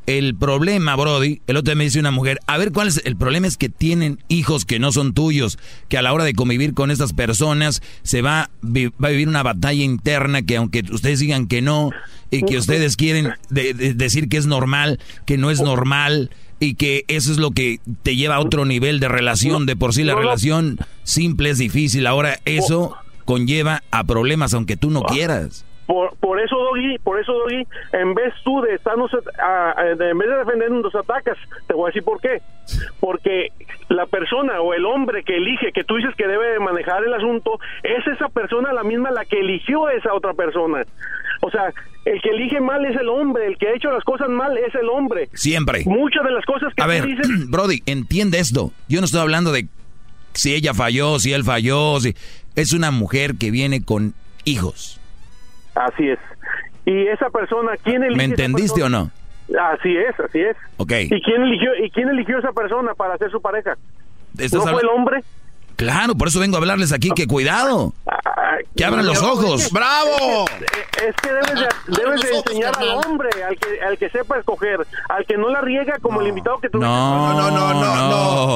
El 0.05 0.35
problema, 0.35 0.97
Brody, 0.97 1.43
el 1.47 1.57
otro 1.57 1.71
día 1.73 1.79
me 1.79 1.85
dice 1.85 2.01
una 2.01 2.11
mujer, 2.11 2.41
a 2.49 2.59
ver 2.59 2.73
cuál 2.73 2.89
es 2.89 3.01
el 3.05 3.15
problema 3.17 3.47
es 3.47 3.57
que 3.57 3.69
tienen 3.69 4.19
hijos 4.27 4.65
que 4.65 4.81
no 4.81 4.91
son 4.91 5.15
tuyos, 5.15 5.61
que 5.89 5.97
a 5.97 6.03
la 6.03 6.13
hora 6.13 6.25
de 6.25 6.35
convivir 6.35 6.75
con 6.75 6.91
estas 6.91 7.13
personas 7.13 7.83
se 8.03 8.21
va, 8.21 8.51
va 8.65 9.09
a 9.09 9.11
vivir 9.13 9.29
una 9.29 9.45
batalla 9.45 9.85
interna 9.85 10.43
que 10.43 10.57
aunque 10.57 10.83
ustedes 10.91 11.21
digan 11.21 11.47
que 11.47 11.63
no 11.63 11.91
y 12.33 12.43
que 12.43 12.57
ustedes 12.59 12.97
quieren 12.97 13.35
de- 13.49 13.75
de- 13.75 13.95
decir 13.95 14.29
que 14.29 14.39
es 14.39 14.47
normal, 14.47 14.99
que 15.25 15.39
no 15.39 15.53
es 15.53 15.61
normal 15.61 16.31
y 16.59 16.75
que 16.75 17.05
eso 17.07 17.31
es 17.31 17.39
lo 17.39 17.53
que 17.53 17.79
te 18.03 18.17
lleva 18.17 18.35
a 18.37 18.41
otro 18.41 18.65
nivel 18.65 18.99
de 18.99 19.07
relación, 19.07 19.67
de 19.67 19.77
por 19.77 19.95
sí 19.95 20.03
la 20.03 20.17
relación 20.17 20.79
simple 21.05 21.51
es 21.51 21.59
difícil, 21.59 22.09
ahora 22.09 22.41
eso 22.45 22.97
conlleva 23.25 23.83
a 23.91 24.05
problemas 24.05 24.55
aunque 24.55 24.77
tú 24.77 24.91
no 24.91 25.03
quieras. 25.03 25.65
Por, 25.87 26.15
por 26.19 26.41
eso, 26.41 26.57
Doggy, 26.57 26.97
por 27.01 27.21
eso, 27.21 27.33
Doggy, 27.33 27.67
en 27.93 28.15
vez 28.15 28.33
tú 28.45 28.63
de 28.63 28.75
estarnos, 28.77 29.11
a- 29.43 29.75
en 29.91 30.17
vez 30.19 30.29
de 30.31 30.37
defendernos, 30.37 30.85
nos 30.85 30.95
atacas. 30.95 31.37
Te 31.67 31.75
voy 31.75 31.85
a 31.85 31.87
decir 31.89 32.05
por 32.05 32.21
qué. 32.21 32.41
Porque 33.01 33.49
la 33.89 34.07
persona 34.07 34.61
o 34.61 34.73
el 34.75 34.87
hombre 34.87 35.25
que 35.25 35.37
elige, 35.37 35.73
que 35.73 35.83
tú 35.85 35.97
dices 35.97 36.15
que 36.17 36.27
debe 36.29 36.53
de 36.53 36.61
manejar 36.61 37.03
el 37.05 37.13
asunto, 37.13 37.59
es 37.83 38.07
esa 38.07 38.29
persona 38.29 38.73
la 38.73 38.85
misma 38.85 39.11
la 39.11 39.25
que 39.25 39.41
eligió 39.41 39.87
a 39.87 39.93
esa 39.95 40.15
otra 40.15 40.33
persona. 40.35 40.85
O 41.43 41.51
sea, 41.51 41.73
el 42.05 42.23
que 42.23 42.31
elige 42.31 42.61
mal 42.61 42.85
es 42.87 42.97
el 42.99 43.09
hombre, 43.09 43.47
el 43.49 43.59
que 43.59 43.69
ha 43.69 43.75
hecho 43.75 43.91
las 43.91 44.05
cosas 44.05 44.29
mal 44.29 44.57
es 44.57 44.73
el 44.77 44.89
hombre. 44.89 45.29
Siempre. 45.35 45.83
Muchas 45.85 46.25
de 46.25 46.31
las 46.31 46.45
cosas 46.47 46.73
que 46.75 46.83
A 46.83 46.87
ver, 46.87 47.05
dices 47.05 47.27
Brody, 47.51 47.83
entiende 47.87 48.39
esto. 48.39 48.71
Yo 48.89 49.01
no 49.01 49.05
estoy 49.07 49.21
hablando 49.21 49.51
de 49.53 49.67
si 50.35 50.55
ella 50.55 50.73
falló, 50.73 51.19
si 51.19 51.33
él 51.35 51.45
falló, 51.45 52.01
si 52.01 52.15
es 52.57 52.73
una 52.73 52.91
mujer 52.91 53.35
que 53.39 53.51
viene 53.51 53.85
con 53.85 54.15
hijos. 54.45 55.01
Así 55.75 56.09
es. 56.09 56.19
Y 56.85 57.07
esa 57.09 57.31
persona, 57.31 57.73
¿quién 57.83 58.03
elige? 58.03 58.19
¿Me 58.19 58.25
entendiste 58.25 58.83
o 58.83 58.89
no? 58.89 59.11
Así 59.61 59.97
es, 59.97 60.19
así 60.21 60.41
es. 60.41 60.57
Ok. 60.77 60.93
¿Y 61.11 61.23
quién 61.23 61.43
eligió 61.43 61.71
y 61.83 61.91
quién 61.91 62.09
eligió 62.09 62.39
esa 62.39 62.53
persona 62.53 62.95
para 62.95 63.17
ser 63.19 63.31
su 63.31 63.41
pareja? 63.41 63.77
¿Estás 64.39 64.65
¿No 64.65 64.73
fue 64.73 64.83
el 64.83 64.89
hombre? 64.89 65.23
Claro, 65.83 66.15
por 66.15 66.29
eso 66.29 66.41
vengo 66.41 66.57
a 66.57 66.61
hablarles 66.61 66.93
aquí 66.93 67.11
que 67.15 67.27
cuidado. 67.27 67.93
Que 68.77 68.85
abran 68.85 69.05
los 69.07 69.21
ojos. 69.23 69.63
es 69.63 69.69
que- 69.69 69.75
¡Bravo! 69.75 70.47
Es, 70.49 71.15
que 71.23 71.29
debes 71.33 71.55
de, 71.55 72.03
debes 72.03 72.23
de 72.23 72.37
enseñar 72.37 72.73
al 72.79 72.89
hombre, 73.05 73.29
al 73.47 73.57
que, 73.59 73.81
al 73.85 73.99
que 73.99 74.09
sepa 74.11 74.39
escoger, 74.39 74.79
al 75.09 75.25
que 75.27 75.37
no 75.37 75.49
la 75.51 75.61
riega 75.61 75.99
como 76.01 76.21
el 76.21 76.29
invitado 76.29 76.59
que 76.61 76.69
tuviste. 76.69 76.87
No, 76.87 77.33
no, 77.35 77.51
no, 77.51 77.75
no, 77.75 78.09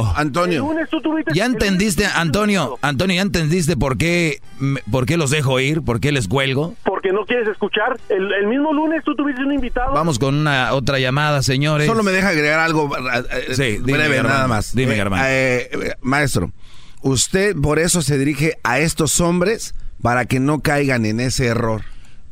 no, 0.03 0.13
Antonio. 0.17 0.61
lunes 0.61 0.89
tú 0.91 1.01
tuviste- 1.01 1.33
Ya 1.35 1.45
entendiste, 1.47 2.07
Antonio, 2.07 2.79
Antonio, 2.83 3.17
ya 3.17 3.23
entendiste 3.23 3.77
por 3.77 3.97
qué, 3.99 4.41
me- 4.59 4.81
por 4.91 5.07
qué 5.07 5.17
los 5.17 5.31
dejo 5.31 5.59
ir, 5.61 5.83
por 5.83 5.99
qué 6.01 6.13
les 6.13 6.29
cuelgo. 6.29 6.75
Porque 6.85 7.13
no 7.13 7.25
quieres 7.27 7.49
escuchar. 7.49 7.99
El, 8.09 8.33
el 8.33 8.47
mismo 8.47 8.73
lunes 8.73 9.03
tú 9.05 9.15
tuviste 9.17 9.43
un 9.43 9.53
invitado. 9.53 9.93
Vamos 9.93 10.19
con 10.19 10.35
una 10.35 10.73
otra 10.73 10.99
llamada, 10.99 11.43
señores. 11.43 11.87
Solo 11.87 12.03
me 12.03 12.13
deja 12.13 12.29
agregar 12.29 12.61
algo 12.61 12.91
eh, 12.97 13.25
eh, 13.49 13.55
Sí, 13.55 13.79
breve, 13.79 14.23
nada 14.23 14.47
más. 14.47 14.75
Dime, 14.75 14.93
Eh, 14.93 14.97
Germán. 14.97 15.21
eh, 15.27 15.69
eh, 15.73 15.95
maestro, 16.03 16.53
usted 17.09 17.57
por 17.57 17.79
eso 17.79 18.03
se 18.03 18.19
dirige 18.19 18.55
a 18.63 18.79
estos 18.81 19.21
hombres 19.21 19.75
para 20.03 20.25
que 20.25 20.41
no 20.41 20.61
caigan 20.61 21.07
en 21.07 21.21
ese 21.21 21.47
error. 21.47 21.83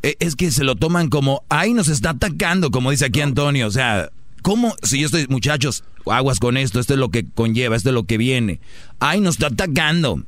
Eh, 0.03 0.17
Es 0.21 0.37
que 0.37 0.51
se 0.51 0.65
lo 0.65 0.75
toman 0.77 1.09
como, 1.09 1.43
ahí 1.49 1.73
nos 1.75 1.89
está 1.89 2.11
atacando, 2.11 2.71
como 2.71 2.91
dice 2.91 3.07
aquí 3.07 3.21
Antonio. 3.21 3.67
O 3.67 3.71
sea, 3.71 4.11
¿cómo? 4.43 4.75
Si 4.83 5.01
yo 5.01 5.07
estoy, 5.07 5.27
muchachos, 5.29 5.85
aguas 6.07 6.41
con 6.41 6.57
esto, 6.57 6.81
esto 6.81 6.95
es 6.95 7.01
lo 7.01 7.09
que 7.09 7.25
conlleva, 7.35 7.77
esto 7.77 7.89
es 7.91 7.95
lo 7.95 8.05
que 8.05 8.19
viene. 8.19 8.61
Ahí 9.01 9.21
nos 9.21 9.37
está 9.37 9.47
atacando. 9.47 10.19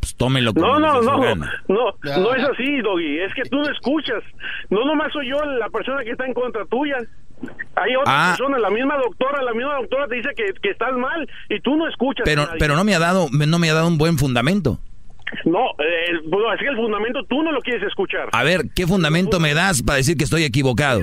Pues 0.00 0.14
tómenlo 0.14 0.52
como 0.54 0.66
No, 0.66 0.78
no, 0.78 1.02
no, 1.02 1.34
no, 1.68 1.94
no 2.04 2.34
es 2.34 2.44
así, 2.44 2.80
Doggy. 2.82 3.18
Es 3.18 3.34
que 3.34 3.42
tú 3.50 3.56
no 3.56 3.70
escuchas. 3.70 4.22
No 4.70 4.84
nomás 4.84 5.12
soy 5.12 5.30
yo 5.30 5.42
la 5.44 5.68
persona 5.70 6.04
que 6.04 6.10
está 6.10 6.26
en 6.26 6.34
contra 6.34 6.64
tuya. 6.66 6.98
Hay 7.76 7.94
otra 7.96 8.12
Ah. 8.30 8.34
persona, 8.36 8.58
la 8.58 8.70
misma 8.70 8.96
doctora, 8.96 9.42
la 9.42 9.52
misma 9.52 9.74
doctora 9.76 10.06
te 10.08 10.16
dice 10.16 10.30
que, 10.36 10.44
que 10.62 10.70
estás 10.70 10.92
mal 10.94 11.28
y 11.48 11.60
tú 11.60 11.76
no 11.76 11.86
escuchas. 11.88 12.22
a 12.22 12.24
Pero, 12.24 12.44
nadie. 12.46 12.58
pero 12.58 12.74
no 12.76 12.84
me 12.84 12.94
ha 12.94 12.98
dado, 12.98 13.28
no 13.32 13.58
me 13.58 13.70
ha 13.70 13.74
dado 13.74 13.88
un 13.88 13.98
buen 13.98 14.18
fundamento. 14.18 14.78
No, 15.44 15.70
eh, 15.78 16.04
el- 16.10 16.20
bueno, 16.28 16.52
es 16.52 16.60
que 16.60 16.68
el 16.68 16.76
fundamento 16.76 17.20
tú 17.28 17.42
no 17.42 17.52
lo 17.52 17.60
quieres 17.60 17.82
escuchar. 17.82 18.28
A 18.32 18.42
ver, 18.44 18.62
¿qué 18.74 18.86
fundamento 18.86 19.40
me 19.40 19.54
das 19.54 19.82
para 19.82 19.96
decir 19.96 20.16
que 20.16 20.24
estoy 20.24 20.44
equivocado? 20.44 21.02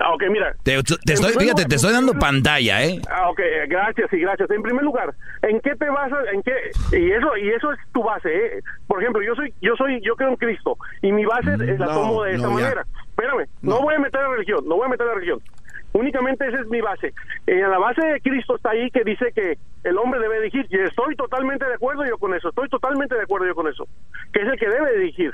Ah, 0.00 0.12
ok, 0.12 0.24
mira. 0.30 0.52
Te, 0.64 0.74
estoy, 0.76 0.96
fíjate, 1.04 1.44
lugar- 1.44 1.66
te 1.68 1.74
estoy 1.76 1.92
dando 1.92 2.14
pantalla, 2.14 2.82
¿eh? 2.84 3.00
Ah, 3.08 3.28
ok, 3.30 3.38
eh, 3.38 3.66
gracias 3.68 4.12
y 4.12 4.18
gracias. 4.18 4.50
En 4.50 4.60
primer 4.62 4.82
lugar, 4.82 5.14
¿en 5.42 5.60
qué 5.60 5.74
te 5.76 5.88
basas? 5.88 6.18
¿En 6.32 6.42
qué? 6.42 6.52
Y 6.98 7.12
eso 7.12 7.36
y 7.36 7.48
eso 7.50 7.72
es 7.72 7.78
tu 7.92 8.02
base, 8.02 8.28
¿eh? 8.28 8.60
Por 8.88 9.00
ejemplo, 9.00 9.22
yo 9.22 9.34
soy 9.36 9.52
yo 9.60 9.76
soy 9.76 10.00
yo 10.02 10.16
creo 10.16 10.30
en 10.30 10.36
Cristo 10.36 10.76
y 11.02 11.12
mi 11.12 11.24
base 11.24 11.56
la 11.56 11.86
no, 11.86 11.92
tomo 11.94 12.22
de 12.24 12.34
esta 12.34 12.46
no, 12.48 12.58
ya. 12.58 12.62
manera. 12.64 12.86
Espérame, 13.10 13.46
no. 13.62 13.80
voy 13.82 13.94
a 13.94 13.98
meter 14.00 14.20
la 14.20 14.28
religión, 14.30 14.64
no 14.66 14.74
voy 14.76 14.86
a 14.86 14.88
meter 14.88 15.06
la 15.06 15.14
religión. 15.14 15.40
Únicamente 15.94 16.46
esa 16.48 16.60
es 16.60 16.66
mi 16.66 16.80
base. 16.80 17.14
En 17.46 17.60
la 17.70 17.78
base 17.78 18.04
de 18.04 18.20
Cristo 18.20 18.56
está 18.56 18.70
ahí 18.70 18.90
que 18.90 19.04
dice 19.04 19.26
que 19.32 19.58
el 19.84 19.96
hombre 19.96 20.18
debe 20.18 20.40
dirigir 20.40 20.66
y 20.68 20.76
estoy 20.80 21.14
totalmente 21.14 21.64
de 21.64 21.74
acuerdo 21.74 22.04
yo 22.04 22.18
con 22.18 22.34
eso. 22.34 22.48
Estoy 22.48 22.68
totalmente 22.68 23.14
de 23.14 23.22
acuerdo 23.22 23.46
yo 23.46 23.54
con 23.54 23.68
eso. 23.68 23.86
Que 24.32 24.42
es 24.42 24.48
el 24.48 24.58
que 24.58 24.68
debe 24.68 24.98
dirigir. 24.98 25.32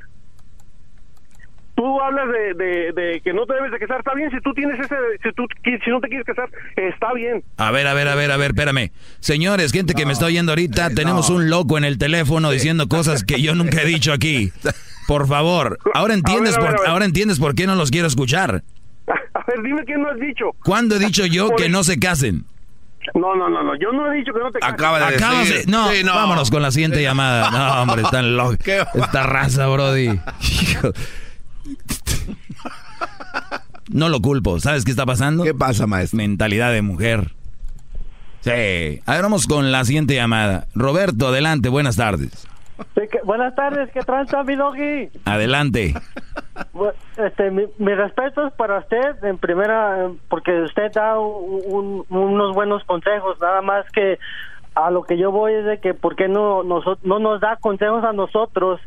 Tú 1.74 1.98
hablas 2.02 2.28
de, 2.28 2.52
de, 2.62 2.92
de 2.92 3.20
que 3.22 3.32
no 3.32 3.46
te 3.46 3.54
debes 3.54 3.72
de 3.72 3.78
casar, 3.78 4.00
está 4.00 4.12
bien. 4.12 4.30
Si 4.30 4.38
tú 4.42 4.52
tienes 4.52 4.78
ese, 4.78 4.94
si 5.22 5.32
tú 5.32 5.46
si 5.64 5.90
no 5.90 5.98
te 5.98 6.08
quieres 6.08 6.26
casar, 6.26 6.50
está 6.76 7.14
bien. 7.14 7.42
A 7.56 7.70
ver, 7.70 7.86
a 7.86 7.94
ver, 7.94 8.08
a 8.08 8.14
ver, 8.14 8.30
a 8.30 8.36
ver, 8.36 8.50
espérame. 8.50 8.90
Señores, 9.20 9.72
gente 9.72 9.94
que 9.94 10.04
me 10.04 10.12
está 10.12 10.26
oyendo 10.26 10.52
ahorita, 10.52 10.90
tenemos 10.90 11.30
un 11.30 11.48
loco 11.48 11.78
en 11.78 11.84
el 11.84 11.96
teléfono 11.96 12.50
diciendo 12.50 12.86
cosas 12.86 13.24
que 13.24 13.40
yo 13.40 13.54
nunca 13.54 13.80
he 13.80 13.86
dicho 13.86 14.12
aquí. 14.12 14.52
Por 15.06 15.26
favor, 15.26 15.78
ahora 15.94 16.12
entiendes, 16.12 16.54
A 16.54 16.60
ver, 16.60 16.68
a 16.68 16.70
ver, 16.72 16.80
por, 16.80 16.88
ahora 16.88 17.04
entiendes 17.06 17.40
por 17.40 17.54
qué 17.54 17.66
no 17.66 17.74
los 17.76 17.90
quiero 17.90 18.06
escuchar. 18.06 18.62
A 19.34 19.44
ver, 19.46 19.62
dime 19.62 19.84
qué 19.86 19.94
no 19.96 20.08
has 20.10 20.18
dicho. 20.20 20.46
¿Cuándo 20.64 20.96
he 20.96 20.98
dicho 20.98 21.26
yo 21.26 21.48
Por 21.48 21.56
que 21.56 21.66
el- 21.66 21.72
no 21.72 21.82
se 21.84 21.98
casen? 21.98 22.44
No, 23.14 23.34
no, 23.34 23.48
no, 23.48 23.62
no. 23.62 23.74
Yo 23.76 23.90
no 23.92 24.12
he 24.12 24.16
dicho 24.18 24.32
que 24.32 24.40
no 24.40 24.50
te 24.52 24.60
cases. 24.60 24.74
Acabas 24.74 25.48
de- 25.48 25.64
no, 26.04 26.14
vámonos 26.14 26.50
con 26.50 26.62
la 26.62 26.70
siguiente 26.70 27.02
llamada. 27.02 27.50
No, 27.50 27.82
hombre, 27.82 28.02
están 28.02 28.36
locos. 28.36 28.58
Esta 28.94 29.22
raza, 29.24 29.66
Brody. 29.68 30.20
No 33.88 34.08
lo 34.08 34.20
culpo. 34.20 34.60
¿Sabes 34.60 34.84
qué 34.84 34.92
está 34.92 35.04
pasando? 35.04 35.42
¿Qué 35.42 35.52
pasa, 35.54 35.86
maestro? 35.86 36.18
Mentalidad 36.18 36.72
de 36.72 36.80
mujer. 36.82 37.32
Sí. 38.42 38.50
A 39.04 39.14
ver, 39.14 39.22
vamos 39.22 39.46
con 39.46 39.72
la 39.72 39.84
siguiente 39.84 40.14
llamada. 40.14 40.68
Roberto, 40.74 41.28
adelante, 41.28 41.68
buenas 41.68 41.96
tardes. 41.96 42.46
Sí, 42.94 43.02
que- 43.10 43.20
buenas 43.24 43.54
tardes, 43.54 43.90
¿qué 43.92 44.00
tranza, 44.00 44.42
mi 44.42 44.56
doggy? 44.56 45.08
Adelante. 45.24 45.94
Este, 47.16 47.50
mi, 47.50 47.64
mi 47.78 47.94
respeto 47.94 48.46
es 48.46 48.52
para 48.54 48.78
usted, 48.78 49.22
en 49.24 49.38
primera, 49.38 50.06
eh, 50.06 50.10
porque 50.28 50.62
usted 50.62 50.90
da 50.92 51.18
un- 51.18 51.62
un- 51.66 52.16
unos 52.18 52.54
buenos 52.54 52.84
consejos, 52.84 53.38
nada 53.40 53.62
más 53.62 53.84
que 53.92 54.18
a 54.74 54.90
lo 54.90 55.02
que 55.02 55.18
yo 55.18 55.30
voy 55.30 55.52
es 55.54 55.64
de 55.64 55.78
que, 55.78 55.94
¿por 55.94 56.16
qué 56.16 56.28
no, 56.28 56.62
noso- 56.62 56.98
no 57.02 57.18
nos 57.18 57.40
da 57.40 57.56
consejos 57.56 58.04
a 58.04 58.12
nosotros 58.12 58.80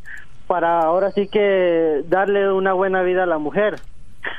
para 0.47 0.81
ahora 0.81 1.11
sí 1.11 1.27
que 1.27 2.01
darle 2.07 2.51
una 2.51 2.73
buena 2.73 3.01
vida 3.03 3.23
a 3.23 3.27
la 3.27 3.37
mujer? 3.37 3.75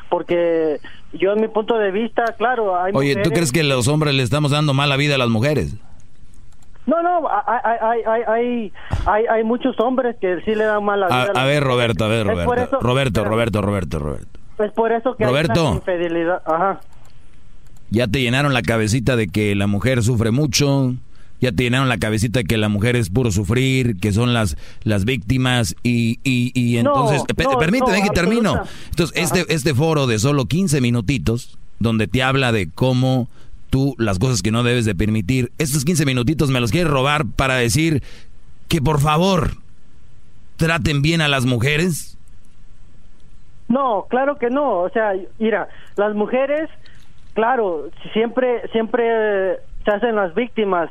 Porque 0.08 0.78
yo, 1.12 1.32
en 1.32 1.40
mi 1.42 1.48
punto 1.48 1.76
de 1.78 1.90
vista, 1.90 2.24
claro, 2.38 2.80
hay 2.80 2.92
Oye, 2.94 3.16
¿tú 3.16 3.30
crees 3.30 3.52
que 3.52 3.62
los 3.62 3.88
hombres 3.88 4.14
le 4.14 4.22
estamos 4.22 4.50
dando 4.50 4.72
mala 4.74 4.96
vida 4.96 5.16
a 5.16 5.18
las 5.18 5.28
mujeres? 5.28 5.76
No, 6.86 7.02
no, 7.02 7.26
hay, 7.28 8.00
hay, 8.04 8.72
hay, 9.06 9.26
hay, 9.26 9.44
muchos 9.44 9.78
hombres 9.80 10.16
que 10.20 10.42
sí 10.44 10.54
le 10.54 10.64
dan 10.64 10.84
mala 10.84 11.06
vida. 11.06 11.32
A, 11.34 11.44
ver. 11.44 11.62
Roberto, 11.62 12.04
a 12.04 12.08
ver, 12.08 12.26
Roberto. 12.26 12.78
Roberto, 12.80 13.24
Roberto, 13.24 13.60
Roberto, 13.62 13.98
Roberto. 13.98 14.38
Es 14.58 14.72
por 14.72 14.92
eso 14.92 15.16
que 15.16 15.24
Roberto. 15.24 15.74
infidelidad. 15.74 16.42
Ajá. 16.46 16.80
Ya 17.90 18.06
te 18.06 18.20
llenaron 18.20 18.52
la 18.52 18.62
cabecita 18.62 19.16
de 19.16 19.28
que 19.28 19.54
la 19.54 19.66
mujer 19.66 20.02
sufre 20.02 20.30
mucho. 20.30 20.94
Ya 21.40 21.52
te 21.52 21.64
llenaron 21.64 21.88
la 21.88 21.98
cabecita 21.98 22.40
de 22.40 22.44
que 22.44 22.56
la 22.56 22.68
mujer 22.68 22.96
es 22.96 23.10
puro 23.10 23.30
sufrir, 23.30 23.98
que 23.98 24.12
son 24.12 24.32
las, 24.32 24.56
las 24.82 25.04
víctimas 25.04 25.76
y, 25.82 26.18
y, 26.22 26.52
y 26.54 26.78
entonces... 26.78 27.22
pe- 27.36 27.44
no, 27.44 27.58
permíteme 27.58 28.02
que 28.02 28.10
termino. 28.10 28.62
Entonces, 28.90 29.16
este, 29.16 29.52
este 29.52 29.74
foro 29.74 30.06
de 30.06 30.18
solo 30.18 30.46
15 30.46 30.80
minutitos, 30.80 31.58
donde 31.80 32.06
te 32.06 32.22
habla 32.22 32.52
de 32.52 32.70
cómo 32.70 33.28
tú, 33.74 33.96
las 33.98 34.20
cosas 34.20 34.40
que 34.40 34.52
no 34.52 34.62
debes 34.62 34.84
de 34.84 34.94
permitir, 34.94 35.50
estos 35.58 35.84
15 35.84 36.06
minutitos 36.06 36.48
me 36.48 36.60
los 36.60 36.70
quieres 36.70 36.92
robar 36.92 37.24
para 37.34 37.56
decir 37.56 38.04
que 38.68 38.80
por 38.80 39.00
favor 39.00 39.50
traten 40.56 41.02
bien 41.02 41.20
a 41.20 41.26
las 41.26 41.44
mujeres. 41.44 42.16
No, 43.66 44.06
claro 44.08 44.38
que 44.38 44.48
no. 44.48 44.78
O 44.78 44.90
sea, 44.90 45.14
mira, 45.40 45.66
las 45.96 46.14
mujeres, 46.14 46.70
claro, 47.32 47.90
siempre, 48.12 48.68
siempre 48.70 49.56
se 49.84 49.90
hacen 49.90 50.14
las 50.14 50.36
víctimas, 50.36 50.88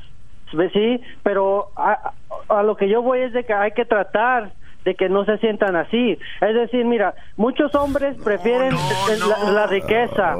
sí, 0.73 0.99
pero 1.23 1.69
a 1.77 2.63
lo 2.63 2.75
que 2.75 2.89
yo 2.89 3.01
voy 3.01 3.19
es 3.19 3.31
de 3.31 3.45
que 3.45 3.53
hay 3.53 3.71
que 3.71 3.85
tratar 3.85 4.51
de 4.85 4.95
que 4.95 5.09
no 5.09 5.25
se 5.25 5.37
sientan 5.37 5.75
así. 5.75 6.17
Es 6.41 6.53
decir, 6.55 6.85
mira, 6.85 7.13
muchos 7.37 7.73
hombres 7.75 8.15
prefieren 8.23 8.75
la, 9.27 9.51
la, 9.51 9.67
riqueza, 9.67 10.35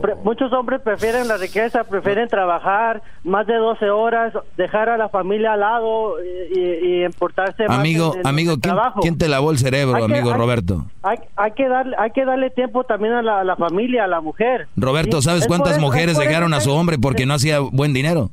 Pre- 0.00 0.14
muchos 0.24 0.52
hombres 0.52 0.80
prefieren 0.80 1.28
la 1.28 1.36
riqueza, 1.36 1.84
prefieren 1.84 2.28
trabajar 2.28 3.02
más 3.24 3.46
de 3.46 3.54
12 3.56 3.90
horas, 3.90 4.32
dejar 4.56 4.88
a 4.88 4.96
la 4.96 5.08
familia 5.08 5.52
al 5.54 5.60
lado 5.60 6.14
y, 6.54 6.58
y- 6.58 7.04
importarse 7.04 7.66
más 7.68 7.78
Amigo, 7.78 8.12
en- 8.14 8.20
en 8.20 8.26
amigo, 8.26 8.56
¿quién, 8.60 8.74
quién 9.00 9.18
te 9.18 9.28
lavó 9.28 9.50
el 9.50 9.58
cerebro, 9.58 9.96
Hay 9.96 10.06
que- 10.06 10.12
amigo 10.14 10.32
hay- 10.32 10.38
Roberto? 10.38 10.86
Hay, 11.02 11.18
hay 11.36 11.50
que 11.52 11.68
darle, 11.68 11.96
hay 11.98 12.10
que 12.10 12.24
darle 12.24 12.50
tiempo 12.50 12.84
también 12.84 13.12
a 13.14 13.22
la, 13.22 13.40
a 13.40 13.44
la 13.44 13.56
familia, 13.56 14.04
a 14.04 14.08
la 14.08 14.20
mujer. 14.20 14.68
Roberto, 14.76 15.18
Y 15.18 15.22
¿sabes 15.22 15.46
cuántas 15.46 15.72
eso- 15.72 15.80
mujeres 15.80 16.18
dejaron 16.18 16.52
a 16.54 16.58
que- 16.58 16.64
su 16.64 16.72
hombre 16.72 16.98
porque 16.98 17.26
no 17.26 17.34
hacía 17.34 17.60
buen 17.60 17.92
dinero? 17.92 18.30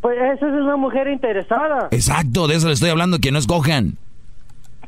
Pues 0.00 0.16
esa 0.18 0.46
es 0.46 0.52
una 0.52 0.76
mujer 0.76 1.08
interesada. 1.08 1.88
Exacto, 1.90 2.46
de 2.46 2.54
eso 2.56 2.68
le 2.68 2.74
estoy 2.74 2.90
hablando, 2.90 3.18
que 3.18 3.32
no 3.32 3.38
escojan. 3.38 3.96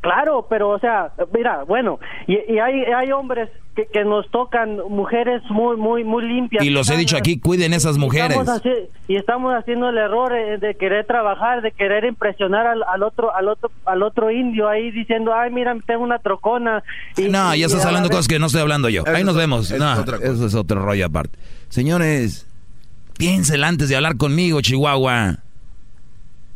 Claro, 0.00 0.46
pero 0.48 0.70
o 0.70 0.78
sea, 0.78 1.12
mira, 1.34 1.64
bueno, 1.64 1.98
y, 2.26 2.34
y 2.52 2.58
hay, 2.58 2.82
hay 2.84 3.10
hombres 3.12 3.48
que, 3.74 3.86
que 3.86 4.04
nos 4.04 4.28
tocan 4.30 4.76
mujeres 4.88 5.42
muy, 5.50 5.76
muy, 5.76 6.04
muy 6.04 6.24
limpias. 6.26 6.64
Y 6.64 6.70
los 6.70 6.88
he 6.90 6.96
dicho 6.96 7.16
aquí, 7.16 7.38
cuiden 7.40 7.72
esas 7.72 7.96
Y 7.96 8.00
mujeres. 8.00 8.36
estamos 8.36 8.62
haci- 8.62 8.88
y 9.08 9.16
estamos 9.16 9.54
haciendo 9.54 9.88
el 9.88 9.98
error 9.98 10.32
eh, 10.34 10.58
de 10.58 10.74
querer 10.76 11.06
trabajar, 11.06 11.62
de 11.62 11.72
querer 11.72 12.04
impresionar 12.04 12.66
al, 12.66 12.82
al 12.84 13.02
otro, 13.02 13.34
al 13.34 13.48
otro, 13.48 13.70
al 13.86 14.02
otro 14.02 14.30
indio 14.30 14.68
ahí 14.68 14.90
diciendo, 14.90 15.32
ay, 15.34 15.50
mira, 15.52 15.76
tengo 15.86 16.02
una 16.02 16.18
trocona. 16.18 16.82
Y, 17.16 17.28
No, 17.28 17.54
y- 17.54 17.60
ya 17.60 17.66
estás 17.66 17.84
hablando 17.84 18.08
cosas 18.08 18.28
que 18.28 18.38
no 18.38 18.46
estoy 18.46 18.60
hablando 18.62 18.88
yo. 18.88 19.02
Ahí 19.06 19.24
nos 19.24 19.36
vemos. 19.36 19.70
eso 19.70 19.82
No, 19.82 19.92
es 19.92 19.98
otra 19.98 20.18
cosa. 20.18 20.32
eso 20.32 20.46
es 20.46 20.54
otro 20.54 20.82
rollo 20.82 21.06
aparte. 21.06 21.38
Señores, 21.68 22.46
piénsela 23.16 23.68
antes 23.68 23.88
de 23.88 23.96
hablar 23.96 24.16
conmigo, 24.16 24.60
Chihuahua. 24.60 25.38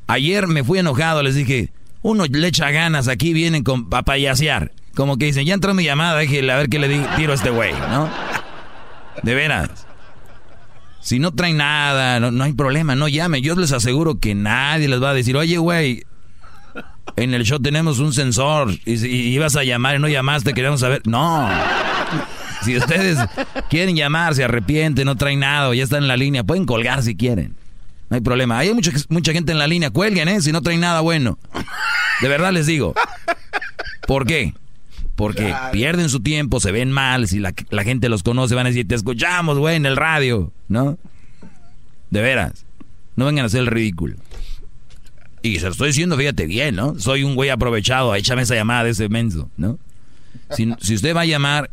Ayer 0.08 0.46
me 0.46 0.64
fui 0.64 0.78
enojado, 0.78 1.22
les 1.22 1.34
dije, 1.34 1.70
uno 2.02 2.24
le 2.26 2.48
echa 2.48 2.70
ganas, 2.70 3.08
aquí 3.08 3.32
vienen 3.32 3.62
con, 3.64 3.88
a. 3.88 4.72
Como 4.94 5.16
que 5.16 5.26
dicen, 5.26 5.46
ya 5.46 5.54
entró 5.54 5.72
mi 5.74 5.84
llamada, 5.84 6.18
déjele 6.18 6.52
a 6.52 6.56
ver 6.56 6.68
qué 6.68 6.78
le 6.78 6.88
di- 6.88 7.06
tiro 7.16 7.32
a 7.32 7.34
este 7.34 7.50
güey, 7.50 7.72
¿no? 7.72 8.10
De 9.22 9.34
veras. 9.34 9.86
Si 11.00 11.18
no 11.18 11.32
traen 11.32 11.56
nada, 11.56 12.20
no, 12.20 12.30
hay 12.44 12.52
problema, 12.52 12.94
no 12.94 13.08
llamen. 13.08 13.42
Yo 13.42 13.54
les 13.56 13.72
aseguro 13.72 14.18
que 14.20 14.34
nadie 14.34 14.88
les 14.88 15.02
va 15.02 15.10
a 15.10 15.14
decir, 15.14 15.36
oye, 15.36 15.56
güey, 15.58 16.04
en 17.16 17.34
el 17.34 17.44
show 17.44 17.58
tenemos 17.58 17.98
un 17.98 18.12
sensor 18.12 18.70
y, 18.84 19.04
y 19.06 19.34
ibas 19.34 19.56
a 19.56 19.64
llamar 19.64 19.96
y 19.96 19.98
no 19.98 20.08
llamaste, 20.08 20.52
queremos 20.54 20.80
saber. 20.80 21.02
No. 21.06 21.48
Si 22.62 22.76
ustedes 22.76 23.18
quieren 23.70 23.96
llamar, 23.96 24.34
se 24.36 24.44
arrepienten, 24.44 25.06
no 25.06 25.16
traen 25.16 25.40
nada 25.40 25.68
ya 25.74 25.82
están 25.82 26.02
en 26.02 26.08
la 26.08 26.16
línea, 26.16 26.44
pueden 26.44 26.64
colgar 26.66 27.02
si 27.02 27.16
quieren. 27.16 27.56
No 28.12 28.16
hay 28.16 28.20
problema. 28.20 28.58
Hay 28.58 28.74
mucha, 28.74 28.92
mucha 29.08 29.32
gente 29.32 29.52
en 29.52 29.58
la 29.58 29.66
línea, 29.66 29.88
cuelguen, 29.88 30.28
¿eh? 30.28 30.42
Si 30.42 30.52
no 30.52 30.60
traen 30.60 30.80
nada 30.80 31.00
bueno. 31.00 31.38
De 32.20 32.28
verdad 32.28 32.52
les 32.52 32.66
digo. 32.66 32.92
¿Por 34.06 34.26
qué? 34.26 34.52
Porque 35.16 35.54
pierden 35.72 36.10
su 36.10 36.20
tiempo, 36.20 36.60
se 36.60 36.72
ven 36.72 36.92
mal, 36.92 37.26
si 37.26 37.38
la, 37.38 37.54
la 37.70 37.84
gente 37.84 38.10
los 38.10 38.22
conoce 38.22 38.54
van 38.54 38.66
a 38.66 38.68
decir, 38.68 38.86
te 38.86 38.96
escuchamos, 38.96 39.56
güey, 39.56 39.76
en 39.76 39.86
el 39.86 39.96
radio, 39.96 40.52
¿no? 40.68 40.98
De 42.10 42.20
veras. 42.20 42.66
No 43.16 43.24
vengan 43.24 43.44
a 43.44 43.46
hacer 43.46 43.60
el 43.60 43.66
ridículo. 43.66 44.16
Y 45.40 45.60
se 45.60 45.64
lo 45.64 45.70
estoy 45.70 45.88
diciendo, 45.88 46.18
fíjate 46.18 46.44
bien, 46.44 46.74
¿no? 46.74 46.98
Soy 46.98 47.24
un 47.24 47.34
güey 47.34 47.48
aprovechado, 47.48 48.14
échame 48.14 48.42
esa 48.42 48.54
llamada 48.54 48.84
de 48.84 48.90
ese 48.90 49.08
menso, 49.08 49.48
¿no? 49.56 49.78
Si, 50.50 50.70
si 50.80 50.96
usted 50.96 51.16
va 51.16 51.22
a 51.22 51.24
llamar 51.24 51.70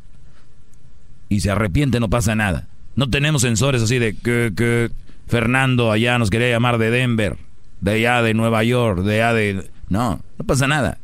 y 1.27 1.41
se 1.41 1.51
arrepiente, 1.51 1.99
no 1.99 2.09
pasa 2.09 2.33
nada. 2.33 2.69
No 2.95 3.09
tenemos 3.09 3.41
sensores 3.41 3.81
así 3.81 3.99
de 3.99 4.15
que, 4.15 4.53
que 4.55 4.89
Fernando 5.29 5.91
allá 5.91 6.17
nos 6.17 6.29
quería 6.29 6.49
llamar 6.49 6.77
de 6.77 6.89
Denver, 6.91 7.37
de 7.81 7.91
allá 7.91 8.21
de 8.21 8.33
Nueva 8.33 8.63
York, 8.63 8.99
de 9.03 9.21
allá 9.21 9.33
de... 9.33 9.69
No, 9.87 10.19
no 10.37 10.45
pasa 10.45 10.67
nada. 10.67 10.97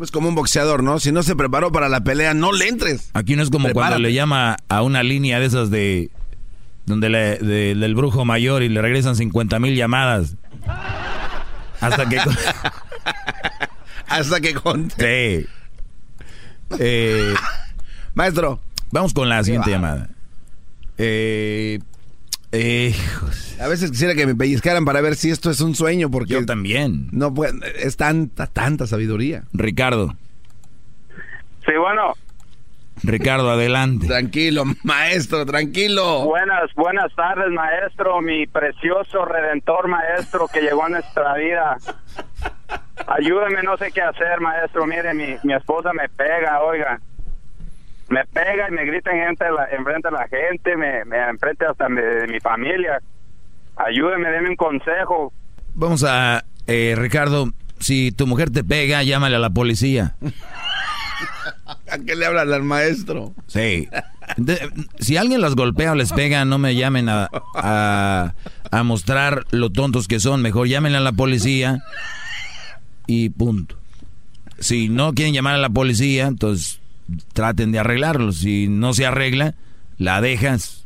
Es 0.00 0.10
como 0.10 0.28
un 0.28 0.34
boxeador, 0.34 0.82
¿no? 0.82 1.00
Si 1.00 1.10
no 1.10 1.22
se 1.22 1.34
preparó 1.34 1.72
para 1.72 1.88
la 1.88 2.02
pelea, 2.04 2.34
no 2.34 2.52
le 2.52 2.68
entres. 2.68 3.10
Aquí 3.14 3.34
no 3.34 3.42
es 3.42 3.48
como 3.50 3.70
cuando 3.72 3.98
le 3.98 4.12
llama 4.12 4.56
a 4.68 4.82
una 4.82 5.02
línea 5.02 5.40
de 5.40 5.46
esas 5.46 5.70
de... 5.70 6.10
Donde 6.84 7.08
le, 7.08 7.38
de- 7.38 7.74
del 7.74 7.94
brujo 7.96 8.24
mayor 8.24 8.62
y 8.62 8.68
le 8.68 8.80
regresan 8.80 9.16
50 9.16 9.58
mil 9.58 9.74
llamadas. 9.74 10.36
Hasta 11.80 12.08
que... 12.08 12.18
Hasta 14.08 14.40
que 14.40 14.54
conte. 14.54 15.40
Sí. 15.40 15.46
Eh, 16.78 17.34
Maestro. 18.14 18.60
Vamos 18.92 19.12
con 19.14 19.28
la 19.28 19.42
siguiente 19.42 19.70
va. 19.70 19.76
llamada. 19.76 20.08
Eh, 20.98 21.80
eh, 22.56 22.94
A 23.60 23.68
veces 23.68 23.90
quisiera 23.90 24.14
que 24.14 24.26
me 24.26 24.34
pellizcaran 24.34 24.84
para 24.84 25.00
ver 25.00 25.16
si 25.16 25.30
esto 25.30 25.50
es 25.50 25.60
un 25.60 25.74
sueño, 25.74 26.10
porque... 26.10 26.34
Yo 26.34 26.46
también. 26.46 27.08
No 27.12 27.32
es 27.78 27.96
tanta, 27.96 28.46
tanta 28.46 28.86
sabiduría. 28.86 29.44
Ricardo. 29.52 30.14
Sí, 31.64 31.72
bueno. 31.78 32.14
Ricardo, 33.02 33.50
adelante. 33.50 34.06
Tranquilo, 34.06 34.64
maestro, 34.82 35.44
tranquilo. 35.44 36.24
Buenas, 36.24 36.72
buenas 36.74 37.14
tardes, 37.14 37.50
maestro, 37.50 38.20
mi 38.20 38.46
precioso 38.46 39.24
redentor, 39.24 39.88
maestro, 39.88 40.48
que 40.48 40.62
llegó 40.62 40.84
a 40.84 40.88
nuestra 40.88 41.34
vida. 41.34 41.76
Ayúdeme, 43.06 43.62
no 43.62 43.76
sé 43.76 43.92
qué 43.92 44.00
hacer, 44.00 44.40
maestro. 44.40 44.86
Mire, 44.86 45.12
mi, 45.12 45.36
mi 45.42 45.52
esposa 45.52 45.92
me 45.92 46.08
pega, 46.08 46.62
oiga. 46.62 47.00
Me 48.08 48.24
pega 48.26 48.68
y 48.68 48.72
me 48.72 48.84
grita 48.84 49.10
en 49.10 49.26
gente, 49.26 49.44
la, 49.50 49.64
enfrente 49.76 50.08
de 50.08 50.12
la 50.14 50.28
gente, 50.28 50.76
me, 50.76 51.04
me 51.04 51.18
enfrente 51.28 51.64
hasta 51.66 51.88
de, 51.88 52.02
de 52.02 52.26
mi 52.28 52.38
familia. 52.40 53.00
Ayúdeme, 53.76 54.30
deme 54.30 54.50
un 54.50 54.56
consejo. 54.56 55.32
Vamos 55.74 56.04
a... 56.04 56.44
eh, 56.66 56.94
Ricardo, 56.96 57.50
si 57.80 58.12
tu 58.12 58.26
mujer 58.26 58.50
te 58.50 58.62
pega, 58.64 59.02
llámale 59.02 59.36
a 59.36 59.40
la 59.40 59.50
policía. 59.50 60.14
¿A 61.90 61.98
qué 61.98 62.14
le 62.14 62.26
hablan 62.26 62.52
al 62.52 62.62
maestro? 62.62 63.32
Sí. 63.46 63.88
De- 64.36 64.70
si 65.00 65.16
alguien 65.16 65.40
las 65.40 65.54
golpea 65.54 65.92
o 65.92 65.94
les 65.94 66.12
pega, 66.12 66.44
no 66.44 66.58
me 66.58 66.74
llamen 66.74 67.08
a, 67.08 67.28
a, 67.54 68.34
a 68.70 68.82
mostrar 68.82 69.44
lo 69.50 69.70
tontos 69.70 70.08
que 70.08 70.20
son. 70.20 70.42
Mejor 70.42 70.68
llámenle 70.68 70.98
a 70.98 71.02
la 71.02 71.12
policía 71.12 71.78
y 73.06 73.30
punto. 73.30 73.76
Si 74.58 74.88
no 74.88 75.12
quieren 75.14 75.34
llamar 75.34 75.54
a 75.54 75.58
la 75.58 75.70
policía, 75.70 76.26
entonces 76.26 76.80
traten 77.32 77.72
de 77.72 77.78
arreglarlo. 77.78 78.32
Si 78.32 78.68
no 78.68 78.94
se 78.94 79.06
arregla, 79.06 79.54
la 79.98 80.20
dejas. 80.20 80.84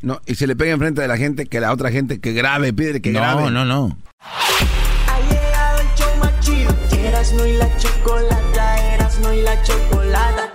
No, 0.00 0.20
y 0.26 0.34
si 0.34 0.46
le 0.46 0.56
pega 0.56 0.72
enfrente 0.72 1.00
de 1.00 1.08
la 1.08 1.16
gente, 1.16 1.46
que 1.46 1.60
la 1.60 1.72
otra 1.72 1.90
gente 1.90 2.20
que 2.20 2.32
grabe, 2.32 2.72
pídele 2.72 3.00
que 3.00 3.12
no, 3.12 3.20
grabe. 3.20 3.50
no, 3.50 3.64
no. 3.64 3.96
Ha 4.20 5.20
llegado 5.30 5.80
el 5.80 5.86
show 5.96 6.16
más 6.18 6.40
chido. 6.40 6.74
Erasmo 7.04 7.46
y 7.46 7.52
la 7.52 7.76
chocolata, 7.76 8.94
Erasmo 8.94 9.32
y 9.32 9.42
la 9.42 9.62
chocolata. 9.62 10.54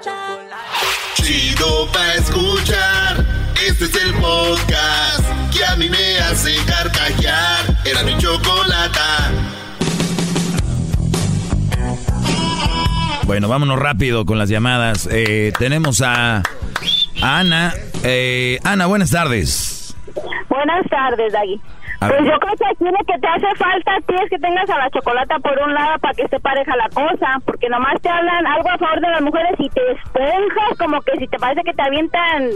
Chido 1.15 1.91
pa' 1.91 2.14
escuchar. 2.15 3.26
Este 3.68 3.85
es 3.85 3.95
el 3.95 4.14
podcast 4.14 5.23
que 5.52 5.65
a 5.65 5.76
mí 5.76 5.89
me 5.89 6.19
hace 6.19 6.56
carcajear. 6.65 7.77
Era 7.85 8.03
mi 8.03 8.18
chocolata. 8.18 9.31
Bueno, 13.27 13.49
vámonos 13.49 13.77
rápido 13.79 14.25
con 14.25 14.37
las 14.39 14.49
llamadas. 14.49 15.07
Eh, 15.11 15.51
tenemos 15.59 16.01
a, 16.01 16.37
a 16.37 17.39
Ana. 17.39 17.73
Eh, 18.03 18.57
Ana, 18.63 18.85
buenas 18.85 19.11
tardes. 19.11 19.95
Buenas 20.49 20.85
tardes, 20.89 21.33
Dagui. 21.33 21.59
A 21.99 22.07
Pues 22.07 22.21
ver. 22.21 22.31
yo 22.31 22.39
creo 22.39 22.53
que 22.55 22.65
aquí 22.65 22.83
lo 22.85 23.05
que 23.05 23.19
te 23.19 23.27
hace 23.27 23.55
falta 23.57 23.95
a 23.95 24.01
ti 24.01 24.13
es 24.23 24.29
que 24.29 24.37
tengas 24.37 24.69
a 24.69 24.77
la 24.77 24.89
chocolata 24.91 25.39
por 25.39 25.59
un 25.59 25.73
lado 25.73 25.97
para 25.99 26.13
que 26.13 26.21
esté 26.23 26.39
pareja 26.39 26.75
la 26.77 26.87
cosa, 26.89 27.41
porque 27.45 27.67
nomás 27.69 27.99
te 28.01 28.09
hablan 28.09 28.45
algo 28.47 28.69
a 28.69 28.77
favor 28.77 29.01
de 29.01 29.09
las 29.09 29.21
mujeres 29.21 29.51
y 29.57 29.69
te 29.69 29.81
esponjas 29.91 30.77
como 30.79 31.01
que 31.01 31.17
si 31.17 31.27
te 31.27 31.37
parece 31.39 31.61
que 31.63 31.73
te 31.73 31.81
avientan 31.81 32.49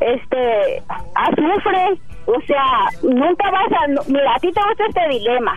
este 0.00 0.82
azufre, 1.14 2.00
o 2.26 2.40
sea, 2.46 2.64
nunca 3.04 3.50
vas 3.50 3.72
a... 3.72 4.10
Mira, 4.10 4.34
a 4.34 4.38
ti 4.40 4.52
te 4.52 4.60
gusta 4.68 4.84
este 4.88 5.08
dilema. 5.10 5.54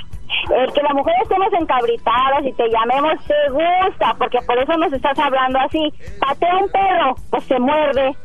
El 0.49 0.73
que 0.73 0.81
las 0.81 0.93
mujeres 0.93 1.21
estemos 1.23 1.47
encabritadas 1.59 2.45
y 2.45 2.53
te 2.53 2.63
llamemos 2.69 3.13
te 3.25 3.33
gusta, 3.51 4.15
porque 4.17 4.39
por 4.45 4.57
eso 4.57 4.77
nos 4.77 4.93
estás 4.93 5.17
hablando 5.19 5.59
así. 5.59 5.93
Patea 6.19 6.57
un 6.57 6.69
perro, 6.69 7.15
pues 7.29 7.43
se 7.45 7.59
muerde. 7.59 8.15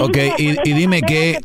Ok, 0.00 0.16
y, 0.38 0.68
y 0.68 0.72
dime 0.74 1.02
qué, 1.02 1.40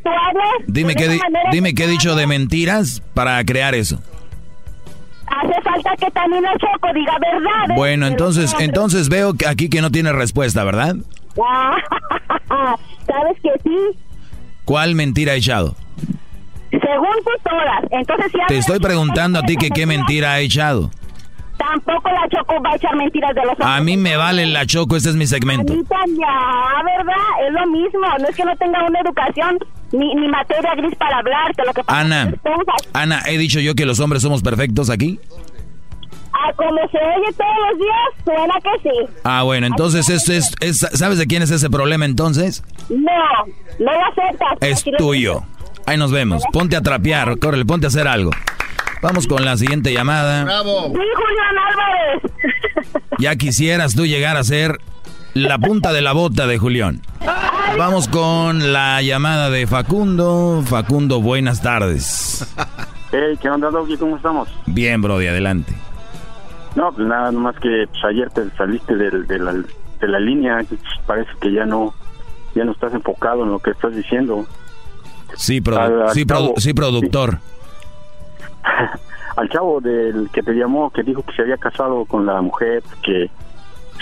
dime 0.67 0.95
qué, 0.95 1.19
dime 1.51 1.73
qué 1.73 1.85
he 1.85 1.87
dicho 1.87 2.15
de 2.15 2.27
mentiras 2.27 3.01
para 3.15 3.43
crear 3.43 3.73
eso. 3.73 3.99
Hace 5.25 5.61
falta 5.61 5.95
que 5.97 6.11
también 6.11 6.43
el 6.45 6.59
Choco 6.59 6.93
diga 6.93 7.17
verdad. 7.19 7.75
Bueno, 7.75 8.05
entonces, 8.05 8.53
entonces 8.59 9.09
veo 9.09 9.33
que 9.33 9.47
aquí 9.47 9.69
que 9.69 9.81
no 9.81 9.89
tiene 9.89 10.11
respuesta, 10.11 10.63
¿verdad? 10.63 10.97
Sabes 13.07 13.37
que 13.41 13.51
sí, 13.63 13.97
¿Cuál 14.65 14.95
mentira 14.95 15.33
he 15.33 15.37
echado? 15.37 15.75
Según 16.79 17.15
tú 17.23 17.31
todas. 17.43 17.83
Entonces, 17.91 18.31
si 18.31 18.37
Te 18.47 18.57
estoy 18.57 18.79
preguntando 18.79 19.39
a 19.39 19.43
ti 19.43 19.55
que 19.57 19.69
qué 19.69 19.85
mentira 19.85 20.39
he 20.39 20.43
echado. 20.43 20.89
Tampoco 21.57 22.09
la 22.09 22.27
Choco 22.29 22.55
va 22.63 22.71
a 22.71 22.75
echar 22.75 22.95
mentiras 22.95 23.35
de 23.35 23.41
los 23.45 23.53
A 23.59 23.79
mí 23.81 23.95
me 23.95 24.15
vale 24.17 24.47
la 24.47 24.65
choco, 24.65 24.95
este 24.95 25.09
es 25.09 25.15
mi 25.15 25.27
segmento. 25.27 25.73
Ya, 25.73 26.81
¿verdad? 26.83 27.47
Es 27.47 27.53
lo 27.53 27.67
mismo. 27.67 27.99
No 28.19 28.27
es 28.27 28.35
que 28.35 28.43
no 28.43 28.55
tenga 28.57 28.83
una 28.83 28.99
educación 28.99 29.59
ni, 29.91 30.15
ni 30.15 30.27
materia 30.27 30.73
gris 30.75 30.95
para 30.95 31.19
hablarte. 31.19 31.63
Lo 31.63 31.71
que 31.73 31.83
pasa 31.83 31.99
Ana, 31.99 32.23
es 32.33 32.41
que 32.41 32.89
Ana, 32.93 33.21
he 33.27 33.37
dicho 33.37 33.59
yo 33.59 33.75
que 33.75 33.85
los 33.85 33.99
hombres 33.99 34.23
somos 34.23 34.41
perfectos 34.41 34.89
aquí. 34.89 35.19
Ah, 36.33 36.51
como 36.55 36.77
se 36.89 36.97
oye 36.97 37.31
todos 37.37 37.55
los 37.69 37.77
días, 37.77 38.25
suena 38.25 38.53
que 38.63 38.89
sí. 38.89 39.13
Ah, 39.23 39.43
bueno, 39.43 39.67
entonces 39.67 40.09
esto 40.09 40.33
es, 40.33 40.51
es- 40.61 40.79
¿sabes 40.97 41.19
de 41.19 41.27
quién 41.27 41.43
es 41.43 41.51
ese 41.51 41.69
problema 41.69 42.05
entonces? 42.05 42.63
No, 42.89 43.45
no 43.79 43.91
lo 43.91 44.05
aceptas. 44.05 44.57
Es 44.61 44.79
Así 44.79 44.91
lo- 44.91 44.97
tuyo. 44.97 45.43
Ahí 45.91 45.97
nos 45.97 46.09
vemos. 46.13 46.41
Ponte 46.53 46.77
a 46.77 46.81
trapear, 46.81 47.37
córrele, 47.37 47.65
ponte 47.65 47.85
a 47.85 47.89
hacer 47.89 48.07
algo. 48.07 48.31
Vamos 49.01 49.27
con 49.27 49.43
la 49.43 49.57
siguiente 49.57 49.91
llamada. 49.91 50.45
¡Sí, 50.45 50.67
Julián 50.93 51.57
Álvarez! 51.67 52.31
Ya 53.19 53.35
quisieras 53.35 53.93
tú 53.93 54.05
llegar 54.05 54.37
a 54.37 54.43
ser 54.45 54.79
la 55.33 55.57
punta 55.59 55.91
de 55.91 56.01
la 56.01 56.13
bota 56.13 56.47
de 56.47 56.57
Julián. 56.57 57.01
Vamos 57.77 58.07
con 58.07 58.71
la 58.71 59.01
llamada 59.01 59.49
de 59.49 59.67
Facundo. 59.67 60.63
Facundo, 60.65 61.19
buenas 61.21 61.61
tardes. 61.61 62.47
Hey, 63.11 63.37
¿qué 63.41 63.49
onda, 63.49 63.69
Doggy? 63.69 63.97
¿Cómo 63.97 64.15
estamos? 64.15 64.47
Bien, 64.67 65.01
Brody, 65.01 65.27
adelante. 65.27 65.73
No, 66.75 66.93
pues 66.93 67.05
nada 67.05 67.33
más 67.33 67.55
que 67.57 67.83
pues, 67.91 68.05
ayer 68.05 68.29
te 68.29 68.49
saliste 68.55 68.95
del- 68.95 69.27
de, 69.27 69.39
la, 69.39 69.51
de 69.55 70.07
la 70.07 70.19
línea. 70.21 70.63
Parece 71.05 71.31
que 71.41 71.51
ya 71.51 71.65
no 71.65 71.93
ya 72.55 72.63
no 72.63 72.71
estás 72.71 72.93
enfocado 72.93 73.43
en 73.43 73.51
lo 73.51 73.59
que 73.59 73.71
estás 73.71 73.93
diciendo. 73.93 74.47
Sí, 75.41 75.59
produ- 75.59 75.79
Al- 75.79 76.01
al 76.03 76.13
sí, 76.13 76.23
produ- 76.23 76.53
sí, 76.59 76.73
productor. 76.73 77.39
Al 79.35 79.49
chavo 79.49 79.79
del 79.81 80.29
que 80.31 80.43
te 80.43 80.53
llamó, 80.53 80.91
que 80.91 81.03
dijo 81.03 81.23
que 81.23 81.33
se 81.33 81.41
había 81.41 81.57
casado 81.57 82.05
con 82.05 82.25
la 82.25 82.41
mujer, 82.41 82.83
que 83.01 83.29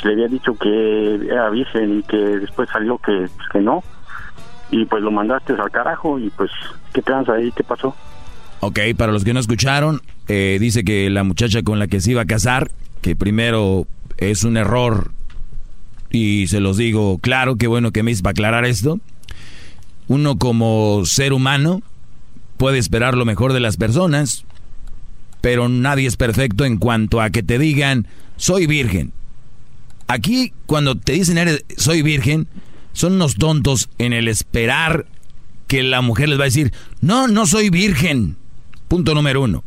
le 0.04 0.12
había 0.14 0.28
dicho 0.28 0.54
que 0.58 1.16
era 1.28 1.50
virgen 1.50 2.00
y 2.00 2.04
que 2.04 2.18
después 2.18 2.68
salió 2.72 2.98
que, 2.98 3.28
que 3.52 3.60
no. 3.60 3.84
Y 4.72 4.86
pues 4.86 5.02
lo 5.02 5.12
mandaste 5.12 5.54
al 5.54 5.72
carajo 5.72 6.20
y 6.20 6.30
pues, 6.32 6.52
¿qué 6.94 7.02
tranza 7.02 7.34
ahí? 7.34 7.52
¿Qué 7.54 7.64
pasó? 7.64 7.96
Ok, 8.60 8.80
para 8.98 9.12
los 9.14 9.24
que 9.24 9.34
no 9.34 9.40
escucharon, 9.40 10.02
eh, 10.28 10.58
dice 10.60 10.84
que 10.84 11.10
la 11.10 11.24
muchacha 11.24 11.64
con 11.64 11.80
la 11.80 11.88
que 11.88 12.02
se 12.02 12.12
iba 12.12 12.24
a 12.24 12.26
casar, 12.26 12.70
que 13.02 13.16
primero 13.16 13.86
es 14.18 14.44
un 14.44 14.58
error, 14.58 15.12
y 16.12 16.48
se 16.48 16.60
los 16.60 16.76
digo 16.76 17.18
claro, 17.20 17.56
qué 17.56 17.68
bueno 17.68 17.92
que 17.92 18.04
me 18.04 18.12
hice 18.12 18.24
para 18.24 18.32
aclarar 18.32 18.66
esto. 18.66 19.00
Uno 20.10 20.38
como 20.38 21.06
ser 21.06 21.32
humano 21.32 21.82
puede 22.58 22.80
esperar 22.80 23.16
lo 23.16 23.26
mejor 23.26 23.54
de 23.54 23.62
las 23.62 23.78
personas, 23.78 24.44
pero 25.40 25.70
nadie 25.70 26.08
es 26.08 26.18
perfecto 26.18 26.66
en 26.66 26.78
cuanto 26.78 27.22
a 27.22 27.30
que 27.30 27.44
te 27.44 27.58
digan, 27.58 28.08
soy 28.36 28.66
virgen. 28.66 29.14
Aquí, 30.08 30.52
cuando 30.66 30.96
te 30.96 31.14
dicen, 31.14 31.38
eres, 31.38 31.64
soy 31.78 32.02
virgen, 32.02 32.48
son 32.92 33.14
unos 33.14 33.36
tontos 33.36 33.90
en 34.00 34.12
el 34.12 34.28
esperar 34.28 35.06
que 35.68 35.84
la 35.84 36.02
mujer 36.02 36.28
les 36.28 36.40
va 36.40 36.44
a 36.44 36.46
decir, 36.46 36.74
no, 37.02 37.28
no 37.28 37.46
soy 37.46 37.70
virgen. 37.70 38.36
Punto 38.88 39.14
número 39.14 39.44
uno. 39.44 39.64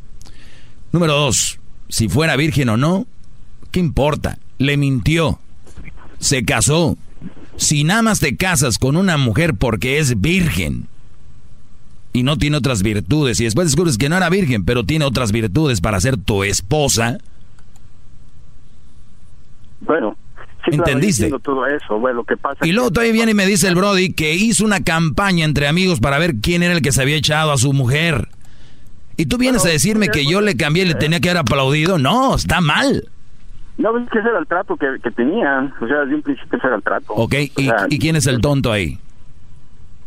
Número 0.91 1.15
dos, 1.15 1.61
si 1.89 2.09
fuera 2.09 2.35
virgen 2.35 2.69
o 2.69 2.77
no, 2.77 3.07
¿qué 3.71 3.79
importa? 3.79 4.39
Le 4.59 4.77
mintió. 4.77 5.39
Se 6.19 6.45
casó. 6.45 6.99
Si 7.57 7.85
nada 7.85 8.03
más 8.03 8.21
te 8.21 8.37
casas 8.37 8.79
con 8.79 8.97
una 8.97 9.17
mujer 9.17 9.55
porque 9.55 9.99
es 9.99 10.21
virgen 10.21 10.89
y 12.13 12.23
no 12.23 12.37
tiene 12.37 12.57
otras 12.57 12.83
virtudes 12.83 13.41
y 13.41 13.45
después 13.45 13.69
descubres 13.69 13.99
que 13.99 14.09
no 14.09 14.17
era 14.17 14.29
virgen, 14.31 14.65
pero 14.65 14.85
tiene 14.85 15.05
otras 15.05 15.33
virtudes 15.33 15.81
para 15.81 16.01
ser 16.01 16.17
tu 16.17 16.45
esposa, 16.45 17.19
Bueno, 19.81 20.17
sí, 20.65 20.75
¿Entendiste? 20.77 21.31
todo 21.43 21.67
eso. 21.67 21.99
Bueno, 21.99 22.19
lo 22.19 22.25
que 22.25 22.37
pasa 22.37 22.67
Y 22.67 22.73
luego 22.73 22.91
todavía 22.91 23.13
viene 23.13 23.33
y 23.33 23.35
me 23.35 23.47
dice 23.47 23.69
el 23.69 23.75
Brody 23.75 24.13
que 24.13 24.35
hizo 24.35 24.65
una 24.65 24.83
campaña 24.83 25.45
entre 25.45 25.67
amigos 25.67 26.01
para 26.01 26.19
ver 26.19 26.37
quién 26.37 26.63
era 26.63 26.75
el 26.75 26.83
que 26.83 26.93
se 26.93 27.03
había 27.03 27.17
echado 27.17 27.53
a 27.53 27.59
su 27.59 27.73
mujer. 27.73 28.29
Y 29.17 29.27
tú 29.27 29.39
vienes 29.39 29.65
a 29.65 29.69
decirme 29.69 30.09
que 30.09 30.25
yo 30.25 30.41
le 30.41 30.57
cambié 30.57 30.85
y 30.85 30.89
le 30.89 30.95
tenía 30.95 31.21
que 31.21 31.31
haber 31.31 31.41
aplaudido. 31.43 31.99
No, 31.99 32.35
está 32.35 32.61
mal. 32.61 33.09
No, 33.79 33.97
es 33.99 34.09
que 34.11 34.19
ese 34.19 34.29
era 34.29 34.39
el 34.39 34.47
trato 34.47 34.77
que, 34.77 34.87
que 35.03 35.11
tenían. 35.11 35.73
O 35.81 35.87
sea, 35.87 36.01
desde 36.01 36.15
un 36.17 36.23
principio 36.23 36.59
ese 36.59 36.67
era 36.67 36.77
el 36.77 36.83
trato. 36.83 37.13
Ok, 37.15 37.35
¿y, 37.57 37.69
O 37.69 37.77
sea, 37.77 37.87
y 37.89 37.99
quién 37.99 38.17
es 38.17 38.27
el 38.27 38.41
tonto 38.41 38.71
ahí? 38.71 38.99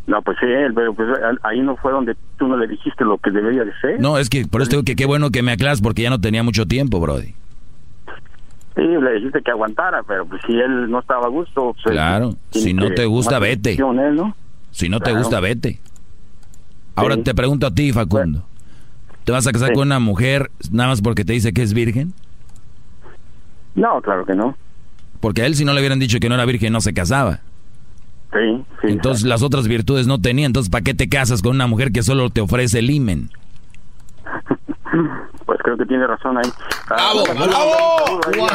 No, 0.06 0.22
pues 0.22 0.36
sí, 0.40 0.46
él, 0.46 0.72
pero 0.72 0.94
pues 0.94 1.08
ahí 1.42 1.60
no 1.62 1.76
fue 1.76 1.90
donde 1.90 2.16
tú 2.38 2.46
no 2.46 2.56
le 2.56 2.68
dijiste 2.68 3.04
lo 3.04 3.18
que 3.18 3.30
debería 3.32 3.64
de 3.64 3.72
ser. 3.80 4.00
No, 4.00 4.18
es 4.18 4.30
que 4.30 4.46
por 4.46 4.62
eso 4.62 4.70
digo 4.70 4.82
que 4.84 4.94
qué 4.94 5.04
bueno 5.04 5.30
que 5.30 5.42
me 5.42 5.50
aclaras 5.52 5.80
porque 5.80 6.02
ya 6.02 6.10
no 6.10 6.20
tenía 6.20 6.44
mucho 6.44 6.64
tiempo, 6.66 7.00
Brody. 7.00 7.34
Sí, 8.76 8.82
le 8.82 9.14
dijiste 9.14 9.40
que 9.42 9.50
aguantara, 9.50 10.02
pero 10.06 10.26
pues 10.26 10.40
si 10.46 10.52
él 10.52 10.88
no 10.90 11.00
estaba 11.00 11.26
a 11.26 11.28
gusto... 11.28 11.74
Pues, 11.82 11.92
Claro, 11.94 12.36
si 12.52 12.72
no 12.74 12.90
te 12.92 13.06
gusta, 13.06 13.38
vete. 13.40 13.70
decisión 13.70 13.98
él, 13.98 14.14
¿no? 14.16 14.36
Si 14.70 14.88
no 14.88 15.00
te 15.00 15.12
gusta, 15.12 15.40
vete. 15.40 15.80
Ahora 16.94 17.16
te 17.16 17.34
pregunto 17.34 17.66
a 17.66 17.70
ti, 17.72 17.92
Facundo. 17.92 18.44
¿Te 19.24 19.32
vas 19.32 19.46
a 19.46 19.52
casar 19.52 19.68
Sí. 19.70 19.74
con 19.74 19.88
una 19.88 19.98
mujer 19.98 20.50
nada 20.70 20.90
más 20.90 21.00
porque 21.02 21.24
te 21.24 21.32
dice 21.32 21.52
que 21.52 21.62
es 21.62 21.72
virgen? 21.74 22.12
No, 23.76 24.00
claro 24.02 24.26
que 24.26 24.34
no. 24.34 24.56
Porque 25.20 25.42
a 25.42 25.46
él 25.46 25.54
si 25.54 25.64
no 25.64 25.72
le 25.72 25.80
hubieran 25.80 25.98
dicho 25.98 26.18
que 26.18 26.28
no 26.28 26.34
era 26.34 26.44
virgen 26.44 26.72
no 26.72 26.80
se 26.80 26.92
casaba. 26.92 27.40
Sí, 28.32 28.64
sí. 28.82 28.88
Entonces 28.88 29.24
las 29.24 29.42
otras 29.42 29.68
virtudes 29.68 30.06
no 30.06 30.20
tenía. 30.20 30.46
Entonces, 30.46 30.70
¿para 30.70 30.82
qué 30.82 30.94
te 30.94 31.08
casas 31.08 31.42
con 31.42 31.54
una 31.54 31.66
mujer 31.66 31.92
que 31.92 32.02
solo 32.02 32.28
te 32.30 32.40
ofrece 32.40 32.80
el 32.80 32.90
imen? 32.90 33.30
Pues 35.44 35.60
creo 35.62 35.76
que 35.76 35.84
tiene 35.86 36.06
razón 36.06 36.38
ahí. 36.38 36.50
¡Bravo! 36.88 37.22
¡Bravo! 37.34 38.20
Bravo. 38.32 38.46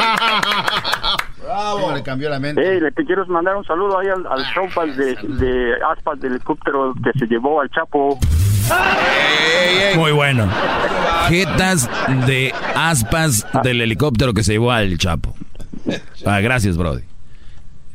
Le 1.96 2.04
cambió 2.04 2.30
la 2.30 2.40
mente. 2.40 2.62
Hey, 2.64 2.80
le 2.80 2.92
te 2.92 3.04
quiero 3.04 3.26
mandar 3.28 3.56
un 3.56 3.66
saludo 3.66 4.00
ahí 4.00 4.08
al, 4.08 4.26
al 4.28 4.44
showpas 4.46 4.96
de, 4.96 5.16
de 5.16 5.74
aspas 5.92 6.20
del 6.20 6.34
helicóptero 6.34 6.94
que 7.04 7.18
se 7.18 7.26
llevó 7.26 7.62
al 7.62 7.70
Chapo. 7.70 8.20
Muy 9.96 10.12
bueno. 10.12 10.48
Jetas 11.28 11.90
de 12.28 12.54
aspas 12.76 13.46
del 13.64 13.82
helicóptero 13.82 14.34
que 14.34 14.44
se 14.44 14.54
llevó 14.54 14.72
al 14.72 14.98
Chapo. 14.98 15.34
Ah, 16.26 16.40
gracias, 16.40 16.78
Brody. 16.78 17.04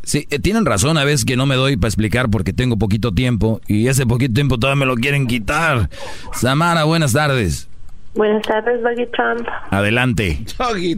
Sí, 0.02 0.26
eh, 0.30 0.38
tienen 0.38 0.64
razón 0.66 0.98
a 0.98 1.04
veces 1.04 1.24
que 1.24 1.36
no 1.36 1.46
me 1.46 1.56
doy 1.56 1.76
para 1.76 1.88
explicar 1.88 2.28
porque 2.30 2.52
tengo 2.52 2.76
poquito 2.76 3.12
tiempo 3.12 3.60
y 3.66 3.88
ese 3.88 4.06
poquito 4.06 4.34
tiempo 4.34 4.58
todavía 4.58 4.80
me 4.80 4.86
lo 4.86 4.94
quieren 4.94 5.26
quitar. 5.26 5.88
Samara, 6.32 6.84
buenas 6.84 7.12
tardes. 7.12 7.68
Buenas 8.14 8.42
tardes, 8.42 8.82
Doggy 8.82 9.06
Trump. 9.12 9.46
Adelante. 9.70 10.44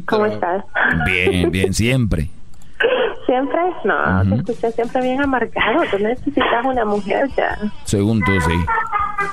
¿Cómo 0.06 0.26
estás? 0.26 0.64
Bien, 1.06 1.50
bien, 1.50 1.72
siempre. 1.74 2.30
¿Siempre? 3.28 3.60
No, 3.84 4.22
te 4.24 4.36
escuché 4.36 4.72
siempre 4.72 5.02
bien 5.02 5.20
amargado. 5.20 5.84
Tú 5.90 5.98
necesitas 5.98 6.64
una 6.64 6.82
mujer 6.86 7.28
ya. 7.36 7.58
Según 7.84 8.22
tú, 8.22 8.32
sí. 8.40 8.54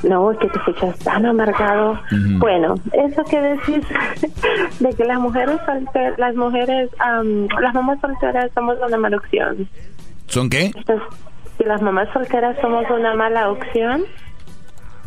No, 0.05 0.31
es 0.31 0.37
que 0.39 0.49
te 0.49 0.57
escuchas 0.57 0.99
tan 0.99 1.25
amargado. 1.25 1.97
Bueno, 2.39 2.75
eso 2.91 3.23
que 3.23 3.39
decís 3.39 3.85
de 4.81 4.93
que 4.93 5.05
las 5.05 5.17
mujeres 5.17 5.61
solteras, 5.65 6.19
las 6.19 6.35
mujeres, 6.35 6.89
am, 6.99 7.47
las 7.61 7.73
mamás 7.73 8.01
solteras 8.01 8.51
somos 8.53 8.75
una 8.85 8.97
mala 8.97 9.15
opción. 9.15 9.69
¿Son 10.27 10.49
qué? 10.49 10.73
Entonces, 10.75 11.07
si 11.57 11.63
las 11.63 11.81
mamás 11.81 12.09
solteras 12.11 12.57
somos 12.59 12.83
una 12.89 13.13
mala 13.15 13.49
opción, 13.49 14.03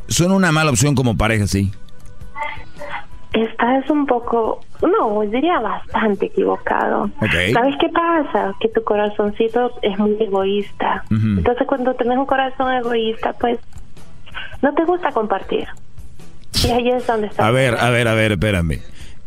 Son 0.08 0.32
una 0.32 0.50
mala 0.50 0.70
opción 0.70 0.94
como 0.94 1.14
pareja, 1.18 1.46
sí. 1.46 1.72
Estás 3.42 3.88
un 3.90 4.06
poco, 4.06 4.60
no, 4.82 5.20
diría 5.22 5.58
bastante 5.60 6.26
equivocado. 6.26 7.10
¿Sabes 7.20 7.76
qué 7.80 7.88
pasa? 7.88 8.54
Que 8.60 8.68
tu 8.68 8.82
corazoncito 8.82 9.72
es 9.82 9.98
muy 9.98 10.16
egoísta. 10.20 11.04
Entonces 11.10 11.66
cuando 11.66 11.94
tienes 11.94 12.18
un 12.18 12.26
corazón 12.26 12.72
egoísta, 12.72 13.32
pues 13.34 13.58
no 14.62 14.72
te 14.74 14.84
gusta 14.84 15.10
compartir. 15.12 15.66
Y 16.64 16.70
ahí 16.70 16.88
es 16.90 17.06
donde 17.06 17.28
está. 17.28 17.46
A 17.46 17.50
ver, 17.50 17.76
a 17.78 17.90
ver, 17.90 18.08
a 18.08 18.14
ver, 18.14 18.32
espérame. 18.32 18.80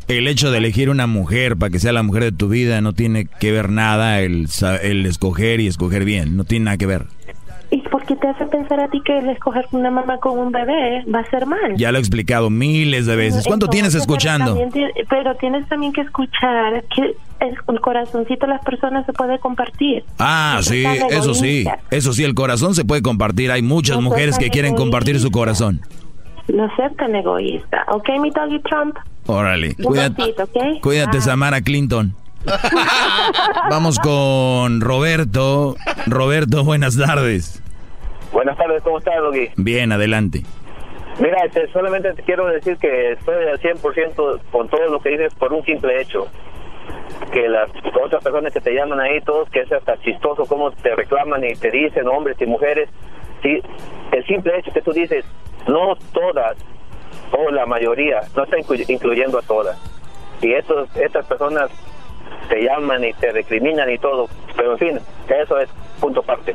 El 0.07 0.27
hecho 0.27 0.51
de 0.51 0.57
elegir 0.57 0.89
una 0.89 1.07
mujer 1.07 1.55
para 1.55 1.69
que 1.69 1.79
sea 1.79 1.93
la 1.93 2.03
mujer 2.03 2.23
de 2.23 2.31
tu 2.31 2.49
vida 2.49 2.81
no 2.81 2.93
tiene 2.93 3.27
que 3.27 3.51
ver 3.51 3.69
nada 3.69 4.19
el, 4.19 4.47
el 4.81 5.05
escoger 5.05 5.61
y 5.61 5.67
escoger 5.67 6.03
bien. 6.03 6.35
No 6.35 6.43
tiene 6.43 6.65
nada 6.65 6.77
que 6.77 6.87
ver. 6.87 7.05
¿Y 7.91 7.93
por 7.93 8.05
qué 8.05 8.15
te 8.15 8.27
hace 8.29 8.45
pensar 8.45 8.79
a 8.79 8.87
ti 8.87 9.01
que 9.03 9.17
el 9.17 9.27
escoger 9.29 9.67
una 9.71 9.91
mamá 9.91 10.17
con 10.19 10.39
un 10.39 10.49
bebé 10.51 11.03
va 11.13 11.19
a 11.19 11.29
ser 11.29 11.45
mal? 11.45 11.75
Ya 11.75 11.91
lo 11.91 11.97
he 11.97 11.99
explicado 11.99 12.49
miles 12.49 13.05
de 13.05 13.17
veces. 13.17 13.43
¿Cuánto 13.45 13.67
tienes 13.67 13.95
escuchando? 13.95 14.55
Pero, 14.55 14.69
también 14.69 14.93
ti- 14.93 15.01
pero 15.09 15.35
tienes 15.35 15.67
también 15.67 15.91
que 15.91 15.99
escuchar 16.01 16.83
que 16.95 17.15
el, 17.41 17.81
corazoncito 17.81 18.45
de 18.45 18.53
las 18.53 18.63
personas 18.63 19.05
se 19.05 19.11
puede 19.11 19.39
compartir. 19.39 20.05
Ah, 20.19 20.53
No 20.57 20.63
sí, 20.63 20.85
eso 21.09 21.33
sí. 21.33 21.65
Eso 21.89 22.13
sí, 22.13 22.23
el 22.23 22.33
corazón 22.33 22.75
se 22.75 22.85
puede 22.85 23.01
compartir. 23.01 23.51
Hay 23.51 23.61
muchas 23.61 23.97
No 23.97 24.03
mujeres 24.03 24.37
que 24.37 24.49
quieren 24.49 24.75
compartir 24.75 25.19
su 25.19 25.29
corazón. 25.31 25.81
No 26.47 26.73
seas 26.77 26.95
tan 26.95 27.13
egoísta. 27.13 27.83
¿Ok, 27.91 28.07
mi 28.21 28.29
doggy 28.29 28.59
Trump? 28.61 28.95
Órale. 29.25 29.75
Un 29.79 29.83
Cuídate, 29.85 30.23
¿ok? 30.41 30.81
cuídate 30.81 31.17
Ah. 31.17 31.21
Samara 31.21 31.61
Clinton. 31.61 32.15
Vamos 33.69 33.99
con 33.99 34.79
Roberto. 34.81 35.75
Roberto, 36.07 36.63
buenas 36.63 36.95
tardes. 36.97 37.61
Buenas 38.31 38.57
tardes, 38.57 38.81
¿cómo 38.83 38.97
estás, 38.99 39.15
Doggy? 39.17 39.49
Bien, 39.57 39.91
adelante. 39.91 40.41
Mira, 41.19 41.43
este, 41.45 41.67
solamente 41.71 42.13
te 42.13 42.23
quiero 42.23 42.47
decir 42.47 42.77
que 42.77 43.11
estoy 43.11 43.35
al 43.47 43.59
100% 43.59 44.39
con 44.51 44.69
todo 44.69 44.85
lo 44.87 44.99
que 45.01 45.09
dices 45.09 45.33
por 45.35 45.51
un 45.53 45.63
simple 45.65 46.01
hecho. 46.01 46.27
Que 47.33 47.47
las 47.49 47.69
otras 48.03 48.23
personas 48.23 48.53
que 48.53 48.61
te 48.61 48.73
llaman 48.73 48.99
ahí, 48.99 49.19
todos, 49.21 49.49
que 49.49 49.59
es 49.61 49.71
hasta 49.71 49.97
chistoso 50.01 50.45
cómo 50.45 50.71
te 50.71 50.95
reclaman 50.95 51.43
y 51.43 51.53
te 51.55 51.69
dicen, 51.69 52.07
hombres 52.07 52.37
y 52.41 52.45
mujeres. 52.45 52.89
Sí, 53.43 53.61
el 54.11 54.25
simple 54.25 54.57
hecho 54.57 54.71
que 54.71 54.81
tú 54.81 54.93
dices, 54.93 55.25
no 55.67 55.95
todas, 56.13 56.55
o 57.37 57.51
la 57.51 57.65
mayoría, 57.65 58.21
no 58.35 58.43
está 58.43 58.57
inclu- 58.57 58.85
incluyendo 58.89 59.39
a 59.39 59.41
todas. 59.41 59.77
y 60.41 60.53
estos, 60.53 60.95
estas 60.95 61.25
personas 61.27 61.69
te 62.49 62.63
llaman 62.63 63.03
y 63.03 63.13
te 63.13 63.31
recriminan 63.31 63.89
y 63.91 63.97
todo, 63.99 64.27
pero 64.55 64.71
en 64.73 64.77
fin, 64.79 64.99
eso 65.43 65.59
es 65.59 65.69
punto 66.01 66.19
aparte. 66.19 66.53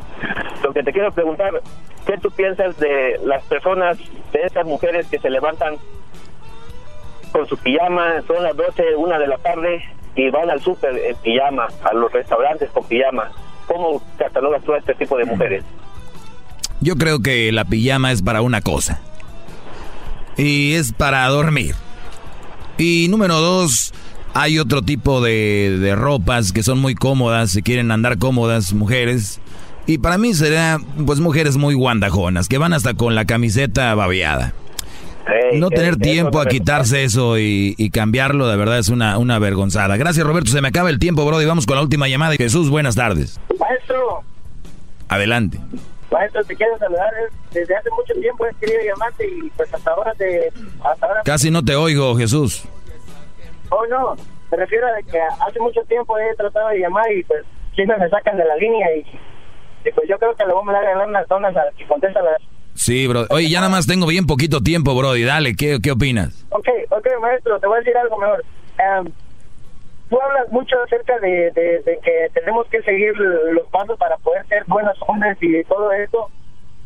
Lo 0.63 0.71
que 0.73 0.83
te 0.83 0.91
quiero 0.91 1.11
preguntar, 1.11 1.61
¿qué 2.05 2.17
tú 2.17 2.29
piensas 2.29 2.77
de 2.77 3.19
las 3.23 3.43
personas, 3.45 3.97
de 4.31 4.41
estas 4.43 4.65
mujeres 4.65 5.07
que 5.07 5.17
se 5.17 5.29
levantan 5.29 5.77
con 7.31 7.47
su 7.47 7.57
pijama, 7.57 8.21
son 8.27 8.43
las 8.43 8.55
12, 8.55 8.95
una 8.97 9.17
de 9.17 9.27
la 9.27 9.37
tarde 9.37 9.83
y 10.15 10.29
van 10.29 10.49
al 10.49 10.61
súper 10.61 10.95
en 10.97 11.15
pijama, 11.17 11.67
a 11.83 11.93
los 11.93 12.11
restaurantes 12.11 12.69
con 12.71 12.83
pijama? 12.85 13.31
¿Cómo 13.67 14.01
catalogas 14.17 14.63
tú 14.63 14.73
a 14.73 14.77
este 14.77 14.93
tipo 14.93 15.17
de 15.17 15.25
mujeres? 15.25 15.63
Yo 16.79 16.95
creo 16.95 17.21
que 17.21 17.51
la 17.51 17.65
pijama 17.65 18.11
es 18.11 18.21
para 18.21 18.41
una 18.41 18.61
cosa. 18.61 19.01
Y 20.37 20.75
es 20.75 20.93
para 20.93 21.27
dormir. 21.27 21.73
Y 22.77 23.07
número 23.09 23.35
dos, 23.37 23.93
hay 24.39 24.59
otro 24.59 24.83
tipo 24.83 25.19
de, 25.19 25.79
de 25.81 25.95
ropas 25.95 26.51
que 26.51 26.61
son 26.61 26.77
muy 26.77 26.93
cómodas, 26.93 27.49
si 27.49 27.63
quieren 27.63 27.89
andar 27.89 28.19
cómodas, 28.19 28.71
mujeres. 28.73 29.39
Y 29.87 29.97
para 29.97 30.19
mí 30.19 30.35
será, 30.35 30.79
pues, 31.07 31.19
mujeres 31.19 31.57
muy 31.57 31.73
guandajonas, 31.73 32.47
que 32.47 32.59
van 32.59 32.73
hasta 32.73 32.93
con 32.93 33.15
la 33.15 33.25
camiseta 33.25 33.95
babeada. 33.95 34.53
no 35.53 35.69
tener 35.71 35.95
tiempo 35.97 36.39
a 36.39 36.45
quitarse 36.45 37.03
eso 37.03 37.39
y, 37.39 37.73
y, 37.79 37.89
cambiarlo, 37.89 38.47
de 38.47 38.57
verdad 38.57 38.77
es 38.77 38.89
una, 38.89 39.17
una 39.17 39.39
vergonzada. 39.39 39.97
Gracias, 39.97 40.23
Roberto. 40.23 40.51
Se 40.51 40.61
me 40.61 40.67
acaba 40.67 40.91
el 40.91 40.99
tiempo, 40.99 41.25
bro. 41.25 41.41
Y 41.41 41.45
vamos 41.45 41.65
con 41.65 41.75
la 41.75 41.81
última 41.81 42.07
llamada. 42.07 42.35
Jesús, 42.35 42.69
buenas 42.69 42.95
tardes. 42.95 43.39
Maestro. 43.59 44.21
Adelante. 45.07 45.59
Maestro, 46.11 46.43
te 46.43 46.55
quiero 46.55 46.77
saludar. 46.77 47.09
Desde 47.51 47.75
hace 47.75 47.89
mucho 47.89 48.13
tiempo 48.21 48.45
he 48.45 48.53
querido 48.59 48.81
llamarte 48.93 49.27
y 49.27 49.49
pues 49.57 49.73
hasta 49.73 49.89
ahora 49.89 50.13
te... 50.13 50.51
Hasta 50.83 51.07
ahora... 51.07 51.21
Casi 51.25 51.49
no 51.49 51.65
te 51.65 51.75
oigo, 51.75 52.15
Jesús. 52.15 52.63
Oh, 53.69 53.85
no. 53.87 54.15
Me 54.51 54.57
refiero 54.57 54.87
a 54.87 55.01
que 55.01 55.19
hace 55.19 55.59
mucho 55.59 55.81
tiempo 55.83 56.17
he 56.17 56.35
tratado 56.35 56.69
de 56.69 56.79
llamar 56.79 57.11
y 57.11 57.23
pues 57.23 57.43
siempre 57.75 57.97
me 57.97 58.09
sacan 58.09 58.37
de 58.37 58.45
la 58.45 58.55
línea 58.55 58.87
y, 58.95 58.99
y 59.87 59.91
pues 59.91 60.07
yo 60.07 60.17
creo 60.17 60.35
que 60.35 60.45
le 60.45 60.53
vamos 60.53 60.73
a 60.73 60.81
dar 60.81 61.07
unas 61.07 61.27
zonas 61.27 61.55
a 61.55 61.63
que 61.77 61.85
contesta 61.85 62.21
las... 62.21 62.41
Sí, 62.73 63.07
bro. 63.07 63.25
Oye, 63.29 63.49
ya 63.49 63.59
nada 63.59 63.71
más 63.71 63.87
tengo 63.87 64.05
bien 64.07 64.25
poquito 64.27 64.61
tiempo, 64.61 64.95
bro. 64.95 65.15
Y 65.15 65.23
dale, 65.23 65.55
¿qué, 65.55 65.79
qué 65.81 65.91
opinas? 65.91 66.45
Ok, 66.51 66.67
ok, 66.89 67.07
maestro, 67.21 67.59
te 67.59 67.67
voy 67.67 67.77
a 67.77 67.79
decir 67.79 67.97
algo 67.97 68.17
mejor. 68.17 68.43
Um, 68.77 69.11
tú 70.09 70.21
hablas 70.21 70.49
mucho 70.51 70.75
acerca 70.83 71.19
de, 71.19 71.51
de, 71.51 71.81
de, 71.81 71.99
que 72.03 72.29
tenemos 72.33 72.67
que 72.67 72.81
seguir 72.83 73.13
los 73.17 73.67
pasos 73.69 73.97
para 73.97 74.15
poder 74.17 74.45
ser 74.47 74.63
buenos 74.67 74.95
hombres 75.07 75.37
y 75.41 75.63
todo 75.65 75.91
eso. 75.91 76.29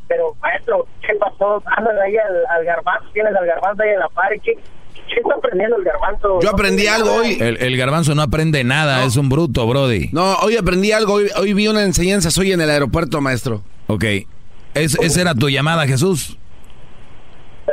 Pero, 0.07 0.33
maestro, 0.41 0.87
¿qué 1.05 1.13
pasó? 1.15 1.61
Andas 1.77 1.97
ahí 1.99 2.17
al, 2.17 2.45
al 2.47 2.65
garbanzo, 2.65 3.09
tienes 3.13 3.35
al 3.35 3.45
garbanzo 3.45 3.83
ahí 3.83 3.89
en 3.89 3.99
la 3.99 4.09
par. 4.09 4.31
¿Qué, 4.41 4.57
¿Qué 5.13 5.19
está 5.19 5.35
aprendiendo 5.35 5.75
el 5.77 5.83
garbanzo? 5.83 6.39
Yo 6.41 6.49
aprendí 6.49 6.87
algo 6.87 7.13
hoy. 7.15 7.37
El, 7.39 7.57
el, 7.57 7.77
garbanzo 7.77 8.15
no 8.15 8.21
aprende 8.21 8.63
nada, 8.63 9.01
no. 9.01 9.07
es 9.07 9.17
un 9.17 9.29
bruto, 9.29 9.67
Brody. 9.67 10.09
No, 10.13 10.35
hoy 10.35 10.55
aprendí 10.55 10.91
algo. 10.91 11.13
Hoy, 11.13 11.29
hoy 11.37 11.53
vi 11.53 11.67
una 11.67 11.83
enseñanza 11.83 12.29
hoy 12.39 12.53
en 12.53 12.61
el 12.61 12.69
aeropuerto, 12.69 13.19
maestro. 13.19 13.61
Ok. 13.87 14.05
¿Es, 14.73 14.95
¿Esa 14.95 15.21
era 15.21 15.35
tu 15.35 15.49
llamada, 15.49 15.85
Jesús? 15.85 16.37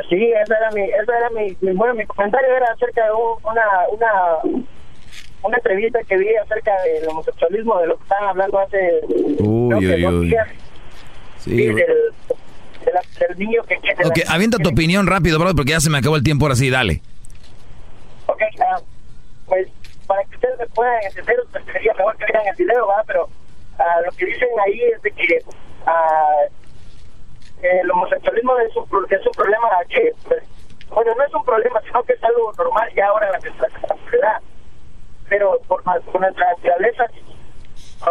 Sí, 0.09 0.15
ese 0.15 0.53
era 0.53 0.71
mi, 0.73 0.81
ese 0.81 1.11
era 1.17 1.29
mi, 1.29 1.57
mi, 1.61 1.75
bueno, 1.75 1.93
mi 1.93 2.05
comentario 2.05 2.47
era 2.55 2.67
acerca 2.73 3.05
de 3.05 3.11
un, 3.11 3.51
una, 3.51 3.61
una, 3.91 4.63
una 5.43 5.57
entrevista 5.57 5.99
que 6.07 6.17
vi 6.17 6.27
acerca 6.35 6.71
del 6.83 7.07
homosexualismo, 7.09 7.79
de 7.79 7.87
lo 7.87 7.97
que 7.97 8.03
estaban 8.03 8.29
hablando 8.29 8.59
hace 8.59 9.01
uy, 9.39 9.75
uy, 9.75 10.05
uy. 10.05 10.29
días. 10.29 10.47
Sí, 11.37 11.55
del, 11.55 11.75
de 11.75 12.93
la, 12.93 13.01
del 13.27 13.39
niño 13.39 13.61
que... 13.63 13.77
que 13.77 14.07
ok, 14.07 14.17
la, 14.25 14.33
avienta 14.33 14.57
tu 14.57 14.69
opinión 14.69 15.07
rápido, 15.07 15.39
bro, 15.39 15.53
porque 15.55 15.71
ya 15.71 15.79
se 15.79 15.89
me 15.89 15.97
acabó 15.97 16.15
el 16.15 16.23
tiempo 16.23 16.45
ahora 16.45 16.55
sí, 16.55 16.69
dale. 16.69 17.01
Ok, 18.39 18.59
uh, 18.59 18.85
pues 19.47 19.67
para 20.07 20.23
que 20.23 20.35
ustedes 20.35 20.59
me 20.59 20.67
puedan 20.67 21.03
entender, 21.03 21.35
pues 21.51 21.65
sería 21.65 21.93
mejor 21.93 22.15
que 22.17 22.25
vean 22.31 22.47
el 22.47 22.55
video, 22.55 22.87
¿verdad? 22.87 23.03
Pero 23.05 23.25
uh, 23.25 24.05
lo 24.05 24.11
que 24.13 24.25
dicen 24.25 24.47
ahí 24.65 24.81
es 24.81 25.01
de 25.01 25.11
que 25.11 25.39
uh, 25.85 26.49
el 27.61 27.91
homosexualismo 27.91 28.57
es 28.59 28.75
un, 28.75 28.85
es 29.09 29.25
un 29.25 29.33
problema 29.33 29.67
que, 29.89 30.13
pues, 30.25 30.43
bueno, 30.89 31.13
no 31.15 31.23
es 31.25 31.33
un 31.33 31.43
problema, 31.43 31.81
sino 31.85 32.03
que 32.03 32.13
es 32.13 32.23
algo 32.23 32.53
normal 32.57 32.89
ya 32.95 33.07
ahora 33.07 33.27
en 33.27 33.33
la 33.33 33.39
sociedad. 33.39 34.41
Pero 35.27 35.59
por, 35.67 35.83
por 35.83 36.21
nuestra 36.21 36.53
naturaleza, 36.53 37.05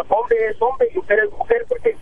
hombre 0.08 0.36
es 0.50 0.56
hombre 0.60 0.88
y 0.92 0.96
mujer 0.98 1.20
es 1.24 1.30
mujer, 1.32 1.64
porque 1.68 1.96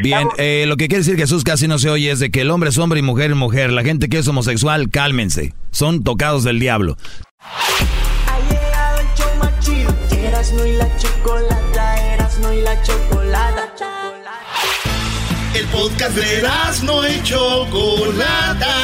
Bien, 0.00 0.28
eh, 0.38 0.64
lo 0.66 0.76
que 0.76 0.88
quiere 0.88 1.04
decir 1.04 1.18
Jesús 1.18 1.44
casi 1.44 1.68
no 1.68 1.78
se 1.78 1.90
oye 1.90 2.10
es 2.10 2.18
de 2.18 2.30
que 2.30 2.40
el 2.40 2.50
hombre 2.50 2.70
es 2.70 2.78
hombre 2.78 3.00
y 3.00 3.02
mujer 3.02 3.30
es 3.32 3.36
mujer. 3.36 3.70
La 3.70 3.82
gente 3.82 4.08
que 4.08 4.18
es 4.18 4.28
homosexual, 4.28 4.88
cálmense. 4.90 5.54
Son 5.70 6.02
tocados 6.02 6.44
del 6.44 6.60
diablo. 6.60 6.96
Ha 7.44 8.38
llegado 8.48 9.00
el 9.00 9.14
show 9.14 9.34
más 9.38 9.58
chido. 9.60 9.92
Erasmo 10.10 10.64
y 10.64 10.72
la 10.76 10.96
chocolata, 10.96 12.14
Erasmo 12.14 12.52
y 12.52 12.62
la 12.62 12.82
chocolata. 12.82 13.68
El 15.54 15.66
podcast 15.66 16.16
de 16.16 16.38
Erasmo 16.38 17.04
y 17.06 17.22
chocolata. 17.22 18.74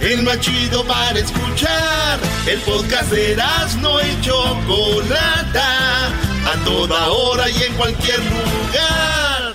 El 0.00 0.22
más 0.22 0.40
chido 0.40 0.84
para 0.84 1.18
escuchar. 1.18 2.18
El 2.46 2.60
podcast 2.60 3.10
de 3.10 3.32
Erasmo 3.32 3.98
y 4.00 4.20
chocolata. 4.20 6.06
A 6.46 6.64
toda 6.64 7.08
hora 7.08 7.50
y 7.50 7.62
en 7.64 7.74
cualquier 7.74 8.20
lugar. 8.20 9.54